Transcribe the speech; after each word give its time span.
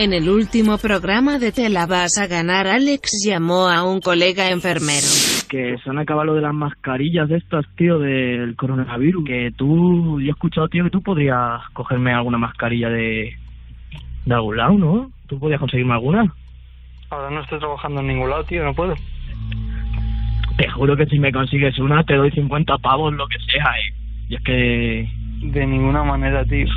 En 0.00 0.12
el 0.12 0.28
último 0.28 0.78
programa 0.78 1.40
de 1.40 1.50
Te 1.50 1.68
la 1.68 1.84
vas 1.84 2.18
a 2.18 2.28
ganar, 2.28 2.68
Alex 2.68 3.26
llamó 3.26 3.68
a 3.68 3.82
un 3.82 4.00
colega 4.00 4.48
enfermero. 4.48 5.08
Que 5.50 5.76
se 5.82 5.90
han 5.90 5.98
acabado 5.98 6.26
lo 6.26 6.34
de 6.34 6.42
las 6.42 6.54
mascarillas 6.54 7.28
de 7.28 7.38
estas, 7.38 7.66
tío, 7.74 7.98
del 7.98 8.54
coronavirus. 8.54 9.24
Que 9.24 9.50
tú, 9.56 10.20
yo 10.20 10.28
he 10.28 10.30
escuchado, 10.30 10.68
tío, 10.68 10.84
que 10.84 10.90
tú 10.90 11.02
podrías 11.02 11.68
cogerme 11.72 12.12
alguna 12.12 12.38
mascarilla 12.38 12.88
de, 12.90 13.34
de 14.24 14.34
algún 14.34 14.56
lado, 14.56 14.74
¿no? 14.74 15.10
¿Tú 15.26 15.40
podías 15.40 15.58
conseguirme 15.58 15.94
alguna? 15.94 16.32
Ahora 17.10 17.30
no 17.30 17.40
estoy 17.40 17.58
trabajando 17.58 18.00
en 18.00 18.06
ningún 18.06 18.30
lado, 18.30 18.44
tío, 18.44 18.62
no 18.62 18.74
puedo. 18.74 18.94
Te 20.58 20.68
juro 20.70 20.96
que 20.96 21.06
si 21.06 21.18
me 21.18 21.32
consigues 21.32 21.76
una, 21.80 22.04
te 22.04 22.14
doy 22.14 22.30
50 22.30 22.78
pavos, 22.78 23.12
lo 23.14 23.26
que 23.26 23.38
sea, 23.50 23.64
¿eh? 23.64 23.94
Y 24.28 24.36
es 24.36 24.42
que... 24.44 25.08
De 25.42 25.66
ninguna 25.66 26.04
manera, 26.04 26.44
tío. 26.44 26.68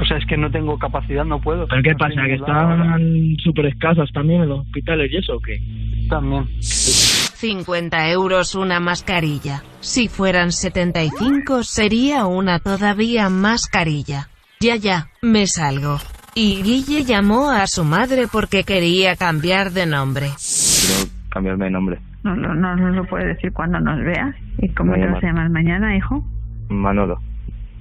O 0.00 0.04
sea, 0.04 0.16
es 0.18 0.26
que 0.26 0.36
no 0.36 0.50
tengo 0.50 0.78
capacidad, 0.78 1.24
no 1.24 1.40
puedo. 1.40 1.66
¿Pero 1.68 1.82
qué 1.82 1.92
No 1.92 1.98
pasa? 1.98 2.22
¿Que 2.26 2.34
están 2.34 3.36
súper 3.42 3.66
escasas 3.66 4.10
también 4.12 4.42
en 4.42 4.48
los 4.48 4.60
hospitales 4.60 5.10
y 5.12 5.16
eso 5.16 5.36
o 5.36 5.40
qué? 5.40 5.60
También. 6.08 6.46
50 6.60 8.10
euros 8.10 8.54
una 8.54 8.80
mascarilla. 8.80 9.62
Si 9.80 10.08
fueran 10.08 10.52
75 10.52 11.62
sería 11.62 12.26
una 12.26 12.58
todavía 12.58 13.28
mascarilla. 13.28 14.28
Ya 14.60 14.76
ya, 14.76 15.08
me 15.22 15.46
salgo. 15.46 15.98
Y 16.34 16.62
Guille 16.62 17.04
llamó 17.04 17.50
a 17.50 17.66
su 17.66 17.84
madre 17.84 18.24
porque 18.30 18.64
quería 18.64 19.16
cambiar 19.16 19.70
de 19.70 19.86
nombre. 19.86 20.26
Quiero 20.36 21.10
cambiarme 21.30 21.64
de 21.66 21.70
nombre. 21.70 21.98
No, 22.24 22.34
no, 22.34 22.54
no 22.54 22.76
nos 22.76 22.94
lo 22.96 23.04
puedes 23.06 23.28
decir 23.36 23.52
cuando 23.52 23.78
nos 23.80 23.98
veas. 24.04 24.34
¿Y 24.60 24.68
cómo 24.70 24.92
Me 24.92 24.98
te 24.98 25.06
vas 25.06 25.16
a 25.16 25.20
llama- 25.26 25.42
llamar 25.44 25.50
mañana, 25.50 25.96
hijo? 25.96 26.24
Manolo. 26.68 27.18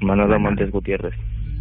Manolo 0.02 0.40
Montes 0.40 0.72
Gutiérrez. 0.72 1.14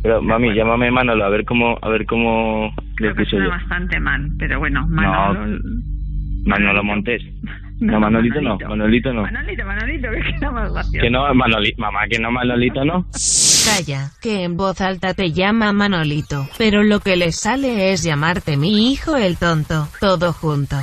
Pero 0.07 0.23
mami, 0.23 0.55
llámame 0.55 0.89
Manolo, 0.93 1.25
a 1.25 1.29
ver 1.31 1.45
cómo, 1.45 1.77
a 1.83 1.89
ver 1.89 2.07
cómo 2.07 2.73
le 2.77 2.95
Creo 2.95 3.15
que 3.17 3.23
escucho 3.23 3.31
suena 3.39 3.47
yo. 3.47 3.51
bastante 3.51 3.99
mal, 3.99 4.31
pero 4.39 4.61
bueno, 4.61 4.87
Manolo... 4.87 5.59
Manolo 6.45 6.85
Montes. 6.85 7.23
No, 7.79 8.01
Manolito 8.01 8.41
no, 8.41 8.57
Manolito 8.57 9.13
no. 9.13 9.23
Manolito, 9.23 9.67
Manolito, 9.67 10.09
que 10.13 10.33
queda 10.33 10.51
más 10.51 10.73
gracioso. 10.73 10.99
Que 11.03 11.11
no, 11.11 11.35
Manolito, 11.35 11.83
mamá, 11.83 12.07
que 12.09 12.19
no, 12.19 12.31
Manolito 12.31 12.85
no. 12.87 13.05
Calla, 13.67 14.13
que 14.23 14.45
en 14.45 14.57
voz 14.57 14.81
alta 14.81 15.13
te 15.13 15.33
llama 15.33 15.75
Manolito, 15.75 16.49
pero 16.57 16.83
lo 16.85 17.01
que 17.01 17.17
le 17.17 17.33
sale 17.33 17.93
es 17.93 18.03
llamarte 18.03 18.57
mi 18.57 18.93
hijo 18.93 19.17
el 19.17 19.37
tonto, 19.37 19.89
todo 20.01 20.33
junto. 20.33 20.77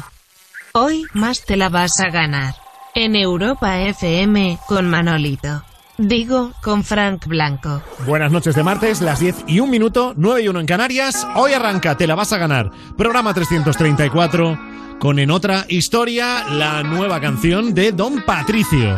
Hoy 0.73 1.05
más 1.15 1.43
te 1.45 1.57
la 1.57 1.69
vas 1.69 1.99
a 1.99 2.11
ganar. 2.11 2.53
En 2.93 3.15
Europa 3.15 3.79
FM 3.79 4.59
con 4.67 4.87
Manolito. 4.87 5.63
Digo, 5.97 6.53
con 6.63 6.83
Frank 6.83 7.27
Blanco. 7.27 7.83
Buenas 8.07 8.31
noches 8.31 8.55
de 8.55 8.63
martes, 8.63 8.99
las 8.99 9.19
10 9.19 9.45
y 9.47 9.59
un 9.59 9.69
minuto, 9.69 10.13
9 10.17 10.41
y 10.41 10.47
1 10.47 10.59
en 10.61 10.65
Canarias. 10.65 11.27
Hoy 11.35 11.53
arranca, 11.53 11.95
te 11.95 12.07
la 12.07 12.15
vas 12.15 12.33
a 12.33 12.39
ganar. 12.39 12.71
Programa 12.97 13.33
334, 13.33 14.59
con 14.99 15.19
en 15.19 15.29
otra 15.29 15.65
historia 15.67 16.45
la 16.49 16.81
nueva 16.81 17.21
canción 17.21 17.75
de 17.75 17.91
Don 17.91 18.23
Patricio. 18.25 18.97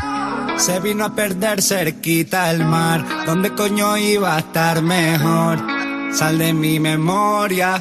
Se 0.56 0.80
vino 0.80 1.04
a 1.04 1.14
perder 1.14 1.62
cerquita 1.62 2.50
el 2.50 2.64
mar, 2.64 3.04
¿dónde 3.26 3.50
coño 3.54 3.98
iba 3.98 4.38
a 4.38 4.40
estar 4.40 4.82
mejor? 4.82 5.60
Sal 6.14 6.38
de 6.38 6.54
mi 6.54 6.80
memoria, 6.80 7.78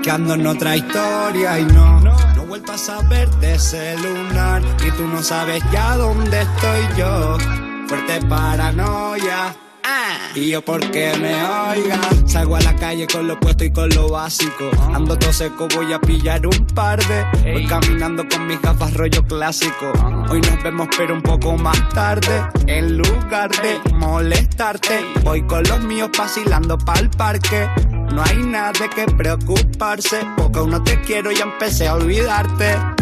que 0.00 0.10
ando 0.12 0.34
en 0.34 0.46
otra 0.46 0.76
historia 0.76 1.58
y 1.58 1.64
no, 1.64 2.00
no 2.00 2.16
he 2.36 2.46
vuelto 2.46 2.70
a 2.70 2.78
saber 2.78 3.28
de 3.40 3.56
ese 3.56 3.96
lunar 3.98 4.62
y 4.86 4.92
tú 4.92 5.08
no 5.08 5.24
sabes 5.24 5.60
ya 5.72 5.96
dónde 5.96 6.42
estoy 6.42 6.98
yo. 6.98 7.71
Fuerte 7.92 8.26
paranoia. 8.26 9.54
Y 10.34 10.48
yo 10.48 10.62
porque 10.62 11.12
me 11.20 11.34
oiga 11.34 12.00
Salgo 12.24 12.56
a 12.56 12.60
la 12.62 12.74
calle 12.74 13.06
con 13.06 13.28
lo 13.28 13.38
puesto 13.38 13.64
y 13.64 13.70
con 13.70 13.90
lo 13.90 14.08
básico. 14.08 14.70
Ando 14.94 15.18
todo 15.18 15.30
seco, 15.30 15.68
voy 15.74 15.92
a 15.92 16.00
pillar 16.00 16.46
un 16.46 16.66
par 16.68 17.04
de. 17.04 17.52
Voy 17.52 17.66
caminando 17.66 18.26
con 18.26 18.46
mis 18.46 18.62
gafas 18.62 18.94
rollo 18.94 19.22
clásico. 19.24 19.92
Hoy 20.30 20.40
nos 20.40 20.62
vemos 20.62 20.88
pero 20.96 21.12
un 21.14 21.20
poco 21.20 21.58
más 21.58 21.86
tarde. 21.90 22.42
En 22.66 22.96
lugar 22.96 23.50
de 23.60 23.78
molestarte 23.92 25.04
Voy 25.22 25.42
con 25.42 25.62
los 25.64 25.80
míos 25.80 26.08
vacilando 26.16 26.78
pa'l 26.78 27.10
parque. 27.10 27.68
No 28.10 28.22
hay 28.22 28.38
nada 28.38 28.72
de 28.72 28.88
que 28.88 29.04
preocuparse. 29.04 30.20
Porque 30.38 30.60
aún 30.60 30.70
no 30.70 30.82
te 30.82 30.98
quiero 31.02 31.30
y 31.30 31.36
empecé 31.36 31.88
a 31.88 31.96
olvidarte. 31.96 32.70
Ah, 32.70 32.96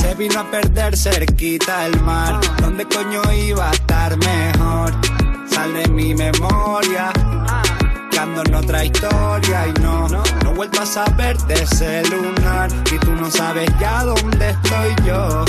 Se 0.00 0.14
vino 0.14 0.40
a 0.40 0.50
perder 0.50 0.96
cerquita 0.96 1.86
el 1.86 2.00
mar. 2.02 2.40
¿Dónde 2.60 2.86
coño 2.86 3.20
iba 3.32 3.70
a 3.70 3.72
estar 3.72 4.16
mejor? 4.16 4.92
Sal 5.50 5.74
de 5.74 5.88
mi 5.88 6.14
memoria. 6.14 7.12
Que 8.10 8.18
ando 8.18 8.42
en 8.42 8.54
otra 8.54 8.84
historia 8.84 9.66
y 9.68 9.80
no, 9.80 10.08
no. 10.08 10.22
he 10.22 10.54
vuelto 10.54 10.82
a 10.82 10.86
saber 10.86 11.36
de 11.48 11.54
ese 11.54 12.02
lunar. 12.08 12.70
Y 12.92 12.98
tú 12.98 13.12
no 13.12 13.30
sabes 13.30 13.68
ya 13.80 14.04
dónde 14.04 14.50
estoy 14.50 15.06
yo. 15.06 15.44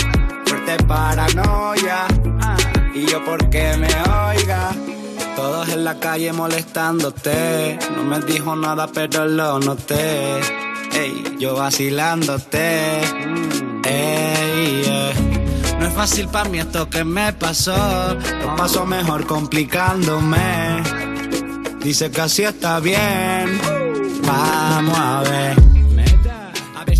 Fuerte 0.45 0.83
paranoia. 0.85 2.07
Y 2.93 3.05
yo 3.05 3.23
porque 3.23 3.77
me 3.77 3.87
oiga. 3.87 4.71
Todos 5.35 5.69
en 5.69 5.83
la 5.83 5.99
calle 5.99 6.33
molestándote, 6.33 7.77
no 7.95 8.03
me 8.05 8.19
dijo 8.21 8.55
nada 8.55 8.87
pero 8.87 9.27
lo 9.27 9.59
noté. 9.59 10.39
Ey, 10.93 11.35
yo 11.37 11.53
vacilándote. 11.53 13.01
No 15.79 15.87
es 15.87 15.93
fácil 15.93 16.27
para 16.29 16.49
mí 16.49 16.59
esto 16.59 16.89
que 16.89 17.03
me 17.03 17.33
pasó. 17.33 18.15
Lo 18.41 18.55
paso 18.55 18.85
mejor 18.85 19.25
complicándome. 19.25 20.83
Dice 21.81 22.09
que 22.11 22.21
así 22.21 22.43
está 22.43 22.79
bien. 22.79 23.59
Vamos 24.25 24.97
a 24.97 25.21
ver. 25.21 25.66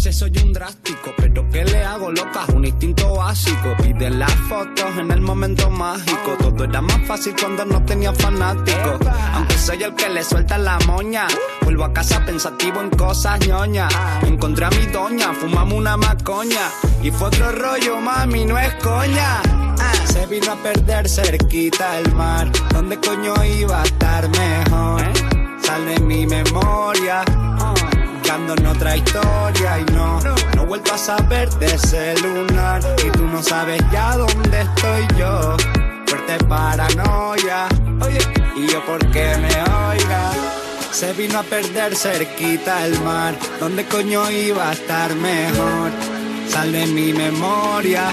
Veces 0.08 0.20
soy 0.20 0.32
un 0.42 0.54
drástico, 0.54 1.14
pero 1.18 1.46
¿qué 1.50 1.66
le 1.66 1.84
hago, 1.84 2.10
loca? 2.10 2.46
Un 2.56 2.64
instinto 2.64 3.16
básico. 3.16 3.76
Pide 3.84 4.10
las 4.10 4.34
fotos 4.48 4.98
en 4.98 5.12
el 5.12 5.20
momento 5.20 5.70
mágico. 5.70 6.38
Todo 6.40 6.64
era 6.64 6.80
más 6.80 7.06
fácil 7.06 7.36
cuando 7.38 7.66
no 7.66 7.84
tenía 7.84 8.14
fanáticos. 8.14 9.06
Aunque 9.34 9.58
soy 9.58 9.84
el 9.84 9.94
que 9.96 10.08
le 10.08 10.24
suelta 10.24 10.58
la 10.58 10.80
moña. 10.88 11.28
Vuelvo 11.62 11.84
a 11.84 11.92
casa 11.92 12.24
pensativo 12.24 12.82
en 12.82 12.90
cosas 12.92 13.46
ñoñas. 13.46 13.94
Encontré 14.24 14.68
a 14.68 14.70
mi 14.70 14.86
doña, 14.86 15.34
fumamos 15.34 15.74
una 15.74 15.98
macoña. 15.98 16.70
Y 17.04 17.12
fue 17.12 17.28
otro 17.28 17.52
rollo, 17.52 18.00
mami, 18.00 18.46
no 18.46 18.58
es 18.58 18.74
coña. 18.76 19.42
Ah, 19.78 19.92
Se 20.06 20.26
vino 20.28 20.54
a 20.54 20.56
perder 20.56 21.10
cerquita 21.10 22.00
el 22.00 22.14
mar. 22.14 22.50
¿Dónde 22.72 22.98
coño 22.98 23.34
iba 23.44 23.82
a 23.82 23.84
estar 23.84 24.30
mejor? 24.30 25.02
Sal 25.62 25.86
de 25.86 26.00
mi 26.00 26.26
memoria. 26.26 27.26
Que 28.28 28.34
ando 28.34 28.56
en 28.56 28.66
otra 28.68 28.98
historia 28.98 29.80
y 29.80 29.86
no, 29.94 30.20
no 30.54 30.64
he 30.64 30.66
vuelto 30.66 30.94
a 30.94 30.98
saber 30.98 31.50
de 31.60 31.68
ese 31.68 32.14
lunar. 32.20 32.82
Y 33.06 33.10
tú 33.12 33.24
no 33.24 33.42
sabes 33.42 33.82
ya 33.90 34.18
dónde 34.18 34.64
estoy 34.64 35.08
yo. 35.18 35.56
Fuerte 36.08 36.38
paranoia. 36.44 37.70
Oye, 38.02 38.20
y 38.54 38.68
yo 38.68 38.86
porque 38.86 39.34
me 39.38 39.48
oiga. 39.48 40.34
Se 40.92 41.14
vino 41.14 41.40
a 41.40 41.44
perder 41.44 41.96
cerquita 41.96 42.86
el 42.86 43.00
mar. 43.00 43.34
¿Dónde 43.62 43.86
coño 43.86 44.30
iba 44.30 44.72
a 44.72 44.74
estar 44.74 45.16
mejor? 45.16 45.92
Sal 46.50 46.74
de 46.74 46.86
mi 46.86 47.14
memoria 47.14 48.12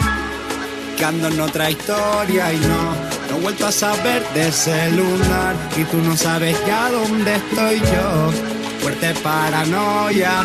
que 0.96 1.02
en 1.02 1.40
otra 1.40 1.70
historia 1.70 2.52
y 2.52 2.58
no, 2.58 2.94
no 3.32 3.38
he 3.38 3.40
vuelto 3.40 3.66
a 3.66 3.72
saber 3.72 4.22
de 4.32 4.46
ese 4.46 4.92
lunar 4.92 5.56
y 5.76 5.82
tú 5.82 5.96
no 5.96 6.16
sabes 6.16 6.56
ya 6.68 6.88
dónde 6.88 7.34
estoy 7.34 7.80
yo. 7.80 8.63
Fuerte 8.84 9.14
paranoia 9.22 10.42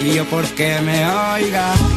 y 0.00 0.14
yo 0.14 0.24
porque 0.24 0.80
me 0.80 1.08
oiga. 1.08 1.93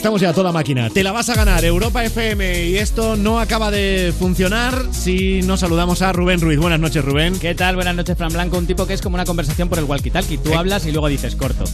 Estamos 0.00 0.22
ya 0.22 0.30
a 0.30 0.32
toda 0.32 0.50
máquina. 0.50 0.88
Te 0.88 1.02
la 1.02 1.12
vas 1.12 1.28
a 1.28 1.34
ganar, 1.34 1.62
Europa 1.62 2.02
FM. 2.02 2.68
Y 2.70 2.78
esto 2.78 3.16
no 3.16 3.38
acaba 3.38 3.70
de 3.70 4.14
funcionar 4.18 4.86
si 4.92 5.42
no 5.42 5.58
saludamos 5.58 6.00
a 6.00 6.10
Rubén 6.10 6.40
Ruiz. 6.40 6.58
Buenas 6.58 6.80
noches, 6.80 7.04
Rubén. 7.04 7.38
¿Qué 7.38 7.54
tal? 7.54 7.74
Buenas 7.74 7.94
noches, 7.94 8.16
Fran 8.16 8.32
Blanco. 8.32 8.56
Un 8.56 8.66
tipo 8.66 8.86
que 8.86 8.94
es 8.94 9.02
como 9.02 9.16
una 9.16 9.26
conversación 9.26 9.68
por 9.68 9.78
el 9.78 9.84
walkie-talkie. 9.84 10.38
Tú 10.42 10.54
hablas 10.54 10.86
y 10.86 10.92
luego 10.92 11.06
dices 11.08 11.36
corto. 11.36 11.64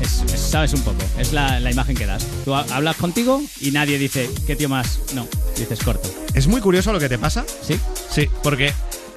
Es, 0.00 0.22
es- 0.32 0.40
sabes 0.40 0.74
un 0.74 0.82
poco. 0.82 0.98
Es 1.18 1.32
la, 1.32 1.58
la 1.58 1.72
imagen 1.72 1.96
que 1.96 2.06
das. 2.06 2.24
Tú 2.44 2.54
ha- 2.54 2.64
hablas 2.70 2.94
contigo 2.96 3.42
y 3.60 3.72
nadie 3.72 3.98
dice, 3.98 4.30
¿qué 4.46 4.54
tío 4.54 4.68
más? 4.68 5.00
No, 5.16 5.26
dices 5.58 5.80
corto. 5.82 6.08
Es 6.34 6.46
muy 6.46 6.60
curioso 6.60 6.92
lo 6.92 7.00
que 7.00 7.08
te 7.08 7.18
pasa. 7.18 7.44
¿Sí? 7.62 7.80
Sí, 8.08 8.28
porque 8.44 8.72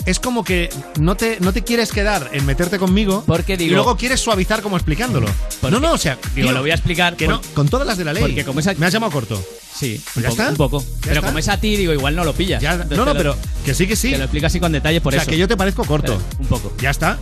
es 0.05 0.19
como 0.19 0.43
que 0.43 0.69
no 0.99 1.15
te, 1.15 1.37
no 1.39 1.53
te 1.53 1.63
quieres 1.63 1.91
quedar 1.91 2.29
en 2.33 2.45
meterte 2.45 2.79
conmigo 2.79 3.23
Porque 3.27 3.57
digo- 3.57 3.71
y 3.71 3.75
luego 3.75 3.95
quieres 3.97 4.19
suavizar 4.19 4.61
como 4.61 4.75
explicándolo. 4.77 5.27
No, 5.69 5.79
no, 5.79 5.93
o 5.93 5.97
sea, 5.97 6.17
Digo, 6.35 6.47
tío, 6.47 6.51
lo 6.55 6.61
voy 6.61 6.71
a 6.71 6.75
explicar. 6.75 7.15
que 7.15 7.25
por- 7.25 7.35
no, 7.35 7.41
con 7.53 7.67
todas 7.69 7.85
las 7.85 7.97
de 7.97 8.05
la 8.05 8.13
ley. 8.13 8.21
Porque 8.23 8.43
como 8.45 8.59
esa- 8.59 8.73
Me 8.75 8.85
has 8.85 8.93
llamado 8.93 9.11
corto. 9.11 9.41
Sí, 9.77 10.01
Pues 10.13 10.23
ya 10.23 10.29
está. 10.29 10.49
un 10.49 10.55
poco. 10.57 10.79
Ya 10.81 10.85
Pero 11.01 11.13
está. 11.15 11.27
como 11.27 11.39
es 11.39 11.47
a 11.47 11.57
ti, 11.59 11.75
digo, 11.77 11.93
igual 11.93 12.15
no 12.15 12.23
lo 12.25 12.33
pillas. 12.33 12.61
Ya- 12.61 12.75
no, 12.77 12.85
no, 12.97 13.05
lo- 13.05 13.13
pero 13.15 13.37
que 13.65 13.73
sí, 13.73 13.87
que 13.87 13.95
sí. 13.95 14.11
Te 14.11 14.17
lo 14.17 14.23
explico 14.25 14.47
así 14.47 14.59
con 14.59 14.71
detalle 14.71 14.99
por 15.01 15.13
o 15.13 15.15
sea, 15.15 15.21
eso. 15.23 15.31
que 15.31 15.37
yo 15.37 15.47
te 15.47 15.55
parezco 15.55 15.85
corto. 15.85 16.17
Pero 16.17 16.39
un 16.41 16.47
poco. 16.47 16.73
Ya 16.81 16.89
está. 16.89 17.17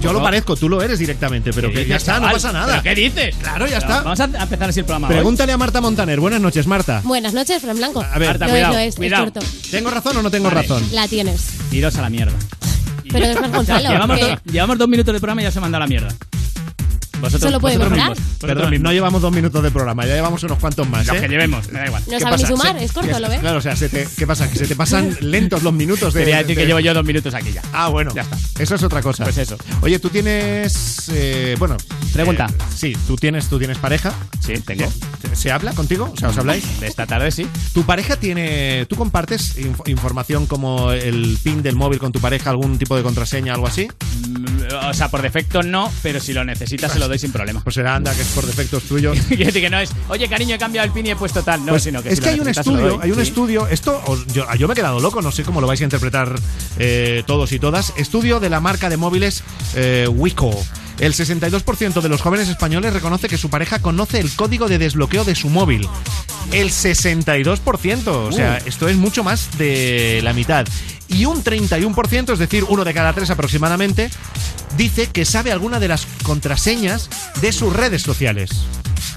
Yo 0.00 0.12
lo 0.12 0.22
parezco, 0.22 0.56
tú 0.56 0.68
lo 0.68 0.82
eres 0.82 0.98
directamente, 0.98 1.52
pero 1.52 1.68
¿Qué 1.68 1.82
que 1.82 1.86
ya 1.86 1.96
está, 1.96 2.20
no 2.20 2.30
pasa 2.30 2.52
nada. 2.52 2.80
¿Pero 2.82 2.82
qué 2.82 2.94
dices? 3.00 3.36
Claro, 3.36 3.66
ya 3.66 3.78
Pero 3.80 3.92
está. 3.92 4.02
Vamos 4.02 4.20
a 4.20 4.24
a 4.24 4.42
empezar 4.44 4.68
así 4.70 4.80
el 4.80 4.86
programa 4.86 5.08
hoy. 5.08 5.14
Pregúntale 5.14 5.52
a 5.52 5.56
Marta 5.58 5.80
Montaner. 5.80 6.20
Buenas 6.20 6.40
noches, 6.40 6.66
Marta. 6.66 7.00
Buenas 7.04 7.32
noches, 7.34 7.60
Fran 7.62 7.76
Blanco. 7.76 8.00
A 8.02 8.18
ver, 8.18 8.28
Marta, 8.28 8.46
no 8.46 8.50
cuidado, 8.52 8.72
es, 8.74 8.78
no 8.78 8.88
es, 8.88 8.94
cuidado. 8.96 9.24
es 9.26 9.32
corto. 9.32 9.46
¿Tengo 9.70 9.90
razón 9.90 10.16
o 10.16 10.22
no 10.22 10.30
tengo 10.30 10.48
Vale. 10.48 10.62
razón? 10.62 10.82
La 10.92 11.08
tienes. 11.08 11.48
Iros 11.72 11.96
a 11.96 12.02
la 12.02 12.10
mierda. 12.10 12.34
Pero 13.10 13.24
es 13.26 13.40
más 13.40 13.50
Gonzalo. 13.52 13.88
llevamos, 13.88 14.18
que- 14.18 14.24
dos, 14.24 14.38
llevamos 14.52 14.78
dos 14.78 14.88
minutos 14.88 15.14
de 15.14 15.20
programa 15.20 15.40
y 15.40 15.44
ya 15.44 15.50
se 15.50 15.60
manda 15.60 15.76
a 15.78 15.80
la 15.80 15.86
mierda. 15.86 16.08
Vosotros, 17.20 17.42
Solo 17.42 17.60
puede 17.60 17.78
mejorar. 17.78 18.14
Perdón, 18.40 18.80
no 18.82 18.92
llevamos 18.92 19.20
dos 19.22 19.32
minutos 19.32 19.62
de 19.62 19.70
programa, 19.70 20.06
ya 20.06 20.14
llevamos 20.14 20.42
unos 20.44 20.58
cuantos 20.58 20.88
más. 20.88 21.06
Los 21.06 21.16
¿eh? 21.16 21.20
que 21.22 21.28
llevemos, 21.28 21.70
me 21.72 21.80
da 21.80 21.86
igual. 21.86 22.02
No 22.06 22.12
¿Qué 22.12 22.20
sabe 22.20 22.36
ni 22.36 22.44
sumar, 22.46 22.76
es 22.76 22.92
corto, 22.92 23.18
¿lo 23.18 23.28
ves? 23.28 23.40
Claro, 23.40 23.58
o 23.58 23.60
sea, 23.60 23.74
se 23.76 23.88
te- 23.88 24.08
¿qué 24.16 24.26
pasa? 24.26 24.48
Que 24.50 24.58
se 24.58 24.66
te 24.66 24.76
pasan 24.76 25.16
lentos 25.20 25.62
los 25.62 25.72
minutos 25.72 26.14
de. 26.14 26.20
Quería 26.20 26.38
decir 26.38 26.54
de- 26.56 26.62
que 26.62 26.66
llevo 26.66 26.80
yo 26.80 26.94
dos 26.94 27.04
minutos 27.04 27.34
aquí 27.34 27.52
ya. 27.52 27.62
Ah, 27.72 27.88
bueno. 27.88 28.12
Ya 28.14 28.22
está. 28.22 28.36
Eso 28.62 28.74
es 28.76 28.82
otra 28.82 29.02
cosa. 29.02 29.24
Pues 29.24 29.38
eso. 29.38 29.56
Oye, 29.80 29.98
tú 29.98 30.08
tienes. 30.10 31.08
eh, 31.12 31.56
bueno. 31.58 31.76
Pregunta. 32.12 32.46
eh, 32.50 32.62
sí, 32.74 32.96
tú 33.06 33.16
tienes, 33.16 33.48
tú 33.48 33.58
tienes 33.58 33.78
pareja. 33.78 34.12
Sí, 34.40 34.54
tengo. 34.64 34.90
¿Se, 35.22 35.36
se 35.36 35.52
habla 35.52 35.72
contigo? 35.72 36.10
O 36.12 36.16
sea, 36.16 36.28
¿os 36.30 36.38
habláis? 36.38 36.80
De 36.80 36.86
esta 36.86 37.06
tarde 37.06 37.30
sí. 37.30 37.46
¿Tu 37.74 37.82
pareja 37.84 38.16
tiene. 38.16 38.86
¿Tú 38.88 38.96
compartes 38.96 39.58
inf- 39.58 39.88
información 39.88 40.46
como 40.46 40.92
el 40.92 41.38
pin 41.42 41.62
del 41.62 41.76
móvil 41.76 41.98
con 41.98 42.12
tu 42.12 42.20
pareja, 42.20 42.50
algún 42.50 42.78
tipo 42.78 42.96
de 42.96 43.02
contraseña, 43.02 43.54
algo 43.54 43.66
así? 43.66 43.88
Mm, 44.28 44.46
O 44.88 44.94
sea, 44.94 45.08
por 45.10 45.22
defecto 45.22 45.62
no, 45.62 45.90
pero 46.02 46.20
si 46.20 46.32
lo 46.32 46.44
necesitas 46.44 46.92
se 46.92 46.98
lo 46.98 47.07
doy 47.08 47.18
sin 47.18 47.32
problema. 47.32 47.60
Pues 47.62 47.74
será 47.74 47.96
anda, 47.96 48.14
que 48.14 48.22
es 48.22 48.28
por 48.28 48.46
defectos 48.46 48.84
tuyos. 48.84 49.18
Quiero 49.28 49.46
decir 49.46 49.62
que 49.62 49.70
no 49.70 49.78
es, 49.80 49.90
oye 50.08 50.28
cariño, 50.28 50.54
he 50.54 50.58
cambiado 50.58 50.86
el 50.86 50.92
pin 50.92 51.06
y 51.06 51.10
he 51.10 51.16
puesto 51.16 51.42
tal. 51.42 51.60
No, 51.64 51.72
Pues 51.72 51.82
sino 51.82 52.02
que 52.02 52.10
es 52.10 52.16
si 52.16 52.22
que 52.22 52.28
hay 52.30 52.40
un 52.40 52.48
estudio, 52.48 53.00
hay 53.02 53.10
un 53.10 53.16
Sí. 53.16 53.22
estudio, 53.22 53.66
esto 53.68 54.00
os- 54.06 54.26
yo, 54.28 54.46
yo 54.54 54.68
me 54.68 54.72
he 54.72 54.76
quedado 54.76 55.00
loco, 55.00 55.20
no 55.22 55.32
sé 55.32 55.42
cómo 55.42 55.60
lo 55.60 55.66
vais 55.66 55.80
a 55.80 55.84
interpretar 55.84 56.34
eh, 56.78 57.22
todos 57.26 57.52
y 57.52 57.58
todas. 57.58 57.92
Estudio 57.96 58.40
de 58.40 58.50
la 58.50 58.60
marca 58.60 58.88
de 58.88 58.96
móviles 58.96 59.42
eh, 59.74 60.06
Wico. 60.10 60.50
El 60.98 61.14
62% 61.14 62.00
de 62.00 62.08
los 62.08 62.20
jóvenes 62.20 62.48
españoles 62.48 62.92
reconoce 62.92 63.28
que 63.28 63.38
su 63.38 63.50
pareja 63.50 63.78
conoce 63.80 64.18
el 64.18 64.30
código 64.34 64.68
de 64.68 64.78
desbloqueo 64.78 65.24
de 65.24 65.34
su 65.36 65.48
móvil. 65.48 65.88
El 66.50 66.70
62%, 66.70 68.06
o 68.08 68.32
sea, 68.32 68.58
Uh. 68.64 68.68
esto 68.68 68.88
es 68.88 68.96
mucho 68.96 69.22
más 69.22 69.56
de 69.58 70.20
la 70.24 70.32
mitad. 70.32 70.66
Y 71.08 71.24
un 71.24 71.42
31%, 71.44 72.32
es 72.32 72.38
decir, 72.38 72.64
uno 72.68 72.84
de 72.84 72.94
cada 72.94 73.12
tres 73.12 73.30
aproximadamente, 73.30 74.10
dice 74.76 75.06
que 75.06 75.24
sabe 75.24 75.52
alguna 75.52 75.78
de 75.78 75.88
las 75.88 76.06
contraseñas 76.22 77.08
de 77.40 77.52
sus 77.52 77.72
redes 77.72 78.02
sociales. 78.02 78.50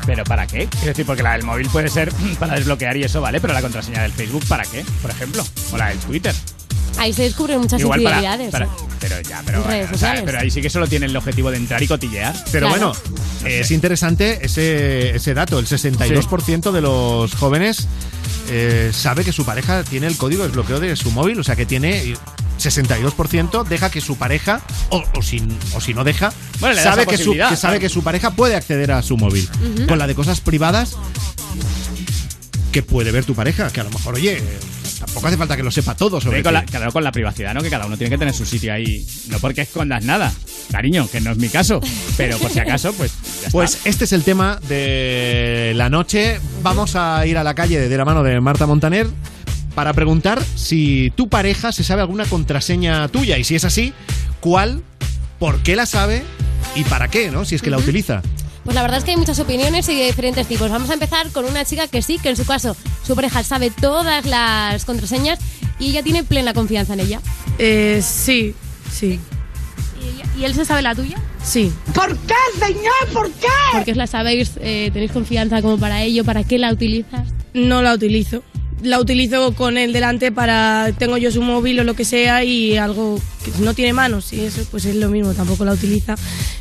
¿Pero 0.05 0.23
para 0.23 0.47
qué? 0.47 0.67
Quiero 0.67 0.87
decir, 0.87 1.05
porque 1.05 1.23
la 1.23 1.33
del 1.33 1.43
móvil 1.43 1.67
puede 1.69 1.89
ser 1.89 2.11
para 2.39 2.55
desbloquear 2.55 2.95
y 2.97 3.03
eso, 3.03 3.21
¿vale? 3.21 3.39
Pero 3.41 3.53
la 3.53 3.61
contraseña 3.61 4.03
del 4.03 4.11
Facebook, 4.11 4.45
¿para 4.47 4.63
qué? 4.63 4.85
Por 5.01 5.11
ejemplo. 5.11 5.43
O 5.71 5.77
la 5.77 5.89
del 5.89 5.97
Twitter. 5.99 6.33
Ahí 6.97 7.13
se 7.13 7.23
descubren 7.23 7.59
muchas 7.59 7.79
Igual 7.81 8.03
para, 8.03 8.17
infidelidades. 8.17 8.51
para- 8.51 8.65
¿eh? 8.65 8.69
Pero 8.99 9.19
ya, 9.21 9.41
pero, 9.45 9.57
En 9.59 9.63
redes 9.67 9.85
o 9.85 9.87
sea, 9.89 9.97
sociales. 9.97 10.23
pero 10.25 10.39
ahí 10.39 10.51
sí 10.51 10.61
que 10.61 10.69
solo 10.69 10.85
tiene 10.87 11.07
el 11.07 11.15
objetivo 11.17 11.49
de 11.49 11.57
entrar 11.57 11.81
y 11.81 11.87
cotillear. 11.87 12.35
Pero 12.51 12.67
Claro. 12.67 12.93
bueno, 13.41 13.49
es 13.49 13.71
interesante 13.71 14.39
ese, 14.45 15.15
ese 15.15 15.33
dato. 15.33 15.57
El 15.57 15.65
62% 15.65 16.71
de 16.71 16.81
los 16.81 17.33
jóvenes 17.33 17.87
eh, 18.51 18.91
sabe 18.93 19.23
que 19.23 19.31
su 19.31 19.43
pareja 19.45 19.83
tiene 19.83 20.05
el 20.07 20.17
código 20.17 20.43
de 20.43 20.49
desbloqueo 20.49 20.79
de 20.79 20.95
su 20.95 21.09
móvil. 21.11 21.39
O 21.39 21.43
sea 21.43 21.55
que 21.55 21.65
tiene 21.65 22.13
62% 22.59 23.63
deja 23.63 23.89
que 23.89 24.01
su 24.01 24.17
pareja, 24.17 24.61
o, 24.89 25.03
o 25.17 25.21
si, 25.23 25.41
o 25.73 25.81
si 25.81 25.95
no 25.95 26.03
deja, 26.03 26.31
Bueno, 26.59 26.75
le 26.75 26.83
da 26.83 26.91
sabe, 26.91 27.01
esa 27.03 27.09
que 27.11 27.17
su, 27.17 27.23
posibilidad, 27.23 27.49
que 27.49 27.55
sabe 27.55 27.71
claro. 27.77 27.81
que 27.81 27.89
su 27.89 28.03
pareja 28.03 28.31
puede 28.31 28.55
acceder 28.55 28.91
a 28.91 29.01
su 29.01 29.17
móvil. 29.17 29.49
Con 29.87 29.97
la 29.97 30.05
de 30.05 30.13
cosas 30.13 30.41
privadas 30.41 30.95
que 32.71 32.83
puede 32.83 33.11
ver 33.11 33.25
tu 33.25 33.33
pareja. 33.33 33.69
Que 33.71 33.81
a 33.81 33.83
lo 33.83 33.89
mejor, 33.89 34.13
oye, 34.15 34.43
tampoco 35.11 35.27
hace 35.27 35.37
falta 35.37 35.57
que 35.57 35.63
lo 35.63 35.71
sepa 35.71 35.93
todo 35.95 36.21
sobre 36.21 36.37
Sí, 36.37 36.43
con 36.43 36.53
la, 36.53 36.61
ti. 36.65 36.71
claro, 36.71 36.91
con 36.91 37.03
la 37.03 37.11
privacidad, 37.11 37.53
¿no? 37.53 37.61
Que 37.61 37.69
cada 37.69 37.85
uno 37.85 37.97
tiene 37.97 38.09
que 38.09 38.17
tener 38.17 38.33
su 38.33 38.45
sitio 38.45 38.73
ahí. 38.73 39.05
No 39.29 39.39
porque 39.39 39.61
escondas 39.61 40.03
nada. 40.05 40.31
Cariño, 40.71 41.09
que 41.11 41.19
no 41.19 41.31
es 41.31 41.37
mi 41.37 41.49
caso. 41.49 41.81
Pero 42.15 42.37
por 42.37 42.49
si 42.49 42.59
acaso, 42.59 42.93
pues 42.93 43.11
ya 43.11 43.47
está. 43.47 43.51
Pues 43.51 43.79
este 43.85 44.05
es 44.05 44.13
el 44.13 44.23
tema 44.23 44.59
de 44.69 45.73
la 45.75 45.89
noche. 45.89 46.39
Vamos 46.63 46.95
a 46.95 47.25
ir 47.27 47.37
a 47.37 47.43
la 47.43 47.53
calle 47.53 47.89
de 47.89 47.97
la 47.97 48.05
mano 48.05 48.23
de 48.23 48.39
Marta 48.39 48.65
Montaner 48.65 49.07
para 49.75 49.93
preguntar 49.93 50.41
si 50.55 51.11
tu 51.15 51.27
pareja 51.29 51.71
se 51.71 51.83
sabe 51.83 52.01
alguna 52.01 52.25
contraseña 52.25 53.07
tuya 53.09 53.37
y 53.37 53.43
si 53.43 53.55
es 53.55 53.65
así, 53.65 53.93
¿cuál? 54.39 54.81
¿Por 55.39 55.59
qué 55.63 55.75
la 55.75 55.85
sabe? 55.85 56.23
¿Y 56.75 56.83
para 56.85 57.09
qué, 57.09 57.31
no? 57.31 57.43
Si 57.45 57.55
es 57.55 57.61
que 57.61 57.69
la 57.69 57.77
utiliza. 57.77 58.21
Pues 58.63 58.75
la 58.75 58.81
verdad 58.83 58.99
es 58.99 59.03
que 59.03 59.11
hay 59.11 59.17
muchas 59.17 59.39
opiniones 59.39 59.89
y 59.89 59.95
de 59.95 60.05
diferentes 60.05 60.47
tipos. 60.47 60.69
Vamos 60.69 60.89
a 60.89 60.93
empezar 60.93 61.29
con 61.31 61.45
una 61.45 61.65
chica 61.65 61.87
que 61.87 62.01
sí, 62.01 62.19
que 62.19 62.29
en 62.29 62.37
su 62.37 62.45
caso 62.45 62.75
su 63.05 63.15
pareja 63.15 63.43
sabe 63.43 63.71
todas 63.71 64.25
las 64.25 64.85
contraseñas 64.85 65.39
y 65.79 65.89
ella 65.89 66.03
tiene 66.03 66.23
plena 66.23 66.53
confianza 66.53 66.93
en 66.93 66.99
ella. 67.01 67.21
Eh, 67.57 68.01
sí, 68.03 68.53
sí, 68.91 69.19
¿Y, 70.37 70.39
y 70.41 70.45
él 70.45 70.53
se 70.53 70.65
sabe 70.65 70.81
la 70.81 70.93
tuya? 70.95 71.17
sí. 71.43 71.71
¿Por 71.93 72.15
qué, 72.19 72.35
señor? 72.59 73.07
¿Por 73.13 73.31
qué? 73.31 73.47
Porque 73.73 73.91
os 73.91 73.97
la 73.97 74.07
sabéis, 74.07 74.51
eh, 74.61 74.89
tenéis 74.93 75.11
confianza 75.11 75.61
como 75.61 75.77
para 75.79 76.01
ello, 76.03 76.23
¿para 76.23 76.43
qué 76.43 76.57
la 76.59 76.71
utilizas? 76.71 77.27
No 77.53 77.81
la 77.81 77.93
utilizo. 77.93 78.43
La 78.83 78.99
utilizo 78.99 79.53
con 79.53 79.77
él 79.77 79.93
delante 79.93 80.31
para. 80.31 80.91
Tengo 80.97 81.17
yo 81.17 81.31
su 81.31 81.41
móvil 81.41 81.79
o 81.79 81.83
lo 81.83 81.93
que 81.93 82.03
sea 82.05 82.43
y 82.43 82.77
algo 82.77 83.19
que 83.45 83.51
no 83.63 83.73
tiene 83.73 83.93
manos 83.93 84.33
y 84.33 84.41
eso, 84.41 84.61
pues 84.71 84.85
es 84.85 84.95
lo 84.95 85.09
mismo, 85.09 85.33
tampoco 85.33 85.65
la 85.65 85.73
utiliza. 85.73 86.15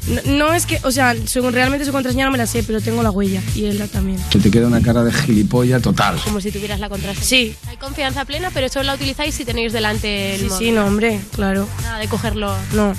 No, 0.06 0.20
no 0.48 0.54
es 0.54 0.66
que. 0.66 0.78
O 0.82 0.90
sea, 0.90 1.14
según 1.26 1.52
realmente 1.54 1.84
su 1.86 1.92
contraseña 1.92 2.26
no 2.26 2.30
me 2.32 2.38
la 2.38 2.46
sé, 2.46 2.62
pero 2.62 2.80
tengo 2.80 3.02
la 3.02 3.10
huella 3.10 3.42
y 3.54 3.64
él 3.64 3.78
la 3.78 3.86
también. 3.86 4.18
Se 4.30 4.38
te 4.38 4.50
queda 4.50 4.66
una 4.66 4.82
cara 4.82 5.02
de 5.02 5.12
gilipollas 5.12 5.80
total. 5.80 6.20
Como 6.24 6.40
si 6.40 6.50
tuvieras 6.52 6.78
la 6.80 6.88
contraseña. 6.90 7.24
Sí, 7.26 7.54
Hay 7.68 7.76
confianza 7.78 8.24
plena, 8.26 8.50
pero 8.52 8.68
solo 8.68 8.84
la 8.84 8.94
utilizáis 8.94 9.34
si 9.34 9.44
tenéis 9.46 9.72
delante 9.72 10.34
el 10.34 10.40
sí, 10.40 10.46
móvil. 10.48 10.66
sí, 10.68 10.72
no, 10.72 10.84
hombre, 10.86 11.20
claro. 11.34 11.66
Nada 11.82 11.98
de 11.98 12.08
cogerlo. 12.08 12.54
No, 12.74 12.92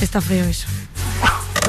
está 0.00 0.20
feo 0.20 0.44
eso. 0.44 0.66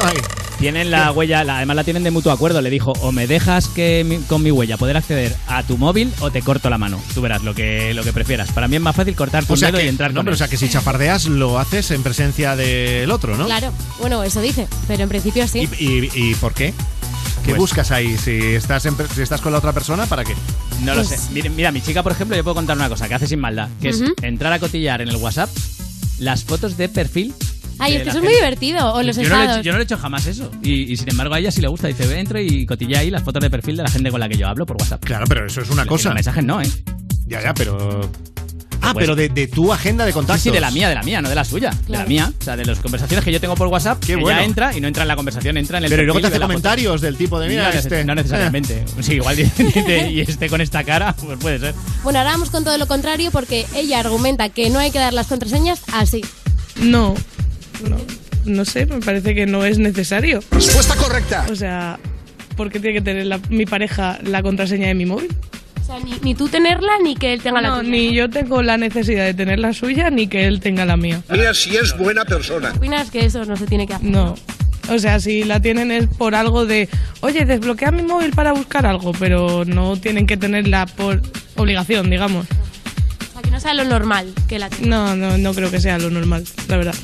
Ay, 0.03 0.17
Tienen 0.59 0.89
la 0.89 1.11
huella, 1.11 1.43
la- 1.43 1.57
además 1.57 1.75
la 1.75 1.83
tienen 1.83 2.03
de 2.03 2.11
mutuo 2.11 2.31
acuerdo. 2.31 2.61
Le 2.61 2.69
dijo, 2.69 2.93
o 3.01 3.11
me 3.11 3.27
dejas 3.27 3.67
que 3.67 4.03
mi- 4.07 4.19
con 4.19 4.41
mi 4.41 4.51
huella 4.51 4.77
poder 4.77 4.95
acceder 4.97 5.35
a 5.47 5.63
tu 5.63 5.77
móvil 5.77 6.11
o 6.21 6.31
te 6.31 6.41
corto 6.41 6.69
la 6.69 6.77
mano. 6.77 6.99
Tú 7.13 7.21
verás 7.21 7.43
lo 7.43 7.53
que, 7.53 7.93
lo 7.93 8.03
que 8.03 8.13
prefieras. 8.13 8.51
Para 8.51 8.67
mí 8.67 8.75
es 8.77 8.81
más 8.81 8.95
fácil 8.95 9.15
cortar 9.15 9.45
tu 9.45 9.53
o 9.53 9.57
sea 9.57 9.67
dedo 9.67 9.79
que, 9.79 9.85
y 9.85 9.89
entrar 9.89 10.11
no, 10.13 10.19
con 10.19 10.25
pero 10.25 10.35
o 10.35 10.37
sea 10.37 10.47
que 10.47 10.57
si 10.57 10.69
chafardeas 10.69 11.25
lo 11.25 11.59
haces 11.59 11.91
en 11.91 12.03
presencia 12.03 12.55
del 12.55 13.11
otro, 13.11 13.35
¿no? 13.37 13.45
Claro, 13.45 13.71
bueno, 13.99 14.23
eso 14.23 14.39
dice, 14.41 14.67
pero 14.87 15.03
en 15.03 15.09
principio 15.09 15.47
sí. 15.47 15.67
¿Y, 15.77 15.85
y- 15.85 16.09
y 16.31 16.35
por 16.35 16.53
qué? 16.53 16.73
¿Qué 17.43 17.51
Pues- 17.51 17.57
buscas 17.57 17.91
ahí? 17.91 18.17
Si 18.17 18.31
estás, 18.55 18.85
en 18.85 18.95
si 19.13 19.21
estás 19.21 19.41
con 19.41 19.51
la 19.51 19.59
otra 19.59 19.73
persona, 19.73 20.05
¿para 20.07 20.23
qué? 20.23 20.33
No 20.83 20.95
lo 20.95 21.03
sé. 21.03 21.19
Mira, 21.31 21.49
mira, 21.49 21.71
mi 21.71 21.81
chica, 21.81 22.01
por 22.01 22.11
ejemplo, 22.13 22.35
yo 22.35 22.43
puedo 22.43 22.55
contar 22.55 22.75
una 22.77 22.89
cosa 22.89 23.07
que 23.07 23.13
hace 23.13 23.27
sin 23.27 23.39
maldad, 23.39 23.67
que 23.81 23.89
es 23.89 24.01
entrar 24.23 24.51
a 24.53 24.59
cotillar 24.59 25.01
en 25.01 25.09
el 25.09 25.17
WhatsApp 25.17 25.49
las 26.17 26.43
fotos 26.43 26.75
de 26.77 26.89
perfil. 26.89 27.33
Ay, 27.79 27.95
es 27.95 28.03
que 28.03 28.09
eso 28.09 28.17
es 28.19 28.23
muy 28.23 28.33
divertido. 28.33 28.93
O 28.93 29.03
los 29.03 29.15
yo, 29.17 29.23
no 29.23 29.29
lo 29.29 29.35
he 29.35 29.39
estados. 29.41 29.57
hecho, 29.57 29.63
yo 29.65 29.71
no 29.71 29.77
lo 29.77 29.81
he 29.81 29.85
hecho 29.85 29.97
jamás 29.97 30.25
eso. 30.27 30.51
Y, 30.63 30.91
y 30.91 30.97
sin 30.97 31.09
embargo 31.09 31.33
a 31.35 31.39
ella 31.39 31.51
sí 31.51 31.61
le 31.61 31.67
gusta. 31.67 31.87
Dice, 31.87 32.05
"Ve, 32.07 32.19
entro 32.19 32.39
y 32.39 32.65
cotilla 32.65 32.99
ahí 32.99 33.09
las 33.11 33.23
fotos 33.23 33.41
de 33.41 33.49
perfil 33.49 33.77
de 33.77 33.83
la 33.83 33.89
gente 33.89 34.09
con 34.11 34.19
la 34.19 34.29
que 34.29 34.37
yo 34.37 34.47
hablo 34.47 34.65
por 34.65 34.77
WhatsApp. 34.77 35.03
Claro, 35.03 35.25
pero 35.27 35.45
eso 35.45 35.61
es 35.61 35.69
una 35.69 35.85
cosa. 35.85 36.09
los 36.09 36.15
mensajes 36.15 36.43
no, 36.43 36.61
¿eh? 36.61 36.69
Ya, 37.27 37.41
ya, 37.41 37.53
pero. 37.53 38.09
Ah, 38.81 38.93
Pues- 38.93 39.03
pero 39.05 39.15
de, 39.15 39.29
de 39.29 39.47
tu 39.47 39.73
agenda 39.73 40.05
de 40.05 40.11
Sí, 40.11 40.13
contactos. 40.13 40.43
sí, 40.43 40.51
de 40.51 40.59
la 40.59 40.69
mía, 40.69 40.87
de 40.89 40.93
la 40.95 41.01
mía, 41.01 41.19
no 41.19 41.27
de 41.27 41.33
la 41.33 41.43
suya. 41.43 41.71
De 41.87 41.97
la 41.97 42.05
mía. 42.05 42.31
O 42.39 42.43
sea, 42.43 42.55
de 42.55 42.65
las 42.65 42.77
conversaciones 42.79 43.25
que 43.25 43.31
yo 43.31 43.39
tengo 43.41 43.55
por 43.55 43.67
WhatsApp, 43.67 43.99
Qué 44.05 44.13
ella 44.13 44.21
bueno. 44.21 44.41
entra 44.41 44.77
y 44.77 44.79
no 44.81 44.87
entra 44.87 45.01
en 45.01 45.07
la 45.07 45.15
conversación, 45.15 45.57
entra 45.57 45.79
en 45.79 45.85
el 45.85 45.89
Pero 45.89 46.03
luego 46.03 46.19
te 46.21 46.27
hace 46.27 46.39
comentarios 46.39 47.01
del 47.01 47.15
tipo 47.17 47.39
de, 47.39 47.47
mira, 47.47 47.71
no, 47.71 47.79
este. 47.79 48.03
no 48.05 48.13
necesariamente. 48.13 48.85
Sí, 49.01 49.13
igual 49.13 49.37
dice, 49.37 49.63
dice, 49.63 50.11
y 50.11 50.19
esté 50.21 50.49
con 50.49 50.61
esta 50.61 50.83
cara, 50.83 51.13
pues 51.19 51.39
puede 51.39 51.57
ser. 51.57 51.73
Bueno, 52.03 52.19
ahora 52.19 52.31
vamos 52.33 52.51
con 52.51 52.63
todo 52.63 52.77
lo 52.77 52.87
contrario 52.87 53.31
porque 53.31 53.65
ella 53.73 53.99
argumenta 54.01 54.49
que 54.49 54.69
no 54.69 54.77
hay 54.77 54.91
que 54.91 54.99
dar 54.99 55.13
las 55.13 55.25
contraseñas 55.27 55.81
así. 55.91 56.21
No, 56.75 57.15
no, 57.89 57.97
no 58.45 58.65
sé, 58.65 58.85
me 58.85 58.99
parece 58.99 59.33
que 59.35 59.45
no 59.45 59.65
es 59.65 59.77
necesario. 59.79 60.41
Respuesta 60.51 60.95
correcta. 60.95 61.45
O 61.51 61.55
sea, 61.55 61.99
¿por 62.55 62.71
qué 62.71 62.79
tiene 62.79 62.95
que 62.99 63.01
tener 63.03 63.25
la- 63.25 63.39
mi 63.49 63.65
pareja 63.65 64.19
la 64.23 64.41
contraseña 64.43 64.87
de 64.87 64.93
mi 64.95 65.05
móvil? 65.05 65.29
O 65.81 65.85
sea, 65.85 65.99
ni, 65.99 66.13
ni 66.23 66.33
tú 66.35 66.47
tenerla 66.47 66.93
ni 67.03 67.15
que 67.15 67.33
él 67.33 67.41
tenga 67.41 67.61
la 67.61 67.69
No, 67.69 67.77
tuya. 67.79 67.89
ni 67.91 68.13
yo 68.13 68.29
tengo 68.29 68.61
la 68.63 68.75
necesidad 68.77 69.23
de 69.25 69.33
tener 69.35 69.59
la 69.59 69.71
suya, 69.73 70.09
ni 70.09 70.27
que 70.27 70.45
él 70.47 70.59
tenga 70.59 70.83
la 70.85 70.97
mía. 70.97 71.21
Mira 71.29 71.53
si 71.53 71.75
es 71.75 71.95
buena 71.97 72.25
persona. 72.25 72.73
¿Opinas 72.75 73.11
que 73.11 73.25
eso 73.25 73.45
no 73.45 73.55
se 73.55 73.67
tiene 73.67 73.85
que 73.85 73.93
hacer? 73.93 74.07
No. 74.09 74.35
O 74.89 74.99
sea, 74.99 75.19
si 75.19 75.43
la 75.43 75.59
tienen 75.59 75.91
es 75.91 76.07
por 76.07 76.35
algo 76.35 76.65
de, 76.65 76.89
oye, 77.21 77.45
desbloquea 77.45 77.91
mi 77.91 78.03
móvil 78.03 78.31
para 78.31 78.51
buscar 78.53 78.85
algo, 78.85 79.11
pero 79.13 79.63
no 79.65 79.95
tienen 79.97 80.25
que 80.27 80.37
tenerla 80.37 80.85
por 80.87 81.21
obligación, 81.55 82.09
digamos. 82.09 82.45
O 82.45 83.33
sea, 83.33 83.41
que 83.41 83.51
no 83.51 83.59
sea 83.59 83.73
lo 83.73 83.83
normal 83.83 84.31
que 84.47 84.57
la 84.59 84.69
tenga. 84.69 84.87
No, 84.87 85.15
no, 85.15 85.37
no 85.37 85.53
creo 85.53 85.69
que 85.71 85.79
sea 85.79 85.97
lo 85.99 86.09
normal, 86.11 86.45
la 86.67 86.77
verdad. 86.77 86.95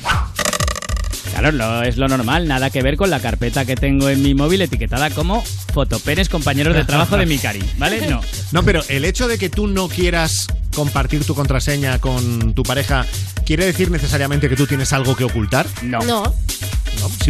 Claro, 1.32 1.50
lo- 1.52 1.82
es 1.82 1.96
lo 1.96 2.08
normal, 2.08 2.46
nada 2.46 2.68
que 2.70 2.82
ver 2.82 2.96
con 2.96 3.08
la 3.10 3.18
carpeta 3.18 3.64
que 3.64 3.74
tengo 3.74 4.08
en 4.08 4.22
mi 4.22 4.34
móvil 4.34 4.60
etiquetada 4.62 5.10
como 5.10 5.42
fotopenes 5.72 6.28
compañeros 6.28 6.74
de 6.74 6.84
trabajo 6.84 7.16
de 7.16 7.26
mi 7.26 7.38
cari, 7.38 7.60
¿vale? 7.78 8.06
No. 8.06 8.20
No, 8.52 8.62
pero 8.62 8.82
el 8.88 9.04
hecho 9.06 9.26
de 9.28 9.38
que 9.38 9.48
tú 9.48 9.66
no 9.66 9.88
quieras 9.88 10.46
compartir 10.74 11.24
tu 11.24 11.34
contraseña 11.34 11.98
con 12.00 12.52
tu 12.54 12.62
pareja, 12.62 13.06
¿quiere 13.46 13.64
decir 13.64 13.90
necesariamente 13.90 14.48
que 14.50 14.56
tú 14.56 14.66
tienes 14.66 14.92
algo 14.92 15.16
que 15.16 15.24
ocultar? 15.24 15.66
No. 15.82 16.00
No. 16.00 16.34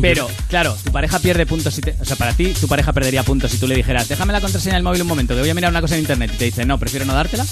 Pero, 0.00 0.28
claro, 0.48 0.76
tu 0.84 0.92
pareja 0.92 1.18
pierde 1.18 1.46
puntos 1.46 1.74
si 1.74 1.80
te- 1.80 1.94
O 2.00 2.04
sea, 2.04 2.16
para 2.16 2.32
ti, 2.32 2.52
tu 2.60 2.68
pareja 2.68 2.92
perdería 2.92 3.22
puntos 3.22 3.50
si 3.50 3.58
tú 3.58 3.66
le 3.66 3.74
dijeras, 3.74 4.08
déjame 4.08 4.32
la 4.32 4.40
contraseña 4.40 4.74
del 4.74 4.82
móvil 4.82 5.02
un 5.02 5.08
momento, 5.08 5.34
que 5.34 5.40
voy 5.40 5.50
a 5.50 5.54
mirar 5.54 5.70
una 5.70 5.80
cosa 5.80 5.94
en 5.94 6.00
internet. 6.00 6.30
Y 6.34 6.36
te 6.38 6.44
dice, 6.46 6.64
no, 6.64 6.78
prefiero 6.78 7.04
no 7.06 7.14
dártela. 7.14 7.44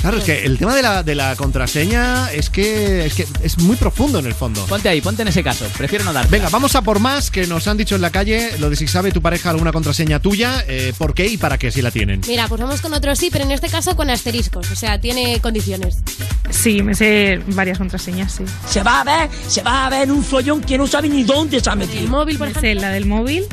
Claro, 0.00 0.16
es 0.18 0.24
que 0.24 0.44
el 0.44 0.56
tema 0.58 0.74
de 0.74 0.82
la, 0.82 1.02
de 1.02 1.14
la 1.14 1.36
contraseña 1.36 2.30
es 2.32 2.48
que, 2.50 3.06
es 3.06 3.14
que 3.14 3.26
es 3.42 3.58
muy 3.58 3.76
profundo 3.76 4.18
en 4.18 4.26
el 4.26 4.34
fondo. 4.34 4.64
Ponte 4.66 4.88
ahí, 4.88 5.00
ponte 5.00 5.22
en 5.22 5.28
ese 5.28 5.42
caso. 5.42 5.66
Prefiero 5.76 6.04
no 6.04 6.12
dártela. 6.12 6.30
Venga, 6.38 6.48
vamos 6.50 6.74
a 6.74 6.82
por 6.82 7.00
más 7.00 7.30
que 7.30 7.46
nos 7.46 7.66
han 7.68 7.76
dicho 7.76 7.94
en 7.94 8.00
la 8.00 8.10
calle 8.10 8.52
lo 8.58 8.70
de 8.70 8.76
si 8.76 8.86
sabe 8.86 9.12
tu 9.12 9.20
pareja 9.22 9.50
alguna 9.50 9.72
contraseña 9.72 10.20
tuya, 10.20 10.64
eh, 10.68 10.92
por 10.96 11.14
qué 11.14 11.26
y 11.26 11.36
para 11.36 11.58
qué 11.58 11.70
si 11.70 11.82
la 11.82 11.90
tienen. 11.90 12.20
Mira, 12.26 12.48
pues 12.48 12.60
vamos 12.60 12.80
con 12.80 12.92
otro 12.94 13.14
sí, 13.16 13.28
pero 13.32 13.44
en 13.44 13.50
este 13.50 13.68
caso 13.68 13.94
con 13.96 14.08
asteriscos, 14.10 14.70
o 14.70 14.76
sea, 14.76 14.98
tiene 15.00 15.40
condiciones. 15.40 15.98
Sí, 16.50 16.82
me 16.82 16.94
sé 16.94 17.40
varias 17.48 17.78
contraseñas, 17.78 18.32
sí. 18.32 18.44
Se 18.68 18.82
va 18.82 19.00
a 19.00 19.04
ver, 19.04 19.30
se 19.48 19.62
va 19.62 19.86
a 19.86 19.90
ver 19.90 20.10
un 20.10 20.22
follón 20.24 20.60
que 20.60 20.78
no 20.78 20.86
sabe 20.86 21.08
ni 21.08 21.24
dónde 21.24 21.53
se 21.60 21.70
ha 21.70 21.74
metido. 21.74 22.00
¿El 22.00 22.08
móvil, 22.08 22.38
por 22.38 22.52
sé 22.54 22.74
la 22.74 22.90
del 22.90 23.06
móvil, 23.06 23.44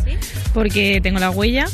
porque 0.54 1.00
tengo 1.02 1.20
la 1.20 1.30
huella. 1.30 1.68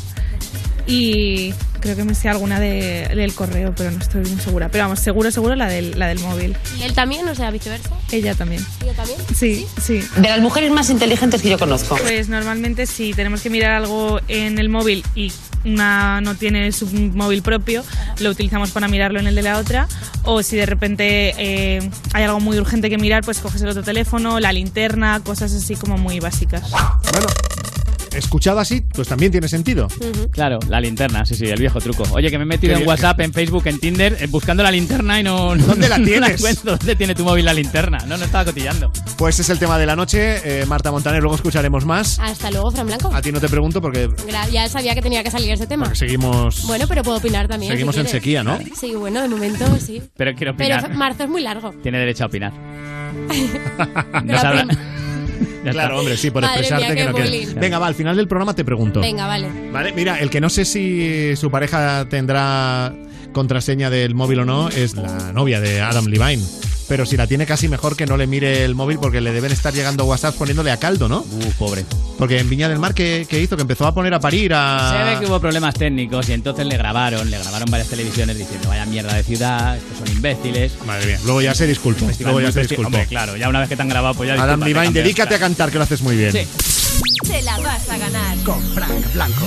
Y 0.86 1.52
creo 1.80 1.96
que 1.96 2.04
me 2.04 2.14
sé 2.14 2.28
alguna 2.28 2.60
de- 2.60 3.08
del 3.14 3.34
correo, 3.34 3.74
pero 3.76 3.90
no 3.90 3.98
estoy 3.98 4.22
muy 4.22 4.40
segura. 4.40 4.68
Pero 4.70 4.84
vamos, 4.84 5.00
seguro, 5.00 5.30
seguro 5.30 5.54
la 5.56 5.66
del, 5.68 5.98
la 5.98 6.06
del 6.08 6.18
móvil. 6.20 6.56
¿Y 6.78 6.82
él 6.82 6.92
también, 6.94 7.26
o 7.28 7.34
sea, 7.34 7.50
viceversa? 7.50 7.90
Ella 8.12 8.34
también. 8.34 8.64
¿Ella 8.82 8.94
también? 8.94 9.18
Sí, 9.34 9.66
sí. 9.82 10.00
De 10.16 10.28
las 10.28 10.40
mujeres 10.40 10.70
más 10.70 10.90
inteligentes 10.90 11.42
que 11.42 11.50
yo 11.50 11.58
conozco. 11.58 11.96
Pues 11.96 12.28
normalmente 12.28 12.86
si 12.86 13.12
tenemos 13.14 13.40
que 13.42 13.50
mirar 13.50 13.72
algo 13.72 14.20
en 14.28 14.58
el 14.58 14.68
móvil 14.68 15.04
y 15.14 15.32
una 15.64 16.20
no 16.20 16.34
tiene 16.34 16.70
su 16.72 16.86
móvil 16.86 17.42
propio, 17.42 17.84
lo 18.20 18.30
utilizamos 18.30 18.70
para 18.70 18.88
mirarlo 18.88 19.18
en 19.20 19.26
el 19.26 19.34
de 19.34 19.42
la 19.42 19.58
otra. 19.58 19.88
O 20.24 20.42
si 20.42 20.56
de 20.56 20.66
repente 20.66 21.34
eh, 21.38 21.90
hay 22.12 22.24
algo 22.24 22.40
muy 22.40 22.58
urgente 22.58 22.90
que 22.90 22.98
mirar, 22.98 23.24
pues 23.24 23.38
coges 23.38 23.62
el 23.62 23.68
otro 23.68 23.82
teléfono, 23.82 24.40
la 24.40 24.52
linterna, 24.52 25.20
cosas 25.24 25.52
así 25.52 25.74
como 25.74 25.98
muy 25.98 26.20
básicas. 26.20 26.70
Bueno, 27.12 27.26
escuchado 28.12 28.58
así, 28.60 28.80
pues 28.80 29.08
también 29.08 29.32
tiene 29.32 29.48
sentido. 29.48 29.88
Claro, 30.30 30.58
la 30.68 30.80
linterna, 30.80 31.24
sí, 31.24 31.34
sí, 31.34 31.46
el 31.46 31.58
viejo 31.68 31.80
truco. 31.80 32.04
Oye, 32.12 32.30
que 32.30 32.38
me 32.38 32.44
he 32.44 32.46
metido 32.46 32.76
en. 32.76 32.86
WhatsApp, 32.86 33.20
en 33.20 33.32
Facebook, 33.32 33.66
en 33.66 33.78
Tinder, 33.78 34.16
eh, 34.20 34.26
buscando 34.28 34.62
la 34.62 34.70
linterna 34.70 35.20
y 35.20 35.22
no. 35.22 35.54
no- 35.54 35.66
¿Dónde 35.66 35.88
la 35.88 35.98
no 35.98 36.04
tienes? 36.06 36.30
encuentro. 36.38 36.76
¿Dónde 36.76 36.96
tiene 36.96 37.14
tu 37.14 37.24
móvil 37.24 37.44
la 37.44 37.52
linterna? 37.54 37.98
No, 38.06 38.16
no 38.16 38.24
estaba 38.24 38.44
cotillando. 38.46 38.90
Pues 39.16 39.38
es 39.40 39.48
el 39.50 39.58
tema 39.58 39.78
de 39.78 39.86
la 39.86 39.96
noche. 39.96 40.40
Eh, 40.62 40.66
Marta 40.66 40.90
Montaner, 40.90 41.20
luego 41.22 41.36
escucharemos 41.36 41.84
más. 41.84 42.18
Hasta 42.18 42.50
luego, 42.50 42.70
Fran 42.70 42.86
Blanco. 42.86 43.14
A 43.14 43.20
ti 43.22 43.30
no 43.32 43.40
te 43.40 43.48
pregunto 43.48 43.80
porque 43.80 44.08
Gra- 44.08 44.48
Ya 44.50 44.68
sabía 44.68 44.94
que 44.94 45.02
tenía 45.02 45.22
que 45.22 45.30
salir 45.30 45.50
este 45.52 45.66
tema. 45.66 45.94
seguimos, 45.94 46.66
Bueno, 46.66 46.86
pero 46.88 47.02
puedo 47.02 47.18
opinar 47.18 47.48
también. 47.48 47.72
seguimos 47.72 47.94
si 47.94 48.00
en 48.00 48.06
quieres. 48.06 48.22
sequía, 48.22 48.42
¿no? 48.44 48.58
Sí, 48.78 48.94
bueno, 48.94 49.20
de 49.22 49.28
momento 49.28 49.64
sí. 49.78 50.02
Pero 50.16 50.34
quiero 50.34 50.56
Pero 50.56 50.76
opinar. 50.76 50.96
marzo 50.96 51.24
es 51.24 51.28
muy 51.28 51.42
largo. 51.42 51.72
Tiene 51.82 51.98
derecho 51.98 52.24
a 52.24 52.26
opinar. 52.28 52.52
No 54.24 54.32
La 54.34 54.40
sabrá- 54.40 54.66
prima. 54.66 54.74
Ya 54.74 54.97
Claro, 55.62 55.80
está. 55.80 55.96
hombre, 55.96 56.16
sí, 56.16 56.30
por 56.30 56.42
Madre 56.42 56.60
expresarte 56.60 56.94
mía, 56.94 57.04
que 57.04 57.10
no 57.10 57.16
quieres. 57.16 57.54
Venga, 57.54 57.78
va, 57.78 57.86
al 57.86 57.94
final 57.94 58.16
del 58.16 58.28
programa 58.28 58.54
te 58.54 58.64
pregunto. 58.64 59.00
Venga, 59.00 59.26
vale. 59.26 59.48
Vale, 59.72 59.92
mira, 59.92 60.18
el 60.18 60.30
que 60.30 60.40
no 60.40 60.48
sé 60.48 60.64
si 60.64 61.36
su 61.36 61.50
pareja 61.50 62.06
tendrá 62.08 62.94
contraseña 63.32 63.90
del 63.90 64.14
móvil 64.14 64.40
o 64.40 64.44
no 64.44 64.68
es 64.68 64.94
la 64.94 65.32
novia 65.32 65.60
de 65.60 65.80
Adam 65.80 66.06
Levine. 66.06 66.42
Pero 66.88 67.04
si 67.04 67.16
la 67.16 67.26
tiene 67.26 67.44
casi 67.44 67.68
mejor 67.68 67.96
que 67.96 68.06
no 68.06 68.16
le 68.16 68.26
mire 68.26 68.64
el 68.64 68.74
móvil 68.74 68.98
porque 68.98 69.20
le 69.20 69.32
deben 69.32 69.52
estar 69.52 69.74
llegando 69.74 70.04
WhatsApp 70.06 70.34
poniéndole 70.36 70.70
a 70.70 70.78
caldo, 70.78 71.08
¿no? 71.08 71.18
Uh, 71.18 71.52
pobre. 71.58 71.84
Porque 72.16 72.38
en 72.38 72.48
Viña 72.48 72.68
del 72.68 72.78
Mar, 72.78 72.94
¿qué, 72.94 73.26
qué 73.28 73.40
hizo? 73.40 73.56
Que 73.56 73.62
empezó 73.62 73.86
a 73.86 73.94
poner 73.94 74.14
a 74.14 74.20
parir 74.20 74.52
a... 74.54 74.90
Se 74.96 75.14
ve 75.14 75.20
que 75.20 75.26
hubo 75.26 75.38
problemas 75.38 75.74
técnicos 75.74 76.28
y 76.30 76.32
entonces 76.32 76.66
le 76.66 76.76
grabaron, 76.78 77.30
le 77.30 77.38
grabaron 77.38 77.70
varias 77.70 77.88
televisiones 77.88 78.38
diciendo 78.38 78.68
vaya 78.70 78.86
mierda 78.86 79.14
de 79.14 79.22
ciudad, 79.22 79.76
estos 79.76 79.98
son 79.98 80.08
imbéciles. 80.08 80.72
Madre 80.86 81.06
mía, 81.06 81.18
luego 81.24 81.42
ya 81.42 81.54
se 81.54 81.66
disculpó. 81.66 82.08
Luego 82.20 82.40
ya 82.40 82.52
se 82.52 82.62
disculpó. 82.62 82.86
Hombre, 82.86 83.06
claro, 83.06 83.36
ya 83.36 83.48
una 83.48 83.60
vez 83.60 83.68
que 83.68 83.76
te 83.76 83.82
han 83.82 83.88
grabado, 83.88 84.14
pues 84.14 84.28
ya 84.28 84.34
Adam 84.34 84.60
discúlpate, 84.60 84.68
Levine, 84.68 84.84
cambia, 84.86 85.02
dedícate 85.02 85.34
a 85.34 85.38
cantar, 85.38 85.70
que 85.70 85.76
lo 85.76 85.84
haces 85.84 86.00
muy 86.00 86.16
bien. 86.16 86.32
Sí. 86.32 86.46
Te 87.26 87.42
la 87.42 87.58
vas 87.58 87.88
a 87.90 87.98
ganar. 87.98 88.36
Con 88.38 88.62
Frank 88.72 89.12
Blanco. 89.12 89.46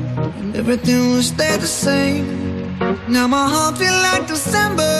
everything 0.55 0.99
will 1.11 1.21
stay 1.21 1.57
the 1.57 1.67
same. 1.67 2.25
Now 3.07 3.27
my 3.27 3.47
heart 3.47 3.77
feel 3.77 3.97
like 4.07 4.27
December 4.27 4.93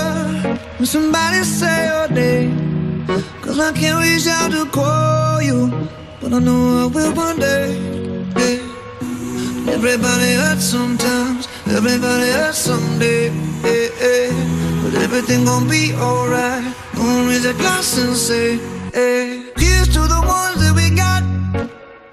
when 0.77 0.85
somebody 0.85 1.43
say 1.43 1.87
your 1.91 2.07
name. 2.09 3.05
Cause 3.41 3.59
I 3.59 3.71
can't 3.71 3.99
reach 4.03 4.27
out 4.27 4.51
to 4.51 4.65
call 4.65 5.41
you, 5.41 5.89
but 6.21 6.33
I 6.33 6.39
know 6.39 6.83
I 6.83 6.85
will 6.95 7.13
one 7.13 7.39
day. 7.39 7.77
Everybody 9.67 10.33
hurts 10.33 10.65
sometimes, 10.65 11.47
everybody 11.67 12.29
hurts 12.31 12.59
someday. 12.59 13.29
But 14.83 14.93
everything 15.01 15.45
gon' 15.45 15.67
be 15.67 15.93
alright. 15.95 16.63
Gonna 16.95 17.27
raise 17.27 17.45
a 17.45 17.53
glass 17.53 17.97
and 17.97 18.15
say, 18.15 18.57
hey. 18.93 19.43
Here's 19.57 19.87
to 19.95 20.01
the 20.01 20.21
ones 20.27 20.59
that 20.61 20.73
we. 20.75 20.90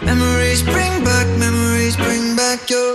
Memories 0.00 0.62
bring 0.64 1.04
back, 1.04 1.26
memories 1.38 1.96
bring 1.96 2.36
back 2.36 2.66
your. 2.68 2.94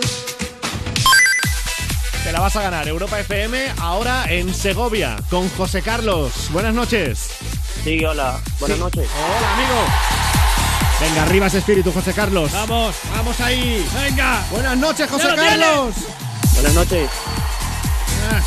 Te 2.24 2.32
la 2.32 2.39
vas 2.39 2.56
a 2.56 2.62
ganar, 2.62 2.88
Europa 2.88 3.20
FM, 3.20 3.74
ahora 3.79 4.25
en 4.29 4.53
Segovia, 4.53 5.18
con 5.29 5.50
José 5.50 5.82
Carlos. 5.82 6.32
Buenas 6.51 6.74
noches. 6.74 7.29
Sí, 7.84 8.03
hola. 8.06 8.39
Buenas 8.60 8.79
noches. 8.79 9.08
Hola, 9.08 9.53
amigo. 9.53 9.75
Venga, 11.01 11.24
arriba 11.24 11.48
ese 11.48 11.60
espíritu, 11.60 11.91
José 11.91 12.13
Carlos. 12.13 12.51
Vamos, 12.51 12.96
vamos 13.15 13.39
ahí. 13.41 13.86
Venga. 13.94 14.44
Buenas 14.51 14.77
noches, 14.77 15.10
José 15.10 15.27
Carlos. 15.36 15.96
Buenas 16.53 16.74
noches. 16.74 17.10
Ah. 18.32 18.41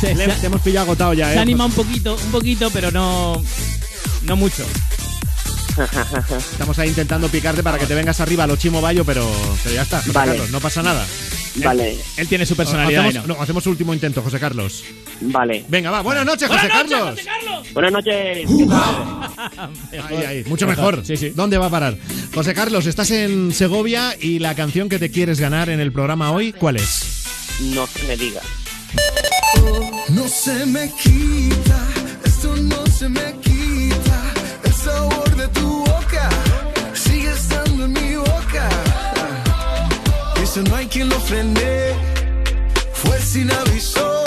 Te 0.00 0.46
hemos 0.46 0.60
pillado 0.60 0.84
agotado 0.86 1.14
ya, 1.14 1.30
eh. 1.30 1.34
Se 1.34 1.40
anima 1.40 1.64
un 1.64 1.72
poquito, 1.72 2.14
un 2.14 2.30
poquito, 2.30 2.70
pero 2.70 2.90
no 2.90 3.42
no 4.24 4.36
mucho. 4.36 4.64
Estamos 6.52 6.78
ahí 6.78 6.88
intentando 6.88 7.28
picarte 7.28 7.62
para 7.62 7.78
que 7.78 7.86
te 7.86 7.94
vengas 7.94 8.20
arriba 8.20 8.44
a 8.44 8.46
lo 8.46 8.56
chimo 8.56 8.80
bayo, 8.80 9.04
pero, 9.04 9.28
pero 9.62 9.74
ya 9.74 9.82
está, 9.82 9.98
José 9.98 10.12
Vale. 10.12 10.32
Carlos, 10.32 10.50
no 10.50 10.60
pasa 10.60 10.82
nada. 10.82 11.04
Vale, 11.56 11.96
Él 12.16 12.28
tiene 12.28 12.46
su 12.46 12.56
personalidad. 12.56 13.06
Hacemos, 13.06 13.28
no. 13.28 13.34
no, 13.36 13.42
hacemos 13.42 13.66
último 13.66 13.94
intento, 13.94 14.22
José 14.22 14.40
Carlos. 14.40 14.84
vale. 15.20 15.64
Venga, 15.68 15.90
va. 15.90 16.00
Buenas 16.02 16.24
noches, 16.26 16.48
José 16.48 16.68
Carlos. 16.68 17.20
Buenas 17.72 17.92
noches. 17.92 18.48
Ahí, 20.08 20.16
ahí, 20.26 20.44
mucho 20.46 20.66
mejor. 20.66 21.04
Sí, 21.04 21.16
sí. 21.16 21.30
¿Dónde 21.30 21.58
va 21.58 21.66
a 21.66 21.70
parar? 21.70 21.96
José 22.34 22.54
Carlos, 22.54 22.86
estás 22.86 23.10
en 23.10 23.52
Segovia 23.52 24.16
y 24.20 24.40
la 24.40 24.54
canción 24.54 24.88
que 24.88 24.98
te 24.98 25.10
quieres 25.10 25.38
ganar 25.40 25.68
en 25.68 25.80
el 25.80 25.92
programa 25.92 26.32
hoy, 26.32 26.52
¿cuál 26.52 26.76
es? 26.76 27.24
No 27.60 27.86
se 27.86 28.02
me 28.04 28.16
diga. 28.16 28.40
No 30.08 30.28
se 30.28 30.66
me 30.66 30.90
quita, 30.90 31.86
esto 32.24 32.56
no 32.56 32.84
se 32.86 33.08
me 33.08 33.32
quita. 33.40 33.53
Sigue 37.54 37.62
estando 37.62 37.84
en 37.84 37.92
mi 37.92 38.16
boca. 38.16 38.68
Eso 40.42 40.62
no 40.62 40.76
hay 40.76 40.86
quien 40.86 41.08
lo 41.08 41.18
frene. 41.20 41.92
Fue 42.92 43.18
sin 43.20 43.50
aviso. 43.50 44.22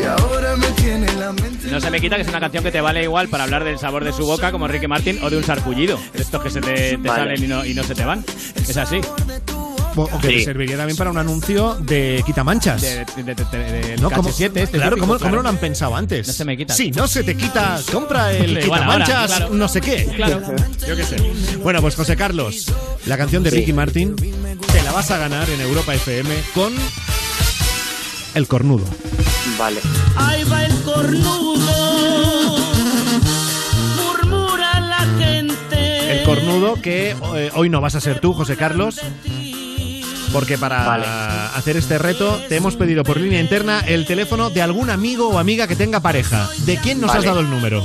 Y 0.00 0.04
ahora 0.04 0.56
me 0.56 0.66
tiene 0.72 1.12
la 1.14 1.32
mente. 1.32 1.68
No 1.70 1.80
se 1.80 1.90
me 1.90 2.00
quita 2.00 2.16
que 2.16 2.22
es 2.22 2.28
una 2.28 2.40
canción 2.40 2.62
que 2.62 2.70
te 2.70 2.80
vale 2.80 3.02
igual 3.02 3.28
para 3.28 3.44
hablar 3.44 3.64
del 3.64 3.78
sabor 3.78 4.04
de 4.04 4.12
su 4.12 4.24
boca 4.26 4.52
como 4.52 4.68
Ricky 4.68 4.86
Martin 4.86 5.18
o 5.22 5.30
de 5.30 5.36
un 5.36 5.44
sarpullido. 5.44 5.98
De 6.12 6.22
estos 6.22 6.42
que 6.42 6.50
se 6.50 6.60
te, 6.60 6.74
te 6.74 6.96
Vale. 6.96 7.22
salen 7.22 7.44
y 7.44 7.46
no, 7.48 7.64
y 7.64 7.74
no 7.74 7.82
se 7.82 7.94
te 7.94 8.04
van. 8.04 8.24
Es 8.56 8.76
así. 8.76 9.00
O, 9.96 10.18
que 10.20 10.28
Sí. 10.28 10.34
te 10.38 10.44
serviría 10.44 10.76
también 10.76 10.96
para 10.96 11.10
un 11.10 11.18
anuncio 11.18 11.74
de 11.80 12.22
quitamanchas. 12.26 12.82
De, 12.82 13.04
de, 13.16 13.22
de, 13.22 13.34
de- 13.34 13.82
de- 13.82 13.96
¿No? 13.98 14.10
¿Cómo, 14.10 14.28
KH7 14.28 14.56
este 14.62 14.76
claro, 14.78 14.96
típico, 14.96 15.06
¿cómo, 15.06 15.18
cómo 15.18 15.36
no 15.36 15.42
lo 15.42 15.48
han 15.48 15.56
pensado 15.58 15.96
antes? 15.96 16.26
No 16.26 16.32
se 16.32 16.44
me 16.44 16.56
quita. 16.56 16.74
Sí, 16.74 16.90
no 16.90 17.08
se 17.08 17.24
te 17.24 17.36
quita. 17.36 17.80
Compra 17.90 18.32
el 18.32 18.58
quitamanchas, 18.58 19.26
claro. 19.26 19.50
no 19.54 19.68
sé 19.68 19.80
qué. 19.80 20.04
Claro. 20.16 20.42
Yo 20.86 20.96
qué 20.96 21.04
sé. 21.04 21.16
Bueno, 21.62 21.80
pues 21.80 21.94
José 21.96 22.16
Carlos, 22.16 22.66
la 23.06 23.16
canción 23.16 23.42
de 23.42 23.50
Sí. 23.50 23.56
Ricky 23.56 23.72
Martin 23.72 24.14
te 24.16 24.82
la 24.82 24.92
vas 24.92 25.10
a 25.10 25.16
ganar 25.18 25.48
en 25.50 25.60
Europa 25.60 25.94
FM 25.94 26.34
con 26.54 26.74
El 28.34 28.46
Cornudo. 28.46 28.84
Vale. 29.58 29.80
Ahí 30.16 30.44
va 30.44 30.64
el 30.66 30.74
cornudo, 30.82 32.58
murmura 33.96 34.80
la 34.80 34.98
gente. 35.18 36.18
El 36.20 36.24
Cornudo 36.24 36.74
que 36.80 37.16
eh, 37.36 37.50
hoy 37.54 37.68
no 37.70 37.80
vas 37.80 37.94
a 37.94 38.00
ser 38.00 38.20
tú, 38.20 38.32
José 38.34 38.56
Carlos. 38.56 39.00
Porque 40.32 40.58
para 40.58 40.84
Vale. 40.86 41.06
hacer 41.54 41.76
este 41.76 41.98
reto 41.98 42.38
te 42.48 42.56
hemos 42.56 42.76
pedido 42.76 43.04
por 43.04 43.18
línea 43.18 43.40
interna 43.40 43.80
el 43.80 44.06
teléfono 44.06 44.50
de 44.50 44.60
algún 44.62 44.90
amigo 44.90 45.28
o 45.28 45.38
amiga 45.38 45.66
que 45.66 45.76
tenga 45.76 46.00
pareja. 46.00 46.48
¿De 46.66 46.76
quién 46.78 47.00
nos 47.00 47.14
has 47.14 47.24
dado 47.24 47.40
el 47.40 47.48
número? 47.48 47.82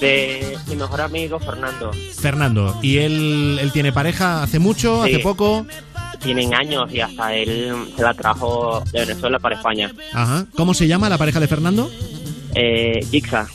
De 0.00 0.56
mi 0.68 0.76
mejor 0.76 1.00
amigo 1.00 1.38
Fernando. 1.38 1.90
Fernando. 2.18 2.78
¿Y 2.82 2.98
él, 2.98 3.58
él 3.60 3.72
tiene 3.72 3.92
pareja 3.92 4.42
hace 4.42 4.58
mucho, 4.58 5.04
Sí. 5.04 5.10
hace 5.14 5.22
poco? 5.22 5.66
Tienen 6.22 6.54
años 6.54 6.92
y 6.92 7.00
hasta 7.00 7.34
él 7.34 7.74
se 7.96 8.02
la 8.02 8.14
trajo 8.14 8.82
de 8.92 9.00
Venezuela 9.00 9.38
para 9.38 9.56
España. 9.56 9.92
Ajá. 10.12 10.46
¿Cómo 10.56 10.72
se 10.74 10.86
llama 10.86 11.08
la 11.08 11.18
pareja 11.18 11.40
de 11.40 11.48
Fernando? 11.48 11.90
Eh, 12.54 13.04
Jixa. 13.10 13.46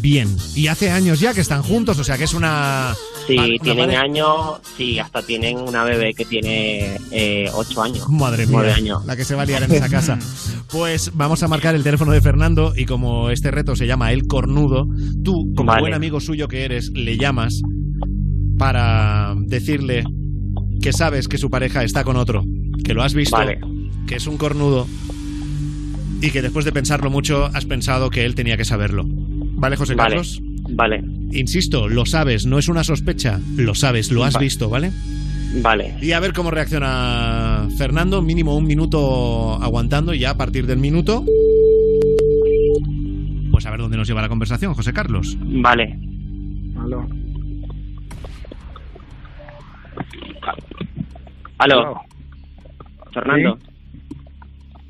Bien. 0.00 0.36
Y 0.54 0.68
hace 0.68 0.90
años 0.90 1.18
ya 1.20 1.34
que 1.34 1.40
están 1.40 1.62
juntos, 1.62 1.98
o 1.98 2.04
sea 2.04 2.16
que 2.18 2.24
es 2.24 2.34
una. 2.34 2.94
Una 3.34 3.46
tienen 3.62 3.76
pareja- 3.86 4.00
años, 4.02 4.60
sí, 4.76 4.98
hasta 4.98 5.22
tienen 5.22 5.58
una 5.58 5.84
bebé 5.84 6.14
que 6.14 6.24
tiene 6.24 6.96
eh, 7.10 7.50
ocho 7.54 7.82
años. 7.82 8.08
Madre 8.08 8.46
mía, 8.46 8.52
Nueve 8.58 8.72
años. 8.72 9.04
la 9.06 9.16
que 9.16 9.24
se 9.24 9.34
va 9.34 9.42
a 9.42 9.46
liar 9.46 9.62
en 9.64 9.72
esa 9.72 9.88
casa. 9.88 10.18
Pues 10.70 11.12
vamos 11.14 11.42
a 11.44 11.48
marcar 11.48 11.76
el 11.76 11.84
teléfono 11.84 12.10
de 12.10 12.20
Fernando 12.20 12.72
y 12.76 12.86
como 12.86 13.30
este 13.30 13.52
reto 13.52 13.76
se 13.76 13.86
llama 13.86 14.12
El 14.12 14.26
Cornudo, 14.26 14.84
tú, 15.22 15.32
como 15.56 15.68
Vale. 15.68 15.80
buen 15.82 15.94
amigo 15.94 16.18
suyo 16.20 16.48
que 16.48 16.64
eres, 16.64 16.90
le 16.92 17.16
llamas 17.16 17.60
para 18.58 19.34
decirle 19.46 20.02
que 20.82 20.92
sabes 20.92 21.28
que 21.28 21.38
su 21.38 21.50
pareja 21.50 21.84
está 21.84 22.02
con 22.04 22.16
otro, 22.16 22.42
que 22.84 22.94
lo 22.94 23.02
has 23.02 23.14
visto, 23.14 23.36
Vale. 23.36 23.58
que 24.08 24.16
es 24.16 24.26
un 24.26 24.36
cornudo 24.38 24.86
y 26.20 26.30
que 26.30 26.42
después 26.42 26.64
de 26.64 26.72
pensarlo 26.72 27.10
mucho 27.10 27.46
has 27.46 27.64
pensado 27.64 28.10
que 28.10 28.24
él 28.24 28.34
tenía 28.34 28.56
que 28.56 28.64
saberlo. 28.64 29.04
¿Vale, 29.06 29.76
José 29.76 29.94
Vale. 29.94 30.10
Carlos? 30.16 30.40
Vale, 30.68 31.02
Insisto, 31.32 31.88
lo 31.88 32.06
sabes, 32.06 32.46
no 32.46 32.58
es 32.58 32.68
una 32.68 32.82
sospecha, 32.84 33.40
lo 33.56 33.74
sabes, 33.74 34.10
lo 34.12 34.24
has 34.24 34.36
Va- 34.36 34.40
visto, 34.40 34.68
¿vale? 34.70 34.90
vale. 35.62 35.94
Y 36.00 36.12
a 36.12 36.20
ver 36.20 36.32
cómo 36.32 36.50
reacciona 36.50 37.68
Fernando. 37.76 38.22
Mínimo 38.22 38.56
un 38.56 38.64
minuto 38.66 39.54
aguantando 39.62 40.14
y 40.14 40.20
ya 40.20 40.30
a 40.30 40.36
partir 40.36 40.66
del 40.66 40.78
minuto. 40.78 41.24
Pues 43.50 43.64
a 43.66 43.70
ver 43.70 43.80
dónde 43.80 43.96
nos 43.96 44.06
lleva 44.08 44.22
la 44.22 44.28
conversación, 44.28 44.74
José 44.74 44.92
Carlos. 44.92 45.36
Vale. 45.40 45.98
Aló. 46.78 47.06
Aló. 51.58 52.00
Fernando. 53.12 53.58
Sí. 53.60 53.66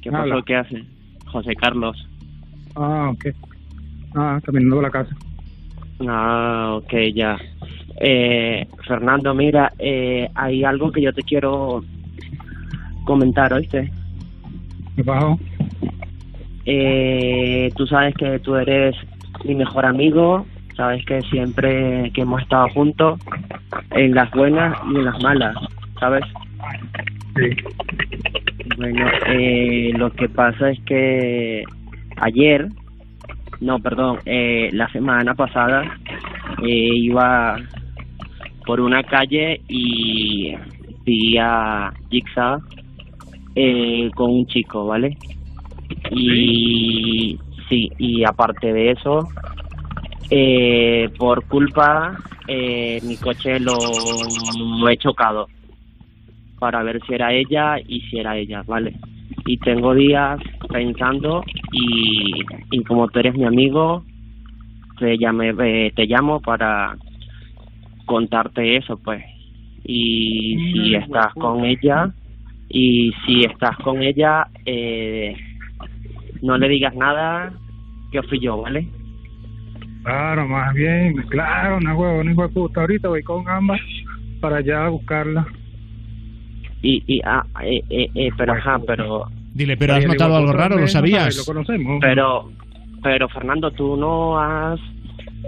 ¿Qué 0.02 0.10
pasó? 0.10 0.42
¿Qué 0.44 0.56
hace? 0.56 0.84
José 1.26 1.54
Carlos. 1.56 1.96
Ah, 2.74 3.10
ok. 3.12 3.26
Ah, 4.14 4.40
caminando 4.44 4.76
por 4.76 4.84
la 4.84 4.90
casa. 4.90 5.14
Ah, 6.06 6.74
ok, 6.76 6.92
ya. 7.14 7.38
Eh, 8.00 8.66
Fernando, 8.86 9.34
mira, 9.34 9.72
eh, 9.78 10.28
hay 10.34 10.64
algo 10.64 10.92
que 10.92 11.00
yo 11.02 11.12
te 11.12 11.22
quiero 11.22 11.82
comentar, 13.04 13.52
¿oíste? 13.52 13.90
¿Qué 14.96 15.04
pasó? 15.04 15.38
Eh, 16.66 17.70
tú 17.76 17.86
sabes 17.86 18.14
que 18.14 18.38
tú 18.40 18.56
eres 18.56 18.96
mi 19.44 19.54
mejor 19.54 19.86
amigo, 19.86 20.46
sabes 20.76 21.04
que 21.06 21.22
siempre 21.22 22.10
que 22.12 22.22
hemos 22.22 22.42
estado 22.42 22.68
juntos, 22.70 23.20
en 23.92 24.14
las 24.14 24.30
buenas 24.32 24.76
y 24.92 24.96
en 24.96 25.04
las 25.04 25.22
malas, 25.22 25.56
¿sabes? 25.98 26.24
Sí. 27.36 27.50
Bueno, 28.76 29.06
eh, 29.28 29.92
lo 29.96 30.10
que 30.12 30.28
pasa 30.28 30.70
es 30.70 30.80
que 30.84 31.62
ayer, 32.16 32.68
no, 33.60 33.78
perdón, 33.80 34.18
eh, 34.26 34.70
la 34.72 34.88
semana 34.88 35.34
pasada 35.34 35.82
eh, 36.62 36.90
iba 36.94 37.56
por 38.66 38.80
una 38.80 39.02
calle 39.02 39.60
y 39.68 40.54
vi 41.04 41.38
a 41.38 41.92
Jigsaw 42.10 42.60
eh, 43.54 44.10
con 44.14 44.30
un 44.30 44.46
chico, 44.46 44.86
¿vale? 44.86 45.16
Y 46.10 47.38
sí, 47.68 47.90
y 47.98 48.24
aparte 48.24 48.72
de 48.72 48.90
eso, 48.90 49.28
eh, 50.30 51.08
por 51.16 51.46
culpa, 51.46 52.18
eh, 52.48 53.00
mi 53.04 53.16
coche 53.16 53.58
lo, 53.60 53.76
lo 54.80 54.88
he 54.88 54.96
chocado 54.96 55.48
para 56.58 56.82
ver 56.82 57.00
si 57.06 57.14
era 57.14 57.32
ella 57.32 57.78
y 57.78 58.00
si 58.02 58.18
era 58.18 58.36
ella, 58.36 58.62
¿vale? 58.66 58.94
Y 59.46 59.58
tengo 59.58 59.94
días 59.94 60.40
pensando 60.68 61.42
y, 61.72 62.32
y 62.70 62.82
como 62.84 63.08
tú 63.08 63.20
eres 63.20 63.34
mi 63.34 63.44
amigo, 63.44 64.04
te, 64.98 65.18
llamé, 65.18 65.54
eh, 65.58 65.92
te 65.94 66.06
llamo 66.06 66.40
para 66.40 66.96
contarte 68.06 68.76
eso, 68.76 68.96
pues. 68.98 69.22
Y 69.84 70.72
si 70.72 70.94
estás 70.94 71.32
con 71.34 71.64
ella, 71.64 72.12
y 72.68 73.12
si 73.24 73.44
estás 73.44 73.76
con 73.78 74.02
ella, 74.02 74.48
eh, 74.64 75.36
no 76.42 76.58
le 76.58 76.68
digas 76.68 76.94
nada, 76.94 77.52
que 78.10 78.22
fui 78.24 78.40
yo, 78.40 78.60
¿vale? 78.60 78.88
Claro, 80.02 80.46
más 80.48 80.72
bien, 80.74 81.14
claro, 81.28 81.78
una 81.78 81.94
huevo, 81.94 82.20
una 82.20 82.48
puta. 82.48 82.80
Ahorita 82.80 83.08
voy 83.08 83.22
con 83.22 83.48
ambas 83.48 83.80
para 84.40 84.58
allá 84.58 84.86
a 84.86 84.88
buscarla. 84.88 85.46
Y, 86.88 87.02
y 87.06 87.20
ah, 87.24 87.42
eh, 87.64 87.82
eh, 87.90 88.08
eh, 88.14 88.28
pero 88.36 88.52
ajá, 88.52 88.78
pero 88.86 89.24
Dile, 89.54 89.76
pero 89.76 89.94
has 89.94 90.06
notado 90.06 90.36
algo 90.36 90.52
raro, 90.52 90.76
¿lo 90.78 90.86
sabías? 90.86 91.36
Lo 91.36 91.44
conocemos. 91.44 91.98
Pero, 92.00 92.52
pero 93.02 93.28
Fernando, 93.28 93.70
¿tú 93.72 93.96
no 93.96 94.38
has 94.38 94.78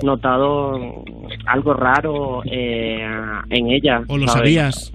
notado 0.02 1.04
algo 1.46 1.74
raro 1.74 2.42
eh, 2.50 3.06
en 3.50 3.70
ella? 3.70 4.02
¿O 4.08 4.16
lo 4.16 4.26
¿sabes? 4.26 4.32
sabías? 4.54 4.92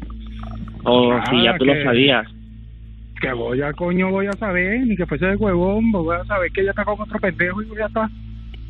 O 0.84 1.14
Ah, 1.14 1.24
si 1.30 1.44
ya 1.44 1.58
tú 1.58 1.66
que- 1.66 1.76
lo 1.76 1.84
sabías. 1.84 2.28
Que 3.22 3.32
voy 3.32 3.62
a 3.62 3.72
coño 3.72 4.12
voy 4.12 4.26
a 4.28 4.34
saber, 4.34 4.86
ni 4.86 4.98
que 4.98 5.06
fuese 5.06 5.26
de 5.28 5.36
huevón, 5.38 5.92
voy 5.94 6.18
a 6.18 6.26
saber 6.26 6.52
que 6.52 6.60
ella 6.62 6.72
está 6.72 6.84
con 6.84 7.00
otro 7.00 7.18
pendejo 7.20 7.62
y 7.62 7.68
ya 7.78 7.86
está. 7.86 8.10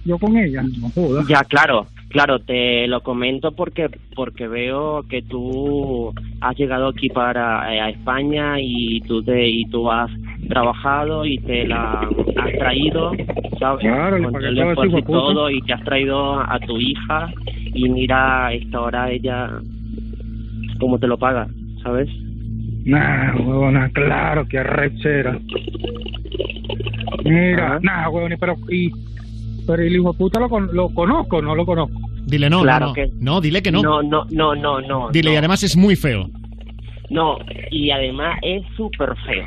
Yo 0.05 0.19
con 0.19 0.37
ella, 0.37 0.61
no 0.79 0.89
jodas. 0.89 1.25
Ya, 1.27 1.43
claro, 1.45 1.87
claro, 2.13 2.39
te 2.39 2.87
lo 2.87 3.01
comento 3.01 3.51
porque 3.51 3.89
porque 4.15 4.47
veo 4.47 5.03
que 5.09 5.23
tú 5.23 6.13
has 6.39 6.55
llegado 6.55 6.87
aquí 6.87 7.09
para 7.09 7.73
eh, 7.73 7.81
a 7.81 7.89
España 7.89 8.55
y 8.59 9.01
tú 9.01 9.21
te 9.23 9.49
y 9.49 9.65
tú 9.65 9.91
has 9.91 10.09
trabajado 10.47 11.25
y 11.25 11.39
te 11.39 11.65
la 11.65 12.01
has 12.37 12.51
traído, 12.57 13.11
¿sabes? 13.59 13.81
Claro, 13.81 14.31
Con 14.31 14.43
el 14.43 14.57
esfuerzo 14.57 14.97
y 14.99 15.03
todo 15.03 15.49
y 15.49 15.61
te 15.63 15.73
has 15.73 15.83
traído 15.83 16.39
a 16.39 16.59
tu 16.59 16.77
hija 16.77 17.33
y 17.73 17.89
mira 17.89 18.53
esta 18.53 18.79
hora 18.79 19.11
ella 19.11 19.49
cómo 20.79 20.99
te 20.99 21.07
lo 21.07 21.17
paga, 21.17 21.47
¿sabes? 21.81 22.09
Nah, 22.85 23.35
huevona, 23.37 23.89
claro, 23.89 24.45
que 24.47 24.59
arrechera. 24.59 25.39
Mira, 27.23 27.67
Ajá. 27.67 27.79
nah, 27.81 28.09
huevona, 28.09 28.35
pero, 28.37 28.57
y, 28.69 28.91
pero 29.65 29.81
el 29.83 29.95
hijo 29.95 30.11
de 30.11 30.17
puta 30.17 30.39
lo, 30.39 30.49
con- 30.49 30.69
lo 30.73 30.89
conozco, 30.89 31.41
no 31.41 31.55
lo 31.55 31.65
conozco. 31.65 31.99
Dile 32.25 32.49
no, 32.49 32.61
Claro 32.61 32.85
no, 32.87 32.89
no. 32.89 32.93
que- 32.93 33.09
No, 33.19 33.41
dile 33.41 33.61
que 33.61 33.71
no. 33.71 33.81
No, 33.81 34.01
no, 34.03 34.25
no, 34.31 34.55
no, 34.55 34.81
no. 34.81 35.09
Dile, 35.11 35.33
y 35.33 35.35
además 35.35 35.63
es 35.63 35.75
muy 35.75 35.95
feo. 35.95 36.29
No, 37.09 37.37
y 37.69 37.91
además 37.91 38.39
es 38.41 38.63
súper 38.75 39.09
feo. 39.25 39.45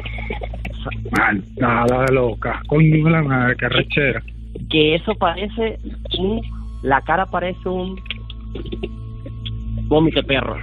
Man, 1.16 1.42
nada 1.57 2.07
loca, 2.12 2.61
coño 2.68 3.05
de 3.05 3.11
la 3.11 3.22
madre, 3.22 3.57
que 3.57 3.66
arrechera. 3.66 4.22
Que 4.70 4.94
eso 4.94 5.14
parece 5.14 5.79
un... 6.18 6.40
La 6.83 7.00
cara 7.00 7.26
parece 7.26 7.68
un... 7.68 7.98
Vómito 9.88 10.20
de 10.20 10.26
perro. 10.26 10.57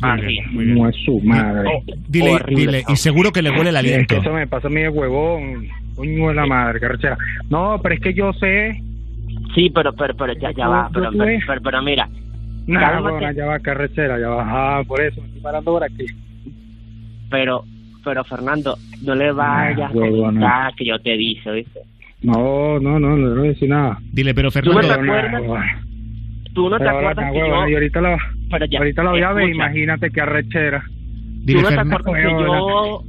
Así. 0.00 0.36
No 0.52 0.88
es 0.88 0.96
su 1.04 1.20
madre. 1.20 1.68
Dile, 2.08 2.30
Horrible, 2.34 2.60
dile, 2.66 2.84
y 2.88 2.96
seguro 2.96 3.32
que 3.32 3.42
le 3.42 3.50
huele 3.50 3.70
el 3.70 3.76
Es 3.76 3.82
que 3.82 3.88
aliento. 3.92 4.16
eso 4.16 4.32
me 4.32 4.46
pasa 4.46 4.68
a 4.68 4.70
mí 4.70 4.80
de 4.80 4.88
huevón, 4.88 5.68
coño 5.94 6.28
de 6.28 6.34
la 6.34 6.46
madre, 6.46 6.80
que 6.80 6.86
arrechera. 6.86 7.18
No, 7.50 7.78
pero 7.82 7.94
es 7.94 8.00
que 8.00 8.14
yo 8.14 8.32
sé, 8.34 8.80
Sí, 9.54 9.70
pero, 9.74 9.92
pero, 9.92 10.14
pero, 10.14 10.32
ya, 10.34 10.50
ya 10.52 10.68
va. 10.68 10.88
Pero, 10.92 11.10
pero, 11.10 11.24
pero, 11.46 11.60
pero 11.62 11.82
mira. 11.82 12.08
nah, 12.66 12.80
cálmate. 12.80 13.14
huevona, 13.14 13.32
ya 13.32 13.46
va, 13.46 13.58
que 13.58 13.70
arrechera, 13.70 14.18
ya 14.18 14.28
va, 14.28 14.78
ah, 14.78 14.84
por 14.84 15.00
eso, 15.00 15.20
me 15.20 15.26
estoy 15.26 15.42
parando 15.42 15.72
por 15.72 15.84
aquí. 15.84 16.06
Pero, 17.30 17.64
pero 18.04 18.24
Fernando, 18.24 18.76
no 19.02 19.14
le 19.14 19.32
vayas 19.32 19.90
a 19.90 19.94
contar 19.94 20.74
que 20.74 20.86
yo 20.86 20.98
te 21.00 21.16
dije, 21.16 21.50
¿viste? 21.52 21.80
No, 22.22 22.78
no, 22.78 22.98
no, 22.98 23.16
no 23.16 23.28
le 23.28 23.34
voy 23.34 23.48
a 23.48 23.50
decir 23.52 23.68
nada. 23.68 23.98
Dile, 24.12 24.34
pero 24.34 24.50
¿Tú 24.50 24.72
no 24.72 24.80
Fernando, 24.80 24.94
te 24.94 25.12
acuerdas? 25.12 25.64
Tú 26.54 26.68
no 26.68 26.78
te 26.78 26.84
Pero 26.84 26.98
acuerdas 26.98 27.32
que 27.32 27.38
yo... 27.38 27.68
y 27.68 27.74
ahorita 27.74 28.00
la, 28.00 28.18
Pero 28.50 28.66
ya, 28.66 28.78
ahorita 28.78 29.02
la 29.02 29.10
voy 29.10 29.22
a 29.22 29.32
ver, 29.32 29.48
imagínate 29.48 30.10
que 30.10 30.20
arrechera. 30.20 30.82
¿Tú 30.82 31.46
dile 31.46 31.62
no 31.62 31.68
te 31.68 31.80
acuerdas 31.80 32.14
que 32.14 32.30
yo... 32.30 33.02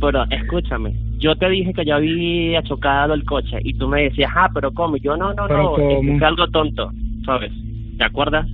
Pero 0.00 0.24
escúchame, 0.30 0.94
yo 1.18 1.36
te 1.36 1.48
dije 1.50 1.72
que 1.74 1.84
yo 1.84 1.96
había 1.96 2.62
chocado 2.62 3.12
el 3.14 3.24
coche 3.24 3.58
y 3.62 3.74
tú 3.74 3.86
me 3.86 4.04
decías, 4.04 4.30
ah, 4.34 4.48
pero 4.54 4.72
¿cómo? 4.72 4.96
Y 4.96 5.00
Yo 5.00 5.16
no, 5.16 5.34
no, 5.34 5.46
¿Pero 5.46 5.62
no, 5.62 5.76
es 5.76 5.96
cómo? 5.96 6.26
algo 6.26 6.46
tonto, 6.48 6.90
¿sabes? 7.26 7.52
¿Te 7.98 8.04
acuerdas? 8.04 8.46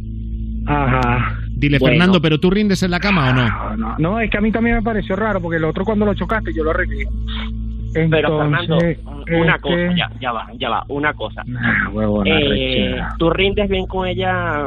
Ajá. 0.66 1.38
Dile 1.56 1.78
Bueno. 1.78 1.92
Fernando, 1.94 2.20
pero 2.20 2.38
tú 2.38 2.50
rindes 2.50 2.82
en 2.82 2.90
la 2.90 2.98
cama 3.00 3.30
o 3.30 3.32
no? 3.32 3.76
No, 3.76 3.98
no, 3.98 4.20
es 4.20 4.30
que 4.30 4.38
a 4.38 4.40
mí 4.40 4.50
también 4.50 4.76
me 4.76 4.82
pareció 4.82 5.14
raro 5.16 5.40
porque 5.40 5.56
el 5.58 5.64
otro 5.64 5.84
cuando 5.84 6.04
lo 6.04 6.14
chocaste 6.14 6.52
yo 6.52 6.64
lo 6.64 6.70
arreglé. 6.70 7.06
Pero 8.10 8.38
Fernando, 8.38 8.76
una 8.76 9.54
este, 9.54 9.60
cosa, 9.60 9.96
ya, 9.96 10.10
ya 10.20 10.32
va, 10.32 10.46
ya 10.58 10.68
va, 10.68 10.84
una 10.88 11.14
cosa. 11.14 11.42
Nah, 11.46 11.88
huevona, 11.90 12.30
Eh, 12.40 12.98
tú 13.18 13.30
rindes 13.30 13.70
bien 13.70 13.86
con 13.86 14.06
ella 14.06 14.66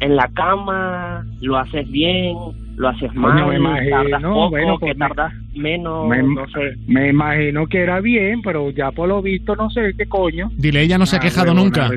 en 0.00 0.16
la 0.16 0.28
cama, 0.34 1.24
lo 1.40 1.56
haces 1.56 1.90
bien, 1.90 2.36
lo 2.76 2.88
haces 2.88 3.14
mal, 3.14 3.46
me 3.48 3.56
imagino, 3.56 3.96
tardas 4.02 4.22
poco, 4.22 4.50
bueno, 4.50 4.78
que 4.78 4.86
pues 4.86 4.98
me- 4.98 5.08
tardas 5.08 5.32
menos, 5.54 6.08
me, 6.08 6.22
no 6.22 6.46
sé. 6.48 6.76
me 6.86 7.08
imagino 7.08 7.66
que 7.66 7.78
era 7.80 8.00
bien, 8.00 8.42
pero 8.42 8.70
ya 8.70 8.90
por 8.90 9.08
lo 9.08 9.22
visto 9.22 9.56
no 9.56 9.70
sé 9.70 9.94
qué 9.96 10.06
coño. 10.06 10.50
Dile, 10.56 10.82
ella 10.82 10.98
no 10.98 11.06
se 11.06 11.16
ha 11.16 11.18
Nah, 11.18 11.24
quejado 11.24 11.54
nunca. 11.54 11.90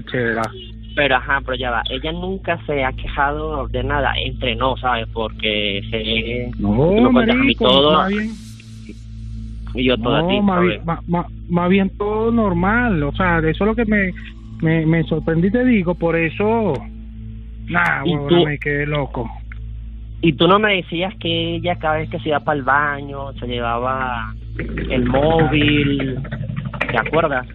Pero 0.95 1.15
ajá, 1.15 1.41
pero 1.45 1.55
ya 1.55 1.71
va, 1.71 1.83
ella 1.89 2.11
nunca 2.11 2.59
se 2.65 2.83
ha 2.83 2.91
quejado 2.93 3.67
de 3.67 3.83
nada, 3.83 4.11
entre 4.25 4.55
no, 4.55 4.75
¿sabes? 4.77 5.07
Porque 5.13 5.81
se... 5.89 6.51
No, 6.61 6.89
me 6.89 7.11
cuentas 7.11 7.35
a 7.35 7.39
mí 7.39 7.39
marico, 7.39 7.65
todo 7.65 7.93
más 7.93 8.09
bien, 8.09 8.31
y 9.75 9.83
yo 9.83 9.97
todo 9.97 10.15
a 10.15 10.27
ti, 10.27 10.39
no, 10.39 10.43
más 11.07 11.25
más 11.49 11.69
bien 11.69 11.89
todo 11.97 12.31
normal, 12.31 13.01
o 13.03 13.11
sea, 13.13 13.39
de 13.39 13.51
eso 13.51 13.63
es 13.63 13.67
lo 13.67 13.75
que 13.75 13.85
me, 13.85 14.11
me, 14.61 14.85
me 14.85 15.03
sorprendí, 15.03 15.51
te 15.51 15.63
digo, 15.63 15.93
por 15.95 16.15
eso, 16.15 16.73
nah, 17.69 18.03
¿Y 18.05 18.11
huevona, 18.15 18.37
tú? 18.39 18.45
me 18.45 18.57
quedé 18.57 18.85
loco. 18.85 19.29
Y 20.21 20.34
tú 20.34 20.47
no 20.47 20.60
me 20.60 20.75
decías 20.75 21.13
que 21.19 21.55
ella 21.55 21.75
cada 21.77 21.97
vez 21.97 22.10
que 22.10 22.19
se 22.19 22.29
iba 22.29 22.39
para 22.41 22.58
el 22.58 22.63
baño 22.63 23.32
se 23.34 23.47
llevaba 23.47 24.34
el 24.58 25.05
móvil, 25.05 26.19
¿te 26.91 26.97
acuerdas? 26.97 27.47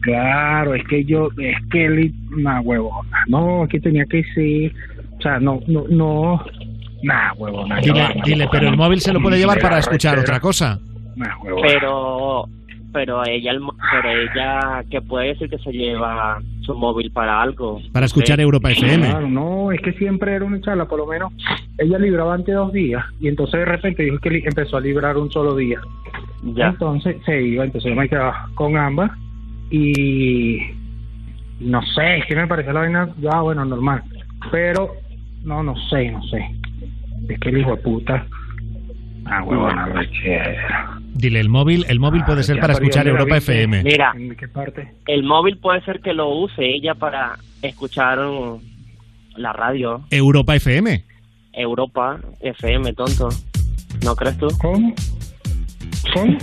Claro, 0.00 0.74
es 0.74 0.86
que 0.86 1.04
yo, 1.04 1.28
es 1.36 1.56
que 1.70 1.84
él, 1.84 2.14
nah, 2.30 2.60
huevona, 2.60 3.24
no, 3.26 3.64
es 3.64 3.70
que 3.70 3.80
tenía 3.80 4.06
que 4.06 4.22
ser, 4.34 4.72
o 5.18 5.22
sea, 5.22 5.38
no, 5.40 5.60
no, 5.66 5.84
no, 5.90 6.42
nah, 7.02 7.32
huevona. 7.36 7.80
Dile, 7.80 8.14
dile, 8.24 8.48
pero 8.50 8.68
el 8.68 8.76
móvil 8.76 9.00
se 9.00 9.12
lo 9.12 9.20
puede 9.20 9.38
llevar 9.38 9.60
para 9.60 9.78
escuchar 9.78 10.18
otra 10.18 10.40
cosa. 10.40 10.78
Nah, 11.16 11.36
huevona. 11.42 11.68
Pero 11.68 12.48
pero 12.92 13.24
ella 13.26 13.50
el 13.52 13.60
mo- 13.60 13.74
pero 13.92 14.10
ella 14.10 14.84
que 14.90 15.00
puede 15.02 15.28
decir 15.28 15.48
que 15.50 15.58
se 15.58 15.72
lleva 15.72 16.40
su 16.62 16.74
móvil 16.74 17.10
para 17.10 17.40
algo. 17.42 17.80
Para 17.92 18.06
escuchar 18.06 18.40
Europa 18.40 18.70
FM. 18.70 19.06
Claro, 19.08 19.28
no, 19.28 19.72
es 19.72 19.80
que 19.80 19.92
siempre 19.94 20.34
era 20.34 20.44
una 20.44 20.60
charla, 20.60 20.86
por 20.86 20.98
lo 20.98 21.06
menos 21.06 21.32
ella 21.78 21.98
libraba 21.98 22.34
antes 22.34 22.54
dos 22.54 22.72
días 22.72 23.04
y 23.20 23.28
entonces 23.28 23.60
de 23.60 23.64
repente 23.66 24.02
dijo 24.02 24.18
que 24.18 24.42
empezó 24.44 24.76
a 24.76 24.80
librar 24.80 25.16
un 25.16 25.30
solo 25.30 25.54
día. 25.56 25.80
Ya. 26.54 26.68
Entonces 26.68 27.16
se 27.24 27.42
iba, 27.42 27.64
entonces 27.64 27.90
yo 27.90 27.96
me 27.96 28.08
quedaba 28.08 28.48
con 28.54 28.76
ambas 28.76 29.10
y 29.70 30.58
no 31.60 31.82
sé, 31.82 32.18
es 32.18 32.26
que 32.26 32.36
me 32.36 32.46
parece 32.46 32.72
la 32.72 32.80
vaina, 32.80 33.08
ya 33.20 33.40
bueno, 33.40 33.64
normal, 33.64 34.02
pero 34.50 34.90
no, 35.44 35.62
no 35.62 35.74
sé, 35.88 36.10
no 36.10 36.22
sé. 36.24 36.44
Es 37.28 37.38
que 37.40 37.48
el 37.50 37.58
hijo 37.58 37.72
de 37.76 37.82
puta. 37.82 38.26
Ah, 39.30 39.42
huevona, 39.44 39.86
rechera. 39.86 40.98
Dile, 41.14 41.40
el 41.40 41.48
móvil, 41.48 41.84
el 41.88 42.00
móvil 42.00 42.24
puede 42.24 42.42
ser 42.42 42.60
para 42.60 42.72
escuchar 42.74 43.06
Europa 43.08 43.36
FM. 43.36 43.82
Mira, 43.82 44.12
¿En 44.16 44.34
qué 44.36 44.48
parte? 44.48 44.94
el 45.06 45.22
móvil 45.22 45.58
puede 45.58 45.82
ser 45.82 46.00
que 46.00 46.12
lo 46.14 46.28
use 46.30 46.64
ella 46.64 46.94
para 46.94 47.36
escuchar 47.62 48.18
um, 48.20 48.60
la 49.36 49.52
radio 49.52 50.02
Europa 50.10 50.54
FM. 50.56 51.04
Europa 51.52 52.18
FM, 52.40 52.92
tonto. 52.94 53.28
¿No 54.04 54.14
crees 54.14 54.38
tú? 54.38 54.48
¿Cómo? 54.60 54.94
¿Cómo? 56.14 56.38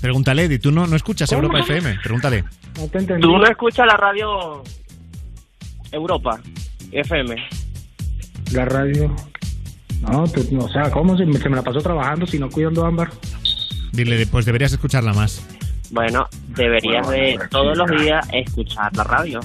Pregúntale, 0.00 0.44
Eddie, 0.44 0.58
¿tú 0.58 0.70
no, 0.70 0.86
no 0.86 0.96
escuchas 0.96 1.28
¿Cómo? 1.30 1.42
Europa 1.42 1.60
FM? 1.60 1.98
Pregúntale. 2.02 2.44
No 2.78 2.88
te 2.88 2.98
entendí. 2.98 3.22
¿Tú 3.22 3.36
no 3.38 3.44
escuchas 3.44 3.86
la 3.86 3.96
radio 3.96 4.62
Europa 5.92 6.40
FM? 6.92 7.36
La 8.52 8.64
radio. 8.64 9.14
No, 10.00 10.22
o 10.22 10.68
sea, 10.68 10.90
¿cómo 10.90 11.16
se 11.16 11.26
me, 11.26 11.38
se 11.38 11.48
me 11.48 11.56
la 11.56 11.62
pasó 11.62 11.80
trabajando 11.80 12.26
si 12.26 12.38
no 12.38 12.48
cuidando 12.48 12.84
a 12.84 12.88
Ámbar? 12.88 13.10
Dile, 13.92 14.26
pues 14.26 14.46
deberías 14.46 14.72
escucharla 14.72 15.12
más. 15.12 15.46
Bueno, 15.90 16.26
deberías 16.48 17.06
Bueno, 17.06 17.22
de 17.22 17.34
bueno, 17.34 17.50
todos 17.50 17.76
los 17.76 17.90
días 18.00 18.26
escuchar 18.32 18.96
la 18.96 19.04
radio. 19.04 19.40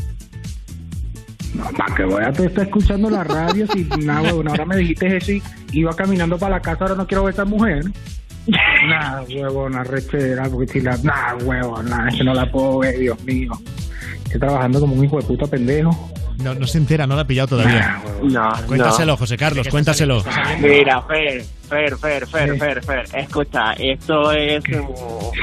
No, 1.55 1.63
para 1.77 1.95
que 1.95 2.03
voy 2.03 2.23
a 2.23 2.29
estar 2.29 2.65
escuchando 2.65 3.09
la 3.09 3.23
radio 3.23 3.65
si 3.71 3.83
nada, 4.03 4.21
huevón, 4.21 4.49
ahora 4.49 4.65
me 4.65 4.77
dijiste 4.77 5.17
eso 5.17 5.31
y 5.31 5.41
iba 5.71 5.93
caminando 5.95 6.37
para 6.37 6.55
la 6.55 6.61
casa, 6.61 6.83
ahora 6.83 6.95
no 6.95 7.07
quiero 7.07 7.23
ver 7.23 7.33
a 7.33 7.35
esa 7.35 7.45
mujer. 7.45 7.83
Nada, 8.87 9.23
huevona, 9.23 9.83
rechera, 9.83 10.43
porque 10.49 10.71
si 10.71 10.81
la... 10.81 10.95
Nada, 10.97 11.35
huevona, 11.43 12.09
es 12.09 12.15
que 12.17 12.23
no 12.23 12.33
la 12.33 12.51
puedo 12.51 12.79
ver, 12.79 12.99
Dios 12.99 13.23
mío. 13.23 13.51
Estoy 14.25 14.39
trabajando 14.39 14.79
como 14.79 14.93
un 14.93 15.03
hijo 15.03 15.17
de 15.17 15.25
puta 15.25 15.47
pendejo. 15.47 16.11
No, 16.37 16.53
no 16.53 16.67
se 16.67 16.77
entera, 16.77 17.07
no 17.07 17.15
la 17.15 17.21
ha 17.21 17.27
pillado 17.27 17.49
todavía. 17.49 18.01
No, 18.23 18.51
Cuéntaselo, 18.67 19.17
José 19.17 19.37
Carlos, 19.37 19.67
cuéntaselo. 19.69 20.23
Mira, 20.59 21.01
Fer, 21.03 21.43
Fer, 21.69 21.97
Fer, 21.97 22.27
Fer, 22.27 22.57
Fer, 22.57 22.83
Fer, 22.83 23.05
escucha, 23.13 23.73
esto 23.73 24.31
es 24.31 24.63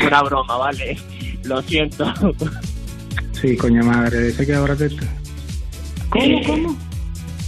una 0.05 0.22
broma, 0.22 0.57
¿vale? 0.57 0.98
Lo 1.44 1.62
siento. 1.62 2.12
Sí, 3.33 3.57
coño 3.57 3.83
madre, 3.83 4.26
dice 4.28 4.46
que 4.46 4.55
ahora 4.55 4.76
te... 4.76 4.88
¿Cómo, 6.11 6.42
cómo? 6.46 6.76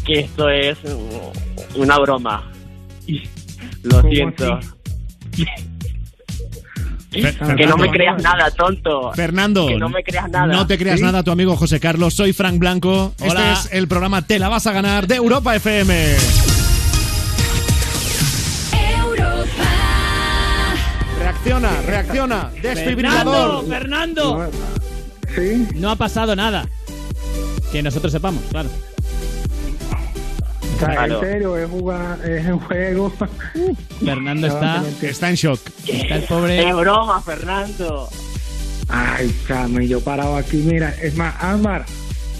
Que 0.04 0.20
esto 0.20 0.48
es 0.48 0.78
una 1.76 1.98
broma. 1.98 2.50
Lo 3.82 4.00
¿Cómo 4.00 4.12
siento. 4.12 4.58
Fer- 7.22 7.56
Que 7.56 7.66
no 7.66 7.76
me 7.76 7.84
Fernando. 7.88 7.90
creas 7.92 8.22
nada, 8.22 8.50
tonto. 8.50 9.12
Fernando, 9.14 9.66
Que 9.66 9.76
no 9.76 9.88
me 9.88 10.02
creas 10.02 10.28
nada. 10.30 10.46
no 10.46 10.66
te 10.66 10.78
creas 10.78 10.98
¿Sí? 10.98 11.04
nada, 11.04 11.22
tu 11.22 11.30
amigo 11.30 11.56
José 11.56 11.80
Carlos. 11.80 12.14
Soy 12.14 12.32
Frank 12.32 12.58
Blanco. 12.58 13.14
Hola. 13.20 13.52
Este 13.52 13.68
es 13.68 13.74
el 13.74 13.88
programa 13.88 14.22
Te 14.22 14.38
la 14.38 14.48
vas 14.48 14.66
a 14.66 14.72
ganar 14.72 15.06
de 15.06 15.16
Europa 15.16 15.54
FM. 15.56 16.16
Reacciona, 21.18 21.70
reacciona. 21.82 22.50
Fernando. 22.60 23.64
Fernando. 23.68 24.50
¿Sí? 25.34 25.66
No 25.74 25.90
ha 25.90 25.96
pasado 25.96 26.34
nada. 26.36 26.66
Que 27.72 27.82
nosotros 27.82 28.12
sepamos, 28.12 28.42
claro. 28.50 28.68
O 30.84 30.86
sea, 30.86 30.94
Claro. 31.06 31.14
en 31.24 31.30
serio, 31.32 31.56
es, 31.56 31.70
jugar, 31.70 32.18
es 32.28 32.46
un 32.46 32.60
juego. 32.60 33.12
Fernando 34.04 34.46
está, 34.46 34.84
Está 35.02 35.28
en 35.30 35.34
shock. 35.36 35.60
está 35.86 36.16
el 36.16 36.22
pobre. 36.24 36.68
Es 36.68 36.74
broma, 36.76 37.20
Fernando. 37.22 38.08
Ay, 38.88 39.34
chamo, 39.48 39.80
y 39.80 39.88
yo 39.88 40.00
parado 40.00 40.36
aquí, 40.36 40.58
mira, 40.58 40.90
es 41.00 41.16
más, 41.16 41.34
Ámbar, 41.42 41.86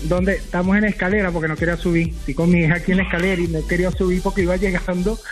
donde 0.04 0.34
estamos 0.36 0.76
en 0.76 0.84
escalera 0.84 1.30
porque 1.30 1.48
no 1.48 1.56
quería 1.56 1.76
subir. 1.78 2.08
Estoy 2.10 2.34
con 2.34 2.50
mi 2.50 2.60
hija 2.60 2.74
aquí 2.74 2.92
en 2.92 2.98
la 2.98 3.04
escalera 3.04 3.40
y 3.40 3.48
no 3.48 3.66
quería 3.66 3.90
subir 3.90 4.20
porque 4.22 4.42
iba 4.42 4.56
llegando. 4.56 5.18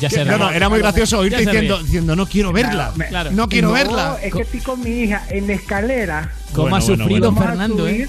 Ya 0.00 0.10
se 0.10 0.24
no, 0.24 0.36
no, 0.36 0.50
era 0.50 0.68
muy 0.68 0.80
gracioso 0.80 1.20
oírte 1.20 1.38
diciendo, 1.40 1.78
diciendo, 1.82 2.16
no 2.16 2.26
quiero 2.26 2.52
verla. 2.52 2.92
No 3.30 3.48
quiero 3.48 3.72
verla. 3.72 4.18
Es 4.22 4.34
que 4.34 4.42
estoy 4.42 4.60
con 4.60 4.80
mi 4.82 4.90
hija 4.90 5.24
en 5.30 5.46
la 5.46 5.54
escalera. 5.54 6.32
¿Cómo 6.52 6.62
Bueno, 6.68 6.76
ha 6.76 6.80
sufrido 6.80 7.32
Fernando, 7.34 7.86
eh? 7.86 8.06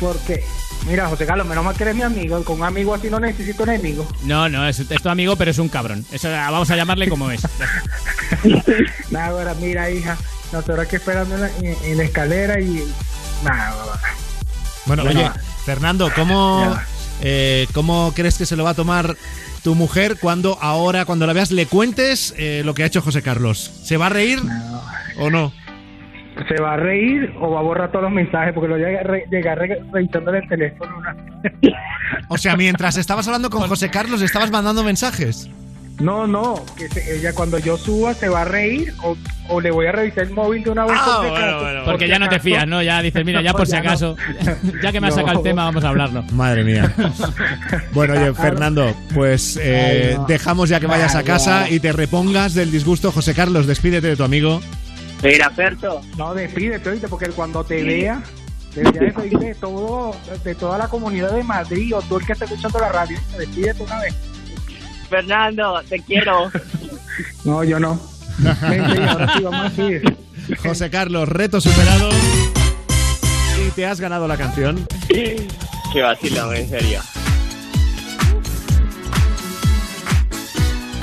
Porque, 0.00 0.42
mira, 0.86 1.08
José 1.08 1.24
Carlos, 1.26 1.46
menos 1.46 1.64
mal 1.64 1.74
que 1.76 1.84
eres 1.84 1.94
mi 1.96 2.02
amigo. 2.02 2.42
Con 2.44 2.58
un 2.60 2.64
amigo 2.66 2.94
así 2.94 3.08
no 3.10 3.20
necesito 3.20 3.62
enemigos. 3.64 4.06
No, 4.24 4.48
no, 4.48 4.66
es, 4.68 4.80
es 4.80 5.02
tu 5.02 5.08
amigo, 5.08 5.36
pero 5.36 5.50
es 5.50 5.58
un 5.58 5.68
cabrón. 5.68 6.04
Eso 6.12 6.30
vamos 6.30 6.70
a 6.70 6.76
llamarle 6.76 7.08
como 7.08 7.30
es. 7.30 7.42
Nada, 9.10 9.26
ahora, 9.26 9.54
mira, 9.60 9.90
hija, 9.90 10.16
nosotros 10.52 10.80
aquí 10.80 10.96
esperando 10.96 11.34
en 11.36 11.40
la, 11.42 11.48
en- 11.58 11.76
en 11.84 11.96
la 11.98 12.04
escalera 12.04 12.60
y. 12.60 12.84
Nada, 13.42 13.74
Bueno, 14.86 15.04
Ya 15.04 15.10
oye. 15.10 15.30
Fernando, 15.64 16.10
¿cómo, 16.14 16.76
eh, 17.22 17.66
¿cómo 17.72 18.12
crees 18.14 18.36
que 18.36 18.46
se 18.46 18.56
lo 18.56 18.64
va 18.64 18.70
a 18.70 18.74
tomar 18.74 19.16
tu 19.62 19.74
mujer 19.74 20.18
cuando 20.20 20.58
ahora, 20.60 21.04
cuando 21.04 21.26
la 21.26 21.32
veas, 21.32 21.50
le 21.50 21.66
cuentes 21.66 22.34
eh, 22.36 22.62
lo 22.64 22.74
que 22.74 22.82
ha 22.82 22.86
hecho 22.86 23.00
José 23.00 23.22
Carlos? 23.22 23.70
¿Se 23.84 23.96
va 23.96 24.06
a 24.06 24.10
reír 24.10 24.40
o 25.18 25.30
no? 25.30 25.52
¿Se 26.48 26.60
va 26.60 26.74
a 26.74 26.76
reír 26.76 27.32
o 27.40 27.50
va 27.52 27.60
a 27.60 27.62
borrar 27.62 27.90
todos 27.90 28.04
los 28.04 28.12
mensajes? 28.12 28.52
Porque 28.54 28.68
lo 28.68 28.76
llega, 28.76 29.02
re, 29.04 29.24
llega 29.30 29.54
re- 29.54 29.80
revisándole 29.92 30.38
el 30.38 30.48
teléfono. 30.48 30.96
una- 30.98 31.16
O 32.28 32.36
sea, 32.38 32.56
mientras 32.56 32.96
estabas 32.96 33.26
hablando 33.28 33.50
con 33.50 33.62
José 33.68 33.88
Carlos, 33.90 34.20
estabas 34.20 34.50
mandando 34.50 34.82
mensajes. 34.82 35.48
No, 36.00 36.26
no, 36.26 36.56
que 36.76 36.88
se- 36.88 37.16
ella 37.18 37.32
cuando 37.32 37.56
yo 37.60 37.76
suba 37.76 38.14
se 38.14 38.28
va 38.28 38.42
a 38.42 38.44
reír 38.44 38.92
o, 39.04 39.16
o 39.48 39.60
le 39.60 39.70
voy 39.70 39.86
a 39.86 39.92
revisar 39.92 40.24
el 40.24 40.30
móvil 40.30 40.64
de 40.64 40.70
una 40.70 40.86
vez. 40.86 40.96
Ah, 40.98 41.04
por 41.18 41.24
si 41.24 41.30
bueno, 41.30 41.46
acaso. 41.46 41.60
bueno. 41.62 41.78
Por 41.84 41.92
Porque 41.92 42.04
si 42.06 42.10
ya 42.10 42.18
no 42.18 42.28
te 42.28 42.40
fías, 42.40 42.66
¿no? 42.66 42.82
Ya 42.82 43.00
dices, 43.00 43.24
mira, 43.24 43.40
ya 43.42 43.52
por 43.54 43.66
si 43.68 43.76
acaso, 43.76 44.16
ya 44.82 44.90
que 44.90 45.00
me 45.00 45.06
has 45.06 45.14
No. 45.14 45.20
sacado 45.22 45.38
el 45.38 45.44
tema, 45.44 45.64
vamos 45.66 45.84
a 45.84 45.88
hablarlo. 45.90 46.24
Madre 46.32 46.64
mía. 46.64 46.92
Bueno, 47.92 48.14
oye, 48.14 48.34
Fernando, 48.34 48.92
pues 49.14 49.56
eh, 49.62 50.18
dejamos 50.26 50.68
ya 50.68 50.80
que 50.80 50.86
vayas 50.88 51.14
a 51.14 51.22
casa 51.22 51.70
y 51.70 51.78
te 51.78 51.92
repongas 51.92 52.54
del 52.54 52.72
disgusto. 52.72 53.12
José 53.12 53.34
Carlos, 53.34 53.68
despídete 53.68 54.08
de 54.08 54.16
tu 54.16 54.24
amigo. 54.24 54.60
Mira, 55.22 55.50
Ferto, 55.50 56.02
No, 56.18 56.34
despídete, 56.34 56.90
oíste, 56.90 57.08
porque 57.08 57.28
cuando 57.30 57.64
te 57.64 57.82
vea, 57.82 58.22
debería 58.74 59.00
despedirte 59.02 59.44
de, 59.46 59.54
todo, 59.54 60.14
de 60.44 60.54
toda 60.54 60.76
la 60.78 60.88
comunidad 60.88 61.32
de 61.32 61.42
Madrid 61.42 61.94
o 61.96 62.02
tú 62.02 62.18
el 62.18 62.26
que 62.26 62.32
está 62.32 62.44
escuchando 62.44 62.78
la 62.78 62.90
radio. 62.90 63.18
Despídete 63.38 63.82
una 63.82 64.00
vez. 64.00 64.14
Fernando, 65.08 65.80
te 65.88 66.00
quiero. 66.00 66.50
No, 67.44 67.62
yo 67.62 67.78
no. 67.78 68.00
Vente, 68.38 69.04
ahora 69.04 69.34
sí 69.36 69.42
vamos 69.44 69.78
a 69.78 69.82
ir. 69.82 70.16
José 70.62 70.90
Carlos, 70.90 71.28
reto 71.28 71.60
superado. 71.60 72.08
Y 73.64 73.70
te 73.70 73.86
has 73.86 74.00
ganado 74.00 74.26
la 74.26 74.36
canción. 74.36 74.84
Qué 75.06 75.46
vacilo, 76.02 76.52
en 76.54 76.68
serio. 76.68 77.00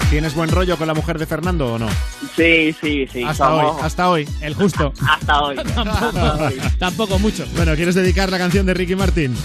¿Tienes 0.10 0.36
buen 0.36 0.50
rollo 0.50 0.78
con 0.78 0.88
la 0.88 0.94
mujer 0.94 1.18
de 1.18 1.26
Fernando 1.26 1.76
o 1.76 1.80
no? 1.80 1.88
Sí, 2.36 2.74
sí, 2.80 3.08
sí. 3.12 3.24
Hasta 3.24 3.46
somos- 3.46 3.76
hoy, 3.76 3.82
hasta 3.84 4.10
hoy. 4.10 4.30
El 4.42 4.54
justo. 4.56 4.94
Hasta 5.08 5.42
hoy. 5.42 5.56
Tampoco, 5.76 6.50
tampoco 6.80 7.20
mucho. 7.20 7.46
Bueno, 7.56 7.76
¿quieres 7.76 7.96
dedicar 7.96 8.30
la 8.32 8.38
canción 8.38 8.66
de 8.66 8.74
Ricky 8.74 8.96
Martín? 8.96 9.36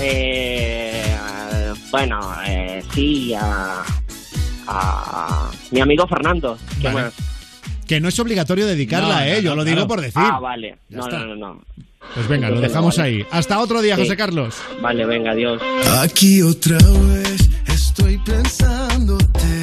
Eh, 0.00 1.14
bueno, 1.90 2.20
eh, 2.46 2.82
sí, 2.94 3.34
a, 3.34 3.82
a 4.66 5.50
mi 5.70 5.80
amigo 5.80 6.06
Fernando. 6.06 6.58
¿Qué 6.80 6.88
Vale. 6.88 7.02
más? 7.02 7.12
Que 7.86 8.00
no 8.00 8.08
es 8.08 8.18
obligatorio 8.20 8.66
dedicarla, 8.66 9.20
No, 9.20 9.24
¿eh? 9.26 9.34
no, 9.36 9.40
Yo 9.40 9.50
no, 9.50 9.56
lo 9.56 9.64
digo 9.64 9.74
claro. 9.76 9.88
por 9.88 10.00
decir. 10.00 10.22
Ah, 10.24 10.38
vale. 10.40 10.78
Ya 10.88 10.96
No, 10.98 11.04
está. 11.04 11.18
no, 11.20 11.26
no, 11.26 11.36
no. 11.36 11.60
Pues 12.14 12.28
venga, 12.28 12.48
lo 12.48 12.60
dejamos 12.60 12.96
vale. 12.96 13.08
ahí. 13.18 13.26
Hasta 13.30 13.58
otro 13.60 13.82
día, 13.82 13.94
Sí. 13.96 14.02
José 14.02 14.16
Carlos. 14.16 14.54
Vale, 14.80 15.04
venga, 15.04 15.32
adiós. 15.32 15.60
Aquí 16.00 16.40
otra 16.42 16.78
vez 16.78 17.50
estoy 17.66 18.16
pensándote, 18.18 19.62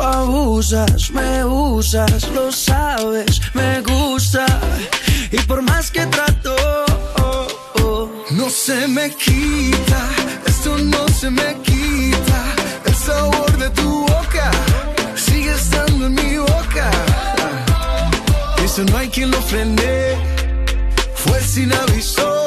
Abusas, 0.00 1.10
me 1.10 1.44
usas, 1.44 2.28
lo 2.30 2.52
sabes, 2.52 3.40
me 3.54 3.80
gusta. 3.82 4.46
Y 5.30 5.38
por 5.42 5.62
más 5.62 5.90
que 5.90 6.06
trato, 6.06 6.54
No 8.30 8.50
se 8.50 8.86
me 8.86 9.10
quita, 9.10 10.00
esto 10.46 10.78
no 10.78 11.08
se 11.08 11.30
me 11.30 11.56
quita. 11.62 12.40
El 12.84 12.94
sabor 12.94 13.58
de 13.58 13.70
tu 13.70 14.02
boca 14.02 14.50
sigue 15.14 15.52
estando 15.52 16.06
en 16.06 16.14
mi 16.14 16.36
boca. 16.36 16.90
Eso 18.62 18.84
no 18.84 18.96
hay 18.98 19.08
quien 19.08 19.30
lo 19.30 19.40
frene. 19.40 20.16
Fue 21.14 21.40
sin 21.40 21.72
aviso. 21.72 22.46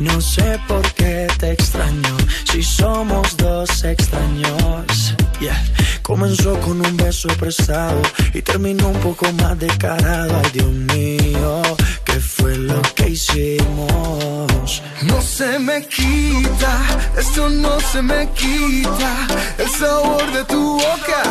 No 0.00 0.18
sé 0.18 0.58
por 0.66 0.80
qué 0.94 1.26
te 1.38 1.52
extraño. 1.52 2.16
Si 2.50 2.62
somos 2.62 3.36
dos 3.36 3.84
extraños. 3.84 5.14
Yeah. 5.40 5.62
Comenzó 6.02 6.58
con 6.60 6.84
un 6.84 6.96
beso 6.96 7.28
prestado 7.38 8.00
y 8.32 8.40
terminó 8.40 8.88
un 8.88 9.00
poco 9.00 9.30
más 9.34 9.58
descarado. 9.58 10.40
Ay, 10.42 10.50
Dios 10.54 10.72
mío, 10.94 11.62
¿qué 12.04 12.14
fue 12.14 12.56
lo 12.56 12.80
que 12.94 13.10
hicimos? 13.10 14.82
No 15.02 15.20
se 15.20 15.58
me 15.58 15.86
quita, 15.86 16.72
esto 17.16 17.50
no 17.50 17.78
se 17.80 18.00
me 18.02 18.28
quita. 18.30 19.26
El 19.58 19.68
sabor 19.68 20.32
de 20.32 20.44
tu 20.44 20.74
boca 20.74 21.22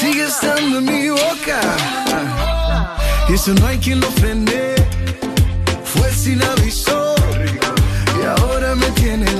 sigue 0.00 0.24
estando 0.24 0.78
en 0.78 0.84
mi 0.84 1.08
boca. 1.10 1.60
Y 3.28 3.34
eso 3.34 3.52
no 3.54 3.66
hay 3.66 3.78
quien 3.78 4.00
lo 4.00 4.10
frene. 4.12 4.74
Fue 5.84 6.10
sin 6.12 6.42
aviso. 6.42 6.57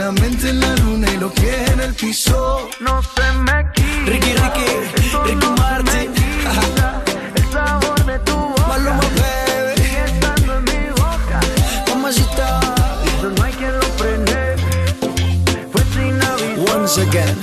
Y 0.09 0.11
ahora 0.11 0.23
me 0.23 0.31
tiene 0.31 0.41
la 0.41 0.41
mente 0.41 0.49
en 0.49 0.61
la 0.61 0.75
luna 0.77 1.07
y 1.13 1.17
lo 1.19 1.33
que 1.33 1.65
en 1.65 1.81
el 1.81 1.95
piso. 1.95 2.71
No 2.81 3.03
se 3.03 3.33
me 3.33 3.73
quita. 3.75 4.05
Ricky, 4.07 4.33
Ricky, 4.33 4.67
Ricky 5.27 5.47
Martin. 5.59 6.15
El 7.35 7.53
sabor 7.53 8.05
de 8.07 8.19
tu 8.21 8.35
boca. 8.35 8.67
Maluma, 8.69 9.01
baby. 9.01 9.83
Sigue 9.83 10.05
estando 10.05 10.57
en 10.57 10.65
mi 10.65 10.91
boca. 10.91 11.41
Mamacita. 11.89 12.61
Eso 13.19 13.31
no 13.31 13.45
hay 13.45 13.53
quien 13.53 13.73
lo 13.79 13.87
frene. 13.99 14.57
Fue 15.73 15.83
sin 15.93 16.23
aviso. 16.23 16.75
Once 16.75 17.03
again. 17.03 17.39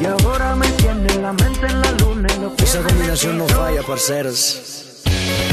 Y 0.00 0.06
ahora 0.06 0.56
me 0.56 0.66
tiene 0.72 1.14
la 1.14 1.32
mente 1.32 1.66
en 1.66 1.80
la 1.80 1.92
luna 1.92 2.28
y 2.34 2.40
lo 2.40 2.56
que 2.56 2.64
Esa 2.64 2.82
combinación 2.82 3.38
no 3.38 3.46
falla, 3.46 3.82
parceros. 3.82 4.60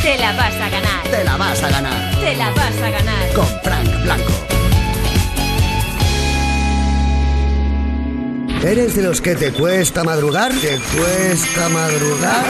Te 0.02 0.18
la 0.18 0.34
vas 0.34 0.56
a 0.56 0.70
ganar. 0.70 1.04
Te 1.04 1.24
la 1.24 1.38
vas 1.38 1.62
a 1.64 1.70
ganar. 1.70 2.16
Te 2.20 2.36
la 2.36 2.50
vas 2.52 2.82
a 2.82 2.90
ganar. 2.90 3.34
Con 3.36 3.48
Frank 3.64 4.04
Blanco. 4.04 4.37
¿Eres 8.68 8.98
de 8.98 9.04
los 9.04 9.22
que 9.22 9.34
te 9.34 9.54
cuesta 9.54 10.04
madrugar? 10.04 10.52
¿Te 10.52 10.78
cuesta 10.78 11.70
madrugar? 11.70 12.44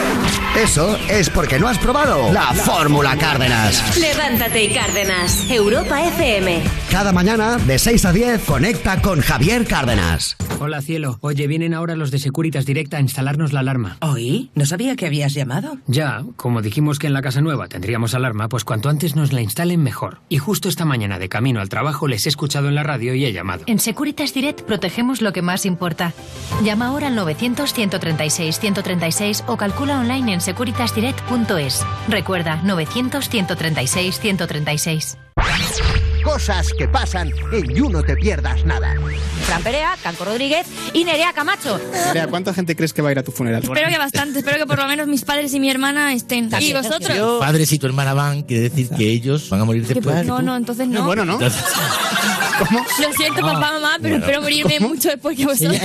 Eso 0.56 0.97
es 1.08 1.30
porque 1.30 1.60
no 1.60 1.67
has 1.67 1.77
probado 1.77 2.34
la 2.34 2.56
Fórmula 2.56 3.15
Cárdenas. 3.17 3.95
Levántate 3.99 4.63
y 4.63 4.73
Cárdenas. 4.73 5.45
Europa 5.47 6.03
FM. 6.08 6.63
Cada 6.91 7.12
mañana, 7.12 7.58
de 7.58 7.80
6 7.80 8.06
a 8.06 8.13
10, 8.13 8.45
conecta 8.45 9.02
con 9.02 9.19
Javier 9.19 9.67
Cárdenas. 9.67 10.38
Hola 10.60 10.82
cielo, 10.82 11.19
oye, 11.21 11.45
vienen 11.45 11.76
ahora 11.76 11.97
los 11.97 12.10
de 12.12 12.17
Securitas 12.17 12.65
Direct 12.65 12.91
a 12.93 13.02
instalarnos 13.02 13.52
la 13.54 13.60
alarma. 13.60 13.97
¿Oí? 14.02 14.50
No 14.56 14.65
sabía 14.65 14.95
que 14.95 15.06
habías 15.06 15.34
llamado. 15.34 15.78
Ya, 15.86 16.23
como 16.38 16.62
dijimos 16.63 16.97
que 16.97 17.06
en 17.08 17.13
la 17.13 17.21
casa 17.21 17.41
nueva 17.41 17.67
tendríamos 17.67 18.15
alarma, 18.15 18.47
pues 18.47 18.63
cuanto 18.63 18.88
antes 18.89 19.17
nos 19.17 19.34
la 19.34 19.41
instalen 19.41 19.84
mejor. 19.84 20.19
Y 20.30 20.38
justo 20.39 20.69
esta 20.69 20.86
mañana 20.86 21.19
de 21.19 21.28
camino 21.30 21.60
al 21.60 21.67
trabajo 21.69 22.08
les 22.08 22.26
he 22.26 22.30
escuchado 22.30 22.69
en 22.69 22.76
la 22.76 22.84
radio 22.84 23.13
y 23.13 23.26
he 23.26 23.34
llamado. 23.34 23.65
En 23.67 23.80
Securitas 23.80 24.34
Direct 24.34 24.62
protegemos 24.62 25.21
lo 25.21 25.34
que 25.34 25.41
más 25.41 25.65
importa. 25.65 26.13
Llama 26.63 26.88
ahora 26.88 27.08
al 27.08 27.17
900-136-136 27.17 29.43
o 29.45 29.58
calcula 29.58 30.00
online 30.00 30.34
en 30.34 30.39
securitasdirect.es. 30.41 31.86
Recuerda, 32.08 32.62
900-136-136. 32.63 35.17
Cosas 36.23 36.67
que 36.78 36.88
pasan 36.88 37.32
en 37.54 37.73
You 37.73 37.89
No 37.89 38.04
Te 38.04 38.15
Pierdas 38.15 38.65
Nada. 38.65 38.95
Fran 39.45 39.63
Perea, 39.63 39.95
Canco 40.04 40.26
Rodríguez 40.26 40.67
y 40.91 41.06
Nerea 41.06 41.32
Camacho. 41.32 41.80
Mira, 42.13 42.28
¿cuánta 42.28 42.54
gente 42.54 42.76
crees 42.76 42.91
que 42.91 43.02
va 43.02 43.10
a 43.10 43.12
ir 43.13 43.19
a 43.19 43.23
tu 43.23 43.32
funeral? 43.32 43.63
Espero 43.63 43.88
que 43.89 43.97
bastante, 43.97 44.39
espero 44.39 44.58
que 44.58 44.65
por 44.65 44.78
lo 44.78 44.88
menos 44.88 45.08
mis 45.08 45.23
padres 45.23 45.54
y 45.54 45.60
mi 45.62 45.69
hermana 45.69 46.12
estén. 46.13 46.50
¿Y 46.60 46.73
vosotros? 46.73 47.39
Padres 47.39 47.71
y 47.71 47.80
tu 47.80 47.88
hermana 47.88 48.13
van, 48.13 48.43
quiere 48.43 48.69
decir 48.69 48.89
que 48.89 49.10
ellos 49.10 49.50
van 49.50 49.62
a 49.62 49.65
morir 49.65 49.88
después. 49.88 50.26
No, 50.26 50.41
no, 50.41 50.58
entonces 50.58 50.88
no. 50.88 51.06
bueno, 51.06 51.23
¿no? 51.23 51.39
Lo 51.39 53.13
siento, 53.13 53.41
papá, 53.41 53.71
mamá, 53.73 53.97
pero 54.02 54.02
Bueno, 54.02 54.15
espero 54.17 54.41
morirme 54.41 54.78
¿cómo? 54.78 54.89
mucho 54.89 55.10
después 55.10 55.38
que 55.38 55.45
vosotros. 55.45 55.78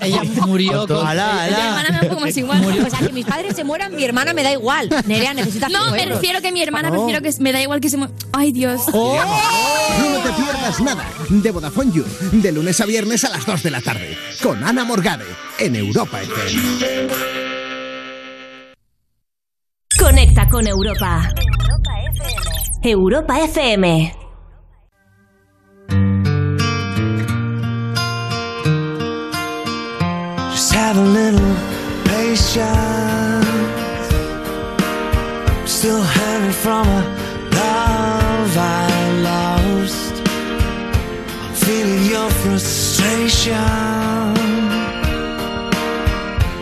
Ella 0.00 0.22
murió 0.46 0.86
con... 0.86 1.04
Mi 1.04 1.10
hermana 1.10 1.84
me 1.90 1.96
da 1.96 2.00
un 2.02 2.08
poco 2.08 2.20
más 2.20 2.36
igual. 2.36 2.64
O 2.86 2.90
sea, 2.90 3.00
que 3.00 3.12
mis 3.12 3.26
padres 3.26 3.56
se 3.56 3.64
mueran, 3.64 3.94
mi 3.94 4.04
hermana 4.04 4.32
me 4.32 4.42
da 4.42 4.52
igual. 4.52 4.88
Nerea, 5.06 5.34
necesitas 5.34 5.70
No, 5.70 5.90
me 5.90 6.06
refiero 6.06 6.40
que 6.40 6.52
mi 6.52 6.62
hermana 6.62 6.90
prefiero 6.90 7.20
que 7.20 7.32
me 7.40 7.52
da 7.52 7.60
igual 7.60 7.80
que 7.80 7.90
se 7.90 7.96
muera. 7.96 8.14
Ay, 8.32 8.52
Dios. 8.52 8.82
You 8.92 10.10
No 10.10 10.18
Te 10.22 10.32
Pierdas 10.32 10.80
Nada. 10.80 11.04
De 11.28 11.50
Vodafone 11.50 11.92
You. 11.92 12.04
De 12.32 12.52
lunes 12.52 12.80
a 12.80 12.86
viernes 12.86 13.24
a 13.24 13.30
las 13.30 13.46
2 13.46 13.62
de 13.62 13.70
la 13.70 13.80
tarde. 13.80 14.16
Con 14.42 14.62
Ana 14.64 14.84
Morgade. 14.84 15.24
En 15.58 15.76
Europa 15.76 16.20
FM. 16.20 17.08
Conecta 19.98 20.48
con 20.48 20.66
Europa. 20.66 21.30
Europa 22.82 23.40
FM. 23.40 24.14
Just 30.50 30.72
have 30.72 30.96
a 30.96 31.02
little 31.02 31.56
patience. 32.04 33.44
Still 35.64 36.02
hanging 36.02 36.52
from 36.52 36.86
a 36.86 37.23
love 38.56 38.66
I 38.66 39.12
lost. 39.22 40.14
I'm 41.42 41.54
feeling 41.54 42.04
your 42.06 42.30
frustration. 42.30 43.54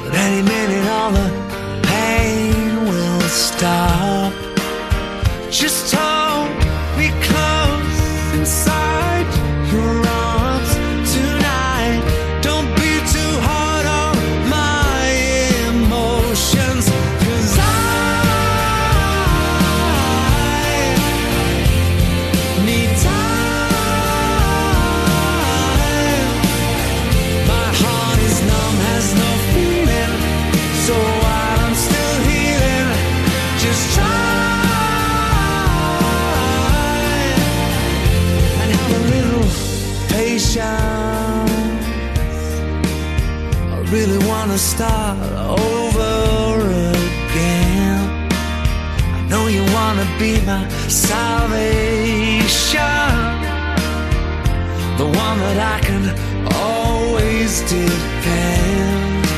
But 0.04 0.14
any 0.14 0.42
minute, 0.42 0.88
all 0.88 1.10
the 1.12 1.28
pain 1.82 2.84
will 2.84 3.20
stop. 3.22 4.11
Be 50.22 50.40
my 50.46 50.68
salvation, 50.86 51.48
the 54.96 55.04
one 55.04 55.38
that 55.44 55.58
I 55.74 55.80
can 55.88 56.04
always 56.54 57.60
depend. 57.62 59.31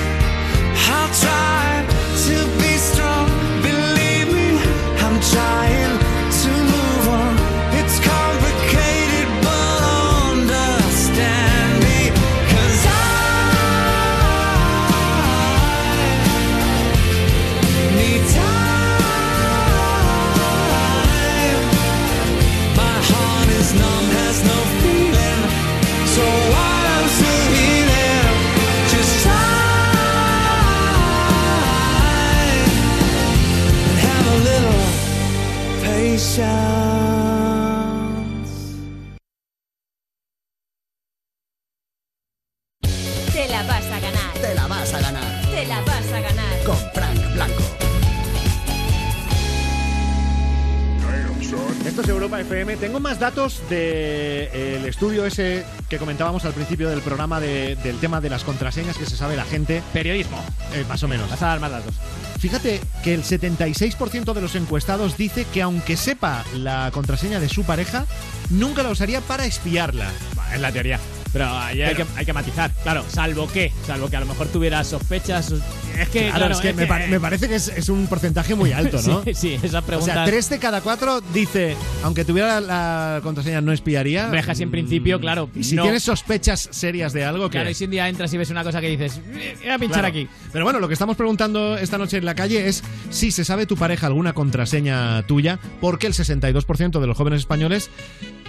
Más 53.15 53.21
datos 53.21 53.61
del 53.71 54.85
estudio 54.87 55.25
ese 55.25 55.65
que 55.89 55.99
comentábamos 55.99 56.45
al 56.47 56.53
principio 56.53 56.91
del 56.91 57.01
programa 57.01 57.39
de- 57.39 57.77
del 57.77 57.99
tema 58.01 58.21
de 58.21 58.29
las 58.29 58.43
contraseñas 58.43 58.97
que 58.99 59.07
se 59.07 59.17
sabe 59.17 59.37
la 59.37 59.45
gente. 59.45 59.85
Periodismo. 59.93 60.43
Eh, 60.73 60.85
más 60.89 61.01
o 61.05 61.07
menos. 61.09 61.31
Vas 61.31 61.41
a 61.43 61.47
dar 61.47 61.61
más 61.61 61.71
datos. 61.71 61.95
Fíjate 62.41 62.81
que 63.05 63.15
el 63.15 63.23
76% 63.23 64.35
de 64.35 64.41
los 64.41 64.57
encuestados 64.57 65.17
dice 65.17 65.47
que 65.55 65.63
aunque 65.63 65.97
sepa 65.97 66.45
la 66.57 66.91
contraseña 66.93 67.39
de 67.39 67.49
su 67.49 67.63
pareja, 67.63 68.05
nunca 68.51 68.83
la 68.83 68.91
usaría 68.91 69.21
para 69.21 69.47
espiarla. 69.47 70.11
Es 70.53 70.61
la 70.61 70.73
teoría. 70.73 70.99
Pero 71.35 71.47
ahí 71.51 71.83
hay, 71.83 71.95
que, 71.95 72.07
hay 72.17 72.25
que 72.25 72.33
matizar. 72.33 72.71
Claro, 72.83 73.05
salvo 73.09 73.47
que, 73.49 73.71
salvo 73.87 74.09
que 74.09 74.17
a 74.17 74.21
lo 74.21 74.27
mejor 74.27 74.47
tuvieras 74.49 74.87
sospechas 74.87 75.53
Es 75.99 76.09
que, 76.09 76.21
Claro, 76.31 76.37
claro, 76.39 76.55
es 76.55 76.61
que, 76.61 76.71
es 76.71 76.77
me, 76.77 76.83
que- 76.83 76.89
pare- 76.89 77.09
me 77.09 77.21
parece 77.21 77.49
que 77.49 77.57
es, 77.57 77.69
es 77.69 77.89
un 77.91 78.07
porcentaje 78.07 78.55
muy 78.55 78.73
alto, 78.73 79.03
¿no? 79.07 79.23
Sí, 79.25 79.35
sí, 79.35 79.59
esa 79.63 79.81
O 79.81 79.83
pregunta. 79.83 80.15
sea, 80.15 80.25
tres 80.25 80.49
de 80.49 80.59
cada 80.61 80.81
cuatro 80.81 81.21
dice, 81.33 81.77
aunque 82.05 82.25
tuviera 82.25 82.61
la 82.61 83.21
contraseña 83.23 83.61
no 83.61 83.73
espiaría. 83.73 84.31
Casi 84.47 84.63
en 84.63 84.71
principio, 84.71 85.19
claro. 85.21 85.51
Y 85.55 85.65
si 85.65 85.75
no. 85.75 85.83
tienes 85.83 86.05
sospechas 86.05 86.69
serias 86.71 87.13
de 87.13 87.25
algo, 87.25 87.51
Claro, 87.51 87.69
y 87.69 87.75
si 87.75 87.85
un 87.85 87.91
día 87.91 88.09
entras 88.09 88.33
y 88.33 88.39
ves 88.39 88.51
una 88.51 88.63
cosa 88.63 88.81
que 88.81 88.89
dices, 88.89 89.21
"Eh, 89.35 89.57
voy 89.61 89.71
a 89.71 89.79
pinchar 89.79 90.01
Claro. 90.03 90.09
aquí. 90.09 90.29
Pero 90.53 90.65
bueno, 90.65 90.79
lo 90.79 90.87
que 90.87 90.95
estamos 90.95 91.17
preguntando 91.17 91.77
esta 91.77 91.99
noche 91.99 92.19
en 92.19 92.25
la 92.27 92.35
calle 92.37 92.69
es 92.69 92.85
si 93.11 93.33
se 93.33 93.45
sabe 93.45 93.67
tu 93.67 93.77
pareja 93.77 94.07
alguna 94.07 94.35
contraseña 94.35 95.27
tuya, 95.27 95.59
porque 95.81 96.07
el 96.07 96.13
62% 96.15 97.01
de 97.01 97.07
los 97.09 97.17
jóvenes 97.17 97.41
españoles 97.41 97.91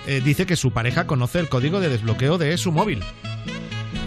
eh, 0.07 0.21
dice 0.23 0.45
que 0.45 0.55
su 0.55 0.71
pareja 0.71 1.07
conoce 1.07 1.39
el 1.39 1.49
código 1.49 1.79
de 1.79 1.89
desbloqueo 1.89 2.37
de 2.37 2.57
su 2.57 2.71
móvil. 2.71 3.03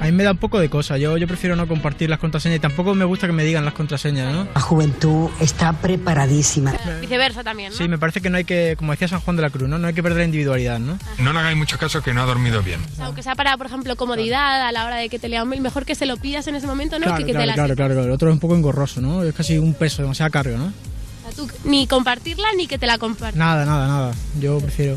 A 0.01 0.05
mí 0.05 0.13
me 0.13 0.23
da 0.23 0.31
un 0.31 0.37
poco 0.37 0.61
de 0.61 0.71
cosa. 0.71 0.97
Yo, 0.97 1.17
yo 1.17 1.27
prefiero 1.27 1.57
no 1.57 1.67
compartir 1.67 2.09
las 2.09 2.21
contraseñas 2.21 2.59
y 2.59 2.61
tampoco 2.61 2.95
me 2.95 3.05
gusta 3.05 3.27
que 3.27 3.33
me 3.33 3.43
digan 3.43 3.65
las 3.65 3.75
contraseñas, 3.75 4.33
¿no? 4.33 4.47
La 4.55 4.61
juventud 4.61 5.29
está 5.41 5.73
preparadísima. 5.73 6.73
Viceversa 7.01 7.43
también, 7.43 7.73
¿no? 7.73 7.79
Sí, 7.79 7.89
me 7.89 7.99
parece 7.99 8.21
que 8.21 8.31
no 8.31 8.37
hay 8.37 8.45
que, 8.45 8.77
como 8.79 8.93
decía 8.93 9.09
San 9.09 9.21
Juan 9.21 9.37
de 9.37 9.43
la 9.43 9.51
Cruz, 9.51 9.69
¿no? 9.69 9.77
No 9.79 9.89
hay 9.89 9.95
que 9.95 10.03
perder 10.03 10.19
la 10.19 10.25
individualidad, 10.27 10.79
¿no? 10.79 10.99
No 11.19 11.33
le 11.33 11.39
hagáis 11.41 11.57
mucho 11.57 11.79
caso 11.79 12.01
que 12.01 12.15
no 12.15 12.23
ha 12.23 12.27
dormido 12.27 12.63
bien. 12.63 12.81
O 12.93 12.97
sea, 12.97 13.07
aunque 13.07 13.25
sea 13.25 13.35
para, 13.35 13.57
por 13.57 13.67
ejemplo, 13.67 13.97
comodidad 13.97 14.69
a 14.69 14.71
la 14.71 14.85
hora 14.87 14.97
de 14.97 15.09
que 15.09 15.19
te 15.19 15.29
lea 15.29 15.43
un 15.43 15.49
mail, 15.49 15.63
mejor 15.63 15.85
que 15.85 15.97
se 15.97 16.07
lo 16.07 16.17
pidas 16.17 16.47
en 16.47 16.55
ese 16.55 16.69
momento, 16.69 16.99
¿no? 17.01 17.07
Claro, 17.07 17.19
que 17.19 17.25
que 17.25 17.33
te 17.33 17.39
claro, 17.39 17.47
la 17.47 17.55
claro, 17.55 17.75
claro, 17.75 17.95
claro. 17.95 18.07
El 18.07 18.13
otro 18.13 18.29
es 18.29 18.35
un 18.35 18.41
poco 18.41 18.55
engorroso, 18.55 19.01
¿no? 19.01 19.25
Es 19.25 19.35
casi 19.35 19.59
un 19.59 19.75
peso, 19.75 20.03
demasiada 20.03 20.31
carga, 20.31 20.57
¿no? 20.59 20.67
O 20.67 21.23
sea, 21.23 21.33
tú 21.35 21.49
ni 21.65 21.89
compartirla 21.89 22.47
ni 22.57 22.69
que 22.69 22.79
te 22.79 22.87
la 22.87 22.99
compartas. 22.99 23.35
Nada, 23.37 23.65
nada, 23.67 23.89
nada. 23.89 24.15
Yo 24.39 24.61
prefiero. 24.61 24.97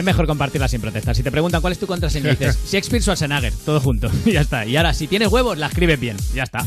Es 0.00 0.04
mejor 0.04 0.26
compartirla 0.26 0.66
sin 0.66 0.80
protestar. 0.80 1.14
Si 1.14 1.22
te 1.22 1.30
preguntan 1.30 1.60
cuál 1.60 1.74
es 1.74 1.78
tu 1.78 1.86
contraseña, 1.86 2.30
dices 2.38 2.58
Shakespeare 2.70 3.02
Schwarzenegger, 3.02 3.52
todo 3.64 3.80
junto. 3.80 4.10
Y 4.24 4.32
ya 4.32 4.40
está. 4.40 4.64
Y 4.66 4.76
ahora, 4.76 4.94
si 4.94 5.06
tienes 5.06 5.28
huevos, 5.28 5.58
la 5.58 5.66
escribes 5.66 6.00
bien. 6.00 6.16
Ya 6.34 6.42
está. 6.44 6.64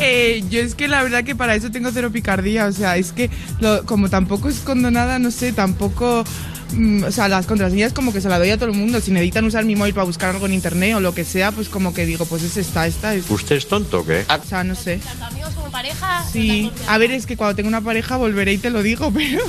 Eh, 0.00 0.42
yo 0.50 0.60
es 0.60 0.74
que 0.74 0.88
la 0.88 1.02
verdad 1.02 1.22
que 1.24 1.36
para 1.36 1.54
eso 1.54 1.70
tengo 1.70 1.90
cero 1.92 2.10
picardía, 2.10 2.66
o 2.66 2.72
sea, 2.72 2.96
es 2.96 3.12
que 3.12 3.30
lo- 3.60 3.84
como 3.84 4.08
tampoco 4.10 4.48
escondo 4.48 4.90
nada, 4.90 5.18
no 5.20 5.30
sé, 5.30 5.52
tampoco... 5.52 6.24
mm, 6.72 7.04
o 7.04 7.12
sea, 7.12 7.28
las 7.28 7.46
contraseñas 7.46 7.92
como 7.92 8.12
que 8.12 8.20
se 8.20 8.28
las 8.28 8.38
doy 8.40 8.50
a 8.50 8.56
todo 8.58 8.70
el 8.70 8.76
mundo. 8.76 9.00
Si 9.00 9.12
necesitan 9.12 9.44
usar 9.44 9.64
mi 9.64 9.76
móvil 9.76 9.94
para 9.94 10.04
buscar 10.04 10.30
algo 10.34 10.46
en 10.46 10.52
internet 10.54 10.94
o 10.96 11.00
lo 11.00 11.14
que 11.14 11.24
sea, 11.24 11.52
pues 11.52 11.68
como 11.68 11.94
que 11.94 12.06
digo, 12.06 12.26
pues 12.26 12.42
es 12.42 12.56
esta, 12.56 12.86
esta 12.88 13.14
es... 13.14 13.30
¿Usted 13.30 13.56
es 13.56 13.68
tonto 13.68 14.00
o 14.00 14.04
qué? 14.06 14.24
O 14.28 14.44
sea, 14.48 14.64
no 14.64 14.74
sé. 14.74 14.98
Tanto 14.98 15.24
amigos 15.26 15.50
como 15.54 15.70
pareja. 15.70 16.24
Sí, 16.32 16.70
a 16.88 16.98
ver, 16.98 17.12
es 17.12 17.26
que 17.26 17.36
cuando 17.36 17.54
tengo 17.54 17.68
una 17.68 17.80
pareja 17.80 18.16
volveré 18.16 18.52
y 18.54 18.58
te 18.58 18.70
lo 18.70 18.82
digo, 18.82 19.12
pero, 19.14 19.44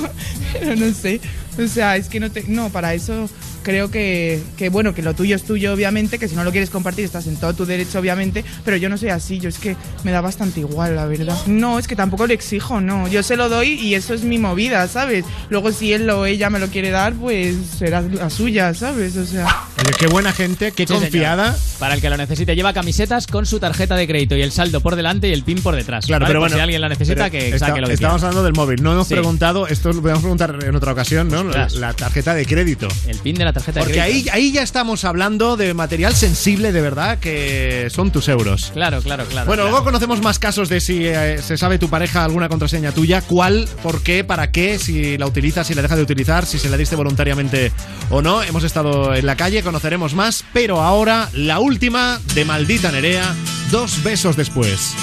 pero 0.52 0.76
no 0.76 0.92
sé. 0.94 1.20
O 1.58 1.66
sea, 1.68 1.96
es 1.96 2.08
que 2.08 2.20
no 2.20 2.30
te. 2.30 2.44
No, 2.48 2.70
para 2.70 2.94
eso 2.94 3.28
creo 3.62 3.90
que, 3.90 4.40
que, 4.56 4.68
bueno, 4.68 4.94
que 4.94 5.02
lo 5.02 5.14
tuyo 5.14 5.34
es 5.34 5.42
tuyo, 5.42 5.72
obviamente, 5.72 6.20
que 6.20 6.28
si 6.28 6.36
no 6.36 6.44
lo 6.44 6.52
quieres 6.52 6.70
compartir 6.70 7.04
estás 7.04 7.26
en 7.26 7.34
todo 7.36 7.52
tu 7.52 7.66
derecho, 7.66 7.98
obviamente, 7.98 8.44
pero 8.64 8.76
yo 8.76 8.88
no 8.88 8.96
soy 8.96 9.08
así, 9.08 9.40
yo 9.40 9.48
es 9.48 9.58
que 9.58 9.74
me 10.04 10.12
da 10.12 10.20
bastante 10.20 10.60
igual, 10.60 10.94
la 10.94 11.04
verdad. 11.06 11.36
No, 11.48 11.78
es 11.80 11.88
que 11.88 11.96
tampoco 11.96 12.28
lo 12.28 12.32
exijo, 12.32 12.80
no. 12.80 13.08
Yo 13.08 13.24
se 13.24 13.36
lo 13.36 13.48
doy 13.48 13.70
y 13.70 13.94
eso 13.94 14.14
es 14.14 14.22
mi 14.22 14.38
movida, 14.38 14.86
¿sabes? 14.86 15.24
Luego 15.50 15.72
si 15.72 15.92
él 15.92 16.08
o 16.10 16.26
ella 16.26 16.48
me 16.48 16.60
lo 16.60 16.68
quiere 16.68 16.90
dar, 16.90 17.14
pues 17.14 17.56
será 17.76 18.02
la 18.02 18.30
suya, 18.30 18.72
¿sabes? 18.72 19.16
O 19.16 19.26
sea. 19.26 19.46
Oye, 19.80 19.90
qué 19.98 20.06
buena 20.06 20.32
gente, 20.32 20.70
qué 20.70 20.84
Sí, 20.84 20.88
señor. 20.88 21.02
confiada. 21.02 21.56
Para 21.80 21.94
el 21.94 22.00
que 22.00 22.08
lo 22.08 22.16
necesite, 22.16 22.54
lleva 22.54 22.72
camisetas 22.72 23.26
con 23.26 23.46
su 23.46 23.58
tarjeta 23.58 23.96
de 23.96 24.06
crédito 24.06 24.36
y 24.36 24.42
el 24.42 24.52
saldo 24.52 24.80
por 24.80 24.94
delante 24.94 25.28
y 25.28 25.32
el 25.32 25.42
pin 25.42 25.60
por 25.60 25.74
detrás. 25.74 26.06
Claro, 26.06 26.22
¿vale? 26.24 26.30
pero 26.30 26.40
bueno. 26.40 26.54
Si 26.54 26.60
alguien 26.60 26.80
la 26.80 26.88
necesita, 26.88 27.30
que 27.30 27.48
está- 27.48 27.66
saque 27.66 27.80
lo 27.80 27.88
que 27.88 27.94
Estamos 27.94 28.18
quiera. 28.18 28.28
hablando 28.28 28.44
del 28.44 28.54
móvil. 28.54 28.80
No 28.82 28.92
hemos 28.92 29.08
Sí. 29.08 29.14
preguntado, 29.14 29.66
esto 29.66 29.92
lo 29.92 30.00
podemos 30.02 30.22
preguntar 30.22 30.56
en 30.64 30.74
otra 30.76 30.92
ocasión, 30.92 31.28
¿no? 31.28 31.42
La, 31.50 31.92
tarjeta 31.94 32.34
de 32.34 32.46
crédito. 32.46 32.88
El 33.06 33.18
pin 33.18 33.36
de 33.36 33.44
la 33.44 33.52
tarjeta 33.52 33.80
Porque 33.80 33.94
de 33.94 34.00
ahí, 34.00 34.12
crédito. 34.12 34.32
ahí 34.34 34.52
ya 34.52 34.62
estamos 34.62 35.04
hablando 35.04 35.56
de 35.56 35.74
material 35.74 36.14
sensible 36.14 36.72
de 36.72 36.80
verdad, 36.80 37.18
que 37.18 37.88
son 37.90 38.10
tus 38.10 38.28
euros. 38.28 38.70
Claro, 38.72 39.00
claro, 39.02 39.24
claro. 39.24 39.46
Bueno, 39.46 39.62
claro. 39.62 39.70
luego 39.70 39.84
conocemos 39.84 40.20
más 40.22 40.38
casos 40.38 40.68
de 40.68 40.80
si 40.80 41.06
eh, 41.06 41.38
se 41.42 41.56
sabe 41.56 41.78
tu 41.78 41.88
pareja 41.88 42.24
alguna 42.24 42.48
contraseña 42.48 42.92
tuya, 42.92 43.20
cuál, 43.22 43.68
por 43.82 44.02
qué, 44.02 44.24
para 44.24 44.50
qué, 44.50 44.78
si 44.78 45.18
la 45.18 45.26
utilizas, 45.26 45.66
si 45.66 45.74
la 45.74 45.82
dejas 45.82 45.98
de 45.98 46.04
utilizar, 46.04 46.46
si 46.46 46.58
se 46.58 46.68
la 46.68 46.76
diste 46.76 46.96
voluntariamente 46.96 47.72
o 48.10 48.22
no. 48.22 48.42
Hemos 48.42 48.64
estado 48.64 49.14
en 49.14 49.26
la 49.26 49.36
calle, 49.36 49.62
conoceremos 49.62 50.14
más, 50.14 50.44
pero 50.52 50.82
ahora 50.82 51.28
la 51.32 51.58
última 51.58 52.20
de 52.34 52.44
Maldita 52.44 52.90
Nerea, 52.90 53.34
dos 53.70 54.02
besos 54.02 54.36
después. 54.36 54.94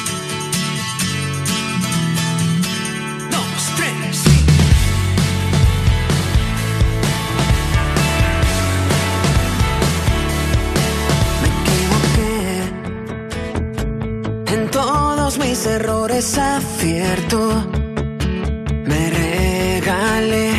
Mis 16.14 16.38
errores 16.38 16.38
acierto. 16.38 17.40
Me 18.86 19.10
regalé. 19.10 20.52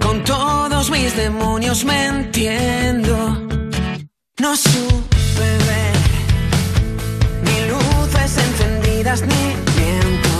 Con 0.00 0.22
todos 0.24 0.90
mis 0.90 1.16
demonios 1.16 1.84
me 1.84 2.06
entiendo. 2.06 3.16
No 4.38 4.56
supe 4.56 5.48
ver 5.68 5.96
ni 7.46 7.56
luces 7.70 8.38
encendidas 8.46 9.22
ni 9.22 9.44
viento. 9.76 10.32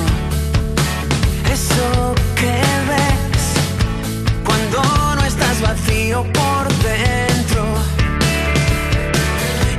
Eso 1.53 2.15
que 2.37 2.55
ves 2.91 3.45
cuando 4.45 4.83
no 5.17 5.25
estás 5.25 5.61
vacío 5.61 6.25
por 6.33 6.69
dentro. 6.83 7.65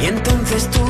Y 0.01 0.05
entonces 0.07 0.69
tú 0.71 0.83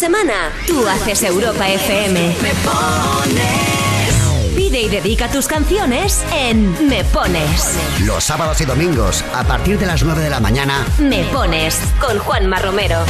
semana, 0.00 0.50
tú 0.66 0.88
haces 0.88 1.22
Europa 1.24 1.68
FM. 1.68 2.34
Me 2.40 2.54
pones. 2.64 4.56
Pide 4.56 4.80
y 4.80 4.88
dedica 4.88 5.28
tus 5.28 5.46
canciones 5.46 6.24
en 6.32 6.88
Me 6.88 7.04
Pones. 7.04 7.76
Los 8.06 8.24
sábados 8.24 8.62
y 8.62 8.64
domingos, 8.64 9.22
a 9.34 9.44
partir 9.44 9.78
de 9.78 9.84
las 9.84 10.02
9 10.02 10.22
de 10.22 10.30
la 10.30 10.40
mañana, 10.40 10.86
Me 10.98 11.24
Pones 11.24 11.78
con 12.00 12.18
Juanma 12.18 12.58
Romero. 12.60 13.04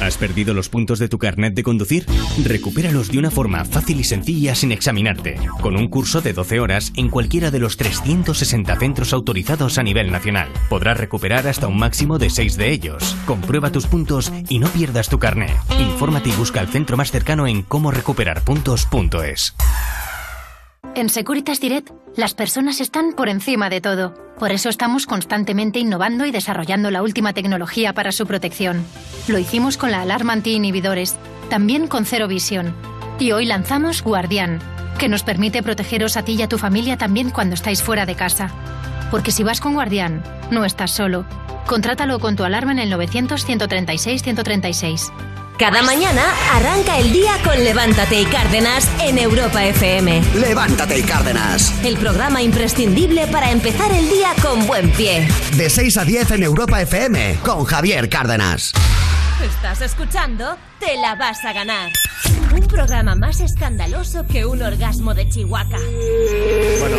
¿Has 0.00 0.16
perdido 0.16 0.54
los 0.54 0.70
puntos 0.70 0.98
de 0.98 1.08
tu 1.08 1.18
carnet 1.18 1.54
de 1.54 1.62
conducir? 1.62 2.06
Recupéralos 2.42 3.10
de 3.10 3.18
una 3.18 3.30
forma 3.30 3.64
fácil 3.66 4.00
y 4.00 4.04
sencilla 4.04 4.54
sin 4.54 4.72
examinarte, 4.72 5.36
con 5.60 5.76
un 5.76 5.88
curso 5.88 6.22
de 6.22 6.32
12 6.32 6.58
horas 6.58 6.92
en 6.96 7.10
cualquiera 7.10 7.50
de 7.50 7.58
los 7.58 7.76
360 7.76 8.76
centros 8.76 9.12
autorizados 9.12 9.76
a 9.76 9.82
nivel 9.82 10.10
nacional. 10.10 10.48
Podrás 10.70 10.96
recuperar 10.96 11.46
hasta 11.46 11.68
un 11.68 11.78
máximo 11.78 12.18
de 12.18 12.30
6 12.30 12.56
de 12.56 12.70
ellos. 12.70 13.14
Comprueba 13.26 13.70
tus 13.72 13.86
puntos 13.86 14.32
y 14.48 14.58
no 14.58 14.68
pierdas 14.68 15.10
tu 15.10 15.18
carnet. 15.18 15.52
Infórmate 15.78 16.30
y 16.30 16.32
busca 16.32 16.60
el 16.60 16.68
centro 16.68 16.96
más 16.96 17.10
cercano 17.10 17.46
en 17.46 17.62
cómo 17.62 17.90
recuperar 17.90 18.42
puntos.es. 18.42 19.54
En 20.94 21.08
Securitas 21.10 21.60
Direct, 21.60 21.90
las 22.16 22.34
personas 22.34 22.80
están 22.80 23.12
por 23.12 23.28
encima 23.28 23.68
de 23.68 23.80
todo. 23.80 24.29
Por 24.40 24.50
eso 24.52 24.70
estamos 24.70 25.06
constantemente 25.06 25.80
innovando 25.80 26.24
y 26.24 26.30
desarrollando 26.30 26.90
la 26.90 27.02
última 27.02 27.34
tecnología 27.34 27.92
para 27.92 28.10
su 28.10 28.26
protección. 28.26 28.82
Lo 29.28 29.38
hicimos 29.38 29.76
con 29.76 29.90
la 29.90 30.00
alarma 30.00 30.32
anti-inhibidores, 30.32 31.16
también 31.50 31.86
con 31.86 32.06
Cero 32.06 32.26
Visión. 32.26 32.74
Y 33.18 33.32
hoy 33.32 33.44
lanzamos 33.44 34.02
Guardián, 34.02 34.58
que 34.98 35.10
nos 35.10 35.24
permite 35.24 35.62
protegeros 35.62 36.16
a 36.16 36.24
ti 36.24 36.36
y 36.36 36.42
a 36.42 36.48
tu 36.48 36.56
familia 36.56 36.96
también 36.96 37.28
cuando 37.28 37.52
estáis 37.52 37.82
fuera 37.82 38.06
de 38.06 38.14
casa. 38.14 38.50
Porque 39.10 39.30
si 39.30 39.42
vas 39.42 39.60
con 39.60 39.74
Guardián, 39.74 40.22
no 40.50 40.64
estás 40.64 40.90
solo. 40.90 41.26
Contrátalo 41.66 42.18
con 42.18 42.34
tu 42.34 42.44
alarma 42.44 42.72
en 42.72 42.78
el 42.78 42.90
900-136-136. 42.94 45.12
Cada 45.60 45.82
mañana 45.82 46.22
arranca 46.54 46.96
el 46.96 47.12
día 47.12 47.32
con 47.44 47.62
Levántate 47.62 48.18
y 48.18 48.24
Cárdenas 48.24 48.90
en 48.98 49.18
Europa 49.18 49.62
FM. 49.62 50.22
Levántate 50.36 50.98
y 50.98 51.02
Cárdenas. 51.02 51.84
El 51.84 51.98
programa 51.98 52.40
imprescindible 52.40 53.26
para 53.26 53.50
empezar 53.50 53.92
el 53.92 54.08
día 54.08 54.30
con 54.40 54.66
buen 54.66 54.90
pie. 54.92 55.28
De 55.58 55.68
6 55.68 55.98
a 55.98 56.04
10 56.06 56.30
en 56.30 56.44
Europa 56.44 56.80
FM, 56.80 57.40
con 57.42 57.66
Javier 57.66 58.08
Cárdenas. 58.08 58.72
Estás 59.44 59.82
escuchando 59.82 60.56
Te 60.80 60.96
la 60.96 61.14
vas 61.14 61.44
a 61.44 61.52
ganar. 61.52 61.90
Un 62.54 62.66
programa 62.66 63.14
más 63.14 63.40
escandaloso 63.40 64.26
que 64.26 64.44
un 64.44 64.60
orgasmo 64.62 65.14
de 65.14 65.28
Chihuahua. 65.28 65.78
Bueno, 66.80 66.96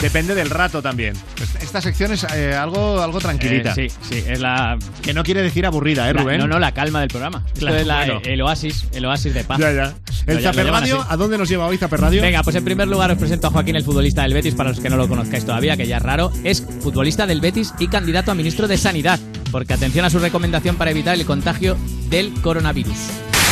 depende 0.00 0.34
del 0.34 0.50
rato 0.50 0.82
también. 0.82 1.14
Esta 1.60 1.80
sección 1.80 2.12
es 2.12 2.24
eh, 2.34 2.54
algo, 2.54 3.00
algo 3.00 3.18
tranquilita. 3.20 3.74
Eh, 3.76 3.88
sí, 3.90 3.96
sí, 4.08 4.24
es 4.26 4.40
la... 4.40 4.76
Que 5.02 5.12
no 5.14 5.22
quiere 5.22 5.42
decir 5.42 5.66
aburrida, 5.66 6.08
¿eh, 6.10 6.14
la- 6.14 6.22
Rubén? 6.22 6.38
no, 6.40 6.48
no, 6.48 6.58
la 6.58 6.72
calma 6.72 7.00
del 7.00 7.08
programa. 7.10 7.44
Esto 7.46 7.60
Claro, 7.60 7.76
es 7.76 7.86
la- 7.86 7.96
bueno. 8.06 8.20
el 8.24 8.40
oasis, 8.42 8.86
el 8.92 9.04
oasis 9.04 9.34
de 9.34 9.44
paz. 9.44 9.58
Ya, 9.60 9.72
ya. 9.72 9.94
¿El 10.26 10.38
ya 10.40 10.48
lo 10.48 10.52
Zaper 10.52 10.64
llaman 10.66 10.80
Radio? 10.82 11.00
así. 11.00 11.08
¿A 11.10 11.16
dónde 11.16 11.38
nos 11.38 11.48
lleva 11.48 11.66
hoy 11.66 11.76
Zaper 11.76 12.00
Radio? 12.00 12.22
Venga, 12.22 12.42
pues 12.42 12.56
en 12.56 12.64
primer 12.64 12.88
lugar 12.88 13.10
os 13.12 13.18
presento 13.18 13.46
a 13.46 13.50
Joaquín, 13.50 13.76
el 13.76 13.84
futbolista 13.84 14.22
del 14.22 14.34
Betis, 14.34 14.54
para 14.54 14.70
los 14.70 14.80
que 14.80 14.88
no 14.90 14.96
lo 14.96 15.06
conozcáis 15.08 15.44
todavía, 15.44 15.76
que 15.76 15.86
ya 15.86 15.98
es 15.98 16.02
raro. 16.02 16.32
Es 16.44 16.64
futbolista 16.80 17.26
del 17.26 17.40
Betis 17.40 17.72
y 17.78 17.88
candidato 17.88 18.30
a 18.30 18.34
ministro 18.34 18.66
de 18.66 18.76
Sanidad, 18.78 19.20
porque 19.50 19.74
atención 19.74 20.04
a 20.04 20.10
su 20.10 20.18
recomendación 20.18 20.76
para 20.76 20.90
evitar 20.90 21.14
el 21.14 21.24
contagio 21.26 21.76
del 22.08 22.32
coronavirus. 22.40 22.96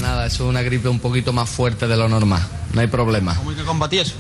Nada, 0.02 0.26
eso 0.26 0.44
es 0.44 0.50
una 0.50 0.62
gripe 0.62 0.88
un 0.88 1.00
poquito 1.00 1.32
más 1.32 1.48
fuerte 1.48 1.86
de 1.86 1.96
lo 1.96 2.08
normal. 2.08 2.42
No 2.72 2.80
hay 2.80 2.86
problema. 2.86 3.34
¿Cómo 3.36 3.50
hay 3.50 3.56
que 3.56 3.64
combatir 3.64 4.00
eso? 4.00 4.14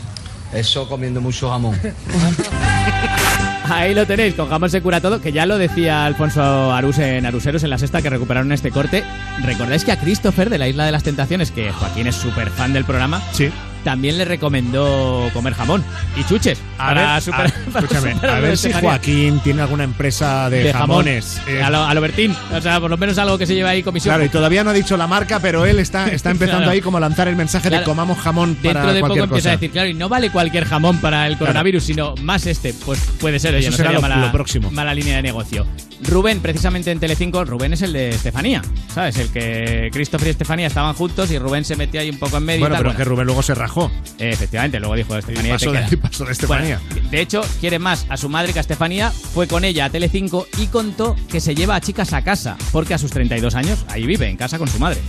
Eso 0.52 0.88
comiendo 0.88 1.20
mucho 1.20 1.50
jamón. 1.50 1.78
Ahí 3.70 3.94
lo 3.94 4.06
tenéis, 4.06 4.34
con 4.34 4.48
jamón 4.48 4.70
se 4.70 4.80
cura 4.80 5.00
todo, 5.02 5.20
que 5.20 5.30
ya 5.30 5.44
lo 5.44 5.58
decía 5.58 6.06
Alfonso 6.06 6.72
Arús 6.72 6.98
en 6.98 7.26
Aruseros 7.26 7.62
en 7.64 7.70
la 7.70 7.76
sexta 7.76 8.00
que 8.00 8.08
recuperaron 8.08 8.50
este 8.50 8.70
corte. 8.70 9.04
¿Recordáis 9.42 9.84
que 9.84 9.92
a 9.92 10.00
Christopher 10.00 10.48
de 10.48 10.56
la 10.56 10.68
Isla 10.68 10.86
de 10.86 10.92
las 10.92 11.02
Tentaciones, 11.02 11.50
que 11.50 11.70
Joaquín 11.70 12.06
es 12.06 12.16
súper 12.16 12.48
fan 12.48 12.72
del 12.72 12.86
programa, 12.86 13.22
sí. 13.32 13.50
También 13.88 14.18
le 14.18 14.26
recomendó 14.26 15.30
comer 15.32 15.54
jamón 15.54 15.82
y 16.14 16.22
chuches? 16.24 16.58
A 16.76 16.88
para 16.88 17.14
ver, 17.14 17.22
superar- 17.22 17.46
a- 17.68 17.70
para 17.72 17.86
escúchame, 17.86 18.14
superar 18.14 18.36
a 18.36 18.40
ver 18.40 18.58
si. 18.58 18.70
Joaquín 18.72 19.40
tiene 19.42 19.62
alguna 19.62 19.84
empresa 19.84 20.50
de, 20.50 20.72
jamones. 20.74 21.40
Eh, 21.46 21.62
A 21.62 21.70
lo, 21.70 21.82
a 21.84 21.94
lo 21.94 22.00
Bertín. 22.02 22.36
O 22.54 22.60
sea, 22.60 22.80
por 22.80 22.90
lo 22.90 22.98
menos 22.98 23.16
algo 23.16 23.38
que 23.38 23.46
se 23.46 23.54
lleve 23.54 23.68
ahí 23.70 23.82
comisión. 23.82 24.12
Claro, 24.12 24.24
y 24.24 24.28
todavía 24.28 24.62
no 24.62 24.70
ha 24.70 24.72
dicho 24.74 24.96
la 24.98 25.06
marca, 25.06 25.40
pero 25.40 25.64
él 25.64 25.78
está, 25.78 26.08
está 26.12 26.30
empezando 26.30 26.58
Claro. 26.64 26.72
ahí 26.72 26.80
como 26.82 26.98
a 26.98 27.00
lanzar 27.00 27.28
el 27.28 27.36
mensaje 27.36 27.70
de 27.70 27.82
comamos 27.82 28.18
jamón 28.18 28.58
Dentro 28.62 28.80
para 28.82 28.92
de 28.92 29.00
poco 29.00 29.14
empieza 29.18 29.48
a 29.48 29.52
decir, 29.52 29.70
claro, 29.70 29.88
y 29.88 29.94
no 29.94 30.08
vale 30.10 30.30
cualquier 30.30 30.64
jamón 30.66 30.98
para 30.98 31.26
el 31.26 31.38
coronavirus, 31.38 31.82
sino 31.84 32.14
más 32.22 32.46
este. 32.46 32.74
Pues 32.84 33.00
puede 33.20 33.38
ser, 33.38 33.54
oye, 33.54 33.62
Eso 33.68 33.70
no 33.70 33.76
será 33.78 33.92
lo- 33.92 34.02
mala, 34.02 34.16
lo 34.16 34.30
próximo. 34.32 34.70
mala 34.70 34.92
línea 34.94 35.16
de 35.16 35.22
negocio. 35.22 35.66
Rubén, 36.02 36.40
precisamente 36.40 36.92
en 36.92 37.00
Telecinco, 37.00 37.44
Rubén 37.44 37.72
es 37.72 37.82
el 37.82 37.92
de 37.92 38.10
Estefanía, 38.10 38.62
¿sabes? 38.94 39.16
El 39.18 39.30
que 39.30 39.88
Christopher 39.92 40.28
y 40.28 40.30
Estefanía 40.30 40.66
estaban 40.68 40.94
juntos 40.94 41.30
y 41.32 41.38
Rubén 41.38 41.64
se 41.64 41.74
metió 41.74 42.00
ahí 42.00 42.08
un 42.10 42.18
poco 42.18 42.36
en 42.36 42.44
medio. 42.44 42.58
y 42.58 42.60
Bueno, 42.60 42.76
tal. 42.76 42.84
pero 42.84 42.96
que 42.96 43.04
Rubén 43.04 43.26
luego 43.26 43.42
se 43.42 43.54
rajó. 43.54 43.77
Eh, 44.18 44.30
efectivamente, 44.30 44.80
luego 44.80 44.94
dijo 44.96 45.16
Estefanía. 45.16 45.52
pasó 45.54 45.72
te 45.72 45.80
de- 45.82 45.96
pasó 45.98 46.24
de 46.24 46.32
Estefanía. 46.32 46.80
Bueno, 46.90 47.10
de 47.10 47.20
hecho, 47.20 47.40
quiere 47.60 47.78
más 47.78 48.06
a 48.08 48.16
su 48.16 48.28
madre 48.28 48.52
que 48.52 48.58
a 48.58 48.62
Estefanía. 48.62 49.10
Fue 49.10 49.46
con 49.46 49.64
ella 49.64 49.84
a 49.86 49.90
Telecinco 49.90 50.46
y 50.58 50.66
contó 50.66 51.14
que 51.30 51.40
se 51.40 51.54
lleva 51.54 51.76
a 51.76 51.80
chicas 51.80 52.12
a 52.12 52.22
casa, 52.22 52.56
porque 52.72 52.94
a 52.94 52.98
sus 52.98 53.10
32 53.10 53.54
años 53.54 53.84
ahí 53.88 54.06
vive, 54.06 54.28
en 54.28 54.36
casa 54.36 54.58
con 54.58 54.68
su 54.68 54.78
madre. 54.78 55.00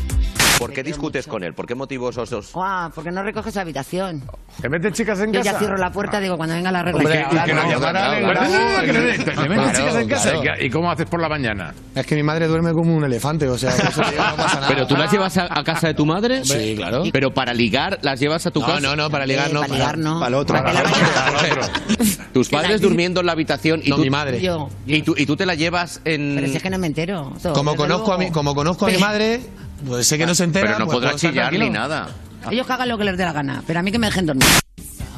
¿Por 0.59 0.73
qué 0.73 0.83
discutes 0.83 1.25
con 1.25 1.43
él? 1.43 1.53
¿Por 1.53 1.65
qué 1.65 1.73
motivos 1.73 2.17
os 2.17 2.29
dos? 2.29 2.51
Guau, 2.53 2.91
porque 2.93 3.09
no 3.11 3.23
recoges 3.23 3.55
la 3.55 3.61
habitación. 3.61 4.23
¿Te 4.61 4.67
meten 4.69 4.91
chicas 4.93 5.19
en 5.21 5.31
Yo 5.31 5.41
ya 5.41 5.57
cierro 5.57 5.77
la 5.77 5.89
puerta, 5.89 6.19
digo, 6.19 6.35
cuando 6.37 6.53
venga 6.55 6.71
la 6.71 6.83
regla. 6.83 6.99
Hombre, 6.99 7.21
Y 7.21 7.35
que- 7.35 7.45
que 7.45 7.53
nos 7.53 7.65
Ah, 7.83 8.81
que 8.83 9.49
meten 9.49 9.71
chicas 9.73 9.95
en 9.95 10.07
casa. 10.09 10.35
¿Y 10.35 10.41
qué- 10.41 10.65
¿Y 10.65 10.69
cómo 10.69 10.91
haces 10.91 11.07
por 11.09 11.21
la 11.21 11.29
mañana? 11.29 11.73
Es 11.95 12.05
que 12.05 12.15
mi 12.15 12.23
madre 12.23 12.47
duerme 12.47 12.73
como 12.73 12.93
un 12.95 13.03
elefante, 13.05 13.47
o 13.47 13.57
sea, 13.57 13.71
eso 13.71 13.83
no 14.01 14.35
pasa 14.35 14.55
nada. 14.59 14.67
¿Pero 14.67 14.85
tú 14.87 14.95
las 14.95 15.11
llevas 15.11 15.37
a, 15.37 15.47
casa 15.63 15.87
de 15.87 15.93
tu 15.93 16.05
madre? 16.05 16.43
Sí, 16.43 16.75
claro. 16.75 17.03
¿Pero 17.11 17.31
para 17.33 17.53
ligar 17.53 17.99
las 18.01 18.19
llevas 18.19 18.45
a 18.45 18.51
tu 18.51 18.59
No, 18.59 18.67
casa? 18.67 18.79
no, 18.81 18.95
no, 18.95 19.09
para 19.09 19.25
ligar 19.25 19.53
no, 19.53 19.61
para 19.61 19.73
ligar 19.73 19.97
no. 19.97 20.19
para 20.19 20.27
el 20.27 20.33
otro. 20.35 20.57
Tus 22.33 22.49
padres 22.49 22.81
durmiendo 22.81 23.19
en 23.21 23.25
la 23.25 23.31
habitación 23.31 23.81
y 23.83 23.89
No, 23.89 23.95
tú, 23.95 24.01
mi 24.03 24.09
madre. 24.09 24.41
Y 24.85 25.01
tú, 25.01 25.35
te 25.35 25.45
la 25.45 25.55
llevas 25.55 26.01
en... 26.05 26.35
Pero 26.35 26.47
si 26.47 26.57
es 26.57 26.63
que 26.63 26.69
no 26.69 26.77
me 26.77 26.87
entero. 26.87 27.33
Como 27.53 27.75
conozco, 27.75 28.13
a 28.13 28.17
mi, 28.17 28.25
luego. 28.25 28.33
como 28.33 28.55
conozco 28.55 28.85
a 28.85 28.87
mi 28.89 28.95
Pero- 28.95 29.05
madre, 29.05 29.41
pues 29.85 30.07
sé 30.07 30.17
que 30.17 30.25
no 30.25 30.35
se 30.35 30.43
entera. 30.43 30.67
Pero 30.67 30.79
no 30.79 30.85
pues 30.85 30.97
estar 30.97 31.15
chillar 31.15 31.53
ni 31.53 31.69
nada. 31.69 32.07
Ellos 32.49 32.65
que 32.65 32.73
hagan 32.73 32.89
lo 32.89 32.97
que 32.97 33.03
les 33.03 33.17
dé 33.17 33.25
la 33.25 33.33
gana, 33.33 33.63
pero 33.67 33.79
a 33.79 33.83
mí 33.83 33.91
que 33.91 33.99
me 33.99 34.07
dejen 34.07 34.25
dormir. 34.25 34.47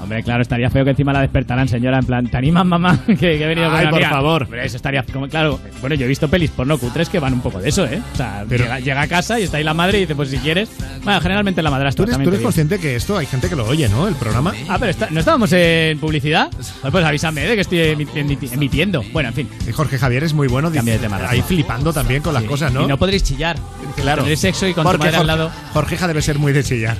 Hombre, 0.01 0.23
claro, 0.23 0.41
estaría 0.41 0.69
feo 0.69 0.83
que 0.83 0.91
encima 0.91 1.13
la 1.13 1.21
despertaran, 1.21 1.67
señora, 1.67 1.99
en 1.99 2.05
plan, 2.05 2.27
¿te 2.27 2.35
animas, 2.37 2.65
mamá? 2.65 2.99
que, 3.07 3.15
que 3.15 3.43
he 3.43 3.47
venido 3.47 3.67
con 3.69 3.75
Ay, 3.77 3.83
una 3.83 3.89
por 3.91 3.99
amiga?". 4.03 4.09
favor. 4.09 4.43
Hombre, 4.43 4.65
eso 4.65 4.75
estaría 4.77 5.03
como, 5.03 5.27
claro. 5.27 5.59
Bueno, 5.79 5.95
yo 5.95 6.05
he 6.05 6.07
visto 6.07 6.27
pelis 6.27 6.49
porno 6.51 6.77
cutres 6.77 7.07
que 7.09 7.19
van 7.19 7.33
un 7.33 7.41
poco 7.41 7.59
de 7.59 7.69
eso, 7.69 7.85
¿eh? 7.85 8.01
O 8.13 8.17
sea, 8.17 8.43
Pero- 8.49 8.63
llega, 8.63 8.79
llega 8.79 9.01
a 9.01 9.07
casa 9.07 9.39
y 9.39 9.43
está 9.43 9.57
ahí 9.57 9.63
la 9.63 9.73
madre 9.73 9.97
y 9.99 10.01
dice, 10.01 10.15
pues 10.15 10.29
si 10.29 10.37
quieres. 10.37 10.69
Bueno, 11.03 11.19
generalmente 11.21 11.61
la 11.61 11.69
¿Tú 11.69 11.73
madrastra. 11.73 12.03
eres, 12.03 12.13
también 12.13 12.25
tú 12.25 12.31
te 12.31 12.35
eres 12.35 12.39
digo. 12.39 12.47
consciente 12.47 12.79
que 12.79 12.95
esto 12.95 13.17
hay 13.17 13.25
gente 13.25 13.49
que 13.49 13.55
lo 13.55 13.65
oye, 13.65 13.87
¿no? 13.89 14.07
El 14.07 14.15
programa. 14.15 14.53
Ah, 14.69 14.77
pero 14.79 14.91
está- 14.91 15.07
no 15.11 15.19
estábamos 15.19 15.51
en 15.53 15.99
publicidad. 15.99 16.49
Pues, 16.55 16.73
pues 16.91 17.05
avísame 17.05 17.41
de 17.41 17.55
que 17.55 17.61
estoy 17.61 17.77
emi- 17.79 18.07
emiti- 18.13 18.51
emitiendo. 18.53 19.03
Bueno, 19.13 19.29
en 19.29 19.35
fin. 19.35 19.49
Y 19.67 19.71
Jorge 19.71 19.97
Javier 19.97 20.23
es 20.23 20.33
muy 20.33 20.47
bueno. 20.47 20.71
Cambio 20.71 20.93
de 20.93 20.99
tema, 20.99 21.17
Ahí 21.17 21.37
Rafa. 21.39 21.47
flipando 21.47 21.93
también 21.93 22.21
con 22.21 22.33
las 22.33 22.43
cosas, 22.43 22.71
¿no? 22.73 22.83
Y 22.83 22.87
no 22.87 22.97
podréis 22.97 23.23
chillar. 23.23 23.57
Claro. 23.95 24.17
Tendréis 24.23 24.39
sexo 24.39 24.67
y 24.67 24.73
con 24.73 24.83
tu 24.83 24.89
Porque 24.91 25.05
madre 25.05 25.17
al 25.17 25.23
Jorge- 25.23 25.37
lado. 25.37 25.51
Jorgeja 25.73 26.07
debe 26.07 26.21
ser 26.21 26.39
muy 26.39 26.53
de 26.53 26.63
chillar. 26.63 26.97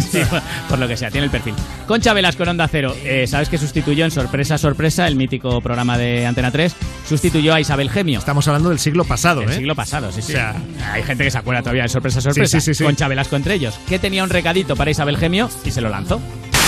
Sí, 0.00 0.20
por- 0.30 0.42
por 0.68 0.78
lo 0.78 0.88
que 0.88 0.96
sea, 0.96 1.10
tiene 1.10 1.26
el 1.26 1.30
perfil. 1.30 1.54
Concha 1.86 2.12
Velasco 2.12 2.42
en 2.42 2.48
Onda 2.50 2.68
Cero. 2.68 2.94
Eh, 3.04 3.26
¿Sabes 3.26 3.48
que 3.48 3.58
sustituyó 3.58 4.04
en 4.04 4.10
Sorpresa, 4.10 4.58
Sorpresa, 4.58 5.06
el 5.06 5.16
mítico 5.16 5.60
programa 5.60 5.96
de 5.98 6.26
Antena 6.26 6.50
3? 6.50 6.74
Sustituyó 7.08 7.54
a 7.54 7.60
Isabel 7.60 7.90
Gemio. 7.90 8.18
Estamos 8.18 8.46
hablando 8.48 8.68
del 8.70 8.78
siglo 8.78 9.04
pasado, 9.04 9.42
El 9.42 9.50
¿eh? 9.50 9.54
siglo 9.56 9.74
pasado, 9.74 10.10
sí, 10.12 10.22
sí. 10.22 10.32
O 10.32 10.36
sea- 10.36 10.54
hay 10.92 11.02
gente 11.02 11.24
que 11.24 11.30
se 11.30 11.38
acuerda 11.38 11.60
todavía 11.62 11.82
de 11.84 11.88
Sorpresa, 11.88 12.20
Sorpresa. 12.20 12.60
Sí, 12.60 12.64
sí, 12.64 12.74
sí, 12.74 12.78
sí. 12.78 12.84
Concha 12.84 13.08
Velasco 13.08 13.36
entre 13.36 13.54
ellos. 13.54 13.78
Que 13.88 13.98
tenía 13.98 14.22
un 14.24 14.30
recadito 14.30 14.76
para 14.76 14.90
Isabel 14.90 15.16
Gemio 15.16 15.48
y 15.64 15.70
se 15.70 15.80
lo 15.80 15.88
lanzó. 15.88 16.20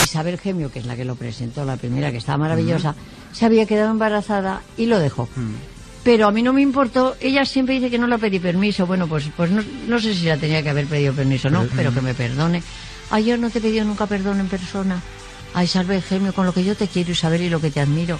Isabel 0.04 0.38
Gemio, 0.38 0.72
que 0.72 0.80
es 0.80 0.86
la 0.86 0.96
que 0.96 1.04
lo 1.04 1.14
presentó, 1.14 1.64
la 1.64 1.76
primera, 1.76 2.10
que 2.10 2.16
estaba 2.16 2.38
maravillosa, 2.38 2.94
se 3.32 3.46
había 3.46 3.64
quedado 3.66 3.90
embarazada 3.92 4.62
y 4.76 4.86
lo 4.86 4.98
dejó. 4.98 5.28
Pero 6.02 6.26
a 6.26 6.32
mí 6.32 6.42
no 6.42 6.52
me 6.54 6.62
importó, 6.62 7.14
ella 7.20 7.44
siempre 7.44 7.74
dice 7.74 7.90
que 7.90 7.98
no 7.98 8.06
le 8.06 8.18
pedí 8.18 8.38
permiso. 8.40 8.86
Bueno, 8.86 9.06
pues, 9.06 9.26
pues 9.36 9.50
no, 9.50 9.62
no 9.86 10.00
sé 10.00 10.14
si 10.14 10.24
la 10.26 10.38
tenía 10.38 10.62
que 10.62 10.70
haber 10.70 10.86
pedido 10.86 11.12
permiso 11.12 11.48
o 11.48 11.50
no, 11.50 11.60
Pero- 11.60 11.72
pero 11.76 11.94
que 11.94 12.00
me 12.00 12.14
perdone. 12.14 12.62
Ay, 13.10 13.24
yo 13.24 13.36
no 13.36 13.50
te 13.50 13.60
pedido 13.60 13.84
nunca 13.84 14.06
perdón 14.06 14.40
en 14.40 14.48
persona. 14.48 15.00
Ay, 15.52 15.64
Isabel 15.64 16.02
Gemio, 16.02 16.32
con 16.32 16.46
lo 16.46 16.54
que 16.54 16.64
yo 16.64 16.76
te 16.76 16.88
quiero, 16.88 17.10
Isabel, 17.10 17.42
y 17.42 17.50
lo 17.50 17.60
que 17.60 17.70
te 17.70 17.80
admiro. 17.80 18.18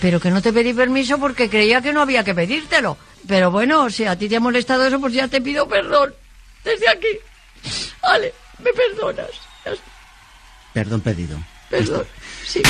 Pero 0.00 0.20
que 0.20 0.30
no 0.30 0.42
te 0.42 0.52
pedí 0.52 0.74
permiso 0.74 1.18
porque 1.18 1.48
creía 1.48 1.80
que 1.80 1.92
no 1.92 2.00
había 2.02 2.24
que 2.24 2.34
pedírtelo. 2.34 2.98
Pero 3.26 3.50
bueno, 3.50 3.88
si 3.90 4.04
a 4.04 4.18
ti 4.18 4.28
te 4.28 4.36
ha 4.36 4.40
molestado 4.40 4.84
eso, 4.84 5.00
pues 5.00 5.14
ya 5.14 5.28
te 5.28 5.40
pido 5.40 5.68
perdón. 5.68 6.14
Desde 6.64 6.88
aquí. 6.88 7.08
Vale, 8.02 8.34
me 8.58 8.70
perdonas. 8.72 9.30
Perdón 10.72 11.00
pedido. 11.00 11.38
Perdón. 11.70 12.04
Sí. 12.44 12.62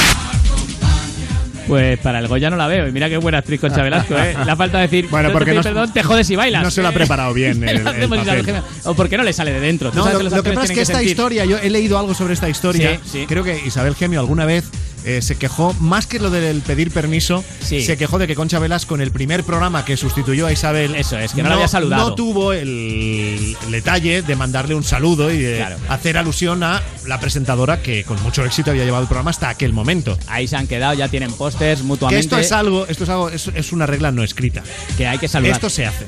Pues 1.66 1.98
para 1.98 2.18
el 2.18 2.28
Goya 2.28 2.50
no 2.50 2.56
la 2.56 2.66
veo. 2.66 2.86
Y 2.88 2.92
mira 2.92 3.08
qué 3.08 3.16
buena 3.16 3.38
actriz 3.38 3.60
Concha 3.60 3.82
Velasco, 3.82 4.14
¿eh? 4.18 4.34
La 4.46 4.54
falta 4.56 4.78
decir, 4.78 5.08
Bueno, 5.10 5.30
porque 5.32 5.54
no- 5.54 5.62
perdón, 5.62 5.92
te 5.92 6.02
jodes 6.02 6.28
y 6.30 6.36
bailas. 6.36 6.62
no 6.62 6.70
se 6.70 6.82
lo 6.82 6.88
ha 6.88 6.92
preparado 6.92 7.32
bien 7.32 7.60
¿Qué 7.60 7.70
el- 7.70 7.86
el 7.86 8.08
papel. 8.08 8.62
O 8.84 8.94
porque 8.94 9.16
no 9.16 9.22
le 9.22 9.32
sale 9.32 9.52
de 9.52 9.60
dentro. 9.60 9.90
No, 9.94 10.04
lo, 10.10 10.18
que 10.18 10.24
lo 10.24 10.30
pasa 10.54 10.64
es 10.64 10.70
que 10.72 10.80
esta 10.82 10.94
sentir. 10.94 11.10
historia, 11.10 11.44
yo 11.44 11.58
he 11.58 11.70
leído 11.70 11.98
algo 11.98 12.14
sobre 12.14 12.34
esta 12.34 12.48
historia. 12.48 12.98
Sí, 13.04 13.10
sí. 13.20 13.24
Creo 13.26 13.42
que 13.44 13.58
Isabel 13.66 13.94
Gemio 13.94 14.20
alguna 14.20 14.44
vez 14.44 14.64
eh, 15.04 15.20
se 15.22 15.36
quejó, 15.36 15.74
más 15.80 16.06
que 16.06 16.18
lo 16.18 16.30
del 16.30 16.60
pedir 16.62 16.90
permiso, 16.90 17.44
se 17.60 17.96
quejó 17.96 18.18
de 18.18 18.26
que 18.26 18.34
Concha 18.34 18.58
Velasco 18.58 18.94
en 18.94 19.00
el 19.00 19.10
primer 19.12 19.44
programa 19.44 19.84
que 19.84 19.96
sustituyó 19.96 20.46
a 20.46 20.52
Isabel. 20.52 20.94
Eso 20.94 21.18
es, 21.18 21.32
que 21.32 21.42
no 21.42 21.48
la 21.48 21.56
había 21.56 21.68
saludado. 21.68 22.10
No 22.10 22.14
tuvo 22.14 22.52
el, 22.52 23.56
el 23.66 23.70
detalle 23.72 24.22
de 24.22 24.36
mandarle 24.36 24.74
un 24.74 24.84
saludo 24.84 25.30
y 25.32 25.38
de 25.38 25.56
Claro. 25.58 25.76
hacer 25.88 26.16
alusión 26.18 26.62
a 26.62 26.82
la 27.06 27.20
presentadora 27.20 27.82
que 27.82 28.04
con 28.04 28.20
mucho 28.22 28.44
éxito 28.44 28.70
había 28.70 28.84
llevado 28.84 29.02
el 29.02 29.08
programa 29.08 29.30
hasta 29.30 29.48
aquel 29.48 29.72
momento. 29.72 30.18
Ahí 30.28 30.48
se 30.48 30.56
han 30.56 30.66
quedado, 30.66 30.94
ya 30.94 31.08
tienen 31.08 31.32
pósters 31.32 31.80
Que 31.80 31.86
mutuamente. 31.86 32.20
esto 32.20 32.38
es 32.38 32.52
algo, 32.52 32.86
esto 32.86 33.04
es 33.04 33.10
algo, 33.10 33.28
es, 33.30 33.48
es 33.54 33.72
una 33.72 33.86
regla 33.86 34.10
no 34.12 34.22
escrita. 34.22 34.62
Que 34.96 35.06
hay 35.06 35.18
que 35.18 35.28
saludar. 35.28 35.54
Esto 35.56 35.70
se 35.70 35.86
hace. 35.86 36.06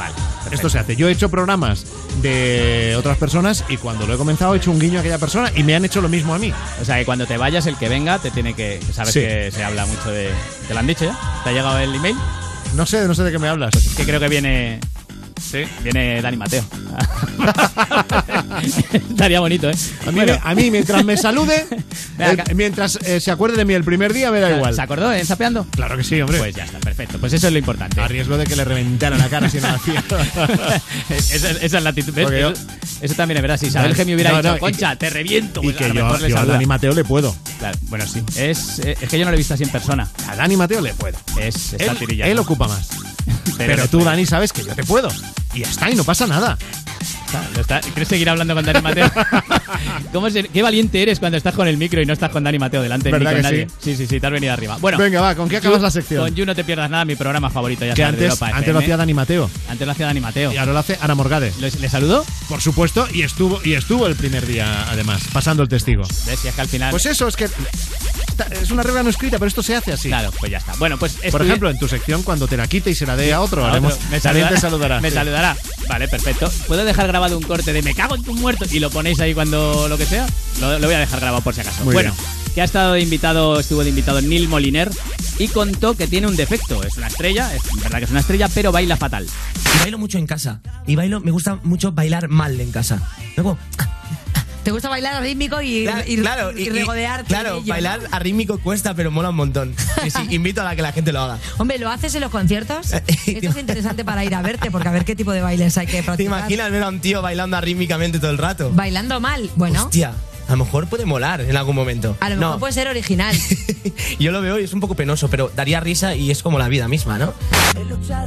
Vale. 0.00 0.14
Esto 0.50 0.70
se 0.70 0.78
hace. 0.78 0.96
Yo 0.96 1.08
he 1.08 1.12
hecho 1.12 1.28
programas 1.28 1.84
de 2.22 2.94
otras 2.98 3.18
personas 3.18 3.64
y 3.68 3.76
cuando 3.76 4.06
lo 4.06 4.14
he 4.14 4.16
comenzado 4.16 4.54
he 4.54 4.56
hecho 4.56 4.70
un 4.70 4.80
guiño 4.80 4.96
a 4.96 5.00
aquella 5.00 5.18
persona 5.18 5.52
y 5.54 5.62
me 5.62 5.74
han 5.74 5.84
hecho 5.84 6.00
lo 6.00 6.08
mismo 6.08 6.34
a 6.34 6.38
mí. 6.38 6.52
O 6.80 6.84
sea, 6.84 6.98
que 6.98 7.04
cuando 7.04 7.26
te 7.26 7.36
vayas, 7.36 7.66
el 7.66 7.76
que 7.76 7.88
venga 7.90 8.18
te 8.18 8.30
tiene 8.30 8.54
que. 8.54 8.80
Sabes 8.94 9.12
Sí. 9.12 9.20
que 9.20 9.50
se 9.54 9.62
habla 9.62 9.84
mucho 9.86 10.10
de. 10.10 10.30
¿Te 10.66 10.72
lo 10.74 10.80
han 10.80 10.86
dicho 10.86 11.04
ya? 11.04 11.18
¿Te 11.44 11.50
ha 11.50 11.52
llegado 11.52 11.78
el 11.78 11.94
email? 11.94 12.16
No 12.74 12.86
sé, 12.86 13.06
no 13.06 13.14
sé 13.14 13.24
de 13.24 13.32
qué 13.32 13.38
me 13.38 13.48
hablas. 13.48 13.70
Pues 13.72 13.86
es 13.88 13.94
que 13.94 14.04
creo 14.04 14.18
que 14.20 14.28
viene. 14.28 14.80
Sí, 15.40 15.64
viene 15.82 16.20
Dani 16.22 16.36
Mateo. 16.36 16.64
Estaría 19.10 19.40
bonito, 19.40 19.70
¿eh? 19.70 19.74
A 20.06 20.10
mí, 20.10 20.20
me- 20.20 20.38
a 20.42 20.54
mí 20.54 20.70
mientras 20.70 21.04
me 21.04 21.16
salude, 21.16 21.66
eh, 22.18 22.36
mientras 22.54 22.96
eh, 23.04 23.20
se 23.20 23.30
acuerde 23.30 23.56
de 23.56 23.64
mí 23.64 23.74
el 23.74 23.84
primer 23.84 24.12
día, 24.12 24.30
me 24.30 24.40
da 24.40 24.54
igual. 24.56 24.74
¿Se 24.74 24.82
acordó 24.82 25.12
en 25.12 25.24
Sapeando? 25.26 25.66
Claro 25.70 25.96
que 25.96 26.04
sí, 26.04 26.20
hombre. 26.20 26.38
Pues 26.38 26.54
ya 26.54 26.64
está, 26.64 26.78
perfecto. 26.78 27.18
Pues 27.18 27.32
eso 27.32 27.46
es 27.46 27.52
lo 27.52 27.58
importante. 27.58 28.00
A 28.00 28.08
riesgo 28.08 28.36
de 28.36 28.44
que 28.44 28.56
le 28.56 28.64
reventara 28.64 29.16
la 29.16 29.28
cara 29.28 29.48
si 29.48 29.58
no 29.60 29.68
lo 29.68 29.74
hacía. 29.74 30.04
esa, 31.10 31.50
esa 31.50 31.78
es 31.78 31.82
la 31.82 31.90
actitud. 31.90 32.16
Eso, 32.18 32.52
eso 33.00 33.14
también 33.14 33.36
es 33.38 33.42
verdad. 33.42 33.58
Si 33.58 33.66
Isabel 33.66 33.94
Gemio 33.94 34.14
hubiera 34.14 34.32
no, 34.32 34.36
dicho, 34.38 34.52
no, 34.52 34.58
Concha, 34.58 34.90
que- 34.92 34.96
te 35.06 35.10
reviento. 35.10 35.60
Y 35.60 35.64
pues 35.72 35.76
que 35.76 35.88
yo, 35.88 35.94
mejor 35.94 36.20
le 36.20 36.30
yo 36.30 36.38
a. 36.38 36.44
Dani 36.44 36.66
Mateo 36.66 36.92
le 36.92 37.04
puedo. 37.04 37.34
Claro, 37.58 37.78
bueno, 37.82 38.06
sí. 38.06 38.22
Es, 38.36 38.78
eh, 38.80 38.96
es 39.00 39.08
que 39.08 39.18
yo 39.18 39.24
no 39.24 39.30
lo 39.30 39.36
he 39.36 39.38
visto 39.38 39.54
así 39.54 39.62
en 39.64 39.70
persona. 39.70 40.08
A 40.28 40.36
Dani 40.36 40.56
Mateo 40.56 40.80
le 40.80 40.92
puedo. 40.94 41.16
Es, 41.40 41.72
es 41.74 41.80
Él, 41.80 42.20
él 42.20 42.38
ocupa 42.38 42.68
más. 42.68 42.88
Pero, 43.56 43.86
tú. 43.88 44.02
Dani, 44.02 44.24
sabes 44.26 44.52
que 44.52 44.62
yo 44.64 44.74
te 44.74 44.84
puedo. 44.84 45.08
Y 45.54 45.60
ya 45.60 45.68
está, 45.68 45.90
y 45.90 45.94
no 45.94 46.04
pasa 46.04 46.26
nada. 46.26 46.58
Está- 47.58 47.80
¿Quieres 47.80 48.08
seguir 48.08 48.28
hablando 48.30 48.54
con 48.54 48.64
Dani 48.64 48.80
Mateo? 48.82 49.10
¿Cómo 50.12 50.30
se- 50.30 50.44
qué 50.48 50.62
valiente 50.62 51.00
eres 51.02 51.18
cuando 51.18 51.36
estás 51.38 51.54
con 51.54 51.68
el 51.68 51.76
micro 51.76 52.00
y 52.02 52.06
no 52.06 52.12
estás 52.12 52.30
con 52.30 52.42
Dani 52.44 52.58
Mateo 52.58 52.82
delante 52.82 53.08
ni 53.08 53.12
¿Verdad 53.12 53.32
con 53.32 53.36
que 53.36 53.42
nadie. 53.42 53.66
sí? 53.68 53.74
Sí, 53.80 53.96
sí, 53.96 54.06
sí, 54.06 54.20
te 54.20 54.26
has 54.26 54.32
venido 54.32 54.52
arriba. 54.52 54.76
Bueno, 54.80 54.98
Venga, 54.98 55.20
va, 55.20 55.34
¿con 55.34 55.48
qué 55.48 55.58
acabas 55.58 55.78
You- 55.78 55.82
la 55.84 55.90
sección? 55.90 56.24
Con 56.24 56.34
You 56.34 56.46
no 56.46 56.54
te 56.54 56.64
pierdas 56.64 56.90
nada, 56.90 57.04
mi 57.04 57.14
programa 57.16 57.50
favorito 57.50 57.84
ya 57.84 57.94
que 57.94 58.02
sabes, 58.02 58.18
de 58.18 58.26
antes, 58.26 58.40
Europa 58.40 58.46
antes 58.46 58.60
FM. 58.62 58.72
lo 58.72 58.78
hacía 58.80 58.96
Dani 58.96 59.14
Mateo. 59.14 59.50
Antes 59.68 59.86
lo 59.86 59.92
hacía 59.92 60.06
Dani 60.06 60.20
Mateo. 60.20 60.52
Y 60.52 60.56
ahora 60.56 60.72
lo 60.72 60.78
hace 60.78 60.98
Ana 61.00 61.14
Morgade. 61.14 61.52
¿Le, 61.60 61.70
saludó? 61.88 62.24
Por 62.48 62.60
supuesto, 62.60 63.06
y 63.12 63.22
estuvo, 63.22 63.60
y 63.64 63.74
estuvo 63.74 64.06
el 64.06 64.16
primer 64.16 64.46
día, 64.46 64.90
además, 64.90 65.22
pasando 65.32 65.62
el 65.62 65.68
testigo. 65.68 66.02
¿Ves? 66.26 66.38
Si 66.40 66.48
es 66.48 66.54
que 66.54 66.60
al 66.60 66.68
final. 66.68 66.90
Pues 66.90 67.06
eso, 67.06 67.28
es 67.28 67.36
que 67.36 67.44
es 67.44 68.70
una 68.70 68.82
regla 68.82 69.02
no 69.02 69.10
escrita, 69.10 69.38
pero 69.38 69.48
esto 69.48 69.62
se 69.62 69.74
hace 69.76 69.92
así. 69.92 70.08
Claro, 70.08 70.30
pues 70.38 70.50
ya 70.50 70.58
está. 70.58 70.72
Bueno, 70.78 70.98
pues. 70.98 71.16
Por 71.30 71.42
ejemplo, 71.42 71.70
en 71.70 71.78
tu 71.78 71.88
sección, 71.88 72.22
cuando 72.22 72.48
te 72.48 72.56
la 72.56 72.66
quite 72.66 72.90
y 72.90 72.94
se 72.94 73.06
la 73.06 73.16
dé 73.16 73.32
a 73.32 73.40
otro, 73.40 73.64
A 73.64 73.70
haremos, 73.70 73.94
otro. 73.94 74.06
Me 74.10 74.20
también 74.20 74.48
te 74.48 74.56
saludará. 74.56 74.60
saludará. 74.60 75.00
Me 75.00 75.10
sí. 75.10 75.14
saludará. 75.16 75.56
Vale, 75.90 76.06
perfecto. 76.06 76.48
¿Puedo 76.68 76.84
dejar 76.84 77.08
grabado 77.08 77.36
un 77.36 77.42
corte 77.42 77.72
de 77.72 77.82
me 77.82 77.96
cago 77.96 78.14
en 78.14 78.22
tu 78.22 78.32
muerto 78.36 78.64
y 78.70 78.78
lo 78.78 78.90
ponéis 78.90 79.18
ahí 79.18 79.34
cuando 79.34 79.88
lo 79.88 79.98
que 79.98 80.06
sea? 80.06 80.24
Lo, 80.60 80.78
lo 80.78 80.86
voy 80.86 80.94
a 80.94 81.00
dejar 81.00 81.18
grabado 81.18 81.42
por 81.42 81.52
si 81.52 81.62
acaso. 81.62 81.82
Muy 81.82 81.94
bueno, 81.94 82.12
bien. 82.12 82.54
que 82.54 82.60
ha 82.60 82.64
estado 82.64 82.92
de 82.92 83.00
invitado, 83.00 83.58
estuvo 83.58 83.82
de 83.82 83.88
invitado 83.88 84.22
Neil 84.22 84.48
Moliner 84.48 84.88
y 85.40 85.48
contó 85.48 85.94
que 85.96 86.06
tiene 86.06 86.28
un 86.28 86.36
defecto. 86.36 86.84
Es 86.84 86.96
una 86.96 87.08
estrella, 87.08 87.52
es 87.52 87.62
verdad 87.82 87.98
que 87.98 88.04
es 88.04 88.10
una 88.12 88.20
estrella, 88.20 88.48
pero 88.54 88.70
baila 88.70 88.96
fatal. 88.96 89.26
Y 89.26 89.78
bailo 89.80 89.98
mucho 89.98 90.16
en 90.18 90.28
casa. 90.28 90.60
Y 90.86 90.94
bailo, 90.94 91.18
me 91.18 91.32
gusta 91.32 91.58
mucho 91.64 91.90
bailar 91.90 92.28
mal 92.28 92.60
en 92.60 92.70
casa. 92.70 93.02
Luego, 93.34 93.58
¿Te 94.62 94.70
gusta 94.72 94.88
bailar 94.90 95.22
rítmico 95.22 95.60
y, 95.62 95.84
Claro, 95.84 96.02
y, 96.06 96.16
claro, 96.18 96.52
y 96.58 96.62
y- 96.62 96.68
regodearte? 96.68 97.26
claro, 97.28 97.62
bailar 97.62 98.00
arrítmico 98.10 98.58
cuesta, 98.58 98.94
pero 98.94 99.10
mola 99.10 99.30
un 99.30 99.36
montón. 99.36 99.74
Y 100.04 100.10
sí, 100.10 100.18
invito 100.30 100.60
a 100.60 100.64
la 100.64 100.76
que 100.76 100.82
la 100.82 100.92
gente 100.92 101.12
lo 101.12 101.20
haga. 101.22 101.38
Hombre, 101.58 101.78
¿lo 101.78 101.88
haces 101.90 102.14
en 102.14 102.20
los 102.20 102.30
conciertos? 102.30 102.92
Esto 103.26 103.48
es 103.50 103.56
interesante 103.56 104.04
para 104.04 104.22
ir 104.24 104.34
a 104.34 104.42
verte, 104.42 104.70
porque 104.70 104.88
a 104.88 104.92
ver 104.92 105.04
qué 105.06 105.16
tipo 105.16 105.32
de 105.32 105.40
bailes 105.40 105.76
hay 105.78 105.86
que 105.86 105.98
¿Te 105.98 106.02
practicar. 106.02 106.38
imaginas 106.40 106.70
ver 106.70 106.82
a 106.82 106.88
un 106.88 107.00
tío 107.00 107.22
bailando 107.22 107.56
arrítmicamente 107.56 108.18
todo 108.18 108.30
el 108.30 108.38
rato? 108.38 108.70
Bailando 108.74 109.18
mal. 109.20 109.48
Bueno, 109.56 109.84
Hostia, 109.84 110.12
a 110.50 110.56
lo 110.56 110.64
mejor 110.64 110.88
puede 110.88 111.04
molar 111.06 111.40
en 111.40 111.56
algún 111.56 111.76
momento. 111.76 112.16
a 112.20 112.28
lo 112.28 112.36
mejor 112.36 112.54
no, 112.54 112.58
puede 112.58 112.72
ser 112.72 112.88
original. 112.88 113.34
yo 114.18 114.32
lo 114.32 114.42
veo 114.42 114.58
y 114.58 114.64
es 114.64 114.72
un 114.72 114.80
poco 114.80 114.94
penoso, 114.94 115.28
pero 115.30 115.50
daría 115.54 115.80
risa 115.80 116.14
y 116.16 116.30
es 116.30 116.42
como 116.42 116.58
la 116.58 116.68
vida 116.68 116.88
misma, 116.88 117.18
¿no? 117.18 117.32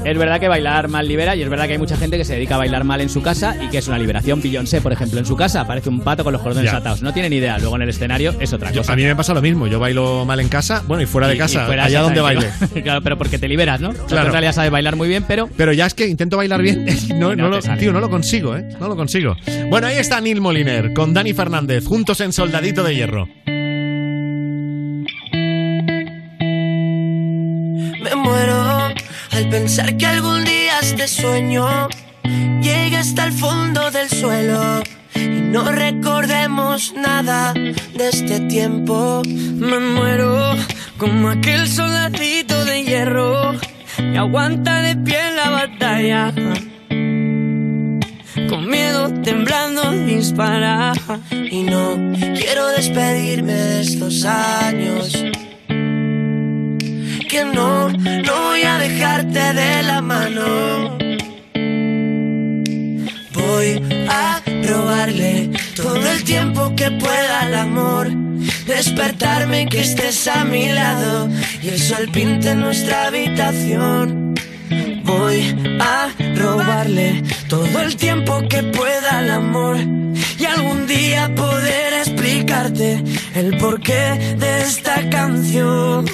Es 0.05 0.17
verdad 0.17 0.39
que 0.39 0.47
bailar 0.47 0.88
mal 0.88 1.07
libera 1.07 1.36
y 1.36 1.41
es 1.43 1.49
verdad 1.49 1.65
que 1.67 1.74
hay 1.74 1.78
mucha 1.78 1.97
gente 1.97 2.17
que 2.17 2.26
se 2.26 2.34
dedica 2.36 2.55
a 2.55 2.57
bailar 2.59 2.84
mal 2.84 3.01
en 3.01 3.09
su 3.09 3.21
casa 3.21 3.55
y 3.61 3.69
que 3.69 3.78
es 3.80 3.88
una 3.88 3.97
liberación. 3.97 4.41
Beyoncé, 4.41 4.82
por 4.82 4.93
ejemplo, 4.93 5.19
en 5.19 5.26
su 5.26 5.36
casa 5.36 5.65
parece 5.67 5.89
un 5.89 5.99
pato 6.01 6.24
con 6.24 6.34
los 6.34 6.41
cordones 6.41 6.71
Ya. 6.71 6.78
atados. 6.78 7.01
No 7.01 7.13
tiene 7.13 7.30
ni 7.30 7.38
idea. 7.38 7.57
Luego 7.57 7.76
en 7.76 7.82
el 7.84 7.89
escenario 7.89 8.34
es 8.39 8.53
otra 8.53 8.71
Yo- 8.71 8.82
cosa. 8.82 8.93
a 8.93 8.95
mí 8.95 9.03
me 9.03 9.15
pasa 9.15 9.34
lo 9.34 9.41
mismo. 9.41 9.67
Yo 9.67 9.80
bailo 9.80 10.26
mal 10.26 10.39
en 10.39 10.47
casa, 10.49 10.84
bueno, 10.88 11.03
y 11.03 11.05
fuera 11.05 11.28
de 11.28 11.36
Y- 11.36 11.38
casa, 11.38 11.63
y 11.63 11.65
fuera 11.65 11.86
allá 11.86 12.01
donde 12.01 12.21
baile. 12.21 12.47
claro, 12.84 13.01
pero 13.01 13.17
porque 13.17 13.38
te 13.38 13.47
liberas, 13.47 13.82
¿no? 13.82 13.91
Claro. 13.93 14.28
En 14.28 14.32
realidad 14.32 14.53
sabes 14.53 14.71
bailar 14.71 14.95
muy 14.95 15.07
bien, 15.07 15.24
pero 15.28 15.49
Pero 15.57 15.74
ya 15.74 15.86
es 15.86 15.93
que 15.93 16.07
intento 16.07 16.38
bailar 16.38 16.61
bien. 16.61 16.86
y 17.09 17.13
no, 17.13 17.34
lo, 17.36 17.59
tío, 17.78 17.91
no 17.91 17.99
lo 17.99 18.09
consigo, 18.09 18.55
¿eh? 18.55 18.69
No 18.80 18.88
lo 18.88 18.95
consigo. 18.95 19.36
Bueno, 19.69 19.88
ahí 19.88 19.97
está 19.97 20.21
Neil 20.21 20.39
Moliner 20.41 20.93
con 20.93 21.13
Dani 21.13 21.34
Fernández, 21.34 21.86
juntos 21.86 22.12
en 22.20 22.32
Soldadito 22.32 22.84
de 22.84 22.95
Hierro. 22.95 23.28
Me 28.03 28.16
muero 28.16 28.93
al 29.32 29.49
pensar 29.49 29.97
que 29.97 30.05
algún 30.05 30.43
día 30.43 30.80
este 30.80 31.07
sueño 31.07 31.89
llegue 32.61 32.97
hasta 32.97 33.26
el 33.26 33.32
fondo 33.32 33.89
del 33.89 34.09
suelo 34.09 34.84
y 35.16 35.28
no 35.28 35.72
recordemos 35.72 36.93
nada 36.93 37.53
de 37.53 38.09
este 38.09 38.41
tiempo. 38.41 39.24
Me 39.26 39.80
muero 39.80 40.55
como 40.97 41.30
aquel 41.30 41.68
soldadito 41.68 42.64
de 42.66 42.84
hierro 42.84 43.53
que 43.97 44.18
aguanta 44.18 44.82
de 44.82 44.95
pie 44.97 45.30
en 45.30 45.36
la 45.36 45.49
batalla. 45.49 46.34
Con 48.53 48.69
miedo, 48.69 49.11
temblando, 49.23 49.89
dispara. 50.05 50.93
Y 51.31 51.63
no 51.63 52.13
quiero 52.35 52.67
despedirme 52.67 53.51
de 53.51 53.81
estos 53.81 54.23
años 54.25 55.11
que 57.27 57.45
no, 57.51 57.89
no 57.89 58.41
voy 58.49 58.61
a 58.61 58.77
dejarte 58.77 59.39
de 59.53 59.81
la 59.81 60.01
mano. 60.03 60.99
Voy 63.33 63.81
a 64.07 64.39
robarle 64.67 65.49
todo 65.75 66.11
el 66.11 66.23
tiempo 66.23 66.75
que 66.75 66.91
pueda 66.91 67.39
al 67.39 67.55
amor. 67.55 68.11
Despertarme 68.67 69.67
que 69.67 69.81
estés 69.81 70.27
a 70.27 70.45
mi 70.45 70.69
lado 70.69 71.27
y 71.59 71.69
el 71.69 71.79
sol 71.79 72.07
pinte 72.13 72.53
nuestra 72.53 73.07
habitación. 73.07 74.35
Voy 75.03 75.55
a 75.80 76.09
robarle 76.36 77.24
todo 77.47 77.82
el 77.82 77.95
tiempo 77.95 78.41
que 78.49 78.64
pueda 78.64 79.20
al 79.20 79.32
amor 79.32 79.78
y 80.39 80.45
algún 80.45 80.88
día 80.88 81.34
poder 81.36 81.93
explicarte 81.93 83.03
el 83.36 83.57
porqué 83.57 84.36
de 84.38 84.61
esta 84.61 85.09
canción. 85.09 86.05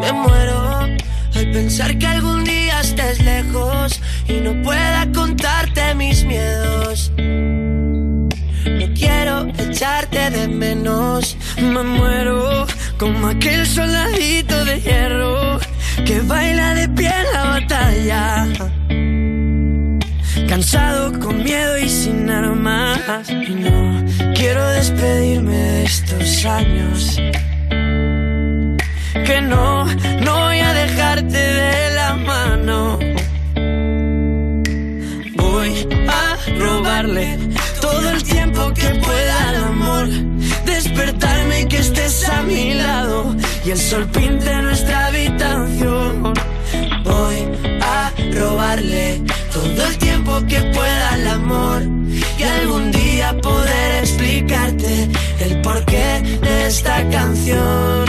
Me 0.00 0.12
muero 0.12 0.80
al 1.34 1.50
pensar 1.52 1.98
que 1.98 2.06
algún 2.06 2.44
día 2.44 2.80
estés 2.80 3.22
lejos 3.22 4.00
y 4.28 4.34
no 4.40 4.62
pueda 4.62 5.10
contarte 5.12 5.94
mis 5.94 6.24
miedos. 6.24 7.12
No 7.18 8.86
quiero 8.94 9.46
echarte 9.58 10.30
de 10.30 10.48
menos. 10.48 11.36
Me 11.60 11.82
muero 11.82 12.66
como 12.98 13.28
aquel 13.28 13.66
soldadito 13.66 14.64
de 14.64 14.80
hierro 14.80 15.58
que 16.04 16.20
baila 16.20 16.74
de 16.74 16.88
pie 16.88 17.08
en 17.08 17.32
la 17.32 17.44
batalla. 17.44 18.46
Cansado, 20.48 21.18
con 21.18 21.42
miedo 21.42 21.78
y 21.78 21.88
sin 21.88 22.30
armas. 22.30 23.28
Y 23.28 23.54
no 23.54 24.04
quiero 24.34 24.66
despedirme 24.70 25.56
de 25.56 25.84
estos 25.84 26.44
años. 26.44 27.16
Que 29.26 29.40
no, 29.42 29.84
no 30.24 30.40
voy 30.44 30.58
a 30.60 30.72
dejarte 30.72 31.36
de 31.36 31.94
la 31.94 32.14
mano. 32.14 32.98
Voy 35.34 35.88
a 36.08 36.36
robarle 36.58 37.38
todo 37.80 38.10
el 38.10 38.22
tiempo 38.22 38.72
que 38.74 38.88
pueda 39.00 39.48
al 39.48 39.56
amor. 39.64 40.08
Despertarme 40.86 41.62
y 41.62 41.66
que 41.66 41.78
estés 41.78 42.28
a 42.28 42.42
mi 42.42 42.72
lado. 42.74 43.34
Y 43.64 43.70
el 43.70 43.78
sol 43.78 44.06
pinte 44.08 44.62
nuestra 44.62 45.06
habitación. 45.06 46.32
Voy 47.02 47.38
a 47.82 48.12
robarle 48.32 49.20
todo 49.52 49.84
el 49.84 49.98
tiempo 49.98 50.40
que 50.48 50.60
pueda 50.60 51.12
al 51.12 51.26
amor. 51.26 51.82
Y 52.38 52.42
algún 52.44 52.92
día 52.92 53.36
poder 53.42 54.04
explicarte 54.04 55.08
el 55.40 55.60
porqué 55.60 56.22
de 56.40 56.66
esta 56.68 57.08
canción. 57.10 58.06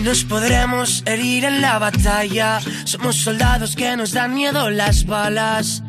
Y 0.00 0.02
nos 0.02 0.24
podremos 0.24 1.02
herir 1.04 1.44
en 1.44 1.60
la 1.60 1.78
batalla. 1.78 2.60
Somos 2.84 3.16
soldados 3.16 3.76
que 3.76 3.96
nos 3.96 4.12
dan 4.12 4.34
miedo 4.34 4.70
las 4.70 5.04
balas. 5.04 5.82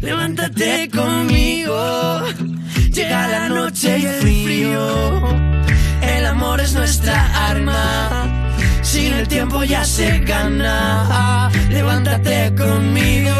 Levántate 0.00 0.88
conmigo, 0.88 2.22
llega 2.92 3.28
la 3.28 3.48
noche 3.48 3.98
y 3.98 4.06
el 4.06 4.20
frío. 4.20 5.22
El 6.00 6.26
amor 6.26 6.60
es 6.60 6.74
nuestra 6.74 7.48
arma. 7.50 8.56
Sin 8.82 9.12
el 9.14 9.26
tiempo 9.26 9.64
ya 9.64 9.84
se 9.84 10.20
gana. 10.20 11.50
Levántate 11.70 12.54
conmigo. 12.54 13.34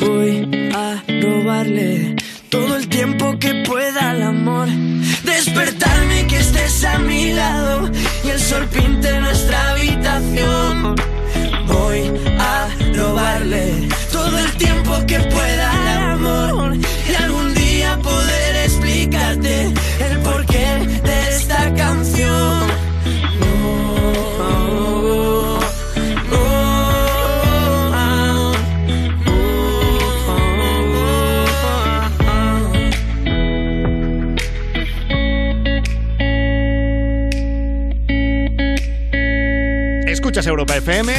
Voy 0.00 0.70
a 0.74 1.02
robarle 1.22 2.16
todo 2.54 2.76
el 2.76 2.88
tiempo 2.88 3.36
que 3.40 3.52
pueda 3.66 4.10
al 4.10 4.22
amor. 4.22 4.68
Despertarme 5.24 6.24
que 6.28 6.38
estés 6.38 6.84
a 6.84 7.00
mi 7.00 7.32
lado 7.32 7.90
y 8.24 8.28
el 8.28 8.38
sol 8.38 8.64
pinte 8.68 9.18
nuestra 9.18 9.70
habitación. 9.72 10.94
Voy 11.66 12.12
a 12.38 12.68
robarle 12.94 13.88
todo 14.12 14.38
el 14.38 14.52
tiempo 14.52 14.92
que 15.04 15.18
pueda 15.18 15.66
al 15.80 16.12
amor 16.12 16.76
y 17.10 17.14
algún 17.24 17.54
día 17.54 17.98
poder 17.98 18.54
explicarte 18.66 19.72
el 20.06 20.18
porqué 20.20 20.68
de 21.08 21.23
Europa 40.46 40.76
FM. 40.76 41.14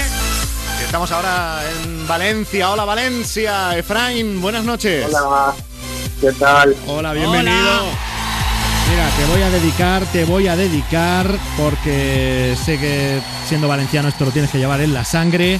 Estamos 0.83 1.11
ahora 1.11 1.61
en 1.83 2.07
Valencia. 2.07 2.71
Hola 2.71 2.85
Valencia. 2.85 3.77
Efraín, 3.77 4.41
buenas 4.41 4.63
noches. 4.63 5.05
Hola, 5.07 5.53
¿qué 6.21 6.31
tal? 6.33 6.75
Hola, 6.87 7.13
bienvenido. 7.13 7.85
Mira, 8.89 9.09
te 9.17 9.25
voy 9.31 9.41
a 9.41 9.49
dedicar, 9.49 10.05
te 10.11 10.25
voy 10.25 10.47
a 10.47 10.55
dedicar, 10.55 11.27
porque 11.57 12.55
sé 12.63 12.79
que 12.79 13.19
siendo 13.47 13.67
valenciano 13.67 14.09
esto 14.09 14.25
lo 14.25 14.31
tienes 14.31 14.51
que 14.51 14.59
llevar 14.59 14.81
en 14.81 14.93
la 14.93 15.03
sangre. 15.03 15.59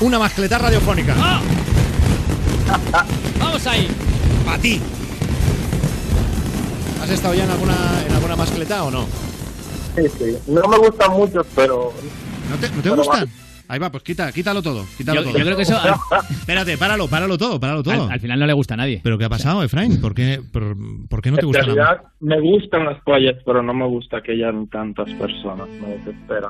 Una 0.00 0.18
mascleta 0.18 0.58
radiofónica. 0.58 1.14
Vamos 3.38 3.66
ahí. 3.66 3.88
A 4.48 4.58
ti. 4.58 4.80
¿Has 7.02 7.10
estado 7.10 7.34
ya 7.34 7.44
en 7.44 7.50
alguna, 7.50 7.76
en 8.06 8.12
alguna 8.14 8.36
mascleta 8.36 8.82
o 8.84 8.90
no? 8.90 9.06
Sí, 9.96 10.02
sí. 10.18 10.36
No 10.48 10.62
me 10.68 10.78
gustan 10.78 11.12
mucho, 11.12 11.44
pero. 11.54 11.92
¿No 12.50 12.56
te, 12.56 12.68
no 12.70 12.82
te 12.82 12.90
gustan? 12.90 13.20
vale. 13.20 13.30
Ahí 13.68 13.78
va, 13.78 13.88
pues 13.88 14.02
quita, 14.02 14.32
quítalo 14.32 14.60
todo. 14.62 14.84
Quítalo 14.98 15.20
Yo- 15.22 15.28
todo. 15.30 15.38
yo 15.38 15.44
creo 15.44 15.56
que 15.56 15.62
eso- 15.62 15.78
Espérate, 16.30 16.76
páralo, 16.76 17.06
páralo 17.06 17.38
todo, 17.38 17.60
páralo 17.60 17.84
todo. 17.84 18.06
Al, 18.06 18.12
al 18.12 18.20
final 18.20 18.40
no 18.40 18.46
le 18.46 18.52
gusta 18.52 18.74
a 18.74 18.76
nadie. 18.78 19.00
¿Pero 19.04 19.16
qué 19.16 19.26
ha 19.26 19.28
pasado, 19.28 19.62
Efraín? 19.62 20.00
¿Por 20.00 20.12
qué, 20.12 20.40
por, 20.52 20.74
por 21.08 21.22
qué 21.22 21.30
no 21.30 21.36
te 21.36 21.42
en 21.42 21.46
gusta 21.46 21.60
la 21.66 21.74
realidad 21.74 22.02
me 22.18 22.40
gustan 22.40 22.84
las 22.84 23.00
playas, 23.04 23.36
pero 23.46 23.62
no 23.62 23.72
me 23.72 23.86
gusta 23.86 24.20
que 24.22 24.32
hayan 24.32 24.66
tantas 24.66 25.08
personas. 25.12 25.68
Me 25.80 25.88
desespera. 25.98 26.48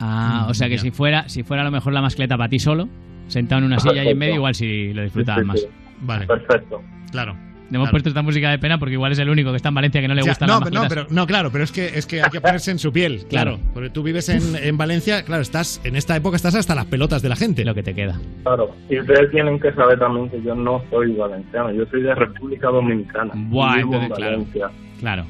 Ah, 0.00 0.46
o 0.50 0.54
sea 0.54 0.68
que 0.68 0.78
si 0.78 0.90
fuera, 0.90 1.28
si 1.28 1.44
fuera 1.44 1.62
a 1.62 1.66
lo 1.66 1.70
mejor 1.70 1.92
la 1.92 2.02
mascleta 2.02 2.36
para 2.36 2.48
ti 2.48 2.58
solo, 2.58 2.88
sentado 3.28 3.60
en 3.60 3.66
una 3.66 3.78
silla 3.78 4.02
ahí 4.02 4.08
en 4.08 4.18
medio, 4.18 4.34
igual 4.34 4.54
sí 4.56 4.92
lo 4.92 5.02
disfrutabas 5.02 5.42
Sí, 5.42 5.46
más. 5.46 5.60
sí, 5.60 5.66
Vale. 6.00 6.26
Perfecto. 6.26 6.82
Claro. 7.12 7.36
Le 7.68 7.76
hemos 7.76 7.86
Claro. 7.86 7.90
puesto 7.90 8.08
esta 8.10 8.22
música 8.22 8.50
de 8.50 8.58
pena 8.60 8.78
porque 8.78 8.92
igual 8.92 9.10
es 9.12 9.18
el 9.18 9.28
único 9.28 9.50
que 9.50 9.56
está 9.56 9.70
en 9.70 9.74
Valencia 9.74 10.00
que 10.00 10.06
no 10.06 10.14
le 10.14 10.22
Ya, 10.22 10.30
gusta 10.30 10.46
no, 10.46 10.60
las 10.60 10.70
no, 10.72 10.84
pero, 10.88 11.06
no, 11.10 11.26
claro, 11.26 11.50
pero 11.50 11.64
es 11.64 11.72
que, 11.72 11.86
es 11.98 12.06
que 12.06 12.22
hay 12.22 12.30
que 12.30 12.40
ponerse 12.40 12.70
en 12.70 12.78
su 12.78 12.92
piel, 12.92 13.24
claro. 13.30 13.56
Claro. 13.56 13.70
Porque 13.74 13.90
tú 13.90 14.02
vives 14.04 14.28
en, 14.28 14.54
en 14.56 14.76
Valencia, 14.78 15.24
claro, 15.24 15.42
estás 15.42 15.80
en 15.84 15.96
esta 15.96 16.14
época 16.14 16.36
estás 16.36 16.54
hasta 16.54 16.74
las 16.76 16.84
pelotas 16.86 17.22
de 17.22 17.28
la 17.28 17.34
gente. 17.36 17.64
Lo 17.64 17.74
que 17.74 17.82
te 17.82 17.94
queda. 17.94 18.20
Claro. 18.44 18.74
Y 18.88 19.00
ustedes 19.00 19.30
tienen 19.32 19.58
que 19.58 19.72
saber 19.72 19.98
también 19.98 20.30
que 20.30 20.40
yo 20.42 20.54
no 20.54 20.80
soy 20.90 21.12
valenciano, 21.14 21.72
yo 21.72 21.84
soy 21.90 22.02
de 22.02 22.14
República 22.14 22.68
Dominicana. 22.68 23.32
Buah, 23.34 23.80
entonces, 23.80 24.12
claro. 24.14 24.32
Valencia. 24.38 24.70
Claro. 25.00 25.26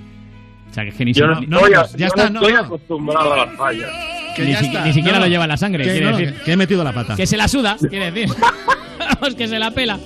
O 0.71 0.75
sea 0.75 0.83
que 0.85 0.91
es 0.91 0.95
que 0.97 1.05
ni 1.07 1.13
Yo 1.15 1.35
si- 1.37 1.47
no, 1.47 1.57
estoy, 1.57 1.73
ya 1.73 1.87
yo 1.97 2.07
está, 2.07 2.25
no 2.25 2.31
no, 2.31 2.41
estoy 2.41 2.53
no. 2.53 2.61
acostumbrado 2.61 3.33
a 3.33 3.37
las. 3.39 3.49
Que 4.37 4.43
ni, 4.45 4.51
ya 4.53 4.59
si- 4.59 4.67
está. 4.67 4.85
ni 4.85 4.93
siquiera 4.93 5.19
No, 5.19 5.25
lo 5.25 5.31
lleva 5.31 5.45
en 5.45 5.49
la 5.49 5.57
sangre, 5.57 5.85
que 5.85 5.91
quiere 5.91 6.11
no, 6.11 6.17
decir. 6.19 6.35
que- 6.35 6.45
que 6.45 6.53
he 6.53 6.57
metido 6.59 6.85
la 6.85 6.93
pata. 6.93 7.17
Que 7.17 7.27
se 7.27 7.39
la 7.39 7.49
suda, 7.49 7.77
quiere 7.89 8.11
decir. 8.11 8.29
Vamos, 8.99 9.35
que 9.37 9.49
se 9.49 9.59
la 9.59 9.71
pela. 9.71 9.99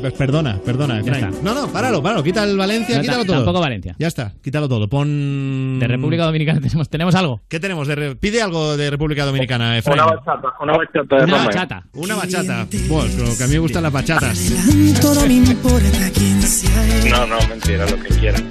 Pues 0.00 0.12
perdona, 0.14 0.58
perdona, 0.64 1.00
Ya 1.02 1.12
está. 1.12 1.30
No, 1.42 1.54
no, 1.54 1.68
páralo, 1.68 2.02
páralo. 2.02 2.22
Quita 2.22 2.44
el 2.44 2.56
Valencia, 2.56 2.96
No, 2.96 3.02
quítalo 3.02 3.20
ta- 3.22 3.26
todo. 3.26 3.36
tampoco 3.36 3.60
Valencia. 3.60 3.94
Ya 3.98 4.06
está, 4.08 4.32
quítalo 4.42 4.68
todo. 4.68 4.88
Pon. 4.88 5.78
De 5.78 5.86
República 5.88 6.24
Dominicana 6.24 6.60
tenemos, 6.62 6.88
tenemos 6.88 7.14
algo. 7.14 7.40
¿Qué 7.48 7.60
tenemos? 7.60 7.86
De 7.88 7.94
re- 7.94 8.16
Pide 8.16 8.40
algo 8.42 8.76
de 8.76 8.90
República 8.90 9.24
Dominicana, 9.24 9.76
Efraín. 9.78 10.00
Una 10.00 10.12
bachata, 10.14 10.48
una 10.60 10.72
bachata 10.76 11.16
de 11.16 11.24
Una 11.24 11.44
bachata. 11.44 11.82
Una 11.94 12.14
bachata. 12.16 12.66
Pues 12.88 13.18
lo 13.18 13.36
que 13.36 13.44
a 13.44 13.46
mí 13.46 13.52
me 13.54 13.58
gustan 13.58 13.82
las 13.82 13.92
bachatas. 13.92 14.38
no. 15.02 15.26
No, 17.10 17.26
no, 17.26 17.48
mentira, 17.48 17.86
lo 17.88 17.98
que 17.98 18.08
quieran. 18.18 18.44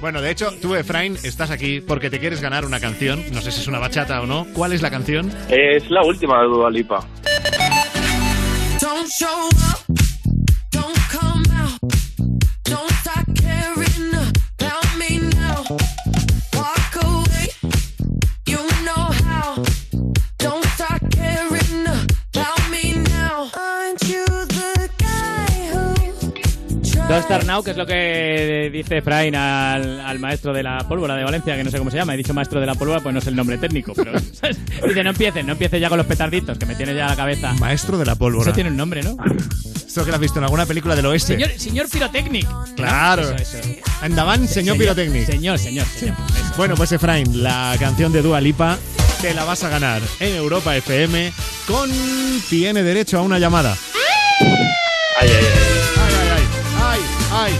Bueno, 0.00 0.20
de 0.20 0.30
hecho, 0.32 0.50
tú, 0.60 0.74
Efraín, 0.74 1.16
estás 1.22 1.50
aquí 1.50 1.80
porque 1.80 2.10
te 2.10 2.18
quieres 2.18 2.40
ganar 2.40 2.64
una 2.64 2.80
canción. 2.80 3.22
No 3.32 3.40
sé 3.40 3.52
si 3.52 3.60
es 3.60 3.68
una 3.68 3.78
bachata 3.78 4.20
o 4.20 4.26
no. 4.26 4.46
¿Cuál 4.52 4.72
es 4.72 4.82
la 4.82 4.90
canción? 4.90 5.30
Es 5.48 5.88
la 5.90 6.02
última 6.02 6.40
de 6.42 6.48
Dua 6.48 6.70
Lipa. 6.70 7.06
Don't 8.80 9.08
show 9.08 9.28
up, 9.48 10.01
Don't 27.12 27.24
Start 27.26 27.44
Now, 27.44 27.62
que 27.62 27.72
es 27.72 27.76
lo 27.76 27.84
que 27.84 28.70
dice 28.72 28.96
Efraín 28.96 29.34
al, 29.34 30.00
al 30.00 30.18
maestro 30.18 30.54
de 30.54 30.62
la 30.62 30.78
pólvora 30.88 31.14
de 31.14 31.24
Valencia, 31.24 31.54
que 31.54 31.62
no 31.62 31.70
sé 31.70 31.76
cómo 31.76 31.90
se 31.90 31.98
llama. 31.98 32.14
He 32.14 32.16
dicho 32.16 32.32
maestro 32.32 32.58
de 32.58 32.64
la 32.64 32.74
pólvora, 32.74 33.00
pues 33.00 33.12
no 33.12 33.18
es 33.18 33.26
el 33.26 33.36
nombre 33.36 33.58
técnico, 33.58 33.92
pero 33.94 34.12
dice, 34.88 35.04
no 35.04 35.10
empieces, 35.10 35.44
no 35.44 35.52
empieces 35.52 35.78
ya 35.78 35.90
con 35.90 35.98
los 35.98 36.06
petarditos, 36.06 36.56
que 36.56 36.64
me 36.64 36.74
tiene 36.74 36.94
ya 36.94 37.08
la 37.08 37.16
cabeza. 37.16 37.52
Maestro 37.54 37.98
de 37.98 38.06
la 38.06 38.14
pólvora. 38.14 38.44
Eso 38.44 38.54
tiene 38.54 38.70
un 38.70 38.78
nombre, 38.78 39.02
¿no? 39.02 39.18
Esto 39.74 40.06
que 40.06 40.10
lo 40.10 40.14
has 40.14 40.20
visto 40.22 40.38
en 40.38 40.44
alguna 40.44 40.64
película 40.64 40.96
del 40.96 41.04
oeste. 41.04 41.34
Señor, 41.34 41.50
señor 41.58 41.90
Pyrotechnic. 41.90 42.48
Claro. 42.76 43.36
Eso, 43.36 43.58
eso. 43.58 43.68
Andaban, 44.00 44.48
señor 44.48 44.78
Pirotecnic. 44.78 45.26
Señor, 45.26 45.58
señor, 45.58 45.86
señor. 45.86 46.16
Bueno, 46.56 46.76
pues 46.76 46.92
Efraín, 46.92 47.42
la 47.42 47.76
canción 47.78 48.10
de 48.10 48.22
Dua 48.22 48.40
Lipa 48.40 48.78
te 49.20 49.34
la 49.34 49.44
vas 49.44 49.64
a 49.64 49.68
ganar 49.68 50.00
en 50.18 50.34
Europa 50.34 50.74
FM 50.74 51.30
con 51.66 51.90
tiene 52.48 52.82
derecho 52.82 53.18
a 53.18 53.20
una 53.20 53.38
llamada. 53.38 53.76
Ay, 55.20 55.28
ay, 55.28 55.36
ay. 55.36 56.01
Ay. 57.34 57.52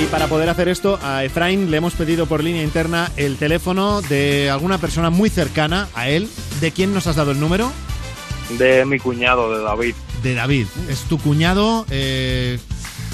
Y 0.00 0.06
para 0.06 0.26
poder 0.26 0.48
hacer 0.48 0.68
esto, 0.68 0.98
a 1.02 1.22
Efraín 1.24 1.70
le 1.70 1.76
hemos 1.76 1.94
pedido 1.94 2.26
por 2.26 2.42
línea 2.42 2.62
interna 2.62 3.10
el 3.16 3.36
teléfono 3.36 4.02
de 4.02 4.50
alguna 4.50 4.78
persona 4.78 5.10
muy 5.10 5.30
cercana 5.30 5.88
a 5.94 6.08
él. 6.08 6.28
¿De 6.60 6.72
quién 6.72 6.92
nos 6.92 7.06
has 7.06 7.16
dado 7.16 7.30
el 7.30 7.38
número? 7.38 7.70
De 8.58 8.84
mi 8.84 8.98
cuñado, 8.98 9.56
de 9.56 9.62
David. 9.62 9.94
De 10.22 10.34
David. 10.34 10.66
Es 10.88 11.02
tu 11.02 11.18
cuñado. 11.18 11.86
eh, 11.90 12.58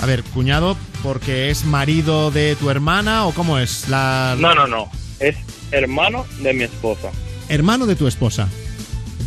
a 0.01 0.07
ver, 0.07 0.23
cuñado, 0.23 0.77
porque 1.03 1.51
es 1.51 1.65
marido 1.65 2.31
de 2.31 2.55
tu 2.57 2.71
hermana 2.71 3.27
o 3.27 3.33
cómo 3.35 3.59
es? 3.59 3.89
La, 3.89 4.37
No, 4.39 4.55
no, 4.55 4.67
no. 4.67 4.89
Es 5.19 5.37
hermano 5.73 6.25
de 6.41 6.53
mi 6.55 6.63
esposa. 6.65 7.11
Hermano 7.49 7.87
de 7.87 7.97
tu 7.97 8.07
esposa. 8.07 8.49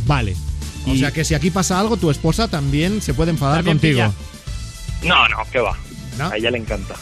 Vale. 0.06 0.36
O 0.88 0.96
sea 0.96 1.12
que 1.12 1.24
si 1.24 1.36
aquí 1.36 1.52
pasa 1.52 1.80
algo, 1.80 1.98
tu 1.98 2.10
esposa 2.10 2.48
también 2.48 3.02
se 3.02 3.14
puede 3.14 3.32
enfadar 3.32 3.58
También 3.64 3.78
contigo. 3.78 4.14
pilla. 5.00 5.10
No, 5.10 5.28
no, 5.30 5.38
¿qué 5.52 5.60
va? 5.60 5.78
A 6.20 6.36
ella 6.38 6.52
le 6.52 6.58
encanta. 6.60 6.96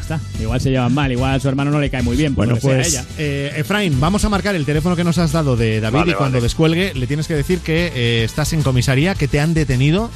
Está. 0.00 0.20
Igual 0.40 0.60
se 0.60 0.70
llevan 0.70 0.94
mal, 0.94 1.12
igual 1.12 1.34
a 1.34 1.40
su 1.40 1.48
hermano 1.48 1.70
no 1.70 1.80
le 1.80 1.90
cae 1.90 2.02
muy 2.02 2.16
bien. 2.16 2.34
Bueno, 2.34 2.54
Bueno, 2.54 2.62
pues. 2.62 2.92
pues 2.92 2.94
Ella. 2.94 3.04
eh, 3.18 3.52
Efraín, 3.56 4.00
vamos 4.00 4.24
a 4.24 4.28
marcar 4.30 4.54
el 4.54 4.64
teléfono 4.64 4.96
que 4.96 5.04
nos 5.04 5.18
has 5.18 5.32
dado 5.32 5.56
de 5.56 5.80
David 5.80 5.98
Vale, 5.98 6.10
y 6.12 6.14
cuando 6.14 6.36
vale. 6.38 6.42
descuelgue 6.44 6.94
le 6.94 7.06
tienes 7.06 7.26
que 7.26 7.34
decir 7.34 7.58
que 7.60 7.92
eh, 7.94 8.24
estás 8.24 8.52
en 8.54 8.62
comisaría, 8.62 9.14
que 9.14 9.28
te 9.28 9.38
han 9.40 9.52
detenido 9.52 10.10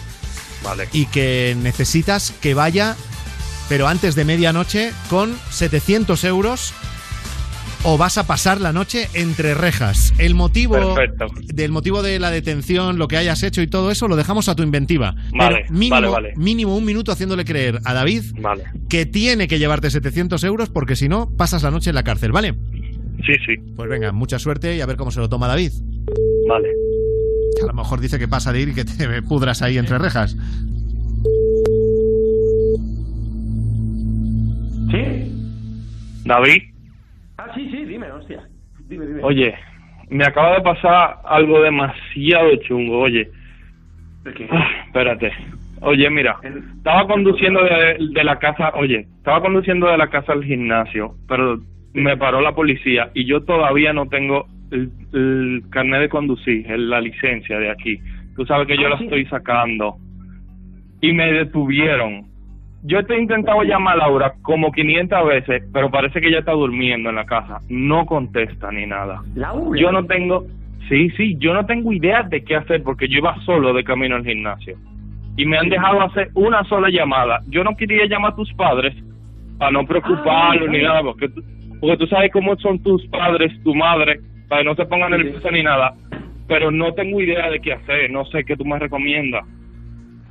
Vale. 0.64 0.88
y 0.92 1.07
que 1.07 1.57
necesitas 1.62 2.32
que 2.40 2.55
vaya, 2.55 2.96
pero 3.68 3.86
antes 3.88 4.14
de 4.14 4.24
medianoche, 4.24 4.92
con 5.11 5.36
700 5.50 6.24
euros 6.24 6.72
o 7.85 7.99
vas 7.99 8.16
a 8.18 8.26
pasar 8.26 8.61
la 8.61 8.72
noche 8.72 9.09
entre 9.14 9.55
rejas. 9.55 10.14
El 10.18 10.35
motivo 10.35 10.74
Perfecto. 10.95 11.26
del 11.53 11.72
motivo 11.72 12.03
de 12.03 12.18
la 12.20 12.30
detención, 12.30 12.99
lo 12.99 13.09
que 13.09 13.16
hayas 13.16 13.43
hecho 13.43 13.61
y 13.61 13.66
todo 13.66 13.91
eso, 13.91 14.07
lo 14.09 14.14
dejamos 14.16 14.49
a 14.49 14.55
tu 14.55 14.62
inventiva. 14.62 15.16
Vale, 15.37 15.64
Pero 15.66 15.72
mínimo, 15.78 15.95
vale, 15.97 16.09
vale. 16.09 16.33
mínimo 16.37 16.76
un 16.76 16.85
minuto 16.85 17.11
haciéndole 17.11 17.45
creer 17.45 17.80
a 17.85 17.93
David 17.93 18.22
Vale. 18.41 18.64
que 18.89 19.05
tiene 19.07 19.49
que 19.49 19.59
llevarte 19.59 19.91
700 19.91 20.43
euros 20.45 20.68
porque 20.68 20.95
si 20.97 21.09
no, 21.09 21.28
pasas 21.37 21.62
la 21.64 21.70
noche 21.72 21.91
en 21.91 21.97
la 21.97 22.05
cárcel, 22.05 22.30
¿vale? 22.33 22.55
Sí, 23.26 23.35
sí. 23.47 23.55
Pues 23.76 23.89
venga, 23.91 24.12
mucha 24.12 24.39
suerte 24.39 24.76
y 24.76 24.80
a 24.80 24.87
ver 24.87 24.97
cómo 24.97 25.11
se 25.11 25.20
lo 25.20 25.28
toma 25.28 25.49
David. 25.49 25.72
Vale. 26.49 26.68
Que 27.57 27.62
a 27.64 27.66
lo 27.66 27.74
mejor 27.74 28.01
dice 28.01 28.18
que 28.18 28.28
pasa 28.28 28.53
de 28.53 28.61
ir 28.61 28.68
y 28.70 28.74
que 28.74 28.85
te 28.85 29.22
pudras 29.28 29.61
ahí 29.62 29.76
entre 29.78 29.99
rejas. 29.99 30.37
¿Sí? 34.91 35.33
¿David? 36.24 36.62
Ah, 37.45 37.51
sí, 37.55 37.68
sí, 37.70 37.84
dime, 37.84 38.11
hostia. 38.11 38.40
Dime, 38.88 39.07
dime. 39.07 39.20
Oye, 39.24 39.55
me 40.11 40.24
acaba 40.24 40.55
de 40.57 40.62
pasar 40.62 41.16
algo 41.24 41.61
demasiado 41.62 42.55
chungo, 42.68 43.01
oye. 43.01 43.28
Ah, 44.51 44.68
espérate. 44.86 45.32
Oye, 45.80 46.09
mira, 46.11 46.36
estaba 46.76 47.09
conduciendo 47.09 47.61
de, 47.64 47.97
de 48.14 48.24
la 48.24 48.38
casa, 48.38 48.70
oye, 48.76 49.09
estaba 49.16 49.40
conduciendo 49.40 49.88
de 49.88 49.99
la 49.99 50.09
casa 50.09 50.32
al 50.32 50.45
gimnasio, 50.45 51.16
pero 51.26 51.59
me 51.93 52.16
paró 52.16 52.40
la 52.40 52.55
policía 52.55 53.11
y 53.14 53.24
yo 53.24 53.43
todavía 53.43 53.93
no 53.93 54.07
tengo 54.07 54.47
el, 54.70 54.90
el 55.12 55.62
carnet 55.70 56.03
de 56.03 56.09
conducir, 56.09 56.70
el- 56.70 56.88
la 56.88 57.01
licencia 57.01 57.59
de 57.59 57.70
aquí. 57.70 57.99
Tú 58.36 58.47
sabes 58.47 58.68
que 58.68 58.76
yo 58.76 58.86
Ah, 58.86 58.90
la 58.90 58.99
sí. 58.99 59.05
estoy 59.05 59.26
sacando. 59.26 59.97
Y 61.01 61.12
me 61.12 61.32
detuvieron. 61.32 62.30
Yo 62.85 63.05
te 63.05 63.14
he 63.14 63.20
intentado 63.20 63.62
llamar 63.62 63.95
a 63.95 64.09
Laura 64.09 64.35
como 64.43 64.72
500 64.72 65.26
veces, 65.26 65.62
pero 65.72 65.91
parece 65.91 66.20
que 66.20 66.28
ella 66.28 66.41
está 66.41 66.53
durmiendo 66.53 67.11
en 67.11 67.16
la 67.16 67.24
casa. 67.24 67.61
No 67.68 68.07
contesta 68.07 68.72
ni 68.72 68.87
nada. 68.87 69.22
¿Laura? 69.37 69.80
Yo 69.80 69.93
no 69.93 70.05
tengo, 70.07 70.47
sí, 70.89 71.11
sí, 71.11 71.37
yo 71.39 71.55
no 71.55 71.64
tengo 71.64 71.93
idea 71.93 72.24
de 72.24 72.43
qué 72.43 72.57
hacer 72.57 72.83
porque 72.83 73.07
yo 73.09 73.18
iba 73.18 73.37
solo 73.45 73.72
de 73.72 73.85
camino 73.85 74.16
al 74.16 74.24
gimnasio. 74.24 74.76
Y 75.37 75.47
me 75.47 75.59
han 75.59 75.68
dejado 75.68 76.03
hacer 76.03 76.30
una 76.35 76.64
sola 76.64 76.91
llamada. 76.91 77.41
Yo 77.49 77.62
no 77.62 77.76
quería 77.76 78.07
llamar 78.07 78.33
a 78.33 78.37
tus 78.37 78.53
padres 78.55 78.95
para 79.59 79.70
no 79.70 79.87
preocuparlos 79.87 80.68
ni 80.68 80.83
nada, 80.83 81.03
porque 81.03 81.28
tú, 81.28 81.41
porque 81.80 81.97
tú 81.97 82.07
sabes 82.09 82.33
cómo 82.33 82.57
son 82.57 82.83
tus 82.83 83.07
padres, 83.07 83.53
tu 83.62 83.74
madre, 83.74 84.18
para 84.49 84.62
que 84.62 84.68
no 84.68 84.74
se 84.74 84.87
pongan 84.87 85.12
nerviosos 85.12 85.53
ni 85.53 85.62
nada. 85.62 85.95
Pero 86.49 86.72
no 86.72 86.93
tengo 86.95 87.20
idea 87.20 87.49
de 87.49 87.61
qué 87.61 87.74
hacer, 87.74 88.11
no 88.11 88.24
sé 88.26 88.45
qué 88.45 88.57
tú 88.57 88.64
me 88.64 88.78
recomiendas. 88.78 89.45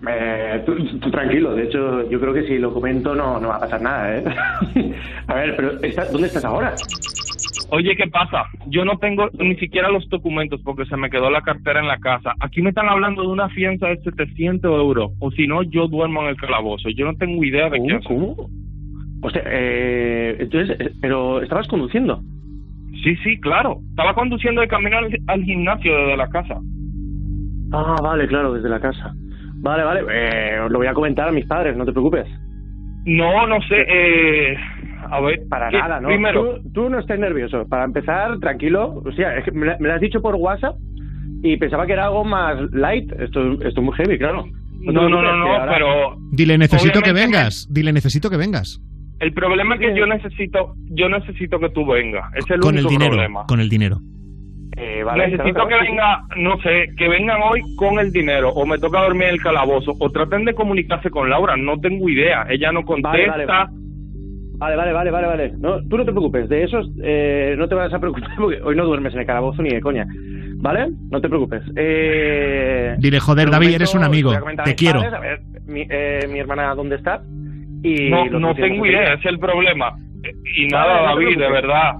Eh, 0.07 0.63
tú, 0.65 0.73
tú 0.99 1.11
tranquilo, 1.11 1.53
de 1.53 1.65
hecho, 1.65 2.09
yo 2.09 2.19
creo 2.19 2.33
que 2.33 2.47
si 2.47 2.57
lo 2.57 2.73
comento 2.73 3.13
no, 3.13 3.39
no 3.39 3.49
va 3.49 3.57
a 3.57 3.59
pasar 3.59 3.81
nada, 3.81 4.17
¿eh? 4.17 4.23
a 5.27 5.33
ver, 5.35 5.55
pero 5.55 5.71
está- 5.83 6.05
¿dónde 6.11 6.27
estás 6.27 6.43
ahora? 6.45 6.73
Oye, 7.69 7.95
¿qué 7.95 8.07
pasa? 8.07 8.45
Yo 8.67 8.83
no 8.83 8.97
tengo 8.97 9.29
ni 9.39 9.55
siquiera 9.55 9.89
los 9.89 10.07
documentos 10.09 10.59
porque 10.63 10.85
se 10.85 10.97
me 10.97 11.09
quedó 11.09 11.29
la 11.29 11.41
cartera 11.41 11.79
en 11.79 11.87
la 11.87 11.99
casa. 11.99 12.33
Aquí 12.39 12.61
me 12.61 12.69
están 12.69 12.89
hablando 12.89 13.21
de 13.21 13.27
una 13.29 13.47
fianza 13.49 13.87
de 13.87 13.97
700 14.01 14.69
euros. 14.71 15.11
O 15.19 15.31
si 15.31 15.47
no, 15.47 15.63
yo 15.63 15.87
duermo 15.87 16.21
en 16.23 16.27
el 16.29 16.35
calabozo. 16.35 16.89
Yo 16.89 17.05
no 17.05 17.15
tengo 17.15 17.41
idea 17.43 17.69
de 17.69 17.79
qué 17.81 17.93
hacer. 17.93 18.07
¿Cómo? 18.07 18.35
Hostia, 19.21 19.43
eh, 19.45 20.35
entonces, 20.39 20.75
eh, 20.81 20.91
pero 20.99 21.41
estabas 21.41 21.67
conduciendo. 21.69 22.21
Sí, 23.03 23.15
sí, 23.23 23.39
claro. 23.39 23.77
Estaba 23.91 24.15
conduciendo 24.15 24.59
de 24.61 24.67
camino 24.67 24.97
al, 24.97 25.07
al 25.27 25.43
gimnasio 25.43 25.95
desde 25.95 26.17
la 26.17 26.27
casa. 26.29 26.59
Ah, 27.71 27.95
vale, 28.03 28.27
claro, 28.27 28.53
desde 28.53 28.67
la 28.67 28.81
casa. 28.81 29.13
Vale, 29.61 29.83
vale, 29.83 30.01
eh, 30.11 30.57
lo 30.69 30.77
voy 30.79 30.87
a 30.87 30.93
comentar 30.93 31.27
a 31.27 31.31
mis 31.31 31.45
padres, 31.45 31.75
no 31.77 31.85
te 31.85 31.91
preocupes. 31.91 32.25
No, 33.05 33.47
no 33.47 33.59
sé. 33.63 33.75
Eh, 33.87 34.55
a 35.09 35.19
ver. 35.21 35.41
Para 35.49 35.69
¿qué- 35.69 35.77
nada, 35.77 35.99
¿no? 35.99 36.07
Primero, 36.07 36.59
Tú, 36.61 36.71
tú 36.73 36.89
no 36.89 36.99
estés 36.99 37.19
nervioso. 37.19 37.67
Para 37.67 37.85
empezar, 37.85 38.39
tranquilo. 38.39 39.01
O 39.05 39.11
sea, 39.13 39.37
es 39.37 39.45
que 39.45 39.51
me, 39.51 39.75
lo 39.79 39.93
has 39.93 40.01
dicho 40.01 40.21
por 40.21 40.35
WhatsApp 40.35 40.75
y 41.43 41.57
pensaba 41.57 41.85
que 41.85 41.93
era 41.93 42.05
algo 42.05 42.23
más 42.23 42.57
light. 42.71 43.11
Esto, 43.13 43.53
esto 43.53 43.67
es 43.67 43.81
muy 43.81 43.93
heavy, 43.95 44.17
claro. 44.17 44.45
No, 44.81 44.91
no, 44.93 45.09
no, 45.09 45.21
no, 45.37 45.53
ahora- 45.53 45.73
pero 45.73 46.15
Dile, 46.31 46.57
necesito 46.57 47.01
que 47.01 47.13
vengas. 47.13 47.67
Dile, 47.71 47.93
necesito 47.93 48.29
que 48.29 48.37
vengas. 48.37 48.81
el 49.19 49.33
problema 49.33 49.75
es 49.75 49.81
que 49.81 49.95
yo 49.95 50.07
necesito, 50.07 50.73
yo 50.89 51.07
necesito 51.07 51.59
que 51.59 51.69
tú 51.69 51.85
vengas. 51.85 52.25
Es 52.35 52.49
el 52.49 52.59
Con 52.59 52.73
el 52.75 52.85
único 52.85 52.89
dinero. 52.89 53.11
problema. 53.11 53.45
Con 53.47 53.59
el 53.59 53.69
dinero. 53.69 53.97
Eh, 54.77 55.03
vale, 55.03 55.27
Necesito 55.27 55.67
que 55.67 55.75
venga, 55.75 56.21
no 56.37 56.57
sé, 56.61 56.87
que 56.97 57.09
vengan 57.09 57.41
hoy 57.43 57.61
con 57.75 57.99
el 57.99 58.11
dinero 58.11 58.49
o 58.49 58.65
me 58.65 58.77
toca 58.79 59.01
dormir 59.03 59.23
en 59.23 59.33
el 59.35 59.41
calabozo 59.41 59.93
o 59.99 60.09
traten 60.11 60.45
de 60.45 60.53
comunicarse 60.53 61.09
con 61.09 61.29
Laura, 61.29 61.57
no 61.57 61.77
tengo 61.79 62.07
idea, 62.07 62.45
ella 62.49 62.71
no 62.71 62.83
contesta. 62.83 63.69
Vale, 64.57 64.75
vale. 64.75 64.93
Vale, 64.93 65.11
vale, 65.11 65.27
vale. 65.27 65.51
No, 65.59 65.79
tú 65.89 65.97
no 65.97 66.05
te 66.05 66.11
preocupes, 66.11 66.47
de 66.47 66.63
esos 66.63 66.87
eh, 67.03 67.55
no 67.57 67.67
te 67.67 67.75
vas 67.75 67.91
a 67.93 67.99
preocupar 67.99 68.29
porque 68.37 68.61
hoy 68.63 68.75
no 68.75 68.85
duermes 68.85 69.13
en 69.13 69.21
el 69.21 69.25
calabozo 69.25 69.61
ni 69.61 69.69
de 69.71 69.81
coña. 69.81 70.05
¿Vale? 70.57 70.89
No 71.09 71.19
te 71.19 71.27
preocupes. 71.27 71.63
Eh, 71.75 72.95
Dile, 72.99 73.19
joder, 73.19 73.45
de 73.47 73.51
David, 73.51 73.65
momento 73.65 73.83
eres 73.83 73.95
un 73.95 74.03
amigo. 74.03 74.31
Te 74.63 74.75
quiero. 74.75 74.99
padres, 75.01 75.13
a 75.15 75.19
ver, 75.19 75.39
mi, 75.65 75.85
eh, 75.89 76.27
mi 76.31 76.39
hermana, 76.39 76.75
¿dónde 76.75 76.95
está? 76.97 77.21
Y 77.83 78.09
no, 78.11 78.25
no 78.39 78.53
tengo 78.53 78.85
idea, 78.85 79.13
ese 79.15 79.27
es 79.27 79.33
el 79.33 79.39
problema. 79.39 79.95
Eh, 80.23 80.31
Y 80.57 80.71
Vale, 80.71 80.93
nada, 80.93 81.01
no 81.01 81.15
David, 81.19 81.37
de 81.39 81.51
verdad. 81.51 81.91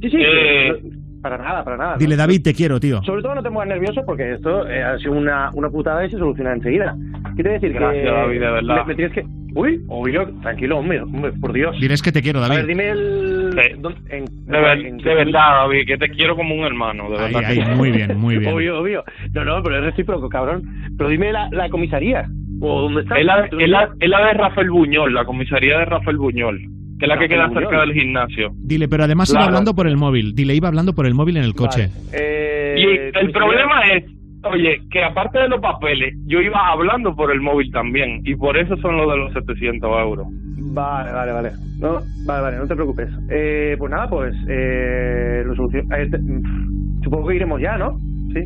Sí, 0.00 0.10
sí, 0.10 0.16
Eh, 0.20 0.72
no- 0.80 0.97
para 1.22 1.38
nada, 1.38 1.64
para 1.64 1.76
nada. 1.76 1.96
Dile, 1.98 2.16
¿no? 2.16 2.22
David, 2.22 2.42
te 2.42 2.54
quiero, 2.54 2.78
tío. 2.80 3.02
Sobre 3.02 3.22
todo 3.22 3.34
no 3.34 3.42
te 3.42 3.48
pongas 3.50 3.68
nervioso 3.68 4.02
porque 4.06 4.34
esto 4.34 4.68
eh, 4.68 4.82
ha 4.82 4.98
sido 4.98 5.12
una, 5.12 5.50
una 5.54 5.68
putada 5.70 6.04
y 6.06 6.10
se 6.10 6.18
soluciona 6.18 6.52
enseguida. 6.52 6.96
Quiero 7.34 7.52
decir 7.52 7.72
Gracias, 7.72 8.04
que... 8.04 8.10
David, 8.10 8.40
de 8.40 8.50
verdad. 8.50 8.76
Me, 8.82 8.84
me 8.86 8.94
tienes 8.94 9.14
que... 9.14 9.24
Uy, 9.54 9.82
obvio, 9.88 10.30
tranquilo, 10.42 10.78
hombre, 10.78 11.00
hombre, 11.00 11.32
por 11.40 11.52
Dios. 11.52 11.74
Diles 11.80 12.02
que 12.02 12.12
te 12.12 12.22
quiero, 12.22 12.38
A 12.40 12.48
ver, 12.48 12.58
David. 12.58 12.68
dime 12.68 12.90
el... 12.90 13.50
Sí. 13.54 13.80
¿dónde- 13.80 14.00
en- 14.16 14.24
De, 14.46 14.60
ver- 14.60 14.86
en- 14.86 14.98
de 14.98 15.14
verdad, 15.14 15.62
David, 15.62 15.86
que 15.86 15.96
te 15.96 16.08
quiero 16.10 16.36
como 16.36 16.54
un 16.54 16.64
hermano, 16.64 17.08
de 17.10 17.16
Ahí, 17.18 17.32
verdad. 17.34 17.50
ahí, 17.50 17.76
muy 17.76 17.90
bien, 17.90 18.16
muy 18.18 18.38
bien. 18.38 18.52
Obvio, 18.54 18.78
obvio. 18.80 19.04
No, 19.32 19.44
no, 19.44 19.62
pero 19.62 19.78
es 19.78 19.84
recíproco, 19.84 20.28
cabrón. 20.28 20.62
Pero 20.96 21.10
dime 21.10 21.32
la, 21.32 21.48
la 21.50 21.68
comisaría. 21.70 22.26
¿O 22.60 22.82
dónde 22.82 23.00
está? 23.02 23.18
Es 23.18 23.24
la, 23.24 23.46
es, 23.46 23.68
la, 23.68 23.88
es 23.98 24.08
la 24.08 24.26
de 24.26 24.32
Rafael 24.34 24.70
Buñol, 24.70 25.14
la 25.14 25.24
comisaría 25.24 25.78
de 25.78 25.84
Rafael 25.86 26.18
Buñol, 26.18 26.60
que 26.98 27.04
es 27.04 27.08
la 27.08 27.18
que 27.18 27.28
queda 27.28 27.48
cerca 27.50 27.80
del 27.80 27.92
gimnasio. 27.92 28.50
Dile, 28.54 28.88
pero 28.88 29.04
además 29.04 29.30
iba 29.30 29.40
hablando 29.46 29.74
por 29.74 29.86
el 29.86 29.96
móvil. 29.96 30.34
Dile, 30.34 30.54
iba 30.54 30.68
hablando 30.68 30.92
por 30.94 31.06
el 31.06 31.14
móvil 31.14 31.36
en 31.36 31.44
el 31.44 31.54
coche. 31.54 31.90
Eh, 32.12 32.74
Y 32.78 32.82
el 33.18 33.30
problema 33.32 33.82
es, 33.92 34.04
oye, 34.44 34.80
que 34.90 35.02
aparte 35.02 35.38
de 35.38 35.48
los 35.48 35.60
papeles, 35.60 36.14
yo 36.26 36.40
iba 36.40 36.68
hablando 36.68 37.14
por 37.14 37.32
el 37.32 37.40
móvil 37.40 37.70
también, 37.72 38.20
y 38.24 38.34
por 38.36 38.56
eso 38.56 38.76
son 38.78 38.96
los 38.96 39.10
de 39.10 39.16
los 39.16 39.32
700 39.32 39.90
euros. 40.00 40.26
Vale, 40.70 41.12
vale, 41.12 41.32
vale. 41.32 41.50
No, 41.80 42.00
vale, 42.26 42.42
vale, 42.42 42.56
no 42.58 42.66
te 42.66 42.74
preocupes. 42.74 43.08
Eh, 43.30 43.74
pues 43.78 43.90
nada, 43.90 44.08
pues 44.08 44.34
eh, 44.48 45.42
lo 45.46 45.54
solucion- 45.54 45.86
eh, 45.96 46.08
te- 46.10 46.18
mm, 46.18 47.02
Supongo 47.04 47.28
que 47.28 47.36
iremos 47.36 47.60
ya, 47.60 47.78
¿no? 47.78 47.96
Sí. 48.34 48.40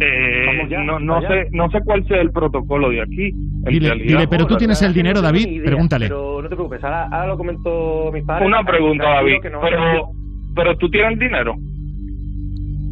Eh, 0.00 0.66
ya, 0.68 0.82
no, 0.82 0.98
no 0.98 1.20
sé 1.22 1.46
no 1.52 1.70
sé 1.70 1.78
cuál 1.84 2.04
sea 2.08 2.20
el 2.20 2.30
protocolo 2.32 2.90
de 2.90 3.00
aquí. 3.02 3.28
en 3.28 3.62
Dile, 3.64 3.88
realidad. 3.88 4.06
dile, 4.18 4.28
pero 4.28 4.46
tú 4.46 4.56
tienes 4.56 4.80
el 4.82 4.88
es 4.88 4.94
dinero, 4.94 5.16
no 5.16 5.22
David. 5.22 5.46
idea, 5.46 5.64
Pregúntale. 5.66 6.06
Pero 6.06 6.42
no 6.42 6.48
te 6.48 6.54
preocupes, 6.56 6.82
ahora, 6.84 7.04
ahora 7.04 7.26
lo 7.28 7.36
comento 7.38 8.08
a 8.08 8.12
mis 8.12 8.24
padres. 8.24 8.46
Una 8.48 8.64
pregunta, 8.64 9.04
David, 9.04 9.36
no- 9.52 9.60
pero, 9.60 10.08
pero 10.54 10.76
tú 10.78 10.90
tienes 10.90 11.18
dinero. 11.18 11.54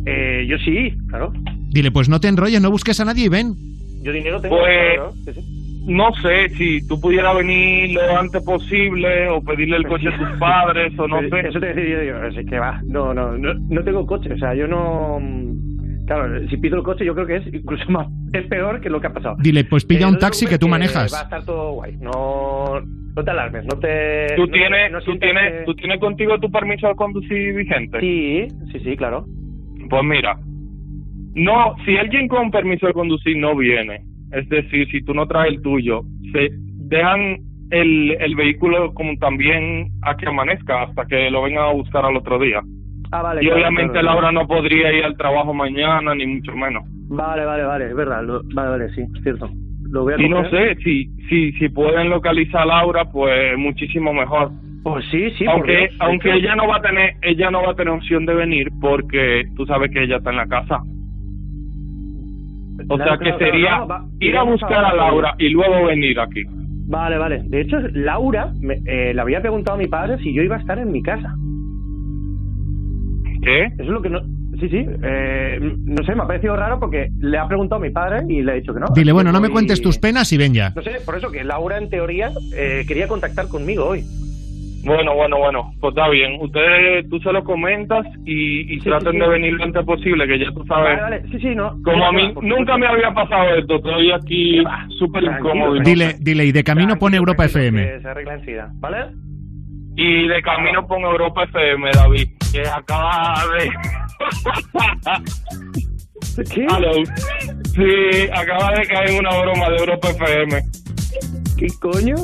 Eh, 0.07 0.47
yo 0.49 0.59
sí, 0.59 0.93
claro. 1.09 1.33
Dile, 1.71 1.91
pues 1.91 2.09
no 2.09 2.21
te 2.21 2.29
enrolles, 2.29 2.61
no 2.61 2.71
busques 2.71 2.99
a 3.01 3.05
nadie 3.05 3.27
y 3.27 3.29
ven. 3.29 3.55
Yo 4.03 4.13
dinero 4.13 4.41
tengo. 4.41 4.59
Pues- 4.59 4.95
claro, 4.95 5.13
sí, 5.25 5.33
sí. 5.35 5.85
No 5.89 6.13
sé 6.23 6.49
si 6.51 6.87
tú 6.87 7.01
pudieras 7.01 7.35
venir 7.37 7.95
lo 7.95 8.17
antes 8.17 8.41
posible 8.45 9.29
o 9.29 9.43
pedirle 9.43 9.79
el 9.79 9.87
coche 9.89 10.09
a 10.11 10.17
tus 10.17 10.29
padres 10.39 10.97
o 10.97 11.09
no 11.09 11.21
sé. 11.29 11.49
Eso 11.49 11.59
te 11.59 11.75
decía 11.75 12.05
yo, 12.05 12.23
así 12.23 12.47
que 12.49 12.57
va. 12.59 12.81
No, 12.87 13.13
no, 13.13 13.37
no, 13.37 13.53
no 13.55 13.83
tengo 13.83 14.07
coche, 14.07 14.33
o 14.33 14.39
sea, 14.39 14.55
yo 14.55 14.69
no. 14.69 15.21
Claro, 16.07 16.49
si 16.49 16.57
pido 16.57 16.77
el 16.79 16.83
coche, 16.83 17.05
yo 17.05 17.15
creo 17.15 17.27
que 17.27 17.37
es 17.37 17.47
incluso 17.55 17.85
más. 17.91 18.09
Es 18.33 18.47
peor 18.49 18.81
que 18.81 18.91
lo 18.91 19.01
que 19.01 19.07
ha 19.07 19.13
pasado. 19.13 19.37
Dile, 19.41 19.65
pues 19.65 19.85
pilla 19.85 20.07
Eh, 20.07 20.11
un 20.11 20.19
taxi 20.19 20.47
que 20.47 20.59
tú 20.59 20.69
manejas. 20.69 21.13
Va 21.15 21.21
a 21.21 21.23
estar 21.25 21.45
todo 21.45 21.73
guay. 21.75 21.97
No, 22.01 22.81
no 23.15 23.25
te 23.25 23.31
alarmes, 23.31 23.65
no 23.65 23.79
te. 23.79 24.27
¿Tú 24.37 24.47
no- 24.47 24.53
tienes, 24.53 24.91
no 24.93 25.01
tú, 25.03 25.17
tienes, 25.19 25.53
que- 25.53 25.65
¿Tú 25.67 25.75
tienes 25.75 25.99
contigo 26.01 26.39
tu 26.41 26.51
permiso 26.51 26.89
de 26.89 26.95
conducir 26.95 27.55
vigente? 27.55 28.01
Sí, 28.01 28.49
sí, 28.73 28.81
sí, 28.81 28.97
claro. 28.97 29.25
Pues 29.91 30.03
mira, 30.05 30.39
no, 31.35 31.75
si 31.85 31.97
alguien 31.97 32.29
con 32.29 32.51
permiso 32.51 32.87
de 32.87 32.93
conducir 32.93 33.37
no 33.37 33.57
viene, 33.57 34.03
es 34.33 34.49
decir, 34.49 34.89
si 34.91 35.03
tú 35.05 35.15
no 35.15 35.27
traes 35.27 35.55
el 35.55 35.63
tuyo, 35.63 36.03
se 36.33 36.51
dejan 36.89 37.39
el, 37.71 38.13
el 38.21 38.35
vehículo 38.37 38.93
como 38.95 39.17
también 39.19 39.89
a 40.03 40.17
que 40.17 40.27
amanezca 40.29 40.83
hasta 40.83 41.07
que 41.07 41.31
lo 41.31 41.43
vengan 41.43 41.65
a 41.65 41.73
buscar 41.73 42.05
al 42.05 42.17
otro 42.17 42.39
día. 42.39 42.61
Ah, 43.13 43.23
vale. 43.23 43.43
y 43.43 43.47
claro, 43.47 43.61
obviamente 43.61 43.93
claro, 43.93 44.07
Laura 44.07 44.33
no 44.33 44.47
podría 44.47 44.93
ir 44.93 45.05
al 45.05 45.17
trabajo 45.17 45.53
mañana, 45.53 46.15
ni 46.15 46.27
mucho 46.27 46.53
menos. 46.53 46.83
Vale, 47.09 47.45
vale, 47.45 47.63
vale, 47.65 47.87
es 47.89 47.95
verdad. 47.95 48.25
lo- 48.25 48.41
vale, 48.55 48.71
vale, 48.71 48.89
sí, 48.95 49.03
es 49.03 49.23
cierto. 49.23 49.51
Lo 49.91 50.05
voy 50.05 50.15
a 50.15 50.21
Y 50.23 50.29
no 50.31 50.49
sé, 50.49 50.75
si, 50.77 51.05
si, 51.29 51.53
si 51.53 51.69
pueden 51.69 52.09
localizar 52.09 52.63
a 52.63 52.67
Laura, 52.67 53.05
pues 53.05 53.59
muchísimo 53.59 54.15
mejor. 54.15 54.51
Pues 54.83 55.05
sí, 55.11 55.31
sí, 55.39 55.45
por 55.45 55.55
aunque 55.55 55.89
aunque 56.01 56.33
ella 56.33 56.57
no 56.57 56.67
va 56.67 56.79
a 56.79 56.81
tener 56.83 57.13
ella 57.23 57.51
no 57.53 57.63
va 57.63 57.71
a 57.71 57.75
tener 57.75 57.93
opción 57.95 58.27
de 58.27 58.35
venir 58.35 58.69
porque 58.81 59.45
tú 59.57 59.65
sabes 59.65 59.93
que 59.93 60.03
ella 60.03 60.17
está 60.17 60.31
en 60.31 60.37
la 60.39 60.47
casa 60.49 60.81
o 62.89 62.97
Claro, 62.97 63.05
sea 63.05 63.19
que 63.19 63.45
sería 63.45 63.77
no, 63.79 63.87
va- 63.87 64.05
ir 64.19 64.37
a 64.37 64.43
buscar 64.43 64.85
a 64.85 64.93
Laura 64.95 65.35
y 65.39 65.51
luego 65.51 65.87
venir 65.87 66.19
aquí 66.19 66.43
Vale, 66.89 67.17
vale. 67.17 67.43
De 67.47 67.61
hecho, 67.61 67.79
Laura 67.95 68.51
me, 68.61 68.75
eh, 68.85 69.15
le 69.15 69.21
había 69.21 69.41
preguntado 69.41 69.77
a 69.77 69.81
mi 69.81 69.87
padre 69.87 70.19
si 70.19 70.35
yo 70.35 70.43
iba 70.43 70.57
a 70.57 70.59
estar 70.59 70.79
en 70.79 70.91
mi 70.91 71.01
casa. 71.01 71.33
¿Qué? 73.43 73.65
Eso 73.65 73.83
es 73.83 73.89
lo 73.89 74.03
que 74.03 74.11
no. 74.11 74.21
Sí, 74.61 74.69
sí. 74.69 74.87
eh, 75.03 75.59
no 75.61 76.05
sé, 76.05 76.15
me 76.15 76.23
ha 76.23 76.27
parecido 76.27 76.55
raro 76.55 76.79
porque 76.79 77.09
le 77.19 77.37
ha 77.37 77.49
preguntado 77.49 77.81
a 77.81 77.85
mi 77.85 77.91
padre 77.91 78.23
y 78.29 78.43
le 78.43 78.53
ha 78.53 78.55
dicho 78.55 78.73
que 78.73 78.81
no. 78.81 78.87
Dile, 78.95 79.13
bueno, 79.13 79.33
no 79.33 79.41
me 79.41 79.51
cuentes 79.51 79.83
tus 79.83 79.99
penas 79.99 80.33
y 80.33 80.39
ven 80.39 80.55
ya. 80.55 80.73
No 80.77 80.83
sé, 80.83 80.99
por 81.05 81.17
eso 81.17 81.31
que 81.31 81.43
Laura 81.43 81.79
en 81.79 81.91
teoría 81.91 82.31
eh, 82.55 82.85
quería 82.87 83.09
contactar 83.09 83.49
conmigo 83.49 83.87
hoy. 83.87 84.05
Bueno, 84.85 85.15
bueno, 85.15 85.39
bueno, 85.39 85.73
pues 85.81 85.95
está 85.97 86.09
bien. 86.09 86.41
Ustedes, 86.41 87.09
tú 87.09 87.19
se 87.21 87.33
lo 87.33 87.45
comentas 87.45 88.05
y, 88.25 88.75
y 88.75 88.79
traten 88.81 89.13
sí. 89.13 89.19
de 89.19 89.29
venir 89.29 89.53
lo 89.53 89.65
antes 89.65 89.85
posible, 89.85 90.27
que 90.27 90.39
ya 90.41 90.51
tú 90.53 90.65
sabes. 90.67 91.01
Vale, 91.01 91.21
vale. 91.21 91.23
Sí, 91.31 91.39
sí, 91.39 91.55
no. 91.55 91.77
Como 91.85 92.05
a 92.05 92.13
mí 92.13 92.35
nunca 92.43 92.77
me 92.77 92.87
había 92.87 93.13
pasado 93.15 93.55
esto, 93.57 93.77
estoy 93.77 94.11
aquí 94.11 94.63
súper 94.99 95.23
incómodo. 95.23 95.75
Dile, 95.85 96.17
dile, 96.21 96.47
y 96.47 96.53
de 96.53 96.65
camino 96.65 96.97
pone 96.97 97.17
Europa 97.17 97.45
FM. 97.45 98.01
Se 98.01 98.09
arregla 98.09 98.35
enseguida, 98.35 98.71
¿vale? 98.75 99.07
Y 99.97 100.27
de 100.27 100.43
camino 100.43 100.87
pongo 100.87 101.11
Europa 101.11 101.45
FM, 101.45 101.91
David, 101.93 102.29
que 102.53 102.69
acaba 102.69 103.45
de... 103.59 103.71
¿Qué? 106.45 106.67
Hello. 106.67 106.93
Sí, 107.75 108.29
acaba 108.33 108.73
de 108.79 108.87
caer 108.87 109.19
una 109.19 109.39
broma 109.41 109.71
de 109.71 109.77
Europa 109.77 110.11
FM. 110.11 110.63
¿Qué 111.57 111.67
coño? 111.81 112.17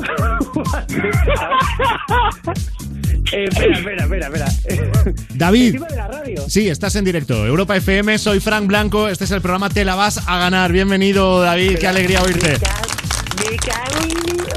Eh, 3.31 3.43
espera, 3.49 3.77
espera, 3.77 4.03
espera, 4.03 4.27
espera. 4.27 5.13
David. 5.35 5.67
Encima 5.67 5.87
de 5.87 5.95
la 5.95 6.07
radio. 6.07 6.49
Sí, 6.49 6.69
estás 6.69 6.95
en 6.95 7.05
directo. 7.05 7.45
Europa 7.45 7.75
FM, 7.75 8.17
soy 8.19 8.39
Frank 8.39 8.67
Blanco. 8.67 9.09
Este 9.09 9.23
es 9.23 9.31
el 9.31 9.41
programa 9.41 9.69
Te 9.69 9.83
la 9.85 9.95
vas 9.95 10.27
a 10.27 10.37
ganar. 10.37 10.71
Bienvenido, 10.71 11.41
David. 11.41 11.79
Qué 11.79 11.87
alegría 11.87 12.21
oírte. 12.21 12.53
Me 13.49 13.55
cago 13.57 14.03
en 14.03 14.35
Dios. 14.37 14.49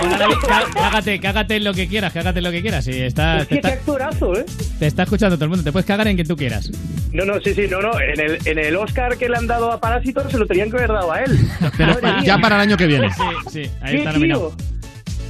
Hola, 0.00 0.18
David, 0.18 0.34
cá- 0.46 0.64
cágate, 0.74 1.20
cágate 1.20 1.56
en 1.56 1.64
lo 1.64 1.74
que 1.74 1.88
quieras, 1.88 2.12
cágate 2.12 2.38
en 2.38 2.44
lo 2.44 2.50
que 2.52 2.62
quieras. 2.62 2.84
Sí, 2.84 2.92
está, 2.92 3.36
te, 3.38 3.42
Hostia, 3.42 3.48
qué 3.48 3.54
está, 3.56 3.68
actorazo, 3.80 4.38
¿eh? 4.38 4.44
te 4.78 4.86
está 4.86 5.02
escuchando 5.02 5.36
todo 5.36 5.44
el 5.46 5.50
mundo, 5.50 5.64
te 5.64 5.72
puedes 5.72 5.86
cagar 5.86 6.06
en 6.08 6.14
quien 6.16 6.28
tú 6.28 6.36
quieras. 6.36 6.70
No, 7.12 7.24
no, 7.24 7.40
sí, 7.40 7.54
sí, 7.54 7.66
no, 7.70 7.80
no. 7.80 7.90
En 8.00 8.20
el, 8.20 8.38
en 8.44 8.58
el 8.58 8.76
Oscar 8.76 9.16
que 9.16 9.28
le 9.28 9.36
han 9.36 9.46
dado 9.46 9.72
a 9.72 9.80
Parásito 9.80 10.28
se 10.30 10.38
lo 10.38 10.46
tenían 10.46 10.70
que 10.70 10.76
haber 10.76 10.90
dado 10.90 11.10
a 11.10 11.22
él. 11.22 11.36
Pero 11.76 11.94
ya 12.22 12.38
para 12.38 12.56
el 12.56 12.60
año 12.62 12.76
que 12.76 12.86
viene. 12.86 13.10
Sí, 13.10 13.22
sí, 13.50 13.70
ahí 13.80 13.92
¿Qué, 13.92 13.98
está 13.98 14.12
nominado. 14.12 14.54
tío? 14.56 14.66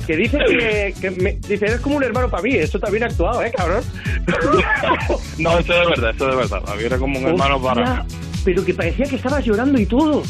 Que 0.07 0.17
dice 0.17 0.39
que, 0.39 0.95
que 1.01 1.11
me, 1.11 1.33
dice, 1.35 1.67
eres 1.67 1.81
como 1.81 1.97
un 1.97 2.05
hermano 2.05 2.29
para 2.31 2.43
mí. 2.43 2.55
Esto 2.55 2.79
también 2.81 3.05
ha 3.05 3.07
actuado, 3.07 3.43
¿eh, 3.43 3.53
cabrón? 3.57 3.83
No, 5.39 5.59
eso 5.59 5.73
es 5.73 5.81
de 5.81 5.87
verdad, 5.87 6.11
eso 6.15 6.25
es 6.25 6.31
de 6.31 6.37
verdad. 6.37 6.63
David 6.67 6.85
era 6.87 6.99
como 6.99 7.19
un 7.19 7.27
hermano 7.27 7.61
para... 7.63 7.83
Hostia, 8.01 8.07
Pero 8.45 8.65
que 8.65 8.75
parecía 8.75 9.07
que 9.07 9.17
estabas 9.17 9.45
llorando 9.45 9.79
y 9.81 9.87
todo. 9.87 10.23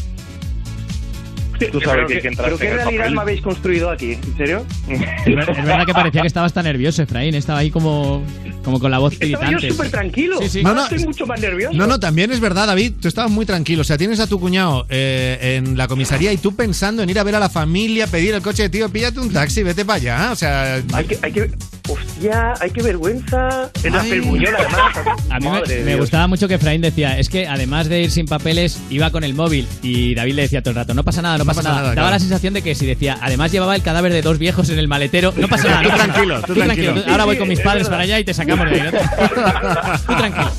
Tú 1.73 1.81
sabes 1.81 2.07
que 2.07 2.15
hay 2.15 2.21
que 2.23 2.29
entrar 2.29 2.47
¿Pero 2.47 2.59
qué 2.59 2.67
en 2.67 2.73
el 2.73 2.79
realidad 2.79 3.03
papel. 3.05 3.15
me 3.15 3.21
habéis 3.21 3.41
construido 3.43 3.91
aquí? 3.91 4.13
¿En 4.13 4.37
serio? 4.37 4.67
Es, 4.89 5.01
ver- 5.01 5.51
es 5.51 5.57
verdad 5.65 5.87
que 5.87 5.93
parecía 5.93 6.21
que 6.23 6.27
estabas 6.29 6.53
tan 6.53 6.65
nervioso, 6.65 7.03
Efraín. 7.03 7.35
Estaba 7.35 7.59
ahí 7.61 7.71
como, 7.71 8.23
como 8.65 8.79
con 8.81 8.91
la 8.91 8.99
voz 8.99 9.15
Estaba 9.21 9.51
yo 9.51 9.59
súper 9.61 9.91
tranquilo. 9.91 10.39
Sí, 10.41 10.49
sí. 10.49 10.63
No, 10.63 10.75
no, 10.75 10.83
estoy 10.85 11.01
mucho 11.05 11.27
más 11.27 11.41
nervioso. 11.41 11.75
No, 11.77 11.87
no, 11.87 11.99
también 11.99 12.31
es 12.33 12.41
verdad, 12.41 12.67
David. 12.67 12.95
Tú 13.01 13.09
estabas 13.09 13.31
muy 13.31 13.45
tranquilo. 13.47 13.83
O 13.83 13.85
sea, 13.85 13.99
tienes 13.99 14.21
a 14.21 14.27
tu 14.27 14.39
cuñado 14.41 14.87
eh, 14.89 15.57
en 15.59 15.77
la 15.77 15.89
comisaría 15.89 16.33
y 16.33 16.37
tú 16.39 16.55
pensando 16.55 17.03
en 17.03 17.11
ir 17.11 17.19
a 17.19 17.23
ver 17.25 17.35
a 17.35 17.41
la 17.41 17.49
familia, 17.51 18.07
pedir 18.07 18.35
el 18.35 18.43
coche, 18.43 18.69
tío, 18.69 18.89
píllate 18.89 19.21
un 19.21 19.33
taxi, 19.33 19.63
vete 19.63 19.85
para 19.85 19.97
allá. 19.97 20.33
O 20.33 20.37
sea, 20.37 20.81
Hay 20.93 21.05
que, 21.07 21.19
hay 21.23 21.33
que... 21.33 21.51
Hostia, 21.91 22.53
hay 22.61 22.71
que 22.71 22.83
vergüenza. 22.83 23.71
En 23.83 23.95
la. 23.95 24.03
Felbuñol, 24.05 24.55
además. 24.55 24.97
A 25.31 25.41
mí 25.41 25.49
me, 25.49 25.75
de 25.75 25.97
gustaba 25.97 26.27
mucho 26.27 26.47
que 26.47 26.55
Efraín 26.55 26.83
decía, 26.83 27.19
es 27.19 27.31
que 27.31 27.47
además 27.49 27.89
de 27.89 28.03
ir 28.03 28.11
sin 28.11 28.27
papeles, 28.27 28.79
iba 28.91 29.11
con 29.11 29.25
el 29.25 29.33
móvil. 29.33 29.67
Y 29.83 30.15
David 30.15 30.35
le 30.35 30.43
decía 30.43 30.61
todo 30.61 30.73
el 30.73 30.77
rato, 30.77 30.93
no 30.93 31.03
pasa 31.03 31.23
nada, 31.23 31.39
no, 31.39 31.47
pasa, 31.55 31.69
nada. 31.69 31.81
Daba 31.83 31.93
claro. 31.95 32.11
la 32.11 32.19
sensación 32.19 32.55
de 32.55 32.63
que 32.63 32.75
si 32.75 32.87
decía, 32.87 33.19
además 33.21 33.51
llevaba 33.53 33.75
el 33.77 33.83
cadáver 33.83 34.13
de 34.13 34.23
dos 34.23 34.39
viejos 34.39 34.69
en 34.71 34.79
el 34.79 34.89
maletero, 34.89 35.33
no 35.37 35.49
pasa 35.49 35.69
nada. 35.69 35.83
Tú 35.83 35.89
tranquilo, 35.91 36.35
nada. 36.35 36.47
tú 36.47 36.55
tranquilo. 36.55 36.95
Ahora 37.09 37.25
voy 37.25 37.37
con 37.37 37.49
mis 37.49 37.59
es 37.59 37.65
padres 37.65 37.89
para 37.89 38.03
allá 38.03 38.19
y 38.19 38.25
te 38.25 38.35
sacamos 38.35 38.69
de 38.71 38.81
ahí. 38.81 38.91
¿no? 38.93 39.99
Tú 40.07 40.17
tranquilo. 40.17 40.51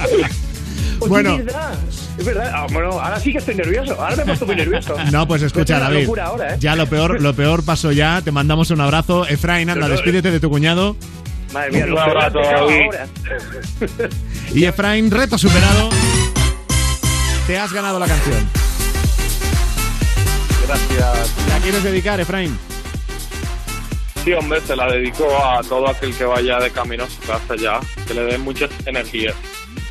Bueno. 1.08 1.38
Es 1.38 1.46
verdad. 1.46 1.74
Es 2.18 2.26
verdad. 2.26 2.52
Ah, 2.54 2.68
bueno, 2.74 2.90
ahora 3.00 3.18
sí 3.22 3.32
que 3.32 3.38
estoy 3.38 3.56
nervioso. 3.56 3.94
Ahora 3.94 4.18
me 4.18 4.24
he 4.24 4.26
puesto 4.26 4.46
muy 4.46 4.56
nervioso. 4.58 4.96
no, 5.14 5.26
pues 5.26 5.42
escucha, 5.42 5.76
Es 5.76 5.80
una 5.80 5.90
David. 5.90 6.02
locura 6.04 6.26
ahora, 6.26 6.54
¿eh? 6.54 6.58
Ya 6.60 6.76
lo 6.76 6.88
peor, 6.88 7.22
lo 7.22 7.34
peor 7.34 7.64
pasó 7.64 7.94
ya. 7.94 8.22
Te 8.22 8.32
mandamos 8.34 8.70
un 8.72 8.82
abrazo. 8.82 9.26
Efraín, 9.26 9.70
anda, 9.70 9.84
No, 9.84 9.88
no, 9.88 9.94
despídete 9.94 10.30
de 10.30 10.42
tu 10.42 10.50
cuñado. 10.50 10.98
Madre 11.54 11.72
mía, 11.72 11.86
Un 11.90 11.98
abrazo, 11.98 12.40
David. 12.40 12.82
ahora. 12.84 13.08
Y 14.54 14.66
Efraín, 14.66 15.10
reto 15.10 15.38
superado. 15.38 15.90
Te 17.48 17.58
has 17.58 17.72
ganado 17.72 17.98
la 17.98 18.06
canción. 18.06 18.36
Gracias. 20.70 21.34
¿La 21.50 21.58
quieres 21.60 21.84
dedicar, 21.84 22.20
Efraín? 22.20 22.56
Sí, 24.24 24.34
hombre, 24.34 24.62
se 24.62 24.76
la 24.76 24.92
dedico 24.92 25.26
a 25.44 25.62
todo 25.64 25.88
aquel 25.90 26.14
que 26.14 26.26
vaya 26.26 26.60
de 26.60 26.70
camino 26.72 27.06
a 27.06 27.10
su 27.10 27.20
casa 27.22 27.56
ya, 27.56 27.80
que 28.08 28.14
le 28.14 28.24
den 28.26 28.42
muchas 28.42 28.70
energías. 28.86 29.34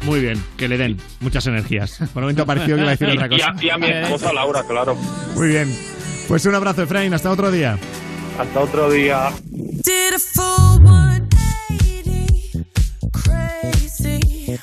Muy 0.02 0.20
bien, 0.20 0.40
que 0.56 0.68
le 0.68 0.78
den 0.78 0.96
muchas 1.20 1.46
energías. 1.48 1.98
Por 1.98 2.06
un 2.18 2.22
momento 2.22 2.42
ha 2.42 2.46
parecido 2.46 2.76
que 2.76 2.82
iba 2.82 2.90
a 2.90 2.96
decir 2.96 3.08
otra 3.08 3.26
Y 3.26 3.30
cosa. 3.30 3.50
a, 3.58 3.64
y 3.64 3.70
a 3.70 3.78
mi 3.78 3.88
esposa 3.88 4.32
Laura, 4.32 4.62
claro. 4.64 4.94
Muy 5.34 5.48
bien. 5.48 5.76
Pues 6.28 6.44
un 6.46 6.54
abrazo, 6.54 6.82
Efraín. 6.84 7.12
Hasta 7.14 7.30
otro 7.30 7.50
día. 7.50 7.76
Hasta 8.38 8.60
otro 8.60 8.90
día. 8.90 9.30
Did 9.50 10.14
a 10.14 10.18
full 10.18 10.86
180, 10.86 12.64
crazy. 13.12 14.58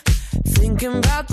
Thinking 0.54 0.96
about 1.04 1.25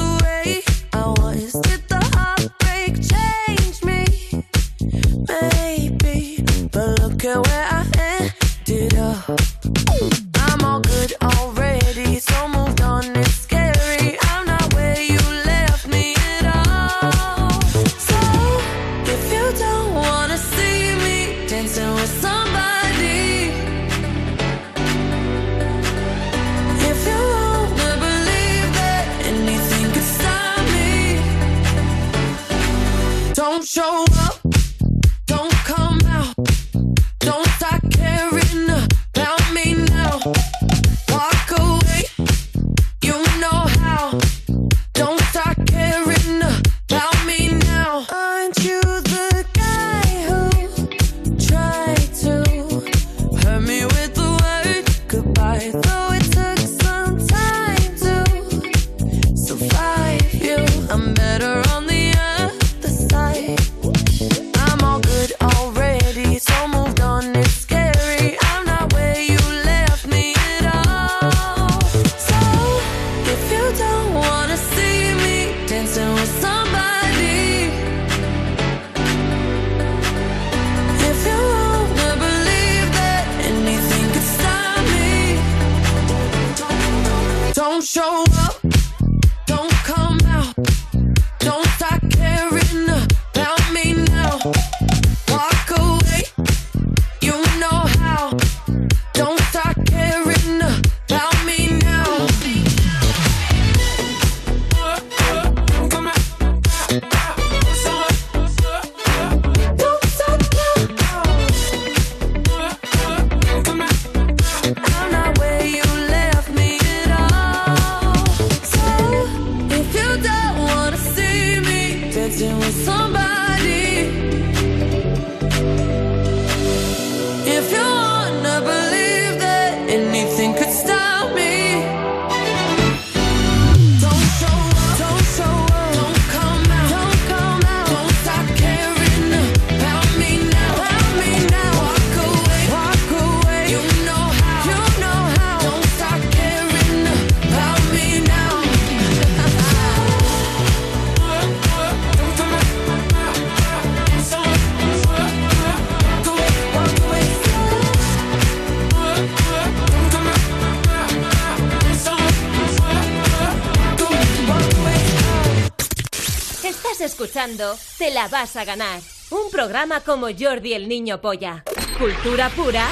la 168.12 168.28
vas 168.28 168.56
a 168.56 168.64
ganar. 168.64 169.00
Un 169.30 169.50
programa 169.50 170.00
como 170.00 170.26
Jordi 170.38 170.74
el 170.74 170.88
Niño 170.88 171.20
Polla. 171.20 171.64
Cultura 171.98 172.50
pura 172.50 172.86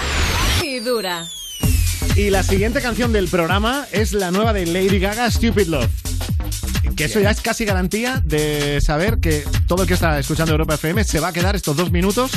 y 0.63 0.81
dura. 0.81 1.27
Y 2.17 2.31
la 2.31 2.43
siguiente 2.43 2.81
canción 2.81 3.13
del 3.13 3.29
programa 3.29 3.87
es 3.93 4.13
la 4.13 4.31
nueva 4.31 4.53
de 4.53 4.67
Lady 4.67 4.99
Gaga, 4.99 5.31
Stupid 5.31 5.67
Love. 5.67 5.91
Que 6.97 7.05
eso 7.05 7.21
ya 7.21 7.31
es 7.31 7.41
casi 7.41 7.65
garantía 7.65 8.23
de 8.25 8.81
saber 8.81 9.19
que 9.19 9.45
todo 9.67 9.83
el 9.83 9.89
que 9.89 9.95
está 9.95 10.19
escuchando 10.19 10.53
Europa 10.53 10.75
FM 10.75 11.05
se 11.05 11.21
va 11.21 11.29
a 11.29 11.33
quedar 11.33 11.55
estos 11.55 11.77
dos 11.77 11.91
minutos 11.91 12.31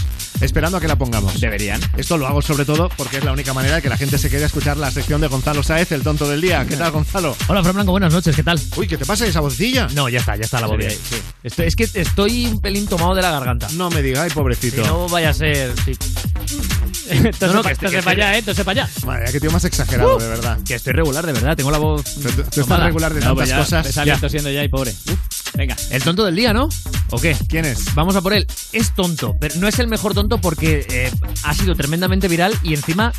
esperando 0.45 0.77
a 0.77 0.81
que 0.81 0.87
la 0.87 0.95
pongamos. 0.97 1.39
Deberían. 1.39 1.79
Esto 1.97 2.17
lo 2.17 2.27
hago 2.27 2.41
sobre 2.41 2.65
todo 2.65 2.89
porque 2.97 3.17
es 3.17 3.23
la 3.23 3.31
única 3.31 3.53
manera 3.53 3.75
de 3.75 3.81
que 3.81 3.89
la 3.89 3.97
gente 3.97 4.17
se 4.17 4.29
quede 4.29 4.43
a 4.43 4.47
escuchar 4.47 4.77
la 4.77 4.91
sección 4.91 5.21
de 5.21 5.27
Gonzalo 5.27 5.63
Saez, 5.63 5.91
el 5.91 6.03
tonto 6.03 6.27
del 6.27 6.41
día. 6.41 6.65
¿Qué 6.67 6.75
tal, 6.75 6.91
Gonzalo? 6.91 7.35
Hola, 7.47 7.61
Fran 7.63 7.75
Blanco, 7.75 7.91
buenas 7.91 8.13
noches, 8.13 8.35
¿qué 8.35 8.43
tal? 8.43 8.59
Uy, 8.75 8.87
¿qué 8.87 8.97
te 8.97 9.05
pasa 9.05 9.25
esa 9.25 9.39
vocecilla? 9.39 9.87
No, 9.93 10.09
ya 10.09 10.19
está, 10.19 10.35
ya 10.35 10.43
está 10.43 10.59
la 10.59 10.67
voz 10.67 10.77
Sí. 10.83 11.15
Estoy- 11.43 11.67
es 11.67 11.75
que 11.75 11.83
estoy 11.93 12.45
un 12.47 12.59
pelín 12.61 12.87
tomado 12.87 13.15
de 13.15 13.21
la 13.21 13.31
garganta. 13.31 13.67
No 13.73 13.89
me 13.89 14.01
digas, 14.01 14.23
ay, 14.23 14.29
pobrecito. 14.31 14.81
Si 14.83 14.87
no 14.87 15.07
vaya 15.09 15.29
a 15.29 15.33
ser. 15.33 15.73
Sí. 15.85 15.93
Entonces, 17.09 17.41
No, 17.49 17.53
no, 17.53 17.61
que 17.61 17.75
pa- 17.75 17.87
estoy- 17.87 18.01
para 18.01 18.11
allá, 18.11 18.35
¿eh? 18.35 18.39
Entonces 18.39 18.63
para 18.65 18.83
allá. 18.83 18.91
Madre, 19.05 19.31
qué 19.31 19.39
tío 19.39 19.51
más 19.51 19.63
exagerado, 19.65 20.15
Uh, 20.17 20.19
de 20.19 20.27
verdad. 20.27 20.57
Que 20.65 20.75
estoy 20.75 20.93
regular, 20.93 21.25
de 21.25 21.33
verdad. 21.33 21.55
Tengo 21.55 21.71
la 21.71 21.77
voz. 21.77 22.03
Tú 22.15 22.27
estás 22.29 22.49
tomada. 22.51 22.85
regular 22.85 23.13
de 23.13 23.19
No, 23.21 23.27
tantas 23.27 23.35
pues 23.37 23.49
ya, 23.49 23.57
cosas. 23.57 23.93
sale 23.93 24.07
Ya. 24.11 24.17
tosiendo 24.19 24.49
ya 24.51 24.63
y 24.63 24.67
pobre. 24.69 24.91
Uf, 24.91 25.32
venga. 25.55 25.75
El 25.91 26.03
tonto 26.03 26.23
del 26.25 26.35
día, 26.35 26.53
¿no? 26.53 26.69
¿O 27.11 27.19
qué? 27.19 27.35
¿Quién 27.47 27.65
es? 27.65 27.93
Vamos 27.95 28.15
a 28.15 28.21
por 28.21 28.33
él. 28.33 28.47
Es 28.71 28.93
tonto, 28.95 29.35
pero 29.39 29.55
no 29.57 29.67
es 29.67 29.79
el 29.79 29.87
mejor 29.87 30.13
tonto 30.13 30.39
porque 30.39 30.85
eh, 30.89 31.11
ha 31.43 31.53
sido 31.53 31.75
tremendamente 31.75 32.27
viral 32.27 32.53
y 32.63 32.73
encima 32.73 33.13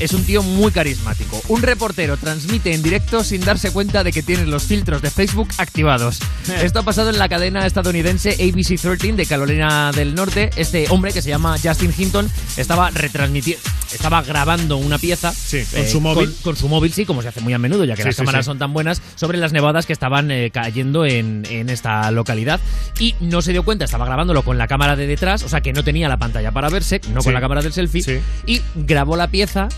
es 0.00 0.12
un 0.12 0.24
tío 0.24 0.42
muy 0.42 0.70
carismático. 0.70 1.40
Un 1.48 1.62
reportero 1.62 2.16
transmite 2.16 2.72
en 2.72 2.82
directo 2.82 3.24
sin 3.24 3.40
darse 3.44 3.72
cuenta 3.72 4.04
de 4.04 4.12
que 4.12 4.22
tiene 4.22 4.46
los 4.46 4.64
filtros 4.64 5.02
de 5.02 5.10
Facebook 5.10 5.48
activados. 5.58 6.20
Esto 6.62 6.80
ha 6.80 6.82
pasado 6.84 7.10
en 7.10 7.18
la 7.18 7.28
cadena 7.28 7.66
estadounidense 7.66 8.36
ABC13 8.38 9.14
de 9.16 9.26
Carolina 9.26 9.90
del 9.92 10.14
Norte. 10.14 10.50
Este 10.56 10.86
hombre 10.90 11.12
que 11.12 11.22
se 11.22 11.30
llama 11.30 11.56
Justin 11.62 11.92
Hinton 11.96 12.30
estaba 12.56 12.90
retransmitiendo, 12.90 13.62
estaba 13.92 14.22
grabando 14.22 14.76
una 14.76 14.98
pieza 14.98 15.32
con 15.74 15.88
su 15.88 16.00
móvil. 16.00 16.26
Con, 16.26 16.34
con 16.42 16.56
su 16.56 16.68
móvil, 16.68 16.92
sí, 16.92 17.04
como 17.04 17.22
se 17.22 17.28
hace 17.28 17.40
muy 17.40 17.52
a 17.54 17.58
menudo, 17.58 17.84
ya 17.84 17.94
que 17.94 18.02
Sí, 18.02 18.08
las 18.08 18.16
sí, 18.16 18.22
cámaras 18.22 18.44
sí. 18.44 18.50
son 18.50 18.58
tan 18.58 18.72
buenas, 18.72 19.02
sobre 19.16 19.38
las 19.38 19.52
nevadas 19.52 19.84
que 19.86 19.92
estaban 19.92 20.30
eh, 20.30 20.50
cayendo 20.52 21.06
en, 21.06 21.44
en 21.50 21.67
esta 21.70 22.10
localidad. 22.10 22.60
Y 22.98 23.14
no 23.20 23.42
se 23.42 23.52
dio 23.52 23.64
cuenta, 23.64 23.84
estaba 23.84 24.04
grabándolo 24.06 24.42
con 24.42 24.58
la 24.58 24.66
cámara 24.68 24.96
de 24.96 25.06
detrás, 25.06 25.42
o 25.42 25.48
sea 25.48 25.60
que 25.60 25.72
no 25.72 25.84
tenía 25.84 26.08
la 26.08 26.16
pantalla 26.18 26.50
para 26.52 26.68
verse, 26.68 27.00
no 27.12 27.20
Sí. 27.20 27.26
con 27.26 27.34
la 27.34 27.40
cámara 27.40 27.62
del 27.62 27.72
selfie, 27.72 28.20
y 28.46 28.60
grabó 28.74 29.16
la 29.16 29.28
pieza 29.28 29.68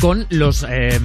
con 0.00 0.26
los 0.30 0.64
eh, 0.68 1.00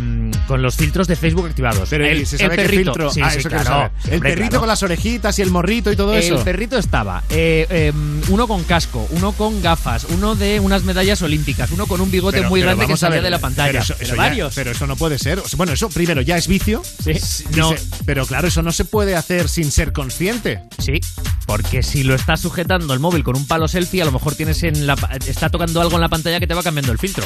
con 0.48 0.62
los 0.62 0.76
filtros 0.76 1.08
de 1.08 1.16
Facebook 1.16 1.48
activados. 1.48 1.90
Pero 1.90 2.06
el, 2.06 2.22
¿y 2.22 2.26
se 2.26 2.38
sabe 2.38 2.56
el 2.56 2.62
perrito, 2.62 3.10
sí, 3.12 3.22
Ah, 3.24 3.30
sí, 3.32 3.40
eso 3.40 3.50
quiero 3.50 3.64
claro. 3.64 3.66
saber. 3.66 3.92
El 4.08 4.14
Hombre, 4.16 4.30
perrito 4.32 4.50
claro. 4.50 4.60
con 4.62 4.68
las 4.70 4.84
orejitas 4.84 5.40
y 5.40 5.42
el 5.42 5.52
morrito 5.52 5.92
y 5.92 5.96
todo 5.96 6.14
El 6.14 6.20
eso. 6.24 6.44
perrito 6.44 6.78
estaba 6.78 7.24
eh, 7.30 7.66
eh, 7.70 7.94
uno 8.30 8.48
con 8.48 8.64
casco, 8.64 9.08
uno 9.12 9.32
con 9.32 9.62
gafas, 9.62 10.06
uno 10.10 10.36
de 10.36 10.60
unas 10.60 10.84
medallas 10.84 11.22
olímpicas, 11.22 11.72
uno 11.72 11.86
con 11.88 12.02
un 12.02 12.12
bigote 12.12 12.38
Pero- 12.40 12.50
muy 12.50 12.60
pero 12.62 12.72
grande 12.76 12.88
que 12.94 12.98
salía 12.98 13.16
ver, 13.16 13.24
de 13.24 13.30
la 13.30 13.40
pantalla. 13.40 13.82
Pero 13.82 13.96
eso, 14.00 14.16
ya- 14.16 14.16
varios. 14.16 14.54
pero 14.56 14.72
eso 14.72 14.88
no 14.88 14.96
puede 14.96 15.18
ser. 15.20 15.42
Bueno, 15.56 15.74
eso 15.74 15.90
primero 15.90 16.22
ya 16.22 16.38
es 16.38 16.48
vicio. 16.48 16.82
Sí. 17.04 17.14
No. 17.56 17.74
pero 18.06 18.26
claro, 18.26 18.48
eso 18.48 18.62
no 18.62 18.72
se 18.72 18.86
puede 18.86 19.16
hacer 19.16 19.48
sin 19.50 19.72
ser 19.72 19.94
consciente. 19.94 20.62
Sí, 20.80 21.00
porque 21.46 21.84
si 21.84 22.04
lo 22.04 22.14
estás 22.16 22.42
sujetando 22.42 22.94
el 22.94 23.00
móvil 23.00 23.24
con 23.24 23.36
un 23.36 23.46
palo 23.48 23.68
selfie, 23.68 24.02
a 24.02 24.06
lo 24.06 24.12
mejor 24.12 24.36
tienes 24.36 24.64
en 24.64 24.86
la 24.88 24.96
está 25.28 25.50
tocando 25.50 25.82
algo 25.82 25.96
en 25.96 26.02
la 26.02 26.10
pantalla 26.10 26.40
que 26.40 26.48
te 26.48 26.54
va 26.54 26.64
cambiando 26.64 26.92
el 26.92 26.98
filtro. 26.98 27.26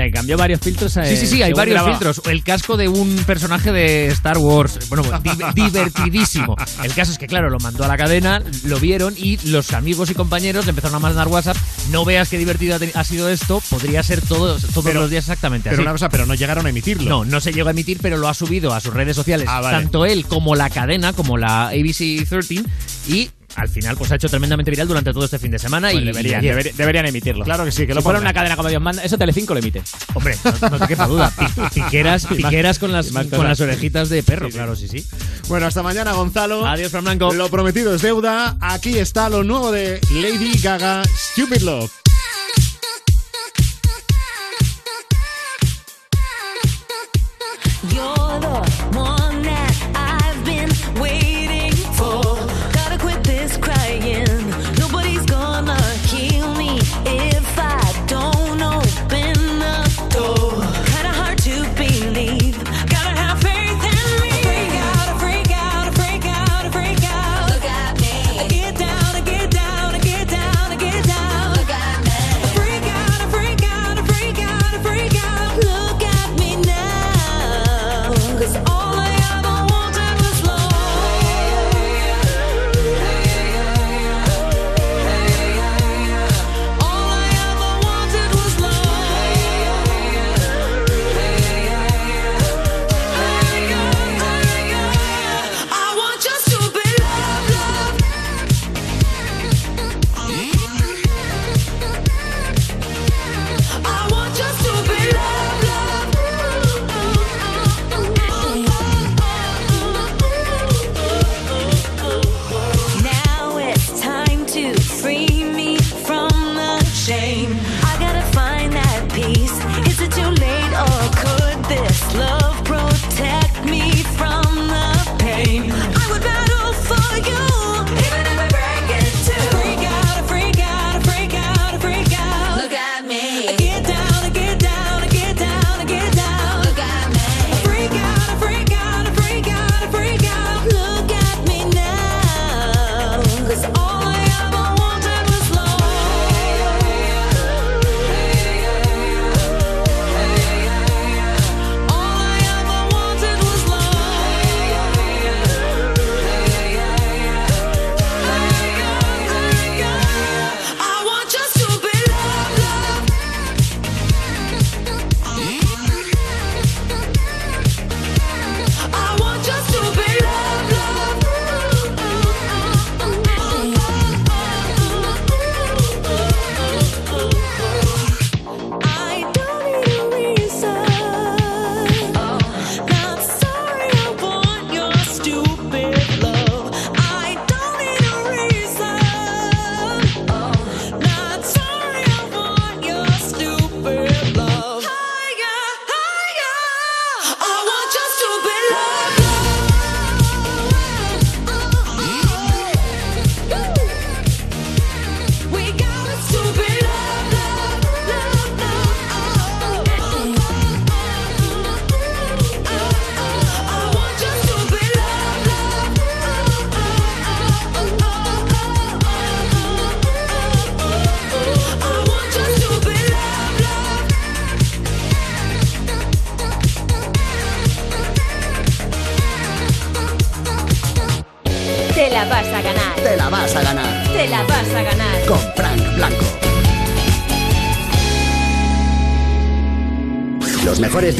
Sea, 0.00 0.10
cambió 0.12 0.36
varios 0.36 0.60
filtros. 0.60 0.96
eh, 0.96 1.04
Sí, 1.06 1.16
sí, 1.16 1.26
sí, 1.26 1.34
hay 1.42 1.48
según 1.50 1.56
varios 1.58 1.74
grababa. 1.74 1.94
filtros. 1.98 2.22
El 2.26 2.42
casco 2.42 2.76
de 2.76 2.88
un 2.88 3.16
personaje 3.26 3.72
de 3.72 4.06
Star 4.08 4.38
Wars. 4.38 4.78
Bueno, 4.88 5.04
di- 5.22 5.30
divertidísimo. 5.64 6.56
El 6.82 6.92
caso 6.94 7.12
es 7.12 7.18
que, 7.18 7.26
claro, 7.26 7.50
lo 7.50 7.58
mandó 7.58 7.84
a 7.84 7.88
la 7.88 7.96
cadena, 7.96 8.42
lo 8.64 8.78
vieron 8.80 9.14
y 9.16 9.36
los 9.48 9.72
amigos 9.72 10.10
y 10.10 10.14
compañeros 10.14 10.64
le 10.66 10.70
empezaron 10.70 10.96
a 10.96 10.98
mandar 11.00 11.28
WhatsApp. 11.28 11.56
No 11.90 12.04
veas 12.04 12.28
qué 12.28 12.38
divertido 12.38 12.78
ha 12.94 13.04
sido 13.04 13.28
esto. 13.28 13.62
Podría 13.70 14.02
ser 14.02 14.20
todos, 14.20 14.62
todos 14.68 14.84
Pero- 14.84 15.00
los 15.02 15.10
días 15.10 15.24
exactamente 15.24 15.68
Pero 15.70 15.76
así. 15.80 15.82
una 15.82 15.92
cosa, 15.92 16.08
pero 16.08 16.26
no 16.26 16.34
llegaron 16.34 16.66
a 16.66 16.70
emitirlo. 16.70 17.08
No, 17.08 17.24
no 17.24 17.40
se 17.40 17.52
llegó 17.52 17.68
a 17.68 17.72
emitir, 17.72 17.98
pero 18.00 18.16
lo 18.16 18.28
ha 18.28 18.34
subido 18.34 18.72
a 18.74 18.80
sus 18.80 18.94
redes 18.94 19.16
sociales, 19.16 19.46
Ah, 19.50 19.60
vale. 19.60 19.76
tanto 19.78 20.06
él 20.06 20.24
como 20.26 20.54
la 20.54 20.70
cadena, 20.70 21.12
como 21.12 21.36
la 21.36 21.68
ABC 21.68 22.24
13, 22.28 22.62
y 23.08 23.30
al 23.56 23.68
final 23.68 23.96
pues 23.96 24.10
ha 24.12 24.14
hecho 24.16 24.28
tremendamente 24.28 24.70
viral 24.70 24.88
durante 24.88 25.12
todo 25.12 25.24
este 25.24 25.38
fin 25.38 25.50
de 25.50 25.58
semana 25.58 25.90
Pues 25.90 26.02
y 26.02 26.06
deberían, 26.06 26.44
y 26.44 26.48
ayer. 26.48 26.74
deberían, 26.74 27.06
emitirlo. 27.06 27.44
Claro 27.44 27.64
que 27.64 27.72
sí, 27.72 27.82
que 27.86 27.92
si 27.92 27.96
lo 27.96 28.02
fuera 28.02 28.18
pongan. 28.18 28.28
una 28.30 28.34
cadena 28.34 28.56
como 28.56 28.68
Dios 28.68 28.80
manda, 28.82 29.02
eso 29.04 29.18
Telecinco 29.18 29.54
lo 29.54 29.60
emite. 29.60 29.82
Hombre, 30.14 30.36
no, 30.60 30.68
no 30.70 30.78
te 30.78 30.86
quepa 30.86 31.06
duda. 31.06 31.32
Pi- 31.36 31.80
Piqueras, 31.80 32.26
piqueras 32.36 32.78
con 32.78 32.92
las, 32.92 33.08
con 33.10 33.44
las 33.46 33.60
orejitas 33.60 34.08
de 34.08 34.22
perro, 34.22 34.46
sí. 34.46 34.52
claro, 34.52 34.76
sí, 34.76 34.88
sí. 34.88 35.06
Bueno, 35.48 35.66
hasta 35.66 35.82
mañana, 35.82 36.12
Gonzalo. 36.12 36.66
Adiós, 36.66 36.90
Fran 36.90 37.04
Blanco. 37.04 37.32
Lo 37.32 37.48
prometido 37.50 37.94
es 37.94 38.02
deuda. 38.02 38.56
Aquí 38.60 38.98
está 38.98 39.28
lo 39.28 39.42
nuevo 39.44 39.72
de 39.72 40.00
Lady 40.12 40.58
Gaga, 40.60 41.02
Stupid 41.34 41.62
Love. 41.62 41.90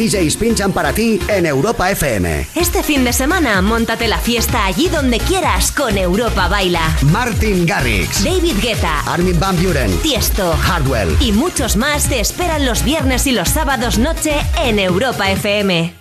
DJs 0.00 0.36
pinchan 0.38 0.72
para 0.72 0.94
ti 0.94 1.20
en 1.28 1.44
Europa 1.44 1.90
FM. 1.90 2.46
Este 2.54 2.82
fin 2.82 3.04
de 3.04 3.12
semana, 3.12 3.60
móntate 3.60 4.08
la 4.08 4.16
fiesta 4.16 4.64
allí 4.64 4.88
donde 4.88 5.18
quieras 5.18 5.72
con 5.72 5.98
Europa 5.98 6.48
Baila. 6.48 6.96
Martin 7.02 7.66
Garrix, 7.66 8.24
David 8.24 8.56
Guetta, 8.62 9.00
Armin 9.00 9.38
Van 9.38 9.62
Buren, 9.62 9.94
Tiesto 9.98 10.56
Hardwell. 10.56 11.14
y 11.20 11.32
muchos 11.32 11.76
más 11.76 12.08
te 12.08 12.18
esperan 12.18 12.64
los 12.64 12.82
viernes 12.82 13.26
y 13.26 13.32
los 13.32 13.50
sábados 13.50 13.98
noche 13.98 14.32
en 14.64 14.78
Europa 14.78 15.30
FM. 15.30 15.99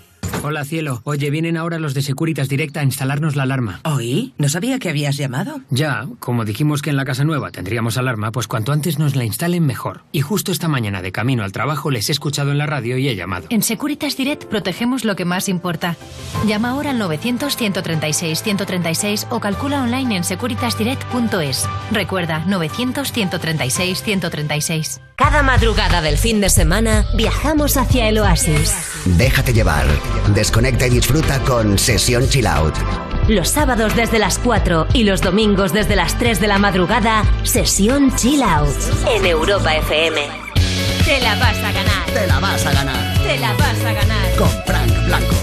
Hola, 0.49 0.65
cielo. 0.65 1.01
Oye, 1.03 1.29
vienen 1.29 1.57
ahora 1.57 1.77
los 1.77 1.93
de 1.93 2.01
Securitas 2.01 2.49
Direct 2.49 2.75
a 2.77 2.81
instalarnos 2.81 3.35
la 3.35 3.43
alarma. 3.43 3.81
¿Oí? 3.83 4.33
No 4.39 4.49
sabía 4.49 4.79
que 4.79 4.89
habías 4.89 5.15
llamado. 5.15 5.61
Ya, 5.69 6.07
como 6.19 6.43
dijimos 6.43 6.81
que 6.81 6.89
en 6.89 6.97
la 6.97 7.05
casa 7.05 7.23
nueva 7.23 7.51
tendríamos 7.51 7.99
alarma, 7.99 8.31
pues 8.31 8.47
cuanto 8.47 8.71
antes 8.71 8.97
nos 8.97 9.15
la 9.15 9.25
instalen 9.25 9.63
mejor. 9.63 10.01
Y 10.11 10.21
justo 10.21 10.51
esta 10.51 10.67
mañana 10.67 11.03
de 11.03 11.11
camino 11.11 11.43
al 11.43 11.51
trabajo 11.51 11.91
les 11.91 12.09
he 12.09 12.13
escuchado 12.13 12.51
en 12.51 12.57
la 12.57 12.65
radio 12.65 12.97
y 12.97 13.07
he 13.07 13.15
llamado. 13.15 13.45
En 13.51 13.61
Securitas 13.61 14.17
Direct 14.17 14.45
protegemos 14.45 15.05
lo 15.05 15.15
que 15.15 15.23
más 15.23 15.49
importa. 15.49 15.95
Llama 16.47 16.71
ahora 16.71 16.89
al 16.89 16.99
900-136-136 16.99 19.27
o 19.29 19.39
calcula 19.39 19.83
online 19.83 20.17
en 20.17 20.23
securitasdirect.es. 20.23 21.69
Recuerda, 21.91 22.43
900-136-136. 22.47 24.99
Cada 25.19 25.43
madrugada 25.43 26.01
del 26.01 26.17
fin 26.17 26.39
de 26.39 26.49
semana 26.49 27.05
viajamos 27.13 27.75
hacia 27.75 28.07
el 28.07 28.19
oasis. 28.19 28.73
Déjate 29.05 29.53
llevar. 29.53 29.85
Desconecta 30.39 30.87
y 30.87 30.91
disfruta 30.91 31.37
con 31.43 31.77
Sesión 31.77 32.25
Chill 32.29 32.47
Out. 32.47 32.73
Los 33.27 33.49
sábados 33.49 33.93
desde 33.97 34.19
las 34.19 34.39
4 34.39 34.87
y 34.93 35.03
los 35.03 35.19
domingos 35.21 35.73
desde 35.73 35.97
las 35.97 36.17
3 36.17 36.39
de 36.39 36.47
la 36.47 36.57
madrugada, 36.57 37.25
sesión 37.43 38.15
Chill 38.15 38.41
Out 38.41 38.73
en 39.13 39.25
Europa 39.25 39.75
FM. 39.75 40.21
Te 41.03 41.19
la 41.19 41.35
vas 41.35 41.57
a 41.57 41.71
ganar. 41.73 42.05
Te 42.13 42.25
la 42.25 42.39
vas 42.39 42.65
a 42.65 42.71
ganar. 42.71 43.21
Te 43.21 43.37
la 43.37 43.53
vas 43.53 43.83
a 43.83 43.91
ganar. 43.91 44.35
Con 44.37 44.49
Frank 44.65 45.05
Blanco. 45.07 45.35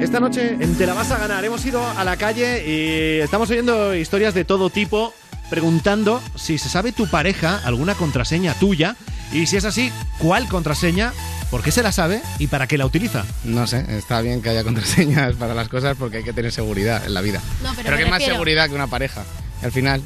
Esta 0.00 0.18
noche 0.18 0.56
en 0.58 0.78
Te 0.78 0.86
la 0.86 0.94
vas 0.94 1.10
a 1.10 1.18
ganar 1.18 1.44
hemos 1.44 1.62
ido 1.66 1.86
a 1.86 2.04
la 2.04 2.16
calle 2.16 2.64
y 2.66 3.20
estamos 3.20 3.50
oyendo 3.50 3.94
historias 3.94 4.32
de 4.32 4.46
todo 4.46 4.70
tipo 4.70 5.12
preguntando 5.52 6.22
si 6.34 6.56
se 6.56 6.70
sabe 6.70 6.92
tu 6.92 7.08
pareja 7.08 7.60
alguna 7.66 7.94
contraseña 7.94 8.54
tuya 8.54 8.96
y 9.34 9.44
si 9.44 9.58
es 9.58 9.66
así, 9.66 9.92
¿cuál 10.16 10.48
contraseña? 10.48 11.12
¿Por 11.50 11.62
qué 11.62 11.70
se 11.70 11.82
la 11.82 11.92
sabe 11.92 12.22
y 12.38 12.46
para 12.46 12.66
qué 12.66 12.78
la 12.78 12.86
utiliza? 12.86 13.26
No 13.44 13.66
sé, 13.66 13.84
está 13.98 14.22
bien 14.22 14.40
que 14.40 14.48
haya 14.48 14.64
contraseñas 14.64 15.34
para 15.34 15.52
las 15.52 15.68
cosas 15.68 15.94
porque 15.98 16.16
hay 16.16 16.24
que 16.24 16.32
tener 16.32 16.52
seguridad 16.52 17.04
en 17.04 17.12
la 17.12 17.20
vida. 17.20 17.42
No, 17.62 17.68
pero 17.76 17.82
pero 17.84 17.98
que 17.98 18.06
más 18.06 18.24
seguridad 18.24 18.66
que 18.70 18.74
una 18.74 18.86
pareja. 18.86 19.24
Al 19.62 19.72
final, 19.72 20.00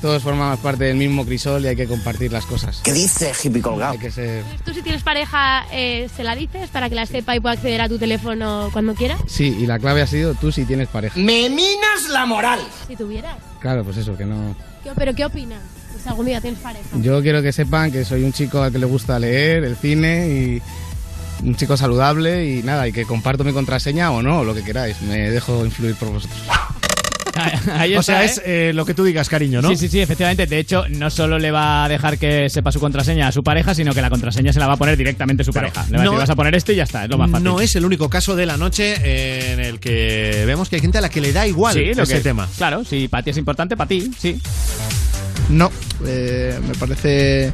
todos 0.00 0.22
formamos 0.22 0.60
parte 0.60 0.84
del 0.84 0.96
mismo 0.96 1.26
crisol 1.26 1.64
y 1.64 1.66
hay 1.66 1.76
que 1.76 1.88
compartir 1.88 2.30
las 2.30 2.46
cosas. 2.46 2.80
¿Qué 2.84 2.92
dice, 2.92 3.32
hippie 3.42 3.60
colgado? 3.60 3.94
Hay 3.94 3.98
que 3.98 4.12
ser... 4.12 4.44
Tú 4.64 4.72
si 4.72 4.82
tienes 4.82 5.02
pareja, 5.02 5.66
eh, 5.72 6.08
¿se 6.14 6.22
la 6.22 6.36
dices 6.36 6.70
para 6.70 6.88
que 6.88 6.94
la 6.94 7.06
sepa 7.06 7.34
y 7.34 7.40
pueda 7.40 7.54
acceder 7.54 7.80
a 7.80 7.88
tu 7.88 7.98
teléfono 7.98 8.70
cuando 8.72 8.94
quiera? 8.94 9.18
Sí, 9.26 9.56
y 9.58 9.66
la 9.66 9.80
clave 9.80 10.02
ha 10.02 10.06
sido 10.06 10.34
tú 10.34 10.52
si 10.52 10.64
tienes 10.64 10.86
pareja. 10.86 11.18
¡Me 11.18 11.50
minas 11.50 12.08
la 12.08 12.24
moral! 12.24 12.60
Si 12.86 12.94
tuvieras. 12.94 13.34
Claro, 13.58 13.82
pues 13.82 13.96
eso, 13.96 14.16
que 14.16 14.26
no... 14.26 14.54
¿Qué- 14.82 14.90
¿Pero 14.96 15.14
qué 15.14 15.24
opinas? 15.24 15.60
Algún 16.06 16.26
día 16.26 16.40
tienes 16.40 16.58
pareja. 16.60 16.84
Yo 17.00 17.22
quiero 17.22 17.42
que 17.42 17.52
sepan 17.52 17.92
que 17.92 18.04
soy 18.04 18.24
un 18.24 18.32
chico 18.32 18.60
al 18.60 18.72
que 18.72 18.78
le 18.78 18.86
gusta 18.86 19.18
leer, 19.20 19.62
el 19.62 19.76
cine 19.76 20.28
y 20.28 20.62
un 21.46 21.54
chico 21.54 21.76
saludable 21.76 22.44
y 22.58 22.62
nada, 22.64 22.88
y 22.88 22.92
que 22.92 23.04
comparto 23.04 23.44
mi 23.44 23.52
contraseña 23.52 24.10
o 24.10 24.20
no, 24.22 24.42
lo 24.42 24.52
que 24.54 24.62
queráis. 24.64 25.00
Me 25.02 25.30
dejo 25.30 25.64
influir 25.64 25.94
por 25.94 26.10
vosotros. 26.10 26.40
Ahí 27.78 27.94
o 27.96 28.02
sea, 28.02 28.22
¿eh? 28.22 28.26
es 28.26 28.42
eh, 28.44 28.72
lo 28.74 28.84
que 28.84 28.94
tú 28.94 29.04
digas, 29.04 29.28
cariño, 29.28 29.62
¿no? 29.62 29.68
Sí, 29.70 29.76
sí, 29.76 29.88
sí, 29.88 30.00
efectivamente. 30.00 30.46
De 30.46 30.58
hecho, 30.58 30.84
no 30.90 31.08
solo 31.10 31.38
le 31.38 31.50
va 31.50 31.84
a 31.84 31.88
dejar 31.88 32.18
que 32.18 32.48
sepa 32.50 32.70
su 32.72 32.80
contraseña 32.80 33.28
a 33.28 33.32
su 33.32 33.42
pareja, 33.42 33.74
sino 33.74 33.94
que 33.94 34.02
la 34.02 34.10
contraseña 34.10 34.52
se 34.52 34.60
la 34.60 34.66
va 34.66 34.74
a 34.74 34.76
poner 34.76 34.96
directamente 34.96 35.42
su 35.44 35.52
pareja. 35.52 35.86
Le 35.90 35.96
va 35.96 36.02
a 36.02 36.04
no- 36.04 36.10
decir, 36.12 36.18
vas 36.20 36.30
a 36.30 36.36
poner 36.36 36.54
este 36.54 36.72
y 36.74 36.76
ya 36.76 36.82
está, 36.84 37.04
es 37.04 37.10
lo 37.10 37.18
más 37.18 37.30
fácil. 37.30 37.44
No 37.44 37.60
es 37.60 37.74
el 37.76 37.84
único 37.84 38.08
caso 38.10 38.36
de 38.36 38.46
la 38.46 38.56
noche 38.56 39.52
en 39.52 39.60
el 39.60 39.80
que 39.80 40.44
vemos 40.46 40.68
que 40.68 40.76
hay 40.76 40.82
gente 40.82 40.98
a 40.98 41.00
la 41.00 41.08
que 41.08 41.20
le 41.20 41.32
da 41.32 41.46
igual 41.46 41.74
Sí, 41.74 41.94
lo 41.94 42.02
ese 42.02 42.14
que- 42.16 42.20
tema. 42.20 42.48
Claro, 42.58 42.84
si 42.84 43.08
para 43.08 43.22
ti 43.22 43.30
es 43.30 43.36
importante, 43.38 43.76
para 43.76 43.88
ti, 43.88 44.10
sí. 44.18 44.38
No, 45.48 45.70
eh, 46.06 46.58
me 46.66 46.74
parece 46.74 47.52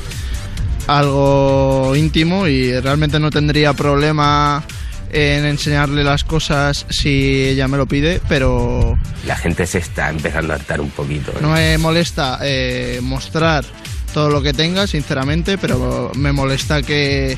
algo 0.86 1.94
íntimo 1.96 2.46
y 2.48 2.78
realmente 2.80 3.20
no 3.20 3.30
tendría 3.30 3.72
problema 3.74 4.64
en 5.10 5.44
enseñarle 5.44 6.04
las 6.04 6.24
cosas 6.24 6.86
si 6.88 7.44
ella 7.46 7.68
me 7.68 7.76
lo 7.76 7.86
pide, 7.86 8.20
pero 8.28 8.98
La 9.26 9.36
gente 9.36 9.66
se 9.66 9.78
está 9.78 10.10
empezando 10.10 10.52
a 10.52 10.56
hartar 10.56 10.80
un 10.80 10.90
poquito. 10.90 11.32
¿eh? 11.32 11.38
no 11.40 11.50
me 11.50 11.78
molesta 11.78 12.38
eh, 12.42 13.00
mostrar 13.02 13.64
todo 14.12 14.30
lo 14.30 14.42
que 14.42 14.52
tenga, 14.52 14.86
sinceramente, 14.86 15.58
pero 15.58 16.10
me 16.14 16.32
molesta 16.32 16.82
que 16.82 17.36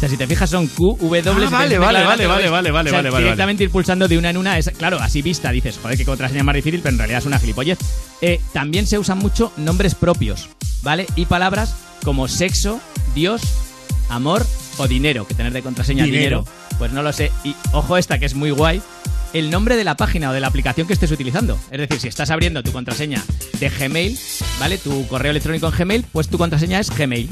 Sea, 0.04 0.10
si 0.10 0.18
te 0.18 0.28
fijas 0.28 0.50
son 0.50 0.68
Q, 0.68 0.98
W, 1.00 1.24
Ah, 1.26 1.50
vale, 1.50 1.78
vale, 1.78 2.04
vale, 2.04 2.28
vale, 2.28 2.50
vale, 2.50 2.72
vale, 2.72 2.90
O 2.90 2.92
sea, 2.92 2.98
vale, 2.98 3.10
vale, 3.10 3.24
Directamente 3.24 3.64
ir 3.64 3.70
pulsando 3.70 4.06
de 4.06 4.18
una 4.18 4.32
en 4.32 4.36
una, 4.36 4.58
es, 4.58 4.70
claro, 4.72 5.00
así 5.00 5.22
vista 5.22 5.50
dices, 5.50 5.80
joder, 5.82 5.98
qué 5.98 6.04
contraseña 6.04 6.44
más 6.44 6.56
difícil, 6.56 6.82
pero 6.82 6.92
en 6.92 6.98
realidad 6.98 7.20
es 7.20 7.26
una 7.26 7.40
gilipollez. 7.40 7.80
Eh, 8.20 8.42
también 8.52 8.86
se 8.86 9.00
usan 9.00 9.20
mucho 9.20 9.54
nombres 9.56 9.96
propios, 9.96 10.50
¿vale? 10.82 11.08
Y 11.16 11.26
palabras 11.26 11.74
como 12.04 12.28
sexo, 12.28 12.82
Dios, 13.16 13.44
amor 14.10 14.46
o 14.78 14.90
dinero, 14.90 15.26
que 15.26 15.36
tener 15.36 15.54
de 15.54 15.62
contraseña 15.62 16.04
Dinero. 16.04 16.44
dinero. 16.44 16.78
Pues 16.78 16.92
no 16.92 17.02
lo 17.02 17.14
sé. 17.14 17.32
Y 17.46 17.56
ojo 17.72 17.96
esta 17.96 18.20
que 18.20 18.26
es 18.26 18.36
muy 18.36 18.52
guay. 18.52 18.82
El 19.32 19.52
nombre 19.52 19.78
de 19.78 19.86
la 19.86 19.96
página 19.96 20.32
o 20.32 20.34
de 20.34 20.42
la 20.42 20.48
aplicación 20.48 20.86
que 20.86 20.92
estés 20.92 21.12
utilizando. 21.12 21.58
Es 21.72 21.80
decir, 21.80 22.02
si 22.02 22.10
estás 22.10 22.30
abriendo 22.30 22.62
tu 22.62 22.74
contraseña 22.74 23.24
de 23.58 23.70
Gmail, 23.70 24.20
¿vale? 24.60 24.78
Tu 24.80 25.08
correo 25.08 25.32
electrónico 25.32 25.68
en 25.68 25.74
Gmail, 25.78 26.06
pues 26.12 26.28
tu 26.28 26.38
contraseña 26.38 26.82
es 26.82 26.90
Gmail. 26.90 27.30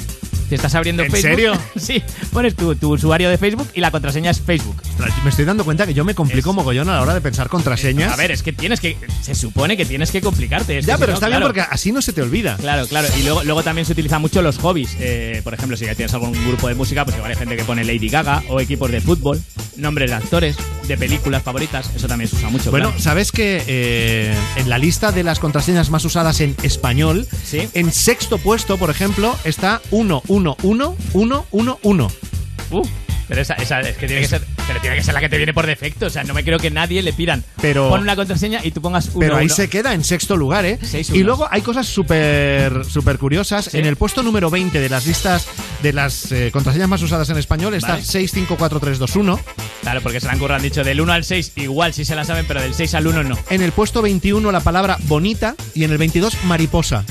Si 0.52 0.56
estás 0.56 0.76
abriendo 0.76 1.02
¿En 1.03 1.10
Facebook. 1.10 1.30
serio? 1.30 1.53
sí, 1.78 2.03
pones 2.34 2.57
tu, 2.57 2.76
tu 2.76 2.91
usuario 2.91 3.30
de 3.30 3.38
Facebook 3.38 3.69
y 3.73 3.80
la 3.80 3.90
contraseña 3.90 4.32
es 4.32 4.41
Facebook. 4.41 4.76
Ostras, 4.86 5.14
Me 5.23 5.30
estoy 5.30 5.45
dando 5.45 5.64
cuenta 5.64 5.88
que 5.88 5.94
yo 5.94 6.03
me 6.03 6.14
complico 6.14 6.52
mogollón 6.52 6.90
a 6.90 6.95
la 6.95 7.02
hora 7.03 7.14
de 7.14 7.22
pensar 7.22 7.48
contraseñas. 7.48 8.11
A 8.11 8.18
ver, 8.18 8.32
es 8.32 8.44
que 8.44 8.52
tienes 8.52 8.82
que. 8.82 8.98
Se 9.22 9.34
supone 9.34 9.78
que 9.78 9.86
tienes 9.86 10.11
que 10.11 10.19
complicarte. 10.19 10.78
es 10.78 10.86
ya, 10.86 10.95
si 10.95 10.99
pero 10.99 11.14
no, 11.14 11.15
está 11.15 11.28
bien 11.28 11.38
claro. 11.40 11.53
porque 11.53 11.61
así 11.61 11.94
no 11.94 12.02
se 12.02 12.11
te 12.11 12.22
olvida. 12.22 12.57
Claro, 12.57 12.86
claro. 12.86 13.07
Y 13.18 13.23
luego, 13.23 13.45
luego 13.45 13.64
también 13.64 13.86
se 13.86 13.94
utilizan 13.94 14.19
mucho 14.19 14.41
los 14.41 14.57
hobbies. 14.57 14.98
Eh, 14.99 15.40
por 15.41 15.53
ejemplo, 15.53 15.78
si 15.78 15.86
ya 15.86 15.95
tienes 15.95 16.14
algún 16.14 16.34
grupo 16.34 16.68
de 16.68 16.76
música, 16.76 17.06
pues 17.06 17.15
igual 17.15 17.32
hay 17.32 17.38
gente 17.38 17.56
que 17.56 17.64
pone 17.64 17.86
Lady 17.86 18.10
Gaga 18.10 18.44
o 18.49 18.60
equipos 18.60 18.91
de 18.91 18.99
fútbol. 18.99 19.41
nombres 19.78 20.10
de 20.10 20.18
actores, 20.18 20.57
de 20.86 20.98
películas 20.98 21.44
favoritas, 21.44 21.90
eso 21.95 22.07
también 22.10 22.30
se 22.30 22.36
usa 22.36 22.49
mucho. 22.49 22.72
Bueno, 22.72 22.90
claro. 22.90 23.02
¿sabes 23.02 23.32
que 23.32 23.64
eh, 23.68 24.36
en 24.57 24.69
la 24.69 24.78
lista 24.78 25.14
de 25.14 25.23
las 25.23 25.40
contraseñas 25.40 25.90
más 25.90 26.03
usadas 26.03 26.41
en 26.41 26.57
español, 26.61 27.26
en 27.52 27.91
sexto 27.94 28.38
puesto, 28.38 28.78
por 28.78 28.90
ejemplo, 28.90 29.34
está 29.45 29.82
111111? 30.43 32.15
Uh, 32.72 32.88
pero 33.31 33.43
esa, 33.43 33.53
esa 33.53 33.80
es 33.80 33.95
que 33.95 34.07
tiene 34.07 34.23
que 34.23 34.27
ser, 34.27 34.41
pero 34.68 34.81
tiene 34.81 34.97
que 34.97 35.03
ser 35.03 35.13
la 35.13 35.22
que 35.22 35.30
te 35.30 35.38
viene 35.38 35.53
por 35.53 35.65
defecto. 35.65 36.07
O 36.07 36.09
sea, 36.09 36.26
no 36.26 36.34
me 36.34 36.43
creo 36.43 36.59
que 36.59 36.69
nadie 36.69 37.01
le 37.01 37.13
pidan. 37.13 37.45
Pero- 37.61 37.88
Pon 37.88 38.01
una 38.01 38.18
contraseña 38.18 38.59
y 38.61 38.72
tú 38.72 38.81
pongas 38.81 39.07
uno. 39.07 39.19
Pero 39.19 39.38
ahí 39.38 39.45
uno. 39.45 39.55
se 39.55 39.69
queda 39.69 39.93
en 39.93 40.03
sexto 40.03 40.35
lugar, 40.35 40.65
¿eh? 40.65 40.77
Seis 40.81 41.11
y 41.11 41.23
luego 41.23 41.47
hay 41.49 41.61
cosas 41.61 41.88
súper 41.88 42.84
súper 42.84 43.18
curiosas. 43.18 43.69
Sí. 43.72 43.77
En 43.77 43.85
el 43.85 43.95
puesto 43.95 44.22
número 44.22 44.49
20 44.49 44.77
de 44.81 44.89
las 44.89 45.05
listas 45.07 45.47
de 45.81 45.93
las 45.93 46.30
eh, 46.34 46.49
contraseñas 46.51 46.89
más 46.89 47.01
usadas 47.01 47.30
en 47.30 47.38
español 47.38 47.73
está 47.73 47.93
Vale. 47.93 48.03
654321. 48.03 49.39
Claro, 49.81 50.01
porque 50.01 50.19
se 50.19 50.26
la 50.26 50.34
han 50.34 50.39
currado, 50.39 50.57
han 50.57 50.63
dicho 50.63 50.84
del 50.84 50.99
1 50.99 51.13
al 51.13 51.23
6, 51.23 51.53
igual 51.55 51.93
sí 51.93 52.03
se 52.03 52.15
la 52.18 52.26
saben, 52.26 52.45
pero 52.47 52.61
del 52.61 52.73
6 52.73 52.93
al 52.95 53.07
1 53.07 53.23
no. 53.23 53.38
En 53.49 53.61
el 53.61 53.72
puesto 53.72 54.01
21 54.01 54.51
la 54.51 54.59
palabra 54.59 54.97
bonita 55.03 55.55
y 55.73 55.85
en 55.85 55.91
el 55.91 55.97
22 55.97 56.43
mariposa. 56.43 57.05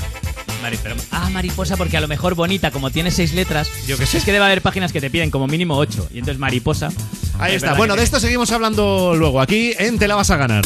Pero- 0.61 0.95
ah, 1.11 1.29
mariposa, 1.29 1.77
porque 1.77 1.97
a 1.97 2.01
lo 2.01 2.07
mejor 2.07 2.35
bonita, 2.35 2.71
como 2.71 2.91
tiene 2.91 3.11
seis 3.11 3.33
letras. 3.33 3.67
Yo 3.87 3.97
que 3.97 4.05
sé. 4.05 4.17
Es 4.19 4.23
que 4.23 4.31
debe 4.31 4.45
haber 4.45 4.61
páginas 4.61 4.91
que 4.91 5.01
te 5.01 5.09
piden 5.09 5.31
como 5.31 5.47
mínimo 5.47 5.75
8. 5.77 6.07
Y 6.13 6.19
entonces 6.19 6.39
mariposa. 6.39 6.89
Ahí 7.39 7.55
es 7.55 7.63
está. 7.63 7.73
Bueno, 7.75 7.95
de 7.95 8.03
esto 8.03 8.19
seguimos 8.19 8.51
hablando 8.51 9.15
luego 9.15 9.41
aquí 9.41 9.73
en 9.79 9.97
Te 9.97 10.07
la 10.07 10.15
vas 10.15 10.29
a 10.29 10.37
ganar. 10.37 10.63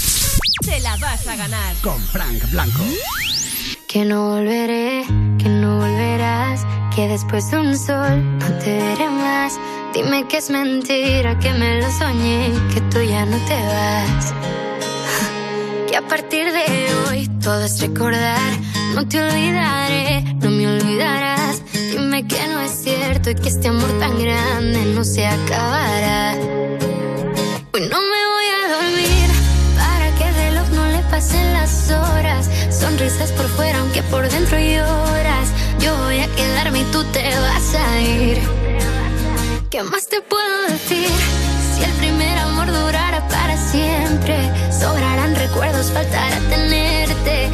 Te 0.64 0.80
la 0.82 0.96
vas 0.98 1.28
a 1.28 1.36
ganar. 1.36 1.76
Con 1.82 2.00
Frank 2.02 2.52
Blanco. 2.52 2.84
Que 3.88 4.04
no 4.04 4.30
volveré, 4.32 5.04
que 5.38 5.48
no 5.48 5.78
volverás, 5.78 6.62
que 6.94 7.08
después 7.08 7.50
de 7.52 7.60
un 7.60 7.78
sol 7.78 8.38
no 8.40 8.48
te 8.60 8.78
veré 8.78 9.10
más. 9.10 9.54
Dime 9.94 10.28
que 10.28 10.38
es 10.38 10.50
mentira, 10.50 11.40
que 11.40 11.54
me 11.54 11.80
lo 11.80 11.90
soñé, 11.98 12.52
que 12.74 12.82
tú 12.82 13.02
ya 13.02 13.26
no 13.26 13.38
te 13.46 13.54
vas. 13.54 14.34
Que 15.90 15.96
a 15.96 16.02
partir 16.06 16.52
de 16.52 16.66
hoy 17.08 17.30
todo 17.42 17.64
es 17.64 17.80
recordar, 17.80 18.52
no 18.96 19.06
te 19.10 19.22
olvidaré, 19.22 20.24
no 20.42 20.50
me 20.50 20.68
olvidarás. 20.68 21.62
Dime 21.74 22.26
que 22.26 22.48
no 22.48 22.62
es 22.62 22.72
cierto 22.72 23.30
y 23.30 23.36
que 23.36 23.50
este 23.50 23.68
amor 23.68 23.90
tan 24.00 24.18
grande 24.18 24.86
no 24.96 25.04
se 25.04 25.28
acabará. 25.28 26.34
Hoy 27.74 27.82
no 27.92 28.00
me 28.12 28.22
voy 28.34 28.48
a 28.56 28.76
dormir 28.76 29.30
para 29.76 30.16
que 30.18 30.30
el 30.30 30.36
reloj 30.36 30.70
no 30.70 30.86
le 30.88 31.00
pasen 31.12 31.54
las 31.54 31.92
horas. 31.92 32.50
Sonrisas 32.70 33.34
por 33.34 33.48
fuera, 33.50 33.80
aunque 33.80 34.02
por 34.04 34.30
dentro 34.30 34.58
lloras. 34.58 35.50
Yo 35.82 35.94
voy 36.06 36.20
a 36.20 36.28
quedarme 36.34 36.80
y 36.80 36.86
tú 36.86 37.04
te 37.12 37.24
vas 37.38 37.76
a 37.76 38.02
ir. 38.02 38.40
¿Qué 39.70 39.84
más 39.84 40.08
te 40.08 40.22
puedo 40.22 40.68
decir? 40.70 41.10
Si 41.76 41.84
el 41.84 41.92
primer 42.00 42.38
amor 42.38 42.68
durara 42.68 43.28
para 43.28 43.58
siempre, 43.58 44.38
sobrarán 44.72 45.36
recuerdos, 45.36 45.92
faltará 45.92 46.40
tenerte. 46.50 47.50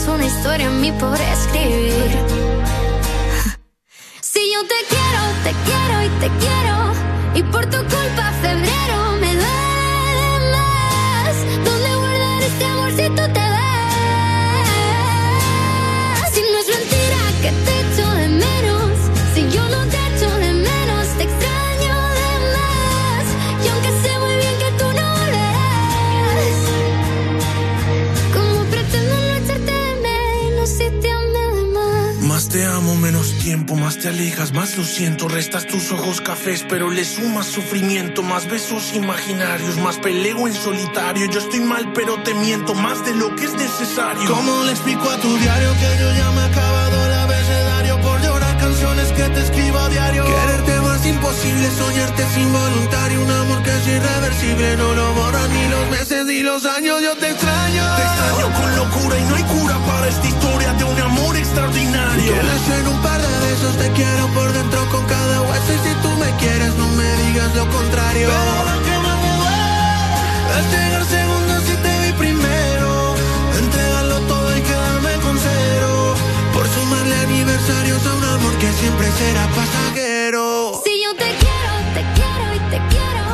Dejas 0.00 0.14
una 0.14 0.26
historia 0.26 0.66
en 0.66 0.80
mí 0.80 0.92
por 0.92 1.20
escribir. 1.20 2.10
Si 4.22 4.40
yo 4.52 4.62
te 4.62 4.74
quiero, 4.88 5.22
te 5.44 5.52
quiero 5.66 6.02
y 6.04 6.08
te 6.20 6.28
quiero. 6.38 6.92
Y 7.34 7.42
por 7.52 7.64
tu 7.66 7.78
culpa 7.78 8.32
febrero 8.40 9.12
me 9.20 9.34
duele 9.34 10.52
más. 10.52 11.34
¿Dónde 11.64 11.96
guardar 11.96 12.42
este 12.42 12.64
amor 12.64 12.90
si 12.92 13.08
tú 13.08 13.32
te 13.34 13.39
te 32.60 32.66
amo, 32.66 32.94
menos 32.94 33.38
tiempo, 33.38 33.74
más 33.74 33.96
te 33.96 34.08
alejas, 34.08 34.52
más 34.52 34.76
lo 34.76 34.84
siento. 34.84 35.28
Restas 35.28 35.66
tus 35.66 35.92
ojos 35.92 36.20
cafés, 36.20 36.62
pero 36.68 36.90
le 36.90 37.06
sumas 37.06 37.46
sufrimiento. 37.46 38.22
Más 38.22 38.50
besos 38.50 38.92
imaginarios, 38.94 39.78
más 39.78 39.96
peleo 39.96 40.46
en 40.46 40.52
solitario. 40.52 41.24
Yo 41.30 41.38
estoy 41.38 41.60
mal, 41.60 41.90
pero 41.94 42.22
te 42.22 42.34
miento 42.34 42.74
más 42.74 43.02
de 43.06 43.14
lo 43.14 43.34
que 43.34 43.46
es 43.46 43.54
necesario. 43.54 44.28
¿Cómo 44.28 44.64
le 44.64 44.72
explico 44.72 45.08
a 45.08 45.16
tu 45.16 45.34
diario 45.38 45.72
que 45.72 46.02
yo 46.02 46.12
ya 46.12 46.30
me 46.32 46.42
he 46.42 46.44
acabado 46.44 47.06
el 47.06 47.12
abecedario 47.14 48.00
por 48.02 48.20
llorar 48.20 48.58
canciones 48.58 49.10
que 49.12 49.22
te 49.22 49.40
escribo 49.40 49.78
a 49.78 49.88
diario? 49.88 50.24
Quererte 50.26 50.79
más 51.00 51.06
imposible, 51.06 51.70
soñarte 51.70 52.22
es 52.22 52.36
involuntario. 52.36 53.22
Un 53.22 53.30
amor 53.30 53.62
que 53.62 53.70
es 53.70 53.86
irreversible, 53.86 54.76
no 54.76 54.94
lo 54.94 55.14
borran 55.14 55.50
ni 55.52 55.68
los 55.68 55.90
meses 55.90 56.26
ni 56.26 56.40
los 56.40 56.64
años. 56.64 57.00
Yo 57.02 57.16
te 57.16 57.30
extraño. 57.30 57.84
Te 57.96 58.02
extraño 58.02 58.46
con 58.60 58.76
locura 58.76 59.18
y 59.18 59.24
no 59.24 59.34
hay 59.36 59.42
cura 59.44 59.76
para 59.86 60.08
esta 60.08 60.26
historia 60.26 60.72
de 60.74 60.84
un 60.84 61.00
amor 61.00 61.36
extraordinario. 61.36 62.32
Les 62.42 62.78
en 62.78 62.88
un 62.88 63.00
par 63.02 63.20
de 63.20 63.46
besos 63.46 63.76
te 63.76 63.90
quiero 63.92 64.26
por 64.34 64.52
dentro 64.52 64.80
con 64.90 65.04
cada 65.06 65.42
hueso. 65.42 65.72
Y 65.72 65.88
si 65.88 65.94
tú 66.02 66.10
me 66.22 66.30
quieres, 66.36 66.74
no 66.76 66.88
me 66.88 67.08
digas 67.24 67.54
lo 67.54 67.66
contrario. 67.68 68.28
Pero 68.28 68.64
lo 68.70 68.82
que 68.84 68.96
más 69.04 69.18
me 69.24 69.32
duele 69.40 70.58
es 70.58 70.66
llegar 70.72 71.04
segundo 71.04 71.52
si 71.66 71.74
te 71.84 71.92
vi 72.02 72.12
primero. 72.24 73.14
Entregarlo 73.58 74.18
todo 74.32 74.56
y 74.56 74.60
quedarme 74.60 75.12
con 75.24 75.38
cero. 75.38 76.14
Por 76.52 76.66
sumarle 76.68 77.14
aniversarios 77.16 78.06
a 78.06 78.14
un 78.14 78.24
amor 78.24 78.54
que 78.58 78.72
siempre 78.72 79.06
será 79.12 79.46
pasajero. 79.48 80.69
Si 81.10 81.16
te 81.16 81.24
quiero, 81.24 81.72
te 81.94 82.02
quiero 82.14 82.46
y 82.54 82.58
te 82.70 82.78
quiero. 82.88 83.26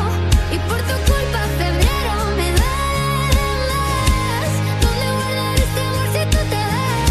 Y 0.51 0.59
por 0.66 0.81
tu 0.89 0.97
culpa 1.11 1.40
febrero 1.59 2.15
me 2.39 2.48
duele 2.57 3.48
más. 3.69 4.51
¿Dónde 4.81 5.07
guardar 5.19 5.57
este 5.59 5.81
amor 5.81 6.09
si 6.15 6.23
tú 6.32 6.40
te 6.53 6.62
vas? 6.73 7.05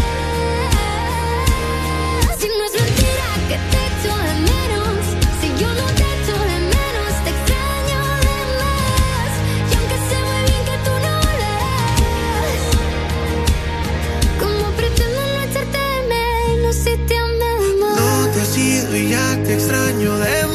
Si 2.40 2.46
no 2.48 2.62
es 2.64 2.74
mentira 2.82 3.28
que 3.48 3.56
te 3.70 3.78
echo 3.90 4.12
de 4.26 4.34
menos. 4.50 4.98
Si 5.40 5.48
yo 5.62 5.68
no 5.72 5.86
te 5.98 6.04
echo 6.16 6.36
de 6.50 6.58
menos, 6.74 7.12
te 7.24 7.30
extraño 19.54 20.18
de 20.18 20.45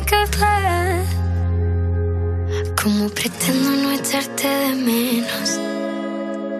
que 0.00 0.06
capaz. 0.06 1.04
¿Cómo 2.82 3.08
pretendo 3.08 3.70
no 3.70 3.92
echarte 3.92 4.48
de 4.48 4.74
menos 4.74 5.60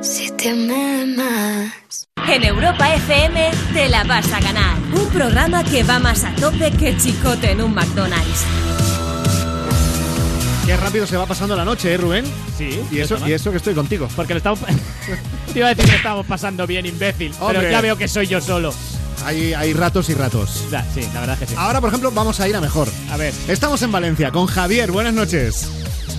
si 0.01 0.31
te 0.33 0.51
amé 0.51 0.99
de 0.99 1.07
más? 1.17 2.09
En 2.29 2.45
Europa 2.45 2.95
FM 2.95 3.51
te 3.73 3.89
la 3.89 4.05
vas 4.05 4.33
a 4.33 4.41
ganar. 4.41 4.77
Un 4.93 5.09
programa 5.11 5.63
que 5.65 5.83
va 5.85 5.99
más 5.99 6.25
a 6.25 6.35
tope 6.35 6.71
que 6.73 6.97
chicote 6.97 7.53
en 7.53 7.63
un 7.63 7.75
McDonald's. 7.75 8.45
Qué 10.67 10.77
rápido 10.77 11.07
se 11.07 11.17
va 11.17 11.27
pasando 11.27 11.55
la 11.55 11.65
noche, 11.65 11.93
¿eh, 11.93 11.97
Rubén? 11.97 12.25
Sí. 12.59 12.81
Y 12.91 12.99
eso, 12.99 13.19
y 13.25 13.33
eso 13.33 13.53
que 13.53 13.59
estoy 13.59 13.75
contigo. 13.75 14.09
Porque 14.17 14.35
lo 14.35 14.39
estamos. 14.39 14.61
Te 15.53 15.61
iba 15.61 15.69
a 15.69 15.75
decir 15.75 15.89
que 15.89 15.97
estábamos 15.97 16.27
pasando 16.27 16.67
bien, 16.67 16.87
imbécil. 16.87 17.33
Hombre. 17.39 17.61
Pero 17.61 17.71
ya 17.71 17.81
veo 17.81 17.97
que 17.97 18.09
soy 18.09 18.27
yo 18.27 18.41
solo. 18.41 18.73
Hay, 19.25 19.55
hay 19.55 19.73
ratos 19.73 20.09
y 20.11 20.15
ratos. 20.15 20.65
Ya, 20.71 20.85
sí, 20.95 21.01
la 21.15 21.21
verdad 21.21 21.35
es 21.35 21.41
que 21.41 21.47
sí. 21.47 21.55
Ahora, 21.57 21.81
por 21.81 21.89
ejemplo, 21.89 22.11
vamos 22.13 22.39
a 22.41 22.49
ir 22.49 22.57
a 22.57 22.61
mejor. 22.61 22.89
A 23.11 23.17
ver. 23.17 23.35
Estamos 23.49 23.83
en 23.83 23.93
Valencia 23.93 24.31
con 24.31 24.47
Javier. 24.47 24.93
Buenas 24.93 25.15
noches. 25.15 25.69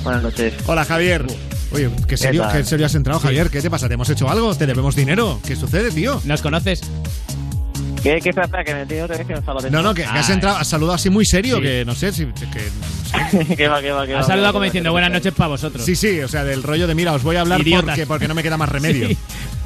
Buenas 0.03 0.23
noches. 0.23 0.53
Hola, 0.65 0.85
Javier. 0.85 1.25
Oye, 1.71 1.89
¿qué 2.07 2.17
serio? 2.17 2.47
¿qué 2.51 2.63
serio 2.63 2.85
has 2.85 2.95
entrado, 2.95 3.19
Sí. 3.19 3.25
Javier? 3.27 3.49
¿Qué 3.49 3.61
te 3.61 3.69
pasa? 3.69 3.87
¿Te 3.87 3.95
hemos 3.95 4.09
hecho 4.09 4.29
algo? 4.29 4.55
¿Te 4.55 4.65
debemos 4.65 4.95
dinero? 4.95 5.39
¿Qué 5.45 5.55
sucede, 5.55 5.91
tío? 5.91 6.21
¿Nos 6.25 6.41
conoces? 6.41 6.81
¿Qué, 8.01 8.19
qué 8.21 8.29
espera, 8.29 8.63
que 8.63 8.73
me 8.73 9.01
otra 9.03 9.17
vez 9.17 9.27
que 9.27 9.35
me 9.35 9.69
No, 9.69 9.81
no, 9.81 9.93
que, 9.93 10.03
que 10.03 10.07
has 10.07 10.29
entrado, 10.29 10.57
has 10.57 10.67
saludado 10.67 10.95
así 10.95 11.09
muy 11.09 11.25
serio, 11.25 11.59
que 11.59 11.83
no 11.83 11.95
sé, 11.95 12.13
si, 12.13 12.25
que, 12.25 13.55
¿Qué 13.55 13.67
va, 13.67 13.81
qué 13.81 13.91
va, 13.91 14.05
qué 14.05 14.13
va? 14.13 14.19
Ha 14.19 14.23
saludado 14.23 14.53
como 14.53 14.65
diciendo 14.65 14.91
buenas 14.91 15.11
noches 15.11 15.33
para 15.33 15.49
vosotros. 15.49 15.83
Sí, 15.83 15.95
sí, 15.95 16.19
o 16.21 16.27
sea, 16.27 16.43
del 16.43 16.63
rollo 16.63 16.87
de 16.87 16.95
mira, 16.95 17.13
os 17.13 17.23
voy 17.23 17.35
a 17.35 17.41
hablar 17.41 17.61
porque, 17.69 18.05
porque 18.05 18.27
no 18.27 18.35
me 18.35 18.43
queda 18.43 18.57
más 18.57 18.69
remedio. 18.69 19.07
Sí. 19.09 19.17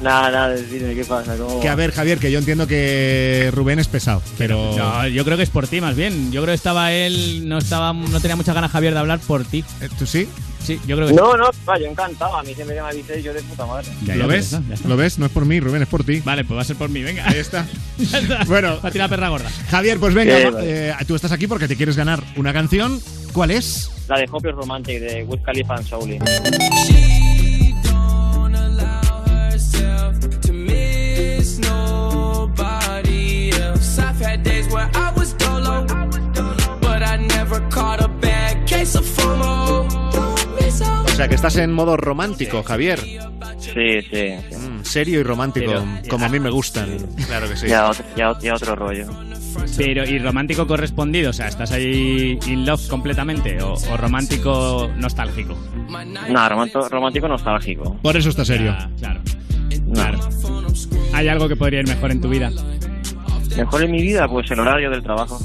Nada, 0.02 0.30
nada, 0.30 0.48
decirme 0.50 0.94
qué 0.94 1.04
pasa. 1.04 1.36
¿Cómo 1.36 1.60
Que 1.60 1.68
a 1.68 1.74
ver, 1.74 1.92
Javier, 1.92 2.18
que 2.18 2.30
yo 2.32 2.38
entiendo 2.38 2.66
que 2.66 3.50
Rubén 3.54 3.78
es 3.78 3.88
pesado, 3.88 4.20
pero. 4.36 4.76
No, 4.76 5.06
yo 5.08 5.24
creo 5.24 5.36
que 5.36 5.44
es 5.44 5.50
por 5.50 5.68
ti 5.68 5.80
más 5.80 5.94
bien. 5.96 6.32
Yo 6.32 6.42
creo 6.42 6.52
que 6.52 6.56
estaba 6.56 6.92
él, 6.92 7.48
no 7.48 7.58
estaba, 7.58 7.92
no 7.92 8.20
tenía 8.20 8.36
muchas 8.36 8.54
ganas 8.54 8.70
Javier 8.72 8.92
de 8.94 8.98
hablar 9.00 9.20
por 9.20 9.44
ti. 9.44 9.64
¿Tú 9.98 10.06
sí? 10.06 10.28
Sí, 10.64 10.78
yo 10.86 10.94
creo 10.96 11.08
que 11.08 11.14
No, 11.14 11.36
no, 11.36 11.50
va, 11.68 11.76
yo 11.78 11.86
encantado. 11.86 12.36
A 12.36 12.42
mí 12.44 12.54
siempre 12.54 12.76
que 12.76 12.82
me 12.82 12.88
aviséis, 12.88 13.24
yo 13.24 13.32
de 13.34 13.42
puta 13.42 13.66
madre. 13.66 13.86
Ya, 14.04 14.14
¿Lo 14.14 14.22
ya, 14.22 14.26
ves? 14.28 14.52
está, 14.52 14.74
está. 14.74 14.88
¿Lo 14.88 14.96
ves? 14.96 15.18
No 15.18 15.26
es 15.26 15.32
por 15.32 15.44
mí, 15.44 15.58
Rubén, 15.60 15.82
es 15.82 15.88
por 15.88 16.04
ti. 16.04 16.20
Vale, 16.24 16.44
pues 16.44 16.56
va 16.56 16.62
a 16.62 16.64
ser 16.64 16.76
por 16.76 16.88
mí, 16.88 17.02
venga. 17.02 17.26
Ahí 17.28 17.38
está. 17.38 17.66
Ya 17.98 18.18
está. 18.18 18.44
Bueno. 18.44 18.78
Va 18.84 18.88
a 18.88 18.92
tirar 18.92 19.08
perra 19.08 19.28
gorda. 19.28 19.50
Javier, 19.70 19.98
pues 19.98 20.14
venga, 20.14 20.36
Sí, 20.38 20.44
vale. 20.52 20.90
eh, 20.90 20.94
tú 21.06 21.14
estás 21.14 21.32
aquí 21.32 21.46
porque 21.46 21.68
te 21.68 21.76
quieres 21.76 21.96
ganar 21.96 22.22
una 22.36 22.52
canción. 22.52 23.00
¿Cuál 23.32 23.50
es? 23.52 23.90
La 24.08 24.18
de 24.18 24.28
Hopeless 24.30 24.56
Romantic 24.56 25.00
de 25.00 25.24
Wiz 25.24 25.40
Khalifa 25.42 25.74
and 25.76 25.86
Souli. 25.88 26.18
Had 34.22 34.42
days 34.42 34.66
where 34.72 34.88
I 34.94 35.12
was 35.16 35.34
dolo, 35.38 35.84
but 36.80 37.02
I 37.02 37.16
never 37.18 37.60
caught 37.70 38.00
a 38.02 38.08
bad 38.08 38.66
case 38.66 38.96
of 38.98 39.04
FOMO. 39.04 39.86
O 41.04 41.14
sea, 41.14 41.28
que 41.28 41.34
estás 41.34 41.56
en 41.56 41.72
modo 41.72 41.96
romántico, 41.96 42.62
Javier. 42.62 42.98
Sí, 43.58 44.00
sí. 44.02 44.06
sí. 44.10 44.56
Mm, 44.56 44.82
serio 44.84 45.20
y 45.20 45.22
romántico, 45.22 45.66
Pero- 45.72 46.08
como 46.08 46.26
a 46.26 46.28
mí 46.28 46.40
me 46.40 46.50
gustan. 46.50 46.96
Claro 47.26 47.48
que 47.48 47.56
sí. 47.56 47.68
Ya, 47.68 47.90
otro, 47.90 48.04
ya, 48.16 48.36
ya 48.40 48.54
otro 48.54 48.74
rollo. 48.74 49.06
Pero, 49.76 50.04
¿y 50.08 50.18
romántico 50.18 50.66
correspondido? 50.66 51.30
O 51.30 51.32
sea, 51.32 51.48
¿estás 51.48 51.70
ahí 51.72 52.38
in 52.46 52.64
love 52.66 52.88
completamente? 52.88 53.62
¿O, 53.62 53.74
o 53.74 53.96
romántico 53.98 54.90
nostálgico? 54.96 55.54
No, 56.30 56.48
romántico, 56.48 56.88
romántico 56.88 57.28
nostálgico. 57.28 57.96
Por 58.02 58.16
eso 58.16 58.30
está 58.30 58.44
serio. 58.44 58.72
Ya, 58.72 58.90
claro. 58.98 59.20
No. 59.86 59.92
Claro. 59.94 60.18
¿Hay 61.12 61.28
algo 61.28 61.48
que 61.48 61.56
podría 61.56 61.80
ir 61.80 61.86
mejor 61.88 62.10
en 62.10 62.20
tu 62.22 62.28
vida? 62.30 62.50
Mejor 63.56 63.82
en 63.84 63.90
mi 63.90 64.02
vida, 64.02 64.28
pues 64.28 64.50
el 64.50 64.60
horario 64.60 64.90
del 64.90 65.02
trabajo. 65.02 65.38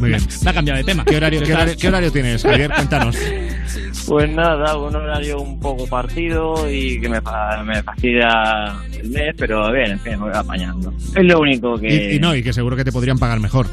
Muy 0.00 0.10
bien. 0.10 0.22
Me 0.44 0.50
ha 0.50 0.54
cambiado 0.54 0.78
de 0.78 0.84
tema. 0.84 1.04
¿Qué 1.04 1.16
horario, 1.16 1.42
qué 1.42 1.52
horario- 1.52 1.76
qué 1.76 1.88
horario 1.88 2.12
tienes, 2.12 2.42
Javier? 2.42 2.70
Cuéntanos. 2.72 3.16
Pues 4.06 4.30
nada, 4.30 4.76
un 4.76 4.94
horario 4.94 5.40
un 5.40 5.58
poco 5.58 5.86
partido 5.88 6.70
y 6.70 7.00
que 7.00 7.08
me, 7.08 7.20
me 7.64 7.82
fastidia 7.82 8.74
el 8.96 9.10
mes, 9.10 9.34
pero 9.36 9.70
bien, 9.72 9.90
en 9.92 10.00
fin, 10.00 10.12
me 10.12 10.28
voy 10.28 10.32
apañando. 10.34 10.92
Es 11.14 11.24
lo 11.24 11.40
único 11.40 11.76
que... 11.78 12.12
Y, 12.12 12.16
y 12.16 12.20
no, 12.20 12.34
y 12.34 12.42
que 12.42 12.52
seguro 12.52 12.76
que 12.76 12.84
te 12.84 12.92
podrían 12.92 13.18
pagar 13.18 13.40
mejor. 13.40 13.66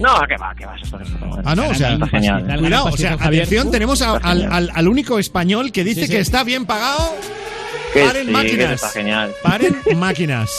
No, 0.00 0.18
que 0.26 0.36
va, 0.36 0.54
que 0.54 0.64
va, 0.66 0.74
eso 0.74 0.84
está 0.84 1.02
eso 1.02 1.40
Ah, 1.44 1.54
no, 1.54 1.68
o 1.68 1.74
sea, 1.74 1.92
está 1.92 2.06
genial. 2.08 2.58
cuidado, 2.58 2.86
o 2.86 2.96
sea, 2.96 3.12
atención, 3.20 3.70
tenemos 3.70 4.00
a- 4.02 4.16
Está 4.16 4.30
al, 4.30 4.50
al- 4.50 4.70
al 4.74 4.88
único 4.88 5.18
español 5.18 5.70
que 5.70 5.84
dice 5.84 6.00
Sí, 6.00 6.06
sí. 6.06 6.12
que 6.14 6.18
está 6.20 6.42
bien 6.44 6.64
pagado. 6.64 7.14
Que 7.92 8.00
Paren 8.00 8.22
sí, 8.22 8.26
que 8.26 8.32
máquinas. 8.32 8.72
está 8.72 8.88
genial. 8.88 9.30
Paren 9.42 9.76
máquinas. 9.96 10.50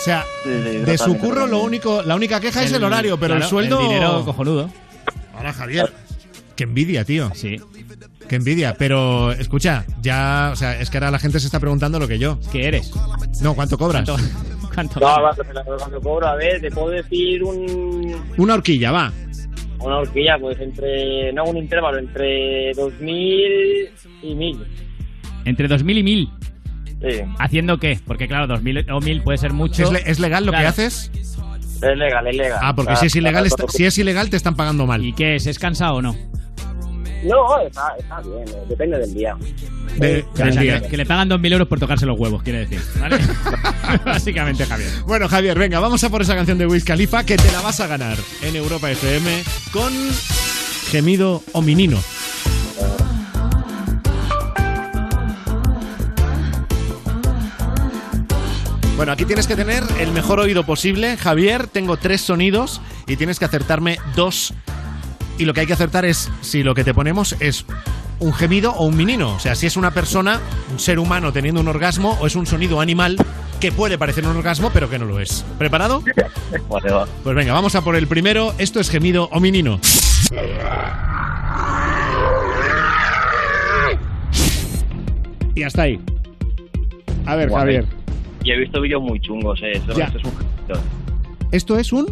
O 0.00 0.02
sea, 0.02 0.24
Sí, 0.44 0.48
sí, 0.50 0.76
de 0.78 0.96
su 0.98 1.18
curro 1.18 1.46
lo 1.46 1.62
único, 1.62 2.02
la 2.02 2.14
única 2.14 2.40
queja 2.40 2.64
es 2.64 2.72
el 2.72 2.82
horario, 2.82 3.18
pero 3.18 3.34
claro, 3.34 3.44
el 3.44 3.50
sueldo. 3.50 3.80
El 3.80 3.88
dinero 3.88 4.24
cojonudo. 4.24 4.70
Ahora, 5.34 5.52
Javier. 5.52 5.92
Qué 6.56 6.64
envidia, 6.64 7.04
tío. 7.04 7.30
Sí. 7.34 7.58
Qué 8.28 8.36
envidia. 8.36 8.74
Pero 8.78 9.32
escucha, 9.32 9.84
ya, 10.00 10.50
o 10.52 10.56
sea, 10.56 10.80
es 10.80 10.88
que 10.88 10.96
ahora 10.96 11.10
la 11.10 11.18
gente 11.18 11.38
se 11.38 11.46
está 11.46 11.60
preguntando 11.60 11.98
lo 11.98 12.08
que 12.08 12.18
yo. 12.18 12.38
¿Qué 12.50 12.66
eres? 12.68 12.92
No, 13.42 13.54
¿cuánto 13.54 13.76
cobras? 13.76 14.08
¿Cuánto? 14.74 15.00
No, 15.00 15.06
va, 15.06 15.32
pero 15.36 15.76
cuando 15.78 16.00
cobro, 16.00 16.26
a 16.28 16.36
ver, 16.36 16.60
te 16.60 16.70
puedo 16.70 16.88
decir 16.90 17.42
un, 17.42 18.16
Una 18.38 18.54
horquilla, 18.54 18.92
va. 18.92 19.12
una 19.80 19.98
horquilla, 19.98 20.38
pues 20.38 20.58
entre, 20.60 21.32
no 21.32 21.44
un 21.44 21.56
intervalo, 21.58 21.98
entre 21.98 22.72
2.000 22.72 23.90
y 24.22 24.34
1.000. 24.34 24.66
Entre 25.44 25.68
2000 25.68 25.98
y 25.98 26.02
1000. 26.02 26.28
Sí, 27.00 27.20
¿Haciendo 27.38 27.78
qué? 27.78 27.98
Porque 28.06 28.28
claro, 28.28 28.46
2000 28.46 28.90
o 28.90 29.00
1000 29.00 29.22
puede 29.22 29.38
ser 29.38 29.52
mucho. 29.52 29.82
¿Es, 29.84 29.90
le- 29.90 30.02
es 30.10 30.18
legal 30.18 30.44
lo 30.44 30.52
que 30.52 30.58
haces? 30.58 31.10
es 31.14 31.96
legal, 31.96 32.26
es 32.26 32.36
legal. 32.36 32.58
Ah, 32.62 32.74
porque 32.76 32.94
si 32.96 33.06
es 33.06 33.16
ilegal, 33.16 33.48
si 33.68 33.84
es 33.86 33.96
ilegal 33.98 34.28
te 34.28 34.36
están 34.36 34.54
pagando 34.54 34.86
mal. 34.86 35.04
¿Y 35.04 35.14
qué 35.14 35.36
es? 35.36 35.46
¿Es 35.46 35.58
cansado 35.58 35.94
o 35.96 36.02
no? 36.02 36.14
No, 37.24 37.60
está, 37.60 37.82
está 37.98 38.20
bien, 38.20 38.48
eh, 38.48 38.62
depende 38.68 38.98
del 38.98 39.12
día. 39.14 39.36
De- 39.98 40.24
O 40.32 40.36
sea, 40.36 40.46
del 40.46 40.58
día. 40.58 40.80
que, 40.82 40.88
que 40.88 40.96
le 40.98 41.04
pagan 41.06 41.28
2.000 41.28 41.52
euros 41.52 41.68
por 41.68 41.78
tocarse 41.78 42.06
los 42.06 42.18
huevos, 42.18 42.42
quiere 42.42 42.60
decir. 42.66 42.80
¿Vale? 42.98 43.18
Básicamente, 44.04 44.64
Javier. 44.66 44.88
Bueno, 45.06 45.28
Javier, 45.28 45.58
venga, 45.58 45.80
vamos 45.80 46.02
a 46.04 46.08
por 46.10 46.22
esa 46.22 46.34
canción 46.34 46.58
de 46.58 46.66
Wiz 46.66 46.84
Khalifa 46.84 47.24
que 47.24 47.36
te 47.36 47.50
la 47.52 47.60
vas 47.62 47.80
a 47.80 47.86
ganar 47.86 48.16
en 48.42 48.56
Europa 48.56 48.90
FM 48.90 49.42
con 49.72 49.92
Gemido 50.90 51.42
o 51.52 51.62
Bueno, 59.00 59.14
aquí 59.14 59.24
tienes 59.24 59.46
que 59.46 59.56
tener 59.56 59.82
el 59.98 60.12
mejor 60.12 60.40
oído 60.40 60.64
posible. 60.64 61.16
Javier, 61.16 61.66
tengo 61.66 61.96
tres 61.96 62.20
sonidos 62.20 62.82
y 63.06 63.16
tienes 63.16 63.38
que 63.38 63.46
acertarme 63.46 63.96
dos. 64.14 64.52
Y 65.38 65.46
lo 65.46 65.54
que 65.54 65.60
hay 65.60 65.66
que 65.66 65.72
acertar 65.72 66.04
es 66.04 66.30
si 66.42 66.62
lo 66.62 66.74
que 66.74 66.84
te 66.84 66.92
ponemos 66.92 67.34
es 67.40 67.64
un 68.18 68.34
gemido 68.34 68.72
o 68.72 68.84
un 68.84 68.98
menino. 68.98 69.36
O 69.36 69.38
sea, 69.40 69.54
si 69.54 69.66
es 69.66 69.78
una 69.78 69.92
persona, 69.92 70.38
un 70.70 70.78
ser 70.78 70.98
humano 70.98 71.32
teniendo 71.32 71.62
un 71.62 71.68
orgasmo 71.68 72.18
o 72.20 72.26
es 72.26 72.36
un 72.36 72.44
sonido 72.44 72.78
animal 72.78 73.16
que 73.58 73.72
puede 73.72 73.96
parecer 73.96 74.26
un 74.26 74.36
orgasmo 74.36 74.70
pero 74.70 74.90
que 74.90 74.98
no 74.98 75.06
lo 75.06 75.18
es. 75.18 75.46
¿Preparado? 75.56 76.02
Vale, 76.68 76.92
va. 76.92 77.08
Pues 77.24 77.34
venga, 77.34 77.54
vamos 77.54 77.74
a 77.76 77.80
por 77.80 77.96
el 77.96 78.06
primero. 78.06 78.52
Esto 78.58 78.80
es 78.80 78.90
gemido 78.90 79.30
o 79.32 79.40
menino. 79.40 79.80
Y 85.54 85.62
hasta 85.62 85.82
ahí. 85.84 85.98
A 87.24 87.34
ver, 87.34 87.48
Guay. 87.48 87.60
Javier. 87.62 87.99
Y 88.44 88.50
he 88.52 88.56
visto 88.58 88.80
vídeos 88.80 89.02
muy 89.02 89.20
chungos, 89.20 89.60
eh. 89.62 89.72
Esto, 89.72 89.92
es 89.92 90.24
un 90.24 90.32
gemido. 90.32 90.80
Esto 91.52 91.78
es 91.78 91.92
un. 91.92 92.06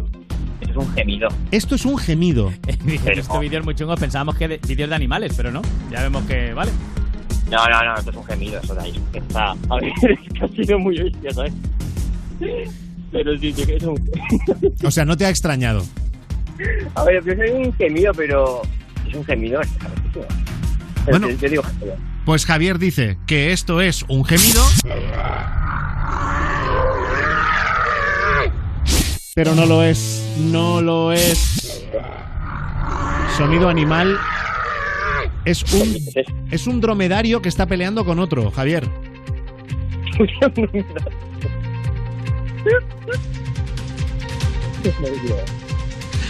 Esto 0.61 0.71
es 0.71 0.77
un 0.77 0.93
gemido. 0.93 1.27
Esto 1.51 1.75
es 1.75 1.85
un 1.85 1.97
gemido. 1.97 2.53
He 3.05 3.15
visto 3.15 3.39
vídeos 3.39 3.65
muy 3.65 3.73
chungos, 3.75 3.99
pensábamos 3.99 4.35
que 4.35 4.47
de- 4.47 4.59
vídeos 4.67 4.89
de 4.89 4.95
animales, 4.95 5.33
pero 5.35 5.51
no. 5.51 5.61
Ya 5.91 6.01
vemos 6.03 6.23
que, 6.25 6.53
vale. 6.53 6.71
No, 7.49 7.57
no, 7.67 7.83
no, 7.83 7.95
esto 7.97 8.11
es 8.11 8.17
un 8.17 8.25
gemido, 8.25 8.59
eso 8.61 8.75
de 8.75 8.81
ahí. 8.81 8.93
Que 9.11 9.19
está. 9.19 9.51
A 9.51 9.75
ver, 9.77 9.85
es 10.01 10.33
que 10.33 10.45
ha 10.45 10.47
sido 10.49 10.77
muy 10.79 10.97
bestia, 10.99 11.33
¿sabes? 11.33 11.53
Pero 13.11 13.37
sí, 13.39 13.53
sí 13.53 13.65
que 13.65 13.75
es 13.77 13.83
un. 13.83 13.99
O 14.83 14.91
sea, 14.91 15.05
no 15.05 15.17
te 15.17 15.25
ha 15.25 15.29
extrañado. 15.29 15.83
A 16.95 17.03
ver, 17.05 17.23
yo 17.25 17.33
soy 17.35 17.49
un 17.65 17.73
gemido, 17.73 18.13
pero. 18.13 18.61
Es 19.07 19.15
un 19.15 19.25
gemido. 19.25 19.61
Pero 20.13 20.27
Bueno. 21.05 21.29
yo, 21.29 21.37
yo 21.37 21.49
digo 21.49 21.63
gemido. 21.63 21.95
Pues 22.25 22.45
Javier 22.45 22.77
dice 22.77 23.17
que 23.25 23.51
esto 23.51 23.81
es 23.81 24.05
un 24.07 24.23
gemido. 24.25 24.61
Pero 29.35 29.55
no 29.55 29.65
lo 29.65 29.83
es. 29.83 30.21
No 30.37 30.81
lo 30.81 31.13
es. 31.13 31.85
Sonido 33.37 33.69
animal. 33.69 34.17
Es 35.45 35.63
un, 35.71 35.95
es 36.51 36.67
un 36.67 36.81
dromedario 36.81 37.41
que 37.41 37.47
está 37.47 37.65
peleando 37.65 38.03
con 38.03 38.19
otro, 38.19 38.51
Javier. 38.51 38.89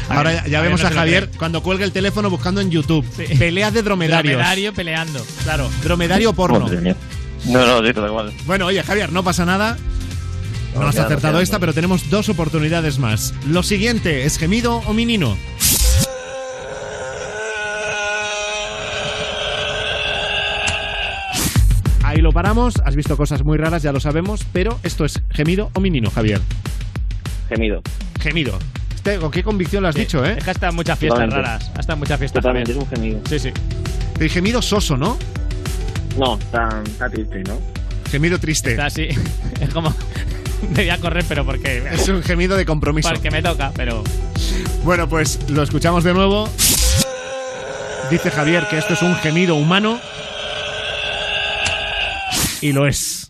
Ahora 0.10 0.34
ya, 0.34 0.48
ya 0.48 0.62
vemos 0.62 0.82
no 0.82 0.88
a 0.88 0.92
Javier 0.92 1.30
cuando 1.38 1.64
cuelga 1.64 1.86
el 1.86 1.92
teléfono 1.92 2.30
buscando 2.30 2.62
en 2.62 2.70
YouTube. 2.70 3.06
Peleas 3.40 3.74
de 3.74 3.82
dromedarios. 3.82 4.36
Dromedario 4.36 4.74
peleando. 4.74 5.26
Claro, 5.44 5.70
dromedario 5.84 6.34
porno. 6.34 6.68
No, 7.46 7.66
no, 7.66 7.86
sí, 7.86 7.94
da 7.94 8.08
igual. 8.08 8.34
Bueno, 8.46 8.66
oye, 8.68 8.84
Javier, 8.84 9.12
no 9.12 9.24
pasa 9.24 9.46
nada. 9.46 9.78
No 10.76 10.88
has 10.88 10.96
queda, 10.96 11.06
acertado 11.06 11.34
queda, 11.36 11.44
esta, 11.44 11.56
no. 11.58 11.60
pero 11.62 11.74
tenemos 11.74 12.10
dos 12.10 12.30
oportunidades 12.30 13.00
más. 13.00 13.34
Lo 13.48 13.64
siguiente, 13.64 14.26
¿es 14.26 14.38
gemido 14.38 14.78
o 14.86 14.94
menino? 14.94 15.36
Ahí 22.04 22.22
lo 22.22 22.32
paramos. 22.32 22.76
Has 22.84 22.96
visto 22.96 23.16
cosas 23.18 23.44
muy 23.44 23.58
raras, 23.58 23.84
ya 23.84 23.92
lo 23.92 24.00
sabemos, 24.00 24.46
pero 24.52 24.80
esto 24.84 25.06
es 25.06 25.22
gemido 25.32 25.70
o 25.74 25.80
menino, 25.80 26.10
Javier. 26.10 26.42
Gemido. 27.50 27.82
Gemido. 28.20 28.58
Este, 28.96 29.18
¿Con 29.18 29.32
qué 29.32 29.44
convicción 29.44 29.84
lo 29.84 29.90
has 29.90 29.96
dicho, 29.96 30.26
eh? 30.26 30.36
Es 30.38 30.44
que 30.44 30.52
hasta 30.52 30.72
muchas 30.72 30.98
fiestas 30.98 31.20
Totalmente. 31.26 31.48
raras. 31.50 31.72
Hasta 31.78 31.96
muchas 31.96 32.20
fiestas 32.20 32.42
Totalmente, 32.42 32.72
es 32.72 32.78
también. 32.78 33.16
un 33.16 33.20
gemido. 33.22 33.30
Sí, 33.30 33.40
sí. 33.40 33.52
El 34.20 34.30
gemido 34.30 34.62
soso, 34.62 34.98
¿no? 34.98 35.18
No, 36.18 36.38
está, 36.38 36.82
está 36.86 37.10
triste, 37.10 37.44
¿no? 37.44 37.60
Gemido 38.10 38.40
triste. 38.40 38.72
Está 38.72 38.88
así. 38.88 39.10
Es 39.62 39.70
como. 39.70 39.94
Debía 40.72 40.98
correr, 40.98 41.26
pero 41.28 41.46
porque. 41.46 41.84
Es 41.92 42.08
un 42.10 42.24
gemido 42.24 42.58
de 42.58 42.66
compromiso. 42.66 43.10
Porque 43.10 43.32
me 43.32 43.42
toca, 43.42 43.72
pero. 43.76 44.04
Bueno, 44.84 45.08
pues 45.08 45.40
lo 45.50 45.64
escuchamos 45.64 46.04
de 46.04 46.14
nuevo. 46.14 46.50
Dice 48.10 48.32
Javier 48.32 48.68
que 48.68 48.78
esto 48.78 48.94
es 48.94 49.02
un 49.02 49.16
gemido 49.16 49.56
humano. 49.56 50.00
Y 52.62 52.74
lo 52.74 52.88
es. 52.88 53.30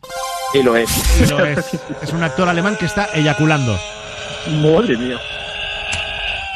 Y 0.54 0.64
lo 0.64 0.76
es. 0.76 0.90
Y 1.22 1.28
lo 1.28 1.46
es. 1.46 1.60
Es 2.02 2.14
un 2.14 2.24
actor 2.24 2.48
alemán 2.50 2.78
que 2.78 2.86
está 2.86 3.10
eyaculando. 3.14 3.80
Madre 4.62 4.98
mía. 4.98 5.18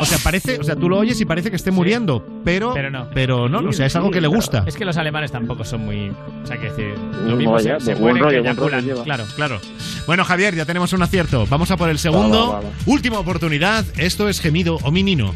O 0.03 0.05
sea, 0.05 0.17
parece, 0.23 0.59
o 0.59 0.63
sea, 0.63 0.75
tú 0.75 0.89
lo 0.89 0.97
oyes 0.97 1.19
y 1.21 1.25
parece 1.25 1.49
que 1.49 1.55
esté 1.55 1.71
muriendo, 1.71 2.25
pero 2.43 2.73
Pero 2.73 2.89
no. 2.91 3.07
pero 3.13 3.49
no, 3.49 3.59
o 3.69 3.73
sea, 3.73 3.85
es 3.85 3.95
algo 3.95 4.11
que 4.11 4.21
le 4.21 4.27
gusta. 4.27 4.63
Es 4.67 4.75
que 4.75 4.85
los 4.85 4.97
alemanes 4.97 5.31
tampoco 5.31 5.63
son 5.63 5.85
muy. 5.85 6.09
O 6.43 6.45
sea, 6.45 6.57
que 6.57 6.69
decir. 6.69 6.93
No, 7.23 7.30
Lo 7.31 7.35
mismo 7.35 7.53
vaya, 7.53 7.80
se, 7.80 7.85
se 7.88 7.93
de 7.95 7.99
buen 8.01 8.17
rollo, 8.19 8.41
buen 8.43 8.55
rollo 8.57 8.69
eyaculan. 8.77 8.85
lleva. 8.85 9.03
Claro. 9.03 9.23
Claro. 9.35 9.59
Bueno, 10.05 10.23
Javier, 10.25 10.55
ya 10.55 10.65
tenemos 10.65 10.91
un 10.93 11.01
acierto. 11.01 11.45
Vamos 11.49 11.71
a 11.71 11.77
por 11.77 11.89
el 11.89 11.97
segundo. 11.99 12.39
Va, 12.49 12.55
va, 12.55 12.61
va, 12.61 12.69
va. 12.69 12.75
Última 12.85 13.19
oportunidad. 13.19 13.85
Esto 13.97 14.27
es 14.30 14.39
gemido 14.41 14.77
o 14.84 14.91
minino. 14.91 15.34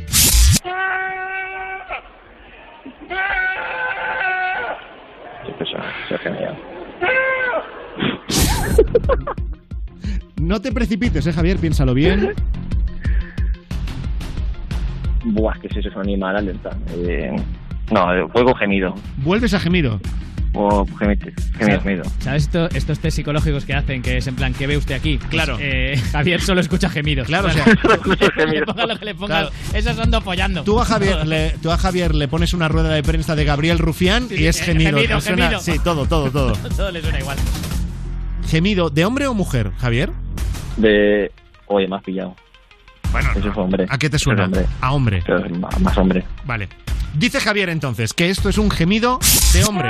No 10.39 10.61
te 10.61 10.71
precipites, 10.71 11.25
eh, 11.27 11.33
Javier, 11.33 11.57
piénsalo 11.57 11.93
bien. 11.93 12.33
Buah, 15.33 15.55
es 15.55 15.61
que 15.61 15.69
si 15.69 15.79
eso 15.79 15.89
es 15.89 15.95
un 15.95 16.01
animal, 16.03 16.35
alerta. 16.37 16.71
Eh, 16.95 17.35
no, 17.91 18.13
eh, 18.13 18.25
juego 18.31 18.53
gemido. 18.55 18.93
Vuelves 19.17 19.53
a 19.53 19.59
gemido. 19.59 19.99
O 20.53 20.85
gemido, 20.97 21.27
gemido, 21.59 21.81
gemido. 21.81 22.03
¿Sabes 22.19 22.43
esto- 22.43 22.69
estos 22.73 22.97
test 22.99 23.17
psicológicos 23.17 23.65
que 23.65 23.73
hacen? 23.75 24.01
Que 24.01 24.17
es 24.17 24.25
en 24.27 24.35
plan, 24.35 24.53
¿qué 24.53 24.65
ve 24.65 24.77
usted 24.77 24.95
aquí? 24.95 25.17
Claro. 25.29 25.57
eh, 25.59 26.01
Javier 26.11 26.41
solo 26.41 26.61
escucha 26.61 26.89
gemidos. 26.89 27.27
Claro, 27.27 27.49
o 27.49 27.51
sea, 27.51 27.65
le 28.45 28.61
pongas 28.65 28.87
lo 28.87 28.97
que 28.97 29.05
le 29.05 29.13
pongas, 29.15 29.49
esos 29.73 29.95
son 29.95 30.11
follando. 30.23 30.63
Tú 30.63 30.79
a 30.79 30.85
Javier 30.85 31.27
le, 31.27 31.51
tú 31.61 31.69
a 31.71 31.77
Javier 31.77 32.15
le 32.15 32.27
pones 32.27 32.53
una 32.53 32.69
rueda 32.69 32.89
de 32.93 33.03
prensa 33.03 33.35
de 33.35 33.43
Gabriel 33.45 33.77
Rufián 33.77 34.27
y 34.31 34.45
es 34.45 34.61
eh, 34.61 34.65
gemido. 34.65 34.97
gemido, 34.97 35.15
Te 35.17 35.21
suena- 35.21 35.43
gemido. 35.43 35.59
Sí, 35.61 35.73
todo, 35.83 36.05
todo, 36.07 36.31
todo. 36.31 36.53
Todo 36.75 36.91
le 36.91 37.01
suena 37.01 37.19
igual. 37.19 37.37
Gemido, 38.47 38.89
¿de 38.89 39.05
hombre 39.05 39.27
o 39.27 39.33
mujer, 39.33 39.71
Javier? 39.77 40.09
De. 40.77 41.31
Oye, 41.67 41.87
me 41.87 41.97
has 41.97 42.03
pillado. 42.03 42.33
Bueno, 43.23 43.39
eso 43.39 43.49
es 43.49 43.57
hombre. 43.57 43.85
¿A 43.89 43.97
qué 43.97 44.09
te 44.09 44.19
suena? 44.19 44.45
hombre. 44.45 44.65
A 44.81 44.91
hombre. 44.93 45.23
Ma- 45.59 45.69
más 45.81 45.97
hombre. 45.97 46.23
Vale. 46.45 46.69
Dice 47.13 47.39
Javier 47.39 47.69
entonces 47.69 48.13
que 48.13 48.29
esto 48.29 48.47
es 48.49 48.57
un 48.57 48.69
gemido 48.69 49.19
de 49.53 49.63
hombre. 49.65 49.89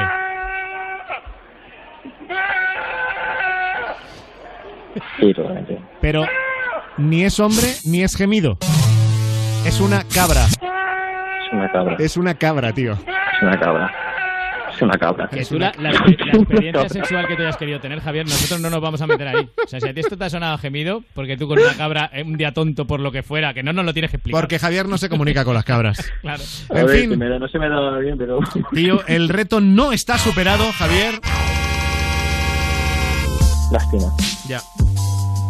Sí, 5.19 5.33
totalmente. 5.33 5.79
Pero 6.01 6.25
ni 6.97 7.23
es 7.23 7.39
hombre 7.39 7.67
ni 7.85 8.01
es 8.03 8.15
gemido. 8.15 8.57
Es 9.65 9.79
una 9.79 10.03
cabra. 10.13 10.45
Es 10.45 11.53
una 11.53 11.71
cabra. 11.71 11.95
Es 11.99 12.17
una 12.17 12.33
cabra, 12.35 12.73
tío. 12.73 12.93
Es 12.93 13.41
una 13.41 13.59
cabra. 13.59 13.91
Es 14.77 14.81
una 14.83 14.97
cabra. 14.97 15.27
Que 15.27 15.43
tú 15.43 15.57
la, 15.59 15.71
la- 15.79 15.91
la 15.91 15.99
experiencia 16.33 16.87
sexual 16.89 17.27
que 17.27 17.35
tú 17.35 17.41
hayas 17.41 17.57
querido 17.57 17.79
tener, 17.79 17.99
Javier, 17.99 18.25
nosotros 18.25 18.61
no 18.61 18.69
nos 18.69 18.79
vamos 18.79 19.01
a 19.01 19.07
meter 19.07 19.27
ahí. 19.27 19.49
O 19.65 19.67
sea, 19.67 19.79
si 19.81 19.87
a 19.89 19.93
ti 19.93 19.99
esto 20.01 20.15
te 20.17 20.25
ha 20.25 20.29
sonado 20.29 20.57
gemido, 20.59 21.03
porque 21.15 21.35
tú 21.35 21.47
con 21.47 21.59
una 21.59 21.73
cabra, 21.75 22.09
eh, 22.13 22.23
un 22.23 22.37
día 22.37 22.51
tonto 22.53 22.85
por 22.85 22.99
lo 22.99 23.11
que 23.11 23.23
fuera, 23.23 23.53
que 23.53 23.63
no 23.63 23.73
nos 23.73 23.83
lo 23.85 23.93
tienes 23.93 24.11
que 24.11 24.17
explicar. 24.17 24.39
Porque 24.39 24.59
Javier 24.59 24.87
no 24.87 24.97
se 24.97 25.09
comunica 25.09 25.43
con 25.43 25.53
las 25.55 25.65
cabras. 25.65 25.97
Claro. 26.21 26.43
A 26.73 26.79
En 26.79 26.85
ver, 26.85 26.99
fin. 26.99 27.09
que 27.11 27.17
me 27.17 27.27
da- 27.29 27.39
no 27.39 27.47
se 27.47 27.57
me 27.59 27.67
da 27.69 27.97
bien, 27.99 28.17
pero. 28.17 28.39
Tío, 28.73 29.05
el 29.07 29.29
reto 29.29 29.59
no 29.61 29.91
está 29.91 30.17
superado, 30.17 30.65
Javier. 30.73 31.19
Lástima. 33.71 34.05
Ya. 34.47 34.61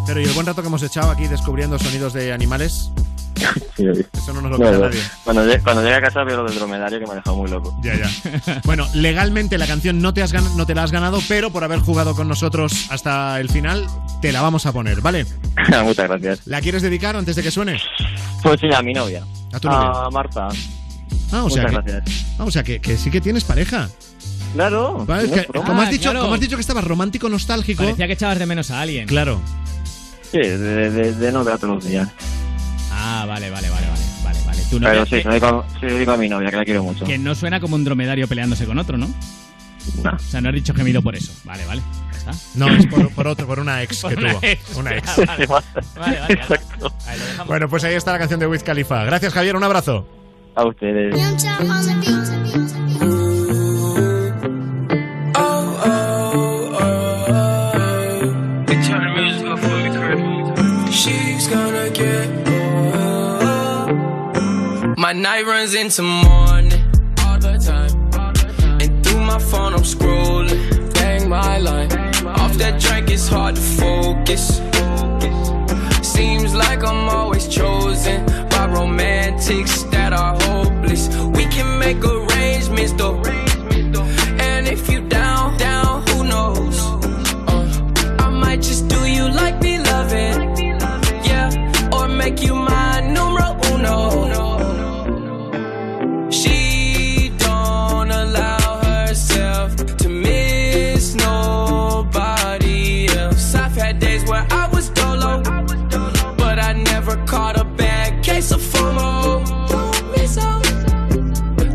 Pero 0.08 0.22
y 0.22 0.24
el 0.24 0.32
buen 0.32 0.46
rato 0.48 0.62
que 0.62 0.68
hemos 0.68 0.82
echado 0.84 1.12
aquí 1.12 1.28
descubriendo 1.28 1.78
sonidos 1.78 2.14
de 2.14 2.32
animales. 2.34 2.92
Eso 3.38 4.34
no 4.34 4.42
nos 4.42 4.52
lo 4.52 4.58
No, 4.58 4.58
quita 4.58 4.72
no. 4.72 4.80
nadie. 4.86 5.00
Cuando, 5.24 5.46
llegue, 5.46 5.60
cuando 5.64 5.82
llegue 5.84 5.96
a 5.96 6.02
casa 6.02 6.24
veo 6.24 6.38
lo 6.38 6.44
del 6.46 6.56
dromedario 6.56 7.00
que 7.00 7.06
me 7.06 7.12
ha 7.14 7.16
dejado 7.16 7.36
muy 7.38 7.50
loco. 7.50 7.78
Ya, 7.84 7.94
ya. 7.96 8.62
Bueno, 8.66 8.88
legalmente 8.94 9.58
la 9.58 9.68
canción 9.68 10.02
no 10.02 10.14
te, 10.14 10.22
has 10.24 10.34
gan- 10.34 10.56
no 10.56 10.66
te 10.66 10.76
la 10.76 10.84
has 10.84 10.92
ganado, 10.92 11.20
pero 11.28 11.52
por 11.52 11.64
haber 11.64 11.80
jugado 11.80 12.16
con 12.16 12.28
nosotros 12.28 12.88
hasta 12.90 13.40
el 13.40 13.50
final, 13.50 13.86
te 14.22 14.32
la 14.32 14.42
vamos 14.42 14.66
a 14.66 14.72
poner, 14.72 15.02
¿vale? 15.02 15.26
Muchas 15.84 16.08
gracias. 16.10 16.42
¿La 16.46 16.62
quieres 16.62 16.82
dedicar 16.82 17.16
antes 17.16 17.36
de 17.36 17.44
que 17.44 17.52
suene? 17.52 17.80
Pues 18.44 18.60
sí, 18.60 18.68
a 18.74 18.82
mi 18.82 18.94
novia. 18.94 19.24
A 19.54 19.60
tu 19.60 19.68
novia. 19.70 20.06
A 20.06 20.10
Marta. 20.10 20.48
Ah, 21.32 21.44
o 21.44 21.50
sea, 21.50 21.64
Muchas 21.68 21.84
que, 21.84 21.92
gracias. 21.92 22.26
ah, 22.40 22.44
o 22.46 22.52
sea 22.52 22.64
que, 22.64 22.80
que 22.80 22.98
sí 22.98 23.12
que 23.12 23.20
tienes 23.22 23.44
pareja. 23.44 23.90
Claro. 24.54 25.04
Vale, 25.06 25.30
que- 25.30 25.46
como, 25.46 25.82
has 25.82 25.90
Ah, 25.90 25.92
dicho, 25.92 26.04
claro. 26.04 26.22
como 26.22 26.34
has 26.36 26.40
dicho 26.40 26.56
que 26.56 26.62
estabas 26.62 26.84
romántico, 26.86 27.28
nostálgico. 27.30 27.84
Parecía 27.84 28.08
que 28.08 28.14
echabas 28.14 28.40
de 28.40 28.46
menos 28.46 28.72
a 28.72 28.82
alguien. 28.82 29.08
Claro. 29.08 29.42
Sí, 30.32 30.40
de, 30.40 30.90
de, 30.90 31.14
de 31.14 31.32
no 31.32 31.44
ver 31.44 31.58
todos 31.58 31.76
los 31.76 31.86
días. 31.86 32.08
Ah, 33.00 33.26
vale, 33.28 33.50
vale, 33.50 33.70
vale, 33.70 33.88
vale. 33.88 34.02
Vale, 34.24 34.40
vale. 34.46 34.62
Tu 34.70 34.80
novia 34.80 34.92
Pero 34.92 35.06
sí, 35.06 35.22
se 35.22 35.24
lo, 35.28 35.34
digo, 35.36 35.66
se 35.80 35.86
lo 35.90 35.98
digo 35.98 36.12
a 36.14 36.18
mi 36.18 36.28
novia, 36.30 36.50
que 36.50 36.56
la 36.58 36.66
quiero 36.66 36.84
mucho. 36.84 37.06
que 37.06 37.18
no 37.18 37.36
suena 37.36 37.60
como 37.60 37.76
un 37.76 37.84
dromedario 37.84 38.28
peleándose 38.28 38.66
con 38.66 38.78
otro, 38.80 38.98
¿no? 38.98 39.08
No. 40.04 40.12
O 40.16 40.20
sea, 40.20 40.42
no 40.42 40.50
has 40.50 40.56
dicho 40.56 40.74
gemido 40.74 41.02
por 41.02 41.16
eso. 41.16 41.32
Vale, 41.46 41.66
vale. 41.66 41.82
Ya 42.12 42.18
está. 42.18 42.32
No, 42.56 42.68
es 42.76 42.86
por, 42.88 43.10
por 43.12 43.28
otro, 43.28 43.48
por 43.48 43.60
una 43.60 43.82
ex 43.84 44.02
Por 44.02 44.14
que 44.16 44.20
una 44.20 44.30
tuvo. 44.32 44.40
ex. 44.44 44.76
Una 44.76 44.98
ex. 44.98 45.08
Ah, 45.10 45.24
vale. 45.28 45.48
Vale, 45.48 46.20
vale, 46.20 46.36
ya 46.36 46.42
está. 46.42 46.56
Ahí 47.10 47.20
lo 47.20 47.26
dejamos. 47.26 47.48
Bueno, 47.48 47.70
pues 47.70 47.84
ahí 47.86 47.94
está 47.96 48.12
la 48.12 48.20
canción 48.20 48.40
de 48.40 48.48
Wiz 48.48 48.64
Khalifa. 48.64 49.04
Gracias, 49.06 49.32
Javier. 49.34 49.56
Un 49.56 49.64
abrazo. 49.64 50.06
A 50.56 50.66
ustedes. 50.66 51.16
My 65.08 65.14
night 65.14 65.46
runs 65.46 65.74
into 65.74 66.02
morning 66.02 66.84
all 67.24 67.40
the 67.40 67.58
time. 67.58 68.82
And 68.82 69.06
through 69.06 69.22
my 69.22 69.40
phone, 69.40 69.74
I'm 69.74 69.84
scrolling. 69.84 70.94
Bang 70.96 71.30
my 71.30 71.60
line. 71.60 71.90
Off 72.28 72.56
that 72.56 72.82
drink, 72.82 73.10
it's 73.10 73.30
hard 73.30 73.56
to 73.56 73.62
focus. 73.62 74.58
Seems 76.06 76.54
like 76.54 76.84
I'm 76.84 77.08
always 77.08 77.48
chosen 77.48 78.26
by 78.50 78.68
romantics 78.68 79.84
that 79.94 80.12
are 80.12 80.36
hopeless. 80.42 81.08
We 81.38 81.46
can 81.46 81.80
make 81.80 82.04
arrangements 82.04 82.92
though. 82.92 83.22
And 84.42 84.68
if 84.68 84.90
you 84.90 85.08
down, 85.08 85.27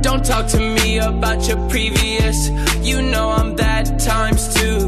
Don't 0.02 0.24
talk 0.24 0.46
to 0.48 0.58
me 0.58 0.98
about 0.98 1.48
your 1.48 1.56
previous. 1.68 2.50
You 2.80 3.02
know 3.02 3.30
I'm 3.30 3.56
that 3.56 3.98
times 3.98 4.54
two. 4.54 4.78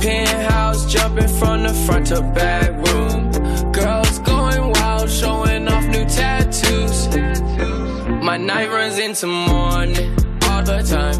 Penthouse 0.00 0.92
jumping 0.92 1.28
from 1.28 1.62
the 1.64 1.74
front 1.86 2.06
to 2.06 2.22
back 2.22 2.70
room. 2.86 3.30
Girls 3.72 4.18
going 4.20 4.72
wild, 4.72 5.10
showing 5.10 5.68
off 5.68 5.84
new 5.86 6.04
tattoos. 6.04 7.08
My 8.22 8.36
night 8.36 8.68
runs 8.68 8.98
into 8.98 9.26
morning 9.26 10.16
all 10.48 10.62
the 10.62 10.82
time. 10.82 11.18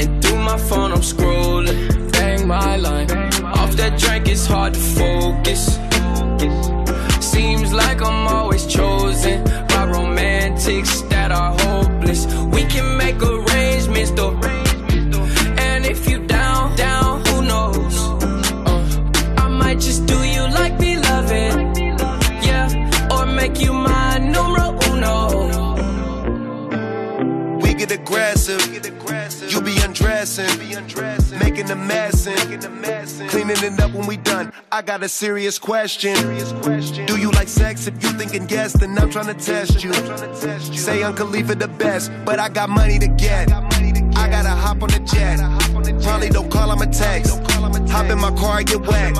And 0.00 0.22
through 0.22 0.38
my 0.38 0.58
phone, 0.58 0.92
I'm 0.92 1.00
scrolling. 1.00 2.12
Bang 2.12 2.46
my 2.46 2.76
line. 2.76 3.10
Off 3.44 3.72
that 3.76 3.98
drink, 3.98 4.28
it's 4.28 4.46
hard 4.46 4.74
to 4.74 4.80
focus. 4.80 5.78
Seems 7.24 7.72
like 7.72 8.02
I'm 8.02 8.26
always 8.26 8.66
chosen 8.66 9.57
romantics 9.88 11.02
that 11.02 11.30
are 11.32 11.52
hopeless. 11.64 12.26
We 12.54 12.64
can 12.64 12.96
make 12.96 13.22
arrangements 13.22 14.10
though. 14.12 14.34
And 15.66 15.86
if 15.86 16.08
you 16.08 16.26
down, 16.26 16.76
down, 16.76 17.24
who 17.26 17.42
knows? 17.42 17.96
Uh, 18.22 19.44
I 19.44 19.48
might 19.48 19.80
just 19.80 20.06
do 20.06 20.18
you 20.34 20.42
like 20.58 20.78
beloved. 20.78 21.78
Yeah, 22.48 22.68
or 23.12 23.26
make 23.26 23.60
you 23.60 23.72
my 23.72 24.18
numero 24.18 24.76
uno. 24.90 25.16
We 27.62 27.74
get 27.74 27.90
aggressive. 27.92 28.62
You 30.18 30.58
be 30.58 30.72
undressing, 30.74 31.38
making 31.38 31.70
a 31.70 31.76
mess, 31.76 32.26
and 32.26 33.30
cleaning 33.30 33.62
it 33.62 33.80
up 33.80 33.92
when 33.92 34.04
we 34.08 34.16
done. 34.16 34.52
I 34.72 34.82
got 34.82 35.04
a 35.04 35.08
serious 35.08 35.60
question. 35.60 36.16
serious 36.16 36.50
question. 36.54 37.06
Do 37.06 37.20
you 37.20 37.30
like 37.30 37.46
sex? 37.46 37.86
If 37.86 38.02
you 38.02 38.10
thinking 38.10 38.48
yes, 38.48 38.72
then 38.72 38.98
I'm 38.98 39.10
trying 39.10 39.26
to 39.26 39.34
test 39.34 39.84
you. 39.84 39.92
Say 40.74 41.04
Uncle 41.04 41.26
Khalifa 41.26 41.54
the 41.54 41.68
best, 41.68 42.10
but 42.24 42.40
I 42.40 42.48
got 42.48 42.68
money 42.68 42.98
to 42.98 43.06
get. 43.06 43.52
I 43.52 44.28
gotta 44.28 44.48
hop 44.48 44.82
on 44.82 44.88
the 44.88 44.98
jet. 45.06 45.38
Probably 46.02 46.30
don't 46.30 46.50
call, 46.50 46.72
I'ma 46.72 46.86
text. 46.86 47.38
Hop 47.88 48.10
in 48.10 48.18
my 48.18 48.32
car, 48.32 48.64
get 48.64 48.80
wet. 48.80 49.16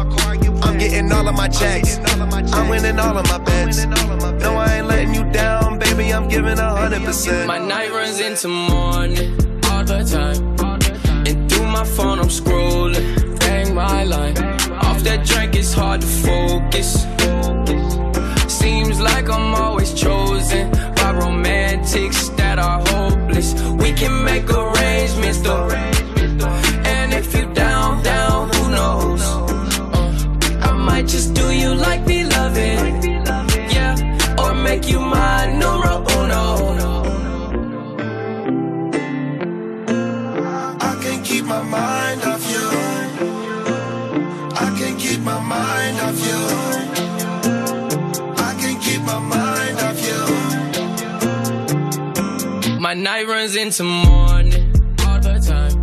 I'm 0.65 0.79
getting 0.79 1.13
all 1.13 1.29
of 1.29 1.37
my 1.37 1.47
checks. 1.47 1.99
I'm 2.53 2.69
winning 2.69 2.99
all 2.99 3.17
of 3.17 3.25
my 3.29 3.39
bets. 3.39 3.85
No, 3.85 4.57
I 4.57 4.79
ain't 4.79 4.89
letting 4.89 5.15
you 5.15 5.31
down. 5.31 5.79
Baby, 5.79 6.13
I'm 6.13 6.27
giving 6.29 6.59
a 6.59 6.75
hundred 6.75 7.05
percent. 7.05 7.47
My 7.47 7.59
night 7.59 7.93
runs 7.93 8.19
into 8.19 8.49
morning 8.49 9.39
all 9.71 9.85
the 9.85 10.03
time. 10.03 10.58
My 11.69 11.85
phone, 11.85 12.19
I'm 12.19 12.29
scrolling. 12.29 13.39
Bang 13.41 13.75
my 13.75 14.03
line. 14.05 14.37
Off 14.87 15.03
that 15.03 15.27
drink, 15.27 15.55
it's 15.55 15.75
hard 15.75 16.01
to 16.01 16.07
focus. 16.07 17.07
Seems 18.53 19.01
like 19.01 19.29
I'm 19.29 19.55
always 19.55 19.93
chosen 19.93 20.71
by 20.97 21.13
romantics 21.13 22.31
that 22.31 22.59
are 22.59 22.81
hopeless. 22.89 23.55
We 23.83 23.93
can 23.93 24.25
make 24.25 24.51
arrangements 24.51 25.41
though. 25.41 25.98
My 41.49 41.63
mind 41.63 42.23
off 42.25 42.45
you. 42.51 42.69
I 44.65 44.67
can't 44.79 44.99
keep 45.01 45.21
my 45.21 45.41
mind 45.41 45.99
off 46.07 46.19
you. 46.29 46.41
I 48.49 48.55
can't 48.61 48.83
keep 48.83 49.01
my 49.01 49.19
mind 49.19 49.79
off 49.87 49.99
you. 50.09 50.21
My 52.79 52.93
night 52.93 53.27
runs 53.27 53.57
into 53.57 53.83
morning 53.83 54.75
all 55.07 55.21
the 55.21 55.39
time. 55.41 55.75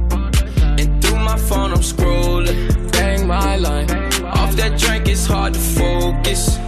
And 0.80 1.04
through 1.04 1.20
my 1.32 1.38
phone, 1.38 1.72
I'm 1.72 1.80
scrolling. 1.80 2.92
Bang 2.92 3.26
my 3.26 3.56
line. 3.58 3.90
Off 4.24 4.56
that 4.58 4.78
drink, 4.80 5.08
it's 5.08 5.26
hard 5.26 5.56
to 5.56 5.60
focus. 5.60 6.60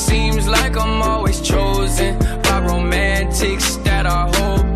Seems 0.00 0.48
like 0.48 0.78
I'm 0.78 1.02
always 1.02 1.42
chosen 1.42 2.18
by 2.42 2.60
romantics 2.66 3.76
that 3.84 4.06
are 4.06 4.28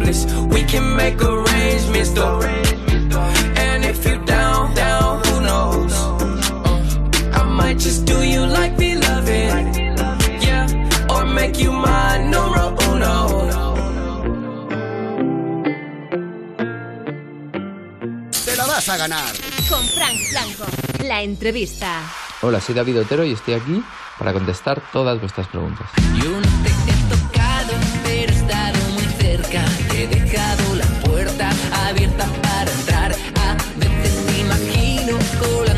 hopeless. 0.05 0.27
We 0.53 0.65
can 0.65 0.97
make 0.97 1.21
arrangements 1.23 2.11
though. 2.11 2.41
And 3.57 3.85
if 3.85 4.05
you 4.07 4.19
down, 4.25 4.75
down, 4.75 5.23
who 5.25 5.41
knows? 5.41 5.93
Uh, 5.93 7.41
I 7.41 7.43
might 7.45 7.79
just 7.79 8.05
do 8.07 8.23
you 8.23 8.47
like 8.47 8.79
me 8.79 8.97
loving. 8.97 9.75
Yeah, 10.41 10.67
or 11.11 11.25
make 11.27 11.59
you 11.59 11.73
my 11.73 12.19
numero 12.19 12.77
uno. 12.91 13.29
Te 18.45 18.57
la 18.57 18.67
vas 18.67 18.89
a 18.89 18.97
ganar. 18.97 19.33
Con 19.69 19.85
Frank 19.87 20.19
Blanco. 20.31 20.65
La 21.05 21.23
entrevista. 21.23 22.03
Hola, 22.43 22.61
soy 22.61 22.75
David 22.75 23.01
Otero 23.01 23.25
y 23.25 23.33
estoy 23.33 23.55
aquí 23.55 23.83
para 24.19 24.33
contestar 24.33 24.83
todas 24.93 25.19
vuestras 25.19 25.49
preguntas. 25.49 25.89
Yo 26.23 26.31
no 26.31 26.64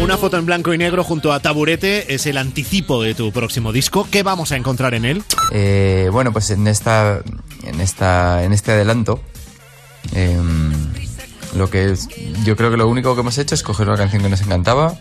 Una 0.06 0.16
foto 0.16 0.36
en 0.38 0.46
blanco 0.46 0.72
y 0.72 0.78
negro 0.78 1.02
junto 1.02 1.32
a 1.32 1.40
Taburete 1.40 2.14
es 2.14 2.26
el 2.26 2.38
anticipo 2.38 3.02
de 3.02 3.12
tu 3.16 3.32
próximo 3.32 3.72
disco. 3.72 4.06
¿Qué 4.08 4.22
vamos 4.22 4.52
a 4.52 4.56
encontrar 4.56 4.94
en 4.94 5.04
él? 5.04 5.24
Eh, 5.50 6.08
bueno, 6.12 6.32
pues 6.32 6.50
en 6.50 6.68
esta, 6.68 7.22
en 7.64 7.80
esta, 7.80 8.44
en 8.44 8.52
este 8.52 8.70
adelanto, 8.70 9.20
em, 10.14 10.72
lo 11.56 11.68
que 11.70 11.90
es- 11.90 12.08
yo 12.44 12.54
creo 12.54 12.70
que 12.70 12.76
lo 12.76 12.86
único 12.86 13.16
que 13.16 13.22
hemos 13.22 13.36
hecho 13.38 13.56
es 13.56 13.64
coger 13.64 13.88
una 13.88 13.96
canción 13.98 14.22
que 14.22 14.28
nos 14.28 14.40
encantaba, 14.42 14.96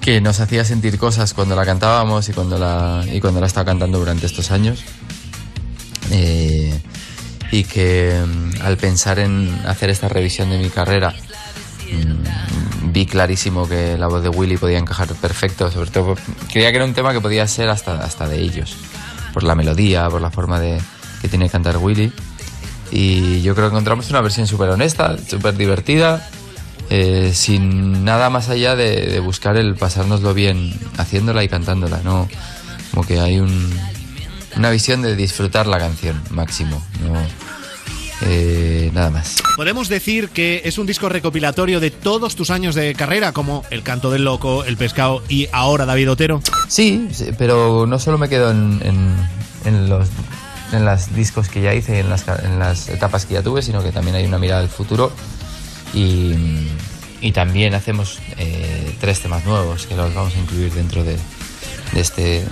que 0.00 0.20
nos 0.20 0.38
hacía 0.38 0.64
sentir 0.64 0.96
cosas 0.96 1.34
cuando 1.34 1.56
la 1.56 1.64
cantábamos 1.66 2.28
y 2.28 2.32
cuando 2.34 2.58
la 2.58 3.04
y 3.12 3.20
cuando 3.20 3.40
la 3.40 3.48
estaba 3.48 3.64
cantando 3.66 3.98
durante 3.98 4.26
estos 4.26 4.52
años, 4.52 4.84
Eh, 6.10 6.80
y 7.50 7.64
que 7.64 8.16
em, 8.16 8.52
al 8.62 8.76
pensar 8.78 9.18
en 9.18 9.50
hacer 9.66 9.90
esta 9.90 10.08
revisión 10.08 10.48
de 10.48 10.58
mi 10.58 10.70
carrera 10.70 11.12
mm, 11.92 12.67
vi 12.92 13.06
clarísimo 13.06 13.68
que 13.68 13.96
la 13.96 14.06
voz 14.06 14.22
de 14.22 14.28
Willy 14.28 14.56
podía 14.56 14.78
encajar 14.78 15.08
perfecto, 15.14 15.70
sobre 15.70 15.90
todo 15.90 16.16
creía 16.52 16.70
que 16.70 16.76
era 16.76 16.84
un 16.84 16.94
tema 16.94 17.12
que 17.12 17.20
podía 17.20 17.46
ser 17.46 17.68
hasta, 17.68 18.00
hasta 18.00 18.28
de 18.28 18.40
ellos, 18.40 18.76
por 19.32 19.42
la 19.42 19.54
melodía, 19.54 20.08
por 20.08 20.20
la 20.20 20.30
forma 20.30 20.60
de 20.60 20.80
que 21.20 21.28
tiene 21.28 21.46
que 21.46 21.52
cantar 21.52 21.76
Willy. 21.78 22.12
Y 22.90 23.42
yo 23.42 23.54
creo 23.54 23.68
que 23.68 23.74
encontramos 23.74 24.08
una 24.10 24.20
versión 24.20 24.46
súper 24.46 24.70
honesta, 24.70 25.16
súper 25.18 25.56
divertida, 25.56 26.26
eh, 26.90 27.32
sin 27.34 28.04
nada 28.04 28.30
más 28.30 28.48
allá 28.48 28.76
de, 28.76 29.20
buscar 29.20 29.56
el 29.56 29.74
pasárnoslo 29.74 30.32
bien 30.32 30.72
haciéndola 30.96 31.44
y 31.44 31.48
cantándola, 31.48 32.00
¿no? 32.02 32.28
Como 32.90 33.06
que 33.06 33.20
hay 33.20 33.40
un, 33.40 33.70
una 34.56 34.70
visión 34.70 35.02
de 35.02 35.14
disfrutar 35.14 35.66
la 35.66 35.78
canción 35.78 36.20
máximo, 36.30 36.82
eh, 38.22 38.90
nada 38.92 39.10
más. 39.10 39.36
Podemos 39.56 39.88
decir 39.88 40.28
que 40.30 40.62
es 40.64 40.78
un 40.78 40.86
disco 40.86 41.08
recopilatorio 41.08 41.80
de 41.80 41.90
todos 41.90 42.36
tus 42.36 42.50
años 42.50 42.74
de 42.74 42.94
carrera, 42.94 43.32
como 43.32 43.64
El 43.70 43.82
Canto 43.82 44.10
del 44.10 44.24
Loco, 44.24 44.64
El 44.64 44.76
Pescado 44.76 45.22
y 45.28 45.48
ahora 45.52 45.86
David 45.86 46.10
Otero. 46.10 46.42
Sí, 46.68 47.08
sí, 47.12 47.30
pero 47.36 47.86
no 47.86 47.98
solo 47.98 48.18
me 48.18 48.28
quedo 48.28 48.50
en, 48.50 48.80
en, 48.82 49.14
en 49.64 49.88
los 49.88 50.08
en 50.72 51.14
discos 51.14 51.48
que 51.48 51.62
ya 51.62 51.74
hice 51.74 52.00
en 52.00 52.10
las, 52.10 52.26
en 52.28 52.58
las 52.58 52.88
etapas 52.88 53.24
que 53.24 53.34
ya 53.34 53.42
tuve, 53.42 53.62
sino 53.62 53.82
que 53.82 53.92
también 53.92 54.16
hay 54.16 54.26
una 54.26 54.38
mirada 54.38 54.60
al 54.60 54.68
futuro 54.68 55.12
y, 55.94 56.34
y 57.20 57.32
también 57.32 57.74
hacemos 57.74 58.18
eh, 58.36 58.94
tres 59.00 59.20
temas 59.20 59.44
nuevos 59.44 59.86
que 59.86 59.96
los 59.96 60.12
vamos 60.14 60.34
a 60.34 60.38
incluir 60.38 60.72
dentro 60.72 61.04
de, 61.04 61.16
de 61.92 62.00
este, 62.00 62.44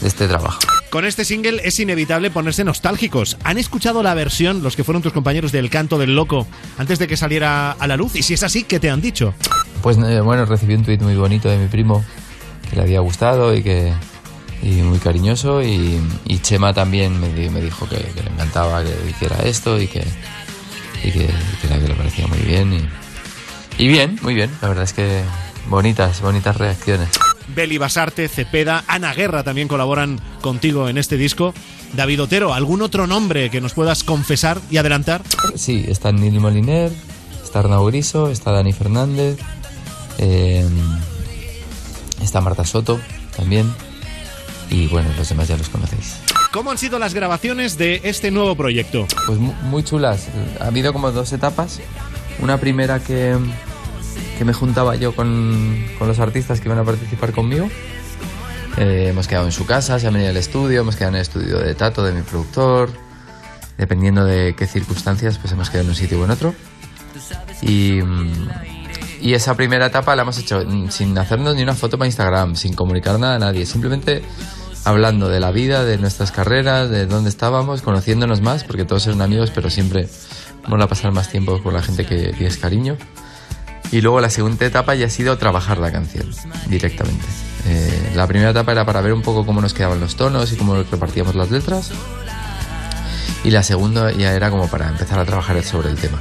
de 0.00 0.08
este 0.08 0.26
trabajo. 0.26 0.58
Con 0.90 1.04
este 1.04 1.24
single 1.24 1.60
es 1.64 1.78
inevitable 1.78 2.30
ponerse 2.32 2.64
nostálgicos. 2.64 3.36
¿Han 3.44 3.58
escuchado 3.58 4.02
la 4.02 4.12
versión, 4.14 4.62
los 4.62 4.74
que 4.74 4.82
fueron 4.82 5.02
tus 5.02 5.12
compañeros 5.12 5.52
del 5.52 5.70
Canto 5.70 5.98
del 5.98 6.16
Loco, 6.16 6.48
antes 6.78 6.98
de 6.98 7.06
que 7.06 7.16
saliera 7.16 7.70
a 7.72 7.86
la 7.86 7.96
luz? 7.96 8.16
Y 8.16 8.22
si 8.24 8.34
es 8.34 8.42
así, 8.42 8.64
¿qué 8.64 8.80
te 8.80 8.90
han 8.90 9.00
dicho? 9.00 9.32
Pues 9.82 9.96
eh, 9.98 10.20
bueno, 10.20 10.44
recibí 10.46 10.74
un 10.74 10.84
tuit 10.84 11.00
muy 11.00 11.14
bonito 11.14 11.48
de 11.48 11.58
mi 11.58 11.68
primo 11.68 12.04
que 12.68 12.74
le 12.76 12.82
había 12.82 13.00
gustado 13.00 13.54
y 13.54 13.62
que 13.62 13.92
y 14.62 14.82
muy 14.82 14.98
cariñoso 14.98 15.62
y, 15.62 15.98
y 16.26 16.38
Chema 16.40 16.74
también 16.74 17.18
me, 17.18 17.28
di- 17.32 17.48
me 17.48 17.62
dijo 17.62 17.88
que, 17.88 17.96
le 17.96 18.30
encantaba 18.34 18.82
que 18.84 18.94
hiciera 19.08 19.36
esto 19.44 19.80
y 19.80 19.86
que 19.86 20.04
y 21.02 21.12
que, 21.12 21.26
que 21.62 21.68
que 21.68 21.88
le 21.88 21.94
parecía 21.94 22.26
muy 22.26 22.40
bien 22.40 22.74
y, 22.74 23.82
y 23.82 23.88
bien, 23.88 24.18
muy 24.20 24.34
bien, 24.34 24.50
la 24.60 24.68
verdad 24.68 24.84
es 24.84 24.92
que 24.92 25.22
bonitas, 25.68 26.20
bonitas 26.20 26.56
reacciones. 26.58 27.08
Beli 27.54 27.78
Basarte, 27.78 28.28
Cepeda, 28.28 28.84
Ana 28.86 29.12
Guerra 29.14 29.42
también 29.42 29.68
colaboran 29.68 30.20
contigo 30.40 30.88
en 30.88 30.98
este 30.98 31.16
disco. 31.16 31.52
David 31.94 32.22
Otero, 32.22 32.54
¿algún 32.54 32.82
otro 32.82 33.06
nombre 33.06 33.50
que 33.50 33.60
nos 33.60 33.74
puedas 33.74 34.04
confesar 34.04 34.60
y 34.70 34.76
adelantar? 34.76 35.22
Sí, 35.56 35.84
está 35.88 36.12
Neil 36.12 36.38
Moliner, 36.40 36.90
está 37.42 37.58
Arnau 37.60 37.84
Griso, 37.86 38.30
está 38.30 38.52
Dani 38.52 38.72
Fernández, 38.72 39.38
eh, 40.18 40.64
está 42.22 42.40
Marta 42.40 42.64
Soto 42.64 43.00
también 43.36 43.72
y 44.70 44.86
bueno, 44.86 45.08
los 45.16 45.28
demás 45.28 45.48
ya 45.48 45.56
los 45.56 45.68
conocéis. 45.68 46.16
¿Cómo 46.52 46.70
han 46.70 46.78
sido 46.78 46.98
las 46.98 47.14
grabaciones 47.14 47.76
de 47.78 48.00
este 48.04 48.30
nuevo 48.30 48.54
proyecto? 48.56 49.06
Pues 49.26 49.38
mu- 49.38 49.52
muy 49.64 49.82
chulas. 49.84 50.28
Ha 50.60 50.66
habido 50.66 50.92
como 50.92 51.10
dos 51.12 51.32
etapas. 51.32 51.80
Una 52.40 52.58
primera 52.58 52.98
que, 53.00 53.36
que 54.40 54.46
me 54.46 54.54
juntaba 54.54 54.96
yo 54.96 55.14
con, 55.14 55.84
con 55.98 56.08
los 56.08 56.18
artistas 56.18 56.62
que 56.62 56.68
iban 56.68 56.78
a 56.78 56.84
participar 56.84 57.30
conmigo. 57.32 57.68
Eh, 58.78 59.08
hemos 59.10 59.28
quedado 59.28 59.44
en 59.44 59.52
su 59.52 59.66
casa, 59.66 59.98
se 59.98 60.06
han 60.06 60.14
venido 60.14 60.30
al 60.30 60.36
estudio, 60.38 60.80
hemos 60.80 60.96
quedado 60.96 61.10
en 61.10 61.16
el 61.16 61.20
estudio 61.20 61.58
de 61.58 61.74
Tato, 61.74 62.02
de 62.02 62.12
mi 62.12 62.22
productor. 62.22 62.88
Dependiendo 63.76 64.24
de 64.24 64.54
qué 64.56 64.66
circunstancias, 64.66 65.36
pues 65.36 65.52
hemos 65.52 65.68
quedado 65.68 65.84
en 65.84 65.90
un 65.90 65.94
sitio 65.94 66.18
o 66.18 66.24
en 66.24 66.30
otro. 66.30 66.54
Y, 67.60 68.00
mm, 68.00 68.48
y 69.20 69.34
esa 69.34 69.54
primera 69.56 69.84
etapa 69.84 70.16
la 70.16 70.22
hemos 70.22 70.38
hecho 70.38 70.64
mm, 70.66 70.88
sin 70.88 71.18
hacernos 71.18 71.54
ni 71.54 71.62
una 71.62 71.74
foto 71.74 71.98
para 71.98 72.06
Instagram, 72.06 72.56
sin 72.56 72.72
comunicar 72.72 73.18
nada 73.18 73.34
a 73.34 73.38
nadie, 73.38 73.66
simplemente 73.66 74.22
hablando 74.86 75.28
de 75.28 75.40
la 75.40 75.50
vida, 75.50 75.84
de 75.84 75.98
nuestras 75.98 76.32
carreras, 76.32 76.88
de 76.88 77.04
dónde 77.04 77.28
estábamos, 77.28 77.82
conociéndonos 77.82 78.40
más, 78.40 78.64
porque 78.64 78.86
todos 78.86 79.06
eran 79.06 79.20
amigos, 79.20 79.50
pero 79.54 79.68
siempre 79.68 80.08
mola 80.66 80.88
pasar 80.88 81.12
más 81.12 81.28
tiempo 81.28 81.62
con 81.62 81.74
la 81.74 81.82
gente 81.82 82.06
que 82.06 82.32
tienes 82.32 82.56
cariño. 82.56 82.96
Y 83.92 84.00
luego 84.00 84.20
la 84.20 84.30
segunda 84.30 84.64
etapa 84.66 84.94
ya 84.94 85.06
ha 85.06 85.10
sido 85.10 85.36
trabajar 85.38 85.78
la 85.78 85.90
canción 85.90 86.26
directamente. 86.68 87.24
Eh, 87.66 88.12
la 88.14 88.26
primera 88.26 88.50
etapa 88.50 88.72
era 88.72 88.84
para 88.84 89.00
ver 89.00 89.12
un 89.12 89.22
poco 89.22 89.44
cómo 89.44 89.60
nos 89.60 89.74
quedaban 89.74 90.00
los 90.00 90.16
tonos 90.16 90.52
y 90.52 90.56
cómo 90.56 90.82
repartíamos 90.82 91.34
las 91.34 91.50
letras. 91.50 91.90
Y 93.42 93.50
la 93.50 93.62
segunda 93.62 94.12
ya 94.12 94.32
era 94.34 94.50
como 94.50 94.68
para 94.68 94.88
empezar 94.88 95.18
a 95.18 95.24
trabajar 95.24 95.62
sobre 95.64 95.88
el 95.88 95.96
tema. 95.96 96.20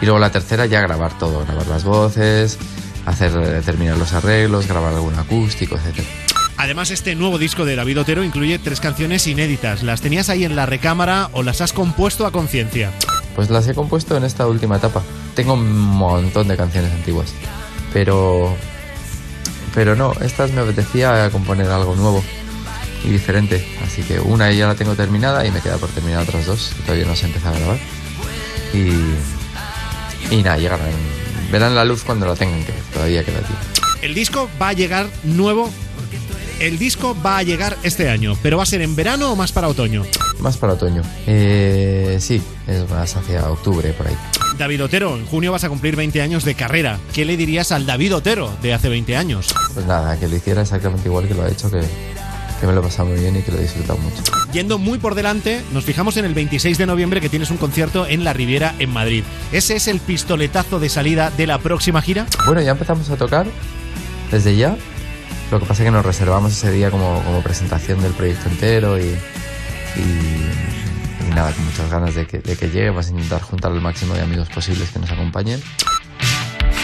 Y 0.00 0.04
luego 0.04 0.18
la 0.18 0.30
tercera 0.30 0.66
ya 0.66 0.80
grabar 0.80 1.16
todo, 1.18 1.44
grabar 1.44 1.66
las 1.68 1.84
voces, 1.84 2.58
hacer 3.06 3.32
eh, 3.36 3.62
terminar 3.64 3.96
los 3.96 4.12
arreglos, 4.12 4.66
grabar 4.66 4.92
algún 4.92 5.14
acústico, 5.14 5.76
etcétera. 5.76 6.06
Además, 6.58 6.90
este 6.90 7.14
nuevo 7.14 7.38
disco 7.38 7.64
de 7.64 7.76
David 7.76 8.00
Otero 8.00 8.24
incluye 8.24 8.58
tres 8.58 8.80
canciones 8.80 9.26
inéditas. 9.26 9.82
¿Las 9.82 10.00
tenías 10.00 10.28
ahí 10.28 10.44
en 10.44 10.56
la 10.56 10.66
recámara 10.66 11.28
o 11.32 11.42
las 11.42 11.60
has 11.60 11.72
compuesto 11.72 12.26
a 12.26 12.32
conciencia? 12.32 12.92
Pues 13.34 13.50
las 13.50 13.68
he 13.68 13.74
compuesto 13.74 14.16
en 14.16 14.24
esta 14.24 14.46
última 14.46 14.76
etapa. 14.76 15.02
Tengo 15.36 15.52
un 15.52 15.70
montón 15.70 16.48
de 16.48 16.56
canciones 16.56 16.90
antiguas, 16.92 17.32
pero 17.92 18.56
pero 19.74 19.94
no, 19.94 20.14
estas 20.22 20.52
me 20.52 20.62
apetecía 20.62 21.28
componer 21.30 21.68
algo 21.68 21.94
nuevo 21.94 22.24
y 23.04 23.10
diferente. 23.10 23.62
Así 23.84 24.02
que 24.02 24.18
una 24.18 24.50
ya 24.50 24.66
la 24.66 24.74
tengo 24.74 24.94
terminada 24.94 25.46
y 25.46 25.50
me 25.50 25.60
queda 25.60 25.76
por 25.76 25.90
terminar 25.90 26.22
otras 26.22 26.46
dos, 26.46 26.72
que 26.74 26.82
todavía 26.82 27.04
no 27.04 27.14
se 27.14 27.26
empezado 27.26 27.54
a 27.54 27.58
grabar. 27.58 27.78
Y, 28.72 30.34
y 30.34 30.42
nada, 30.42 30.56
llegarán. 30.56 30.88
Verán 31.52 31.74
la 31.74 31.84
luz 31.84 32.02
cuando 32.04 32.26
la 32.26 32.34
tengan, 32.34 32.64
que 32.64 32.72
todavía 32.94 33.22
queda 33.22 33.40
tiempo. 33.40 33.62
El 34.00 34.14
disco 34.14 34.48
va 34.60 34.68
a 34.68 34.72
llegar 34.72 35.06
nuevo. 35.22 35.70
El 36.58 36.78
disco 36.78 37.14
va 37.24 37.36
a 37.36 37.42
llegar 37.42 37.76
este 37.82 38.08
año, 38.08 38.38
pero 38.42 38.56
va 38.56 38.62
a 38.62 38.66
ser 38.66 38.80
en 38.80 38.96
verano 38.96 39.32
o 39.32 39.36
más 39.36 39.52
para 39.52 39.68
otoño. 39.68 40.04
Más 40.38 40.56
para 40.56 40.72
otoño. 40.72 41.02
Eh, 41.26 42.16
sí, 42.18 42.40
es 42.66 42.88
más 42.88 43.14
hacia 43.14 43.50
octubre, 43.50 43.90
por 43.92 44.06
ahí. 44.06 44.16
David 44.58 44.84
Otero, 44.84 45.16
en 45.16 45.26
junio 45.26 45.52
vas 45.52 45.64
a 45.64 45.68
cumplir 45.68 45.96
20 45.96 46.20
años 46.22 46.44
de 46.44 46.54
carrera. 46.54 46.98
¿Qué 47.12 47.24
le 47.24 47.36
dirías 47.36 47.72
al 47.72 47.86
David 47.86 48.14
Otero 48.16 48.50
de 48.62 48.72
hace 48.74 48.88
20 48.88 49.16
años? 49.16 49.54
Pues 49.74 49.86
nada, 49.86 50.18
que 50.18 50.28
lo 50.28 50.36
hiciera 50.36 50.62
exactamente 50.62 51.08
igual 51.08 51.28
que 51.28 51.34
lo 51.34 51.42
ha 51.42 51.48
hecho, 51.48 51.70
que, 51.70 51.80
que 52.60 52.66
me 52.66 52.72
lo 52.72 52.80
he 52.80 52.82
pasado 52.84 53.08
muy 53.10 53.20
bien 53.20 53.36
y 53.36 53.42
que 53.42 53.52
lo 53.52 53.58
he 53.58 53.62
disfrutado 53.62 53.98
mucho. 53.98 54.22
Yendo 54.52 54.78
muy 54.78 54.98
por 54.98 55.14
delante, 55.14 55.60
nos 55.72 55.84
fijamos 55.84 56.16
en 56.16 56.24
el 56.24 56.32
26 56.34 56.78
de 56.78 56.86
noviembre 56.86 57.20
que 57.20 57.28
tienes 57.28 57.50
un 57.50 57.58
concierto 57.58 58.06
en 58.06 58.24
La 58.24 58.32
Riviera, 58.32 58.74
en 58.78 58.90
Madrid. 58.90 59.22
¿Ese 59.52 59.76
es 59.76 59.88
el 59.88 60.00
pistoletazo 60.00 60.78
de 60.80 60.88
salida 60.88 61.30
de 61.36 61.46
la 61.46 61.58
próxima 61.58 62.00
gira? 62.00 62.26
Bueno, 62.46 62.62
ya 62.62 62.70
empezamos 62.72 63.10
a 63.10 63.16
tocar 63.16 63.46
desde 64.30 64.56
ya. 64.56 64.76
Lo 65.50 65.60
que 65.60 65.66
pasa 65.66 65.82
es 65.82 65.86
que 65.86 65.90
nos 65.92 66.04
reservamos 66.06 66.52
ese 66.52 66.72
día 66.72 66.90
como, 66.90 67.22
como 67.22 67.40
presentación 67.42 68.00
del 68.02 68.12
proyecto 68.12 68.48
entero 68.48 68.98
y, 68.98 69.02
y- 69.02 69.16
y 69.96 70.75
nada, 71.36 71.52
con 71.52 71.66
muchas 71.66 71.90
ganas 71.90 72.14
de 72.14 72.26
que, 72.26 72.38
de 72.38 72.56
que 72.56 72.66
llegue. 72.70 72.88
Vamos 72.88 73.08
a 73.08 73.10
intentar 73.10 73.42
juntar 73.42 73.70
al 73.70 73.80
máximo 73.80 74.14
de 74.14 74.22
amigos 74.22 74.48
posibles 74.48 74.90
que 74.90 74.98
nos 74.98 75.10
acompañen. 75.10 75.60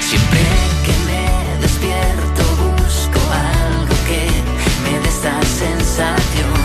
Siempre 0.01 0.41
que 0.85 0.95
me 1.09 1.62
despierto 1.62 2.43
busco 2.77 3.20
algo 3.33 3.95
que 4.07 4.20
me 4.85 5.01
dé 5.01 5.09
esta 5.09 5.43
sensación. 5.43 6.61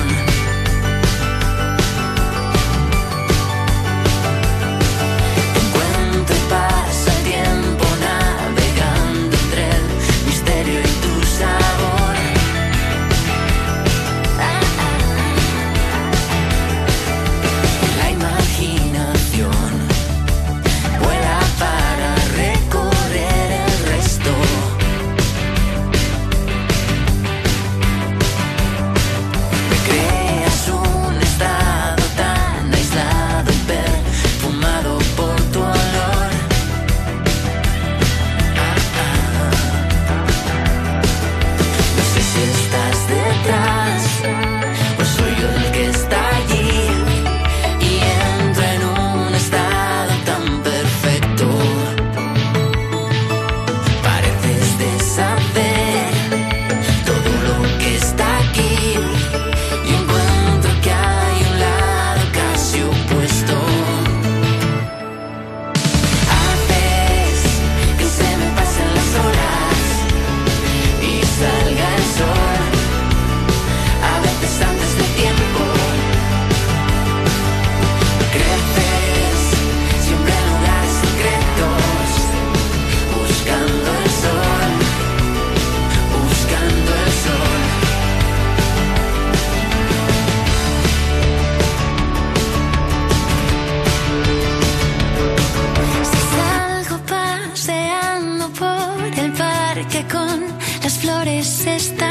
Flores, 101.68 102.07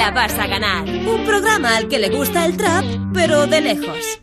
la 0.00 0.10
vas 0.12 0.38
a 0.38 0.46
ganar. 0.46 0.88
Un 0.88 1.24
programa 1.26 1.76
al 1.76 1.86
que 1.88 1.98
le 1.98 2.08
gusta 2.08 2.46
el 2.46 2.56
trap, 2.56 2.84
pero 3.12 3.46
de 3.46 3.60
lejos. 3.60 4.19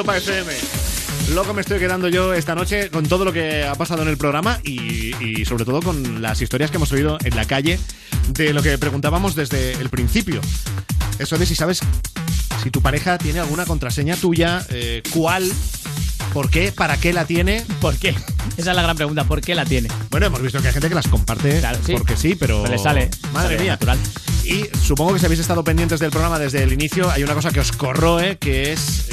Europa 0.00 0.16
FM. 0.16 0.52
Loco 1.34 1.52
me 1.52 1.60
estoy 1.60 1.78
quedando 1.78 2.08
yo 2.08 2.32
esta 2.32 2.54
noche 2.54 2.88
con 2.88 3.06
todo 3.06 3.26
lo 3.26 3.34
que 3.34 3.64
ha 3.64 3.74
pasado 3.74 4.00
en 4.00 4.08
el 4.08 4.16
programa 4.16 4.58
y, 4.64 5.14
y 5.22 5.44
sobre 5.44 5.66
todo 5.66 5.82
con 5.82 6.22
las 6.22 6.40
historias 6.40 6.70
que 6.70 6.78
hemos 6.78 6.90
oído 6.92 7.18
en 7.22 7.36
la 7.36 7.44
calle 7.44 7.78
de 8.28 8.54
lo 8.54 8.62
que 8.62 8.78
preguntábamos 8.78 9.34
desde 9.34 9.72
el 9.72 9.90
principio. 9.90 10.40
Eso 11.18 11.36
de 11.36 11.44
si 11.44 11.54
sabes 11.54 11.80
si 12.62 12.70
tu 12.70 12.80
pareja 12.80 13.18
tiene 13.18 13.40
alguna 13.40 13.66
contraseña 13.66 14.16
tuya, 14.16 14.64
eh, 14.70 15.02
cuál, 15.12 15.52
por 16.32 16.48
qué, 16.48 16.72
para 16.72 16.96
qué 16.96 17.12
la 17.12 17.26
tiene. 17.26 17.62
¿Por 17.82 17.96
qué? 17.96 18.14
Esa 18.56 18.70
es 18.70 18.76
la 18.76 18.82
gran 18.82 18.96
pregunta, 18.96 19.24
¿por 19.24 19.42
qué 19.42 19.54
la 19.54 19.66
tiene? 19.66 19.90
Bueno, 20.10 20.26
hemos 20.26 20.40
visto 20.40 20.62
que 20.62 20.68
hay 20.68 20.72
gente 20.72 20.88
que 20.88 20.94
las 20.94 21.08
comparte 21.08 21.60
sí. 21.84 21.92
porque 21.92 22.16
sí, 22.16 22.36
pero... 22.36 22.62
Pero 22.62 22.74
le 22.74 22.78
sale, 22.78 23.10
Madre 23.34 23.56
sale 23.56 23.62
mía. 23.64 23.72
natural. 23.72 23.98
Y 24.44 24.64
supongo 24.82 25.12
que 25.12 25.20
si 25.20 25.26
habéis 25.26 25.40
estado 25.40 25.62
pendientes 25.62 26.00
del 26.00 26.10
programa 26.10 26.38
desde 26.38 26.62
el 26.62 26.72
inicio, 26.72 27.10
hay 27.10 27.22
una 27.22 27.34
cosa 27.34 27.50
que 27.50 27.60
os 27.60 27.72
corroe, 27.72 28.36
que 28.38 28.72
es 28.72 29.09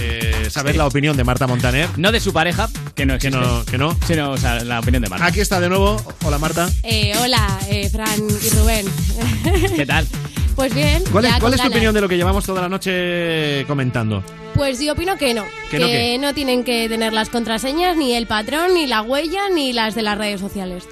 eh, 0.47 0.49
saber 0.49 0.73
Sí. 0.73 0.77
la 0.77 0.87
opinión 0.87 1.15
de 1.17 1.23
Marta 1.23 1.47
Montaner. 1.47 1.87
No 1.97 2.11
de 2.11 2.19
su 2.19 2.33
pareja, 2.33 2.69
que 2.95 3.05
no 3.05 3.17
Que 3.17 3.27
existe. 3.27 3.39
no, 3.39 3.65
que 3.65 3.77
no. 3.77 3.97
Sino, 4.07 4.31
o 4.31 4.37
sea, 4.37 4.63
la 4.63 4.79
opinión 4.79 5.03
de 5.03 5.09
Marta. 5.09 5.25
Aquí 5.25 5.39
está 5.39 5.59
de 5.59 5.69
nuevo. 5.69 6.01
Hola 6.25 6.37
Marta. 6.37 6.69
Eh, 6.83 7.13
hola, 7.21 7.59
eh, 7.69 7.89
Fran 7.89 8.19
y 8.43 8.49
Rubén. 8.57 8.85
¿Qué 9.75 9.85
tal? 9.85 10.07
Pues 10.57 10.73
bien. 10.73 11.03
¿Cuál 11.11 11.25
es, 11.25 11.31
ya 11.33 11.39
cuál 11.39 11.51
con 11.51 11.53
es 11.53 11.57
tu 11.57 11.63
ganas. 11.65 11.69
opinión 11.75 11.93
de 11.93 12.01
lo 12.01 12.09
que 12.09 12.17
llevamos 12.17 12.43
toda 12.43 12.63
la 12.63 12.67
noche 12.67 13.63
comentando? 13.67 14.23
Pues 14.55 14.79
yo 14.81 14.93
opino 14.93 15.15
que 15.15 15.35
no. 15.35 15.45
¿Que 15.69 15.77
no 15.77 15.85
qué? 15.85 16.17
no 16.19 16.33
tienen 16.33 16.63
que 16.63 16.89
tener 16.89 17.13
las 17.13 17.29
contraseñas, 17.29 17.95
ni 17.95 18.13
el 18.13 18.25
patrón, 18.25 18.73
ni 18.73 18.87
la 18.87 19.03
huella, 19.03 19.49
ni 19.53 19.71
las 19.71 19.93
de 19.93 20.01
las 20.01 20.17
redes 20.17 20.41
sociales. 20.41 20.85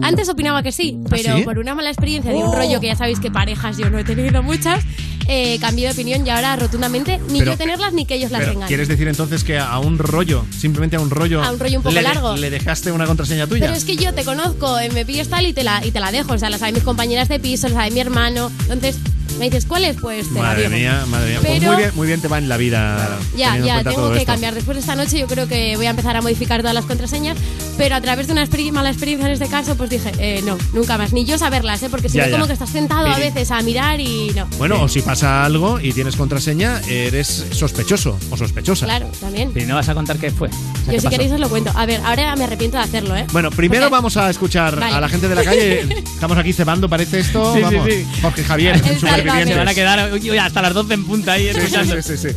Antes 0.00 0.28
opinaba 0.28 0.62
que 0.62 0.70
sí, 0.70 0.96
pero 1.10 1.32
¿Ah, 1.32 1.36
sí? 1.38 1.42
por 1.42 1.58
una 1.58 1.74
mala 1.74 1.90
experiencia 1.90 2.30
de 2.30 2.38
un 2.38 2.44
Oh. 2.50 2.54
rollo 2.54 2.78
que 2.80 2.86
ya 2.86 2.94
sabéis 2.94 3.18
que 3.18 3.32
parejas 3.32 3.76
yo 3.76 3.90
no 3.90 3.98
he 3.98 4.04
tenido 4.04 4.44
muchas, 4.44 4.84
eh, 5.32 5.58
cambié 5.60 5.86
de 5.86 5.92
opinión 5.92 6.26
y 6.26 6.30
ahora 6.30 6.56
rotundamente 6.56 7.20
ni 7.28 7.38
Pero- 7.38 7.52
yo 7.52 7.56
tenerlas 7.56 7.92
ni 7.92 8.04
que 8.04 8.16
ellos 8.16 8.32
las 8.32 8.40
Pero, 8.40 8.52
tengan. 8.52 8.66
¿Quieres 8.68 8.88
decir 8.88 9.06
entonces 9.06 9.44
que 9.44 9.58
a 9.60 9.78
un 9.78 9.96
rollo, 9.98 10.44
simplemente 10.58 10.96
a 10.96 11.00
un 11.00 11.08
rollo... 11.08 11.40
A 11.42 11.52
un 11.52 11.60
rollo 11.60 11.76
un 11.78 11.82
poco 11.84 11.94
le, 11.94 12.02
largo. 12.02 12.34
le 12.36 12.50
dejaste 12.50 12.90
una 12.90 13.06
contraseña 13.06 13.46
tuya? 13.46 13.66
Pero 13.66 13.74
es 13.76 13.84
que 13.84 13.94
yo 13.96 14.12
te 14.12 14.24
conozco, 14.24 14.76
eh, 14.80 14.90
me 14.90 15.06
pillas 15.06 15.28
tal 15.28 15.46
y 15.46 15.52
te, 15.52 15.62
la, 15.62 15.86
y 15.86 15.92
te 15.92 16.00
la 16.00 16.10
dejo. 16.10 16.32
O 16.32 16.38
sea, 16.38 16.50
la 16.50 16.58
saben 16.58 16.74
mis 16.74 16.82
compañeras 16.82 17.28
de 17.28 17.38
piso, 17.38 17.68
la 17.68 17.74
sabe 17.76 17.90
mi 17.92 18.00
hermano. 18.00 18.50
Entonces, 18.62 18.96
me 19.38 19.44
dices, 19.44 19.66
¿cuál 19.66 19.84
es? 19.84 19.96
Pues 20.00 20.26
te 20.28 20.34
la 20.34 20.40
Madre 20.42 20.62
digo. 20.64 20.76
mía, 20.76 21.04
madre 21.08 21.30
mía. 21.30 21.40
Pues 21.40 21.62
muy 21.62 21.76
bien, 21.76 21.90
muy 21.94 22.06
bien 22.08 22.20
te 22.20 22.26
va 22.28 22.38
en 22.38 22.48
la 22.48 22.56
vida. 22.56 23.18
Ya, 23.36 23.56
ya, 23.56 23.84
tengo 23.84 24.10
que 24.10 24.18
esto. 24.18 24.26
cambiar. 24.32 24.54
Después 24.54 24.76
de 24.76 24.80
esta 24.80 24.96
noche 24.96 25.18
yo 25.20 25.26
creo 25.28 25.46
que 25.46 25.76
voy 25.76 25.86
a 25.86 25.90
empezar 25.90 26.16
a 26.16 26.20
modificar 26.22 26.60
todas 26.60 26.74
las 26.74 26.84
contraseñas, 26.86 27.38
pero 27.80 27.94
a 27.96 28.00
través 28.02 28.26
de 28.26 28.34
una 28.34 28.44
experi- 28.46 28.70
mala 28.72 28.90
experiencia 28.90 29.26
en 29.26 29.32
este 29.32 29.46
caso, 29.48 29.74
pues 29.74 29.88
dije, 29.88 30.12
eh, 30.18 30.42
no, 30.44 30.58
nunca 30.74 30.98
más. 30.98 31.14
Ni 31.14 31.24
yo 31.24 31.38
saberlas, 31.38 31.82
¿eh? 31.82 31.88
porque 31.90 32.10
si 32.10 32.18
Ya, 32.18 32.24
no 32.24 32.28
ya. 32.28 32.34
como 32.36 32.46
que 32.46 32.52
estás 32.52 32.68
sentado 32.68 33.06
a 33.06 33.16
veces 33.16 33.50
a 33.50 33.62
mirar 33.62 33.98
y 34.00 34.32
no. 34.36 34.46
Bueno, 34.58 34.82
o 34.82 34.88
si 34.88 35.00
pasa 35.00 35.46
algo 35.46 35.80
y 35.80 35.94
tienes 35.94 36.14
contraseña, 36.14 36.78
eres 36.86 37.46
sospechoso 37.52 38.18
o 38.30 38.36
sospechosa. 38.36 38.84
Claro, 38.84 39.08
también. 39.18 39.50
Y 39.56 39.62
no 39.62 39.76
vas 39.76 39.88
a 39.88 39.94
contar 39.94 40.18
qué 40.18 40.30
fue. 40.30 40.48
O 40.48 40.52
sea, 40.52 40.60
Yo 40.60 40.90
¿qué 40.92 40.98
si 41.00 41.04
pasó? 41.06 41.10
queréis 41.10 41.32
os 41.32 41.40
lo 41.40 41.48
cuento. 41.48 41.72
A 41.74 41.86
ver, 41.86 42.02
ahora 42.04 42.36
me 42.36 42.44
arrepiento 42.44 42.76
de 42.76 42.82
hacerlo, 42.82 43.16
¿eh? 43.16 43.24
Bueno, 43.32 43.50
primero 43.50 43.84
Porque- 43.84 43.92
vamos 43.92 44.16
a 44.18 44.28
escuchar 44.28 44.78
Vale. 44.78 44.94
a 44.94 45.00
la 45.00 45.08
gente 45.08 45.28
de 45.28 45.34
la 45.34 45.42
calle. 45.44 45.80
Estamos 46.04 46.36
aquí 46.36 46.52
cebando, 46.52 46.86
parece 46.86 47.20
esto. 47.20 47.54
Sí, 47.54 47.60
sí, 47.60 47.64
vamos. 47.64 47.88
sí. 47.90 48.06
Jorge 48.20 48.44
Javier, 48.44 48.74
El 48.76 48.98
supervivientes. 49.00 49.48
Se 49.48 49.54
van 49.56 49.68
a 49.68 49.74
quedar 49.74 50.10
hasta 50.40 50.60
las 50.62 50.74
12 50.74 50.92
en 50.94 51.04
punta 51.06 51.32
ahí 51.32 51.44
Sí, 51.44 51.58
escuchando. 51.58 52.02
sí, 52.02 52.16
sí, 52.16 52.28
sí. 52.28 52.36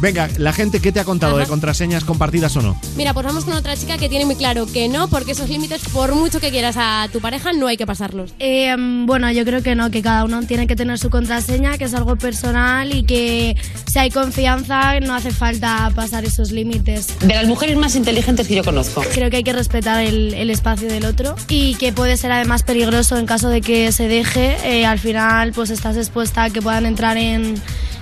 Venga, 0.00 0.28
la 0.38 0.52
gente, 0.52 0.80
¿qué 0.80 0.92
te 0.92 1.00
ha 1.00 1.04
contado 1.04 1.34
Ajá. 1.34 1.42
de 1.42 1.48
contraseñas 1.48 2.04
compartidas 2.04 2.56
o 2.56 2.62
no? 2.62 2.80
Mira, 2.96 3.12
pues 3.14 3.26
vamos 3.26 3.44
con 3.44 3.54
otra 3.54 3.76
chica 3.76 3.98
que 3.98 4.08
tiene 4.08 4.24
muy 4.26 4.36
claro 4.36 4.66
que 4.66 4.88
no, 4.88 5.08
porque 5.08 5.32
esos 5.32 5.48
límites, 5.48 5.82
por 5.92 6.14
mucho 6.14 6.38
que 6.40 6.50
quieras 6.50 6.76
a 6.78 7.08
tu 7.12 7.20
pareja, 7.20 7.52
no 7.52 7.66
hay 7.66 7.76
que 7.76 7.86
pasarlos. 7.86 8.32
Eh, 8.38 8.74
bueno, 9.06 9.30
yo 9.32 9.44
creo 9.44 9.62
que 9.62 9.74
no, 9.74 9.90
que 9.90 10.00
cada 10.02 10.24
uno 10.24 10.40
tiene 10.44 10.66
que 10.66 10.76
tener 10.76 10.98
su 10.98 11.10
contraseña, 11.10 11.78
que 11.78 11.84
es 11.84 11.94
algo 11.94 12.16
personal 12.16 12.94
y 12.94 13.02
que 13.02 13.56
si 13.86 13.98
hay 13.98 14.10
confianza 14.10 15.00
no 15.00 15.14
hace 15.14 15.30
falta 15.32 15.90
pasar 15.94 16.24
esos 16.24 16.52
límites. 16.52 17.18
De 17.20 17.34
las 17.34 17.46
mujeres 17.46 17.76
más 17.76 17.96
inteligentes 17.96 18.46
que 18.46 18.54
yo 18.54 18.64
conozco. 18.64 19.02
Creo 19.12 19.30
que 19.30 19.38
hay 19.38 19.44
que 19.44 19.52
respetar 19.52 20.04
el, 20.04 20.32
el 20.34 20.50
espacio 20.50 20.88
del 20.88 21.04
otro 21.06 21.34
y 21.48 21.74
que 21.74 21.92
puede 21.92 22.16
ser 22.16 22.30
además 22.30 22.62
peligroso 22.62 23.16
en 23.18 23.26
caso 23.26 23.48
de 23.48 23.60
que 23.60 23.90
se 23.92 24.06
deje. 24.08 24.56
eh, 24.64 24.86
al 24.86 24.98
final, 24.98 25.52
pues 25.52 25.70
estás 25.70 25.96
expuesta 25.96 26.44
a 26.44 26.50
que 26.50 26.62
puedan 26.62 26.86
entrar 26.86 27.16
en, 27.16 27.60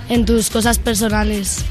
en 0.09 0.25
tus 0.25 0.49
cosas 0.49 0.79
personales. 0.79 1.65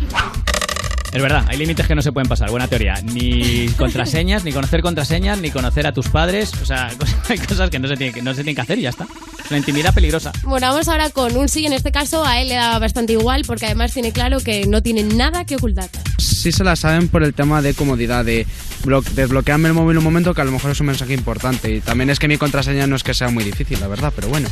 Es 1.13 1.23
verdad, 1.23 1.47
hay 1.49 1.57
límites 1.57 1.87
que 1.87 1.95
no 1.95 2.03
se 2.03 2.13
pueden 2.13 2.29
pasar, 2.29 2.51
buena 2.51 2.69
teoría. 2.69 2.95
Ni 3.03 3.69
contraseñas, 3.79 4.45
ni 4.45 4.53
conocer 4.53 4.83
contraseñas, 4.83 5.39
ni 5.41 5.51
conocer 5.51 5.87
a 5.87 5.93
tus 5.93 6.09
padres. 6.09 6.53
O 6.61 6.67
sea, 6.67 6.91
hay 7.29 7.39
cosas 7.39 7.71
que 7.71 7.79
no 7.79 7.89
se 7.89 7.97
tienen 7.97 8.15
que, 8.15 8.21
no 8.23 8.33
se 8.33 8.37
tienen 8.43 8.55
que 8.57 8.61
hacer 8.61 8.79
y 8.79 8.83
ya 8.83 8.91
está. 8.91 9.07
Es 9.43 9.51
una 9.51 9.59
intimidad 9.59 9.95
peligrosa. 9.95 10.33
Bueno, 10.43 10.67
vamos 10.69 10.89
ahora 10.89 11.09
con 11.11 11.35
un 11.37 11.49
sí, 11.49 11.65
en 11.65 11.73
este 11.73 11.91
caso 11.93 12.25
a 12.25 12.41
él 12.43 12.49
le 12.49 12.57
da 12.57 12.79
bastante 12.79 13.15
igual, 13.15 13.45
porque 13.47 13.65
además 13.65 13.93
tiene 13.95 14.13
claro 14.13 14.41
que 14.41 14.67
no 14.67 14.83
tiene 14.83 15.05
nada 15.05 15.47
que 15.47 15.57
ocultar. 15.57 15.89
Sí 16.19 16.53
se 16.53 16.65
la 16.65 16.77
saben 16.77 17.09
por 17.09 17.23
el 17.23 17.33
tema 17.33 17.63
de 17.63 17.73
comodidad, 17.73 18.25
de 18.25 18.47
blo- 18.85 19.03
desbloquearme 19.03 19.69
el 19.69 19.75
móvil 19.75 19.97
un 19.99 20.05
momento 20.05 20.35
que 20.35 20.41
a 20.43 20.45
lo 20.45 20.53
mejor 20.53 20.73
es 20.73 20.81
un 20.81 20.87
mensaje 20.89 21.15
importante. 21.15 21.75
Y 21.77 21.81
también 21.81 22.11
es 22.11 22.19
que 22.19 22.29
mi 22.29 22.37
contraseña 22.37 22.87
no 22.87 22.95
es 22.97 23.03
que 23.03 23.15
sea 23.15 23.29
muy 23.31 23.43
difícil, 23.45 23.81
la 23.81 23.87
verdad, 23.89 24.13
pero 24.15 24.29
bueno. 24.29 24.49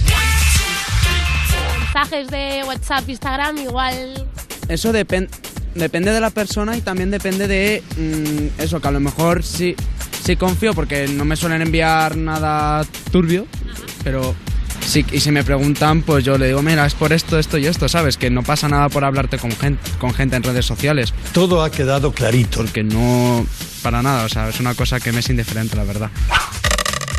Mensajes 1.95 2.27
de 2.27 2.65
WhatsApp, 2.67 3.09
Instagram, 3.09 3.57
igual 3.59 4.27
Eso 4.69 4.93
depen- 4.93 5.29
depende 5.77 6.11
de 6.11 6.19
la 6.19 6.31
persona 6.31 6.77
y 6.77 6.81
también 6.81 7.13
depende 7.13 7.47
de 7.47 7.85
mm, 7.97 8.61
eso, 8.61 8.81
que 8.81 8.89
a 8.89 8.91
lo 8.91 8.99
mejor 8.99 9.45
sí, 9.45 9.77
sí 10.25 10.35
confío 10.35 10.75
porque 10.75 11.07
no 11.07 11.25
me 11.25 11.37
suelen 11.37 11.63
enviar 11.63 12.17
nada 12.17 12.85
turbio, 13.13 13.47
pero 14.03 14.35
Sí, 14.85 15.07
y 15.13 15.21
si 15.21 15.31
me 15.31 15.43
preguntan, 15.45 16.03
pues 16.03 16.25
yo 16.25 16.37
le 16.37 16.49
digo, 16.49 16.61
mira, 16.61 16.85
es 16.85 16.95
por 16.95 17.13
esto, 17.15 17.39
esto 17.39 17.57
y 17.57 17.65
esto, 17.67 17.89
¿sabes? 17.89 18.19
Que 18.19 18.29
no 18.29 18.43
pasa 18.43 18.69
nada 18.69 18.91
por 18.91 19.03
hablarte 19.05 19.39
con 19.39 19.51
gente, 19.53 19.81
con 19.99 20.13
gente 20.13 20.37
en 20.37 20.43
redes 20.43 20.67
sociales. 20.67 21.15
Todo 21.33 21.63
ha 21.63 21.71
quedado 21.71 22.13
clarito. 22.13 22.59
Porque 22.59 22.83
no, 22.85 23.47
para 23.83 24.03
nada, 24.03 24.25
o 24.27 24.29
sea, 24.29 24.51
es 24.51 24.61
una 24.61 24.75
cosa 24.75 25.01
que 25.01 25.11
me 25.11 25.21
es 25.21 25.31
indiferente, 25.31 25.75
la 25.75 25.85
verdad. 25.85 26.11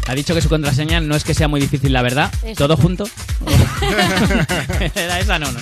Ha 0.08 0.14
dicho 0.14 0.36
que 0.36 0.42
su 0.42 0.50
contraseña 0.50 1.00
no 1.02 1.16
es 1.16 1.24
que 1.24 1.34
sea 1.34 1.48
muy 1.48 1.60
difícil, 1.60 1.92
la 1.92 2.02
verdad. 2.02 2.32
Eso. 2.44 2.56
¿Todo 2.56 2.78
junto? 2.78 3.06
Era 4.96 5.20
esa 5.20 5.40
no, 5.40 5.52
no. 5.52 5.60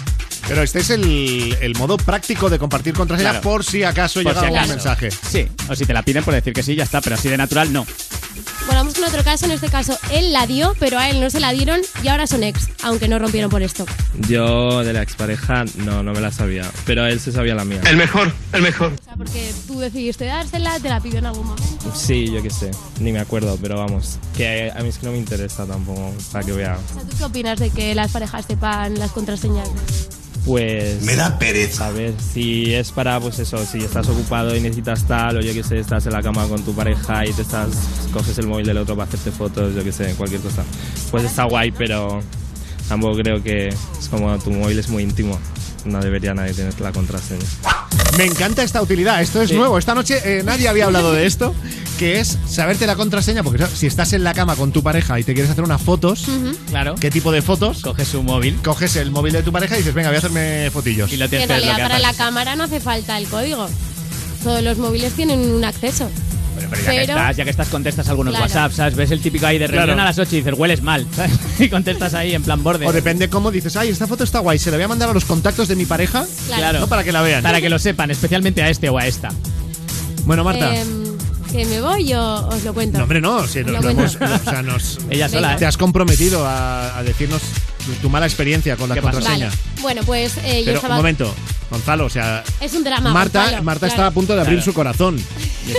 Pero 0.47 0.61
este 0.61 0.79
es 0.79 0.89
el, 0.89 1.57
el 1.61 1.75
modo 1.77 1.97
práctico 1.97 2.49
de 2.49 2.59
compartir 2.59 2.93
contraseña 2.93 3.29
Claro. 3.31 3.43
por 3.43 3.63
si 3.63 3.83
acaso 3.83 4.21
Por 4.21 4.31
llega 4.33 4.39
si 4.41 4.45
algún 4.45 4.57
acaso. 4.59 4.73
mensaje. 4.73 5.09
Sí, 5.11 5.47
o 5.69 5.75
si 5.75 5.85
te 5.85 5.93
la 5.93 6.03
piden 6.03 6.23
por 6.23 6.33
decir 6.33 6.53
que 6.53 6.63
sí, 6.63 6.75
ya 6.75 6.83
está, 6.83 6.99
pero 7.01 7.15
así 7.15 7.29
de 7.29 7.37
natural 7.37 7.71
no. 7.71 7.85
Bueno, 8.65 8.79
vamos 8.81 8.93
con 8.95 9.03
otro 9.03 9.23
caso. 9.23 9.45
En 9.45 9.51
este 9.51 9.67
caso, 9.69 9.97
él 10.11 10.31
la 10.33 10.47
dio, 10.47 10.73
pero 10.79 10.97
a 10.97 11.09
él 11.09 11.19
no 11.21 11.29
se 11.29 11.39
la 11.39 11.51
dieron 11.51 11.81
y 12.01 12.07
ahora 12.07 12.27
son 12.27 12.43
ex, 12.43 12.69
aunque 12.81 13.07
no 13.07 13.19
rompieron 13.19 13.49
por 13.51 13.61
esto. 13.61 13.85
Yo 14.27 14.83
de 14.83 14.93
la 14.93 15.01
expareja 15.01 15.65
no, 15.77 16.01
no 16.03 16.13
me 16.13 16.21
la 16.21 16.31
sabía, 16.31 16.69
pero 16.85 17.05
él 17.05 17.19
se 17.19 17.31
sabía 17.31 17.55
la 17.55 17.65
mía. 17.65 17.81
El 17.85 17.97
mejor, 17.97 18.31
el 18.53 18.61
mejor. 18.61 18.93
O 18.99 19.03
sea, 19.03 19.15
porque 19.15 19.53
tú 19.67 19.79
decidiste 19.79 20.25
dársela, 20.25 20.79
te 20.79 20.89
la 20.89 20.99
pidió 21.01 21.19
en 21.19 21.25
algún 21.25 21.45
momento. 21.47 21.93
Sí, 21.95 22.31
yo 22.31 22.41
qué 22.41 22.49
sé, 22.49 22.71
ni 22.99 23.11
me 23.11 23.19
acuerdo, 23.19 23.57
pero 23.61 23.77
vamos, 23.77 24.17
que 24.35 24.71
a 24.75 24.81
mí 24.81 24.89
es 24.89 24.97
que 24.97 25.05
no 25.07 25.11
me 25.11 25.17
interesa 25.17 25.65
tampoco, 25.65 26.13
para 26.31 26.45
que 26.45 26.51
vea. 26.53 26.77
O 26.91 26.93
sea, 26.93 27.03
¿tú 27.09 27.17
qué 27.17 27.23
opinas 27.25 27.59
de 27.59 27.69
que 27.69 27.93
las 27.95 28.11
parejas 28.11 28.45
sepan 28.47 28.97
las 28.97 29.11
contraseñas? 29.11 29.67
Pues... 30.45 31.01
Me 31.03 31.15
da 31.15 31.39
pereza. 31.39 31.87
A 31.87 31.91
ver, 31.91 32.13
si 32.19 32.73
es 32.73 32.91
para, 32.91 33.19
pues 33.19 33.39
eso, 33.39 33.65
si 33.65 33.79
estás 33.79 34.09
ocupado 34.09 34.55
y 34.55 34.59
necesitas 34.59 35.07
tal, 35.07 35.37
o 35.37 35.41
yo 35.41 35.53
qué 35.53 35.63
sé, 35.63 35.79
estás 35.79 36.05
en 36.05 36.13
la 36.13 36.21
cama 36.21 36.47
con 36.47 36.61
tu 36.63 36.73
pareja 36.73 37.25
y 37.25 37.31
te 37.31 37.43
estás, 37.43 37.69
coges 38.11 38.37
el 38.37 38.47
móvil 38.47 38.65
del 38.65 38.77
otro 38.77 38.95
para 38.95 39.07
hacerte 39.07 39.31
fotos, 39.31 39.73
yo 39.73 39.83
qué 39.83 39.91
sé, 39.91 40.13
cualquier 40.15 40.41
cosa. 40.41 40.63
Pues 41.11 41.23
está 41.23 41.45
guay, 41.45 41.71
pero 41.71 42.21
tampoco 42.89 43.17
creo 43.19 43.41
que 43.41 43.69
es 43.69 44.09
como 44.09 44.37
tu 44.39 44.51
móvil 44.51 44.79
es 44.79 44.89
muy 44.89 45.03
íntimo. 45.03 45.39
No 45.85 45.99
debería 46.01 46.33
nadie 46.33 46.53
tener 46.53 46.79
la 46.79 46.91
contraseña. 46.91 47.43
Me 48.17 48.25
encanta 48.25 48.63
esta 48.63 48.81
utilidad. 48.81 49.21
Esto 49.21 49.41
es 49.41 49.49
Sí. 49.49 49.55
nuevo. 49.55 49.77
Esta 49.77 49.95
noche 49.95 50.19
eh, 50.23 50.43
nadie 50.43 50.67
había 50.67 50.85
hablado 50.85 51.13
de 51.13 51.25
esto, 51.25 51.53
que 51.99 52.19
es 52.19 52.37
saberte 52.47 52.85
la 52.87 52.95
contraseña, 52.95 53.43
porque 53.43 53.65
si 53.75 53.87
estás 53.87 54.13
en 54.13 54.23
la 54.23 54.33
cama 54.33 54.55
con 54.55 54.71
tu 54.71 54.81
pareja 54.83 55.19
y 55.19 55.23
te 55.23 55.33
quieres 55.33 55.51
hacer 55.51 55.63
unas 55.63 55.81
fotos, 55.81 56.25
Claro. 56.69 56.95
¿qué 56.95 57.09
tipo 57.11 57.31
de 57.31 57.41
fotos? 57.41 57.81
Coges 57.81 58.07
su 58.07 58.23
móvil. 58.23 58.55
Coges 58.63 58.95
el 58.95 59.11
móvil 59.11 59.33
de 59.33 59.43
tu 59.43 59.51
pareja 59.51 59.75
y 59.75 59.79
dices, 59.79 59.93
venga, 59.93 60.09
voy 60.09 60.15
a 60.15 60.19
hacerme 60.19 60.69
fotillos. 60.71 61.11
Y 61.11 61.17
lo 61.17 61.25
en 61.25 61.31
realidad 61.49 61.77
para 61.77 61.99
la 61.99 62.13
cámara 62.13 62.55
no 62.55 62.63
hace 62.63 62.79
falta 62.79 63.17
el 63.17 63.27
código. 63.27 63.67
Todos 64.43 64.61
los 64.61 64.77
móviles 64.77 65.13
tienen 65.13 65.39
un 65.39 65.63
acceso. 65.63 66.09
Pero, 66.55 66.69
pero 66.69 66.81
ya, 66.83 66.91
que 66.93 67.01
estás, 67.01 67.37
ya 67.37 67.43
que 67.43 67.49
estás, 67.49 67.67
contestas 67.69 68.07
algunos 68.09 68.31
Claro. 68.33 68.45
WhatsApp, 68.45 68.71
¿sabes? 68.71 68.95
Ves 68.95 69.11
el 69.11 69.21
típico 69.21 69.45
ahí 69.45 69.57
de 69.57 69.67
reunión 69.67 69.85
Claro. 69.95 70.01
a 70.01 70.05
las 70.05 70.17
8 70.19 70.35
y 70.35 70.39
dices, 70.39 70.53
hueles 70.57 70.81
mal, 70.81 71.05
¿sabes? 71.15 71.31
Y 71.59 71.69
contestas 71.69 72.13
ahí 72.13 72.33
en 72.33 72.43
plan 72.43 72.61
borde. 72.63 72.85
O 72.87 72.91
depende 72.93 73.29
cómo 73.29 73.51
dices, 73.51 73.75
ay, 73.75 73.89
esta 73.89 74.07
foto 74.07 74.23
está 74.23 74.39
guay, 74.39 74.59
se 74.59 74.71
la 74.71 74.77
voy 74.77 74.83
a 74.85 74.87
mandar 74.87 75.09
a 75.09 75.13
los 75.13 75.25
contactos 75.25 75.67
de 75.67 75.75
mi 75.75 75.85
pareja. 75.85 76.25
Claro. 76.47 76.79
No 76.79 76.87
para 76.87 77.03
que 77.03 77.11
la 77.11 77.21
vean. 77.21 77.43
Para 77.43 77.61
que 77.61 77.69
lo 77.69 77.79
sepan, 77.79 78.11
especialmente 78.11 78.61
a 78.61 78.69
este 78.69 78.89
o 78.89 78.97
a 78.97 79.05
esta. 79.07 79.29
Bueno, 80.25 80.43
Marta. 80.43 80.75
Em, 80.75 81.03
que 81.51 81.65
me 81.65 81.81
voy 81.81 82.11
o 82.13 82.47
os 82.47 82.63
lo 82.63 82.73
cuento. 82.73 82.97
No, 82.97 83.03
hombre, 83.03 83.21
no. 83.21 83.45
si 83.47 83.59
lo- 83.59 83.67
lo 83.67 83.73
lo 83.73 83.81
cuento. 83.81 84.01
hemos- 84.01 84.19
lo- 84.19 84.35
o 84.35 84.39
sea, 84.39 84.61
nos, 84.63 84.99
Ella 85.09 85.29
sola, 85.29 85.53
¿eh? 85.53 85.57
Te 85.59 85.65
has 85.65 85.77
comprometido 85.77 86.47
a, 86.47 86.97
a 86.97 87.03
decirnos 87.03 87.41
tu, 87.85 87.91
tu 87.93 88.09
mala 88.09 88.25
experiencia 88.25 88.75
con 88.77 88.89
la 88.89 88.99
contraseña. 89.01 89.47
Vale. 89.49 89.57
Bueno, 89.81 90.01
pues 90.05 90.37
eh, 90.43 90.59
yo 90.59 90.65
Pero 90.65 90.75
estaba. 90.77 90.95
un 90.95 90.99
momento, 90.99 91.33
Gonzalo, 91.69 92.05
o 92.05 92.09
sea, 92.09 92.43
Es 92.61 92.73
un 92.73 92.83
drama. 92.83 93.11
Marta, 93.11 93.41
Gonzalo, 93.43 93.63
Marta 93.63 93.79
claro. 93.87 93.93
está 93.93 94.07
a 94.07 94.11
punto 94.11 94.33
de 94.35 94.41
abrir 94.41 94.55
Claro. 94.57 94.71
su 94.71 94.73
corazón. 94.73 95.17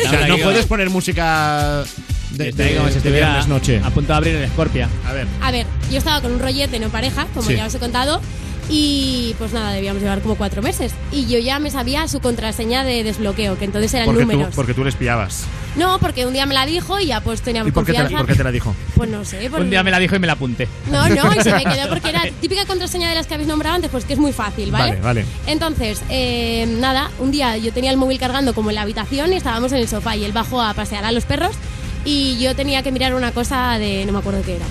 O 0.07 0.11
sea, 0.11 0.27
no 0.29 0.39
puedes 0.39 0.67
poner 0.67 0.91
música 0.91 1.85
de, 2.31 2.53
de- 2.53 2.77
como 2.77 2.91
si 2.91 2.99
viernes 3.09 3.47
noche. 3.49 3.81
a 3.85 3.91
punto 3.91 4.13
de 4.13 4.17
abrir 4.17 4.35
el 4.37 4.49
Scorpia. 4.51 4.89
A 5.07 5.13
ver. 5.13 5.27
A 5.43 5.51
ver, 5.51 5.67
yo 5.91 5.99
estaba 5.99 6.21
con 6.21 6.33
un 6.33 6.41
rollete, 6.41 6.79
no 6.81 6.89
pareja, 6.91 7.27
como 7.35 7.49
Sí. 7.49 7.57
ya 7.57 7.67
os 7.67 7.75
he 7.75 7.79
contado. 7.79 8.21
Y 8.71 9.35
pues 9.39 9.53
nada, 9.53 9.73
debíamos 9.73 10.03
llevar 10.03 10.21
como 10.23 10.37
cuatro 10.37 10.63
meses. 10.63 10.93
Y 11.13 11.27
yo 11.27 11.39
ya 11.39 11.59
me 11.59 11.71
sabía 11.71 12.09
su 12.09 12.21
contraseña 12.21 12.83
de 12.85 13.05
desbloqueo, 13.05 13.59
que 13.59 13.65
entonces 13.67 13.93
eran 13.95 14.07
Porque 14.07 14.25
tú, 14.25 14.33
números. 14.33 14.55
porque 14.55 14.75
tú 14.75 14.85
les 14.85 14.95
pillabas. 14.95 15.45
No, 15.77 15.99
porque 15.99 16.25
un 16.25 16.33
día 16.33 16.47
me 16.47 16.55
la 16.55 16.65
dijo 16.67 17.01
y 17.01 17.07
ya 17.07 17.21
pues 17.21 17.41
¿Y 17.41 17.45
teníamos 17.45 17.73
por 17.73 17.85
qué, 17.85 17.93
te 17.93 18.03
la, 18.05 18.09
por 18.09 18.27
qué 18.27 18.35
te 18.37 18.45
la 18.45 18.53
dijo? 18.53 18.75
Pues 18.95 19.11
no 19.11 19.25
sé. 19.25 19.51
por- 19.51 19.61
Un 19.61 19.71
día 19.71 19.83
me 19.83 19.91
la 19.91 19.99
dijo 19.99 20.15
y 20.17 20.19
me 20.19 20.27
la 20.27 20.35
apunté. 20.35 20.69
No, 20.91 21.07
no, 21.09 21.35
y 21.35 21.41
se 21.43 21.53
me 21.53 21.65
quedó 21.65 21.89
porque 21.89 22.11
era 22.11 22.23
típica 22.41 22.65
contraseña 22.65 23.09
de 23.09 23.17
las 23.17 23.27
que 23.27 23.35
habéis 23.35 23.49
nombrado 23.49 23.75
antes, 23.77 23.91
pues 23.91 24.05
que 24.05 24.13
es 24.15 24.19
muy 24.19 24.33
fácil, 24.33 24.71
¿vale? 24.71 24.91
Vale, 24.93 25.01
vale. 25.03 25.25
Entonces, 25.47 26.01
eh, 26.09 26.67
nada, 26.79 27.11
un 27.19 27.33
día 27.33 27.57
yo 27.57 27.73
tenía 27.73 27.91
el 27.91 27.97
móvil 27.97 28.19
cargando 28.19 28.55
como 28.55 28.71
en 28.71 28.77
la 28.77 28.83
habitación 28.83 29.33
y 29.33 29.37
estábamos 29.37 29.73
en 29.73 29.79
el 29.79 29.89
sofá 29.89 30.17
y 30.17 30.25
él 30.25 30.33
bajó 30.33 30.63
a 30.63 30.73
pasear 30.75 31.05
a 31.05 31.13
los 31.13 31.25
perros 31.25 31.57
y 32.05 32.39
yo 32.39 32.55
tenía 32.55 32.83
que 32.83 32.93
mirar 32.93 33.15
una 33.15 33.33
cosa 33.33 33.77
de... 33.79 34.05
no 34.07 34.13
me 34.13 34.19
acuerdo 34.21 34.43
qué 34.43 34.57
era. 34.57 34.67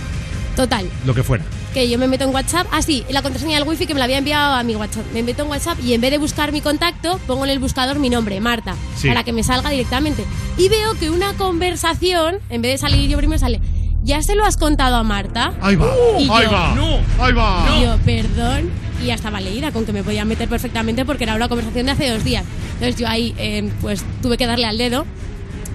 Total, 0.56 0.88
Lo 1.06 1.14
que 1.14 1.24
fuera. 1.24 1.44
Que 1.74 1.90
yo 1.90 1.98
me 1.98 2.08
meto 2.08 2.24
en 2.24 2.30
WhatsApp, 2.34 2.68
ah 2.72 2.82
sí, 2.82 3.04
la 3.10 3.22
contraseña 3.22 3.58
del 3.60 3.68
wifi 3.68 3.86
que 3.88 3.94
me 3.94 4.00
la 4.00 4.06
había 4.06 4.18
enviado 4.20 4.56
a 4.56 4.64
mi 4.64 4.76
WhatsApp. 4.76 5.06
Me 5.14 5.24
meto 5.24 5.44
en 5.44 5.50
WhatsApp 5.50 5.78
y 5.84 5.94
en 5.94 6.02
vez 6.02 6.12
de 6.12 6.18
buscar 6.18 6.52
mi 6.52 6.62
contacto, 6.62 7.20
pongo 7.28 7.46
en 7.46 7.52
el 7.52 7.60
buscador 7.60 8.00
mi 8.00 8.10
nombre, 8.10 8.40
Marta, 8.40 8.76
Sí. 8.96 9.08
para 9.08 9.24
que 9.24 9.34
me 9.34 9.44
salga 9.44 9.70
directamente. 9.72 10.24
Y 10.58 10.70
veo 10.70 10.94
que 11.00 11.10
una 11.10 11.34
conversación, 11.34 12.38
en 12.50 12.62
vez 12.62 12.74
de 12.74 12.78
salir 12.78 13.10
yo 13.10 13.18
primero, 13.18 13.40
sale, 13.40 13.60
¿ya 14.04 14.22
se 14.22 14.36
lo 14.36 14.46
has 14.46 14.58
contado 14.58 14.96
a 14.98 15.04
Marta? 15.04 15.54
Ahí 15.62 15.76
va. 15.76 15.88
Y 16.20 16.30
ahí 16.30 16.46
va. 16.48 16.74
Ahí 17.20 17.34
va. 17.34 17.66
Y 17.78 17.84
yo, 17.84 17.98
perdón, 18.06 18.70
y 19.02 19.08
ya 19.08 19.16
estaba 19.16 19.42
leída 19.42 19.72
con 19.72 19.86
que 19.86 19.94
me 19.94 20.04
podía 20.04 20.26
meter 20.26 20.48
perfectamente 20.48 21.06
porque 21.06 21.24
era 21.24 21.36
una 21.36 21.50
conversación 21.50 21.88
de 21.88 21.92
hace 21.94 22.10
dos 22.10 22.24
días. 22.24 22.46
Entonces 22.74 22.98
yo 22.98 23.08
ahí, 23.08 23.34
eh, 23.38 23.70
pues 23.82 24.04
tuve 24.22 24.38
que 24.38 24.46
darle 24.46 24.66
al 24.68 24.78
dedo. 24.78 25.06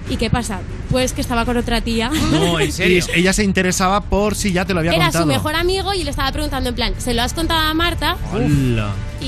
¿Y 0.09 0.17
qué 0.17 0.29
pasa? 0.29 0.59
Pues 0.89 1.13
que 1.13 1.21
estaba 1.21 1.45
con 1.45 1.55
otra 1.57 1.81
tía. 1.81 2.09
No, 2.31 2.59
en 2.59 2.71
serio. 2.71 3.03
Y 3.15 3.19
ella 3.19 3.31
se 3.33 3.43
interesaba 3.43 4.01
por 4.01 4.35
si 4.35 4.51
ya 4.51 4.65
te 4.65 4.73
lo 4.73 4.79
había 4.79 4.91
Era 4.93 5.05
contado. 5.05 5.23
su 5.23 5.27
mejor 5.27 5.55
amigo 5.55 5.93
y 5.93 6.03
le 6.03 6.09
estaba 6.09 6.31
preguntando 6.31 6.69
en 6.69 6.75
plan, 6.75 6.93
¿se 6.97 7.13
lo 7.13 7.21
has 7.21 7.33
contado 7.33 7.59
a 7.67 7.73
Marta? 7.73 8.17
Hola. 8.33 8.91
Y, 9.21 9.25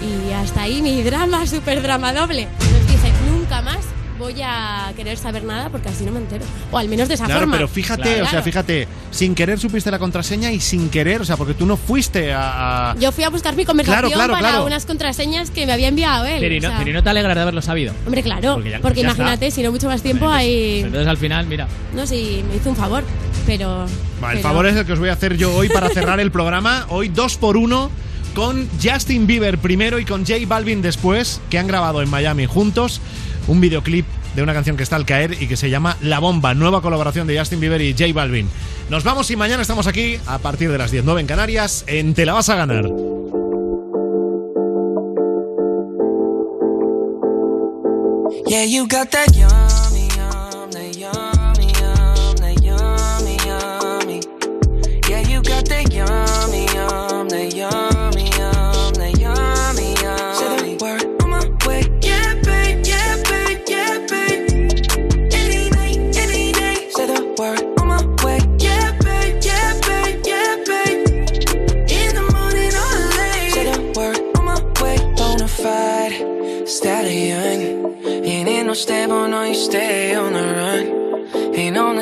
y 0.00 0.32
hasta 0.34 0.62
ahí 0.62 0.80
mi 0.80 1.02
drama, 1.02 1.46
súper 1.48 1.82
drama 1.82 2.12
doble. 2.12 2.42
Entonces 2.60 2.86
dije, 2.88 3.12
nunca 3.30 3.60
más 3.62 3.78
voy 4.18 4.34
a 4.42 4.92
querer 4.96 5.18
saber 5.18 5.42
nada 5.44 5.68
porque 5.70 5.88
así 5.88 6.04
no 6.04 6.12
me 6.12 6.18
entero. 6.20 6.44
O 6.70 6.78
al 6.78 6.88
menos 6.88 7.08
de 7.08 7.14
esa 7.14 7.24
Claro, 7.26 7.40
forma. 7.40 7.56
pero 7.56 7.68
fíjate, 7.68 8.02
Claro. 8.02 8.24
o 8.26 8.28
sea, 8.30 8.42
fíjate, 8.42 8.86
sin 9.10 9.34
querer 9.34 9.58
supiste 9.58 9.90
la 9.90 9.98
contraseña 9.98 10.52
y 10.52 10.60
sin 10.60 10.88
querer, 10.88 11.20
o 11.20 11.24
sea, 11.24 11.36
porque 11.36 11.54
tú 11.54 11.66
no 11.66 11.76
fuiste 11.76 12.32
a. 12.32 12.92
a- 12.92 12.96
Yo 12.96 13.10
fui 13.12 13.24
a 13.24 13.28
buscar 13.30 13.56
mi 13.56 13.64
conversación 13.64 14.00
Claro, 14.12 14.14
claro, 14.14 14.32
para 14.34 14.48
claro. 14.50 14.66
unas 14.66 14.86
contraseñas 14.86 15.50
que 15.50 15.66
me 15.66 15.72
había 15.72 15.88
enviado 15.88 16.24
él. 16.26 16.38
Pero 16.40 16.54
y 16.54 16.58
o 16.58 16.62
no, 16.62 16.68
sea, 16.68 16.78
pero 16.78 16.90
y 16.90 16.92
no 16.92 17.02
te 17.02 17.10
alegras 17.10 17.34
de 17.34 17.42
haberlo 17.42 17.62
sabido. 17.62 17.92
Hombre, 18.06 18.22
claro, 18.22 18.54
Porque 18.54 18.78
porque, 18.80 19.00
ya- 19.02 19.06
ya 19.08 19.10
está. 19.12 19.22
imagínate, 19.22 19.50
si 19.50 19.62
no 19.62 19.72
mucho 19.72 19.88
más 19.88 20.02
tiempo 20.02 20.28
ahí... 20.28 20.80
Entonces 20.84 21.08
al 21.08 21.16
final, 21.16 21.46
mira. 21.46 21.66
No, 21.94 22.06
sí, 22.06 22.44
me 22.48 22.56
hizo 22.56 22.70
un 22.70 22.76
favor, 22.76 23.02
pero... 23.46 23.86
Va, 24.22 24.30
el 24.32 24.38
pero- 24.38 24.42
favor 24.42 24.66
es 24.66 24.76
el 24.76 24.86
que 24.86 24.92
os 24.92 24.98
voy 24.98 25.08
a 25.08 25.14
hacer 25.14 25.36
yo 25.36 25.54
hoy 25.54 25.68
para 25.68 25.88
cerrar 25.90 26.20
el 26.20 26.30
programa. 26.30 26.86
Hoy 26.88 27.08
dos 27.08 27.36
por 27.36 27.56
uno 27.56 27.90
con 28.34 28.68
Justin 28.82 29.26
Bieber 29.28 29.58
primero 29.58 29.98
y 30.00 30.04
con 30.04 30.26
J 30.26 30.34
Balvin 30.46 30.82
después, 30.82 31.40
que 31.50 31.58
han 31.58 31.66
grabado 31.68 32.02
en 32.02 32.10
Miami 32.10 32.46
juntos 32.46 33.00
un 33.46 33.60
videoclip 33.60 34.06
de 34.34 34.42
una 34.42 34.52
canción 34.52 34.76
que 34.76 34.82
está 34.82 34.96
al 34.96 35.06
caer 35.06 35.36
y 35.40 35.46
que 35.46 35.56
se 35.56 35.70
llama 35.70 35.96
La 36.00 36.18
Bomba, 36.18 36.54
nueva 36.54 36.82
colaboración 36.82 37.26
de 37.26 37.38
Justin 37.38 37.60
Bieber 37.60 37.80
y 37.80 37.92
J 37.92 38.12
Balvin. 38.12 38.48
Nos 38.90 39.04
vamos 39.04 39.30
y 39.30 39.36
mañana 39.36 39.62
estamos 39.62 39.86
aquí 39.86 40.18
a 40.26 40.38
partir 40.38 40.70
de 40.70 40.78
las 40.78 40.90
19 40.90 41.20
en 41.20 41.26
Canarias 41.26 41.84
en 41.86 42.14
Te 42.14 42.26
la 42.26 42.34
vas 42.34 42.48
a 42.48 42.56
ganar. 42.56 42.84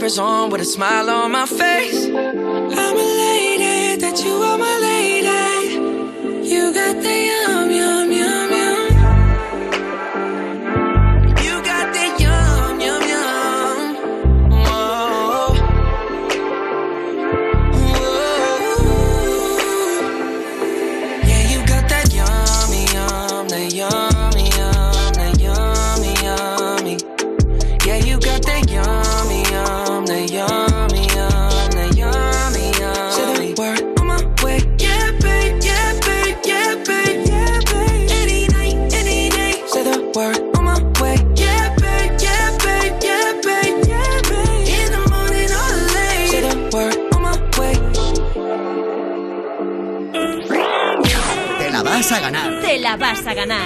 slippers 0.00 0.18
on 0.18 0.48
with 0.48 0.62
a 0.62 0.64
smile 0.64 1.10
on 1.10 1.30
my 1.32 1.44
face. 1.44 2.06
I'm 2.06 2.96
elated 2.96 4.00
that 4.00 4.22
you 4.24 4.32
are 4.32 4.56
my 4.56 4.78
lady. 4.88 6.48
You 6.48 6.72
got 6.72 7.02
the 7.02 7.16
yum, 7.30 7.70
yum. 7.70 8.09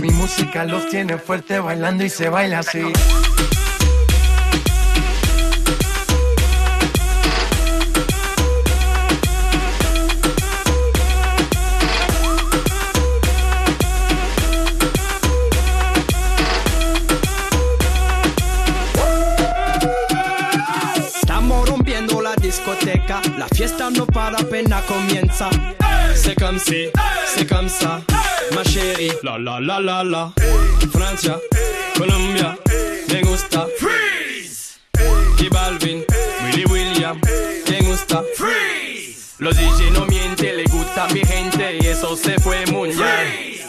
Mi 0.00 0.10
música 0.10 0.64
los 0.64 0.88
tiene 0.88 1.16
fuerte 1.16 1.58
bailando 1.58 2.04
y 2.04 2.10
se 2.10 2.28
baila 2.28 2.58
así. 2.58 2.92
Estamos 20.96 21.68
rompiendo 21.68 22.20
la 22.20 22.34
discoteca, 22.36 23.22
la 23.38 23.48
fiesta 23.48 23.90
no 23.90 24.06
para 24.06 24.38
apenas 24.38 24.82
comienza. 24.84 25.48
C'est 26.14 26.34
comme 26.34 26.58
si, 26.58 26.88
c'est 27.34 27.46
comme 27.46 27.68
ça, 27.68 28.00
ma 28.54 28.62
chérie. 28.62 29.12
La 29.22 29.38
la 29.38 29.60
la 29.60 29.80
la 29.80 30.02
la. 30.04 30.32
Francia, 30.92 31.38
Colombia, 31.96 32.56
me 33.08 33.22
gusta. 33.22 33.66
Freeze. 33.78 34.78
Y 35.38 35.48
Balvin, 35.48 36.04
Willy 36.44 36.64
William, 36.66 37.20
me 37.70 37.80
gusta. 37.80 38.22
Freeze. 38.36 39.34
Los 39.38 39.56
DJ 39.56 39.90
no 39.90 40.06
mienten, 40.06 40.56
le 40.56 40.64
gusta 40.64 41.04
a 41.04 41.08
mi 41.08 41.20
gente 41.20 41.78
y 41.80 41.86
eso 41.86 42.16
se 42.16 42.38
fue 42.38 42.64
muy 42.66 42.90
bien. 42.90 43.60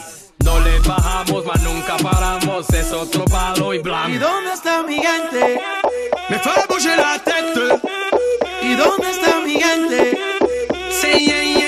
No 0.44 0.58
le 0.60 0.78
bajamos, 0.80 1.44
mas 1.44 1.62
nunca 1.62 1.96
paramos, 1.98 2.70
es 2.70 2.90
otro 2.92 3.24
palo 3.26 3.74
y 3.74 3.78
blanco. 3.78 4.08
¿Y 4.10 4.18
dónde 4.18 4.52
está 4.54 4.82
mi 4.82 4.96
gente? 4.96 5.60
Me 6.30 6.38
fue 6.38 6.52
bouger 6.68 6.96
la 6.96 7.18
tête. 7.22 7.80
¿Y 8.62 8.74
dónde 8.74 9.10
está 9.10 9.40
mi 9.44 9.60
gente? 9.60 10.18
Sí, 10.90 11.26
yeah, 11.26 11.42
yeah, 11.42 11.67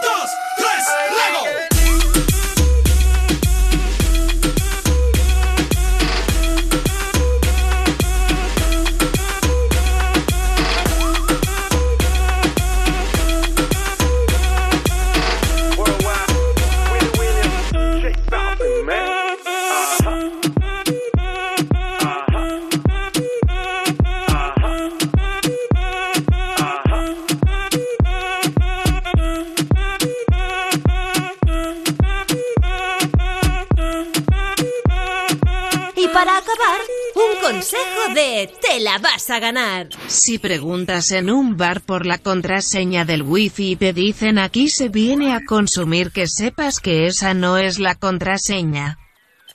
Consejo 37.41 38.13
de 38.13 38.51
Te 38.61 38.79
la 38.79 38.97
vas 38.99 39.29
a 39.29 39.39
ganar. 39.39 39.89
Si 40.07 40.37
preguntas 40.39 41.11
en 41.11 41.29
un 41.29 41.57
bar 41.57 41.81
por 41.81 42.05
la 42.05 42.17
contraseña 42.17 43.05
del 43.05 43.23
wifi 43.23 43.71
y 43.71 43.75
te 43.75 43.93
dicen 43.93 44.37
aquí 44.37 44.69
se 44.69 44.89
viene 44.89 45.33
a 45.33 45.43
consumir 45.45 46.11
que 46.11 46.27
sepas 46.27 46.79
que 46.79 47.07
esa 47.07 47.33
no 47.33 47.57
es 47.57 47.79
la 47.79 47.95
contraseña. 47.95 48.97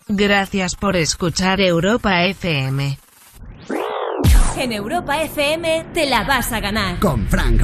Gracias 0.09 0.77
por 0.77 0.97
escuchar 0.97 1.61
Europa 1.61 2.25
FM. 2.25 2.99
En 4.59 4.73
Europa 4.73 5.23
FM 5.23 5.87
te 5.93 6.09
la 6.09 6.25
vas 6.25 6.53
a 6.53 6.61
ganar. 6.61 6.99
Con 6.99 7.29
Frank 7.29 7.55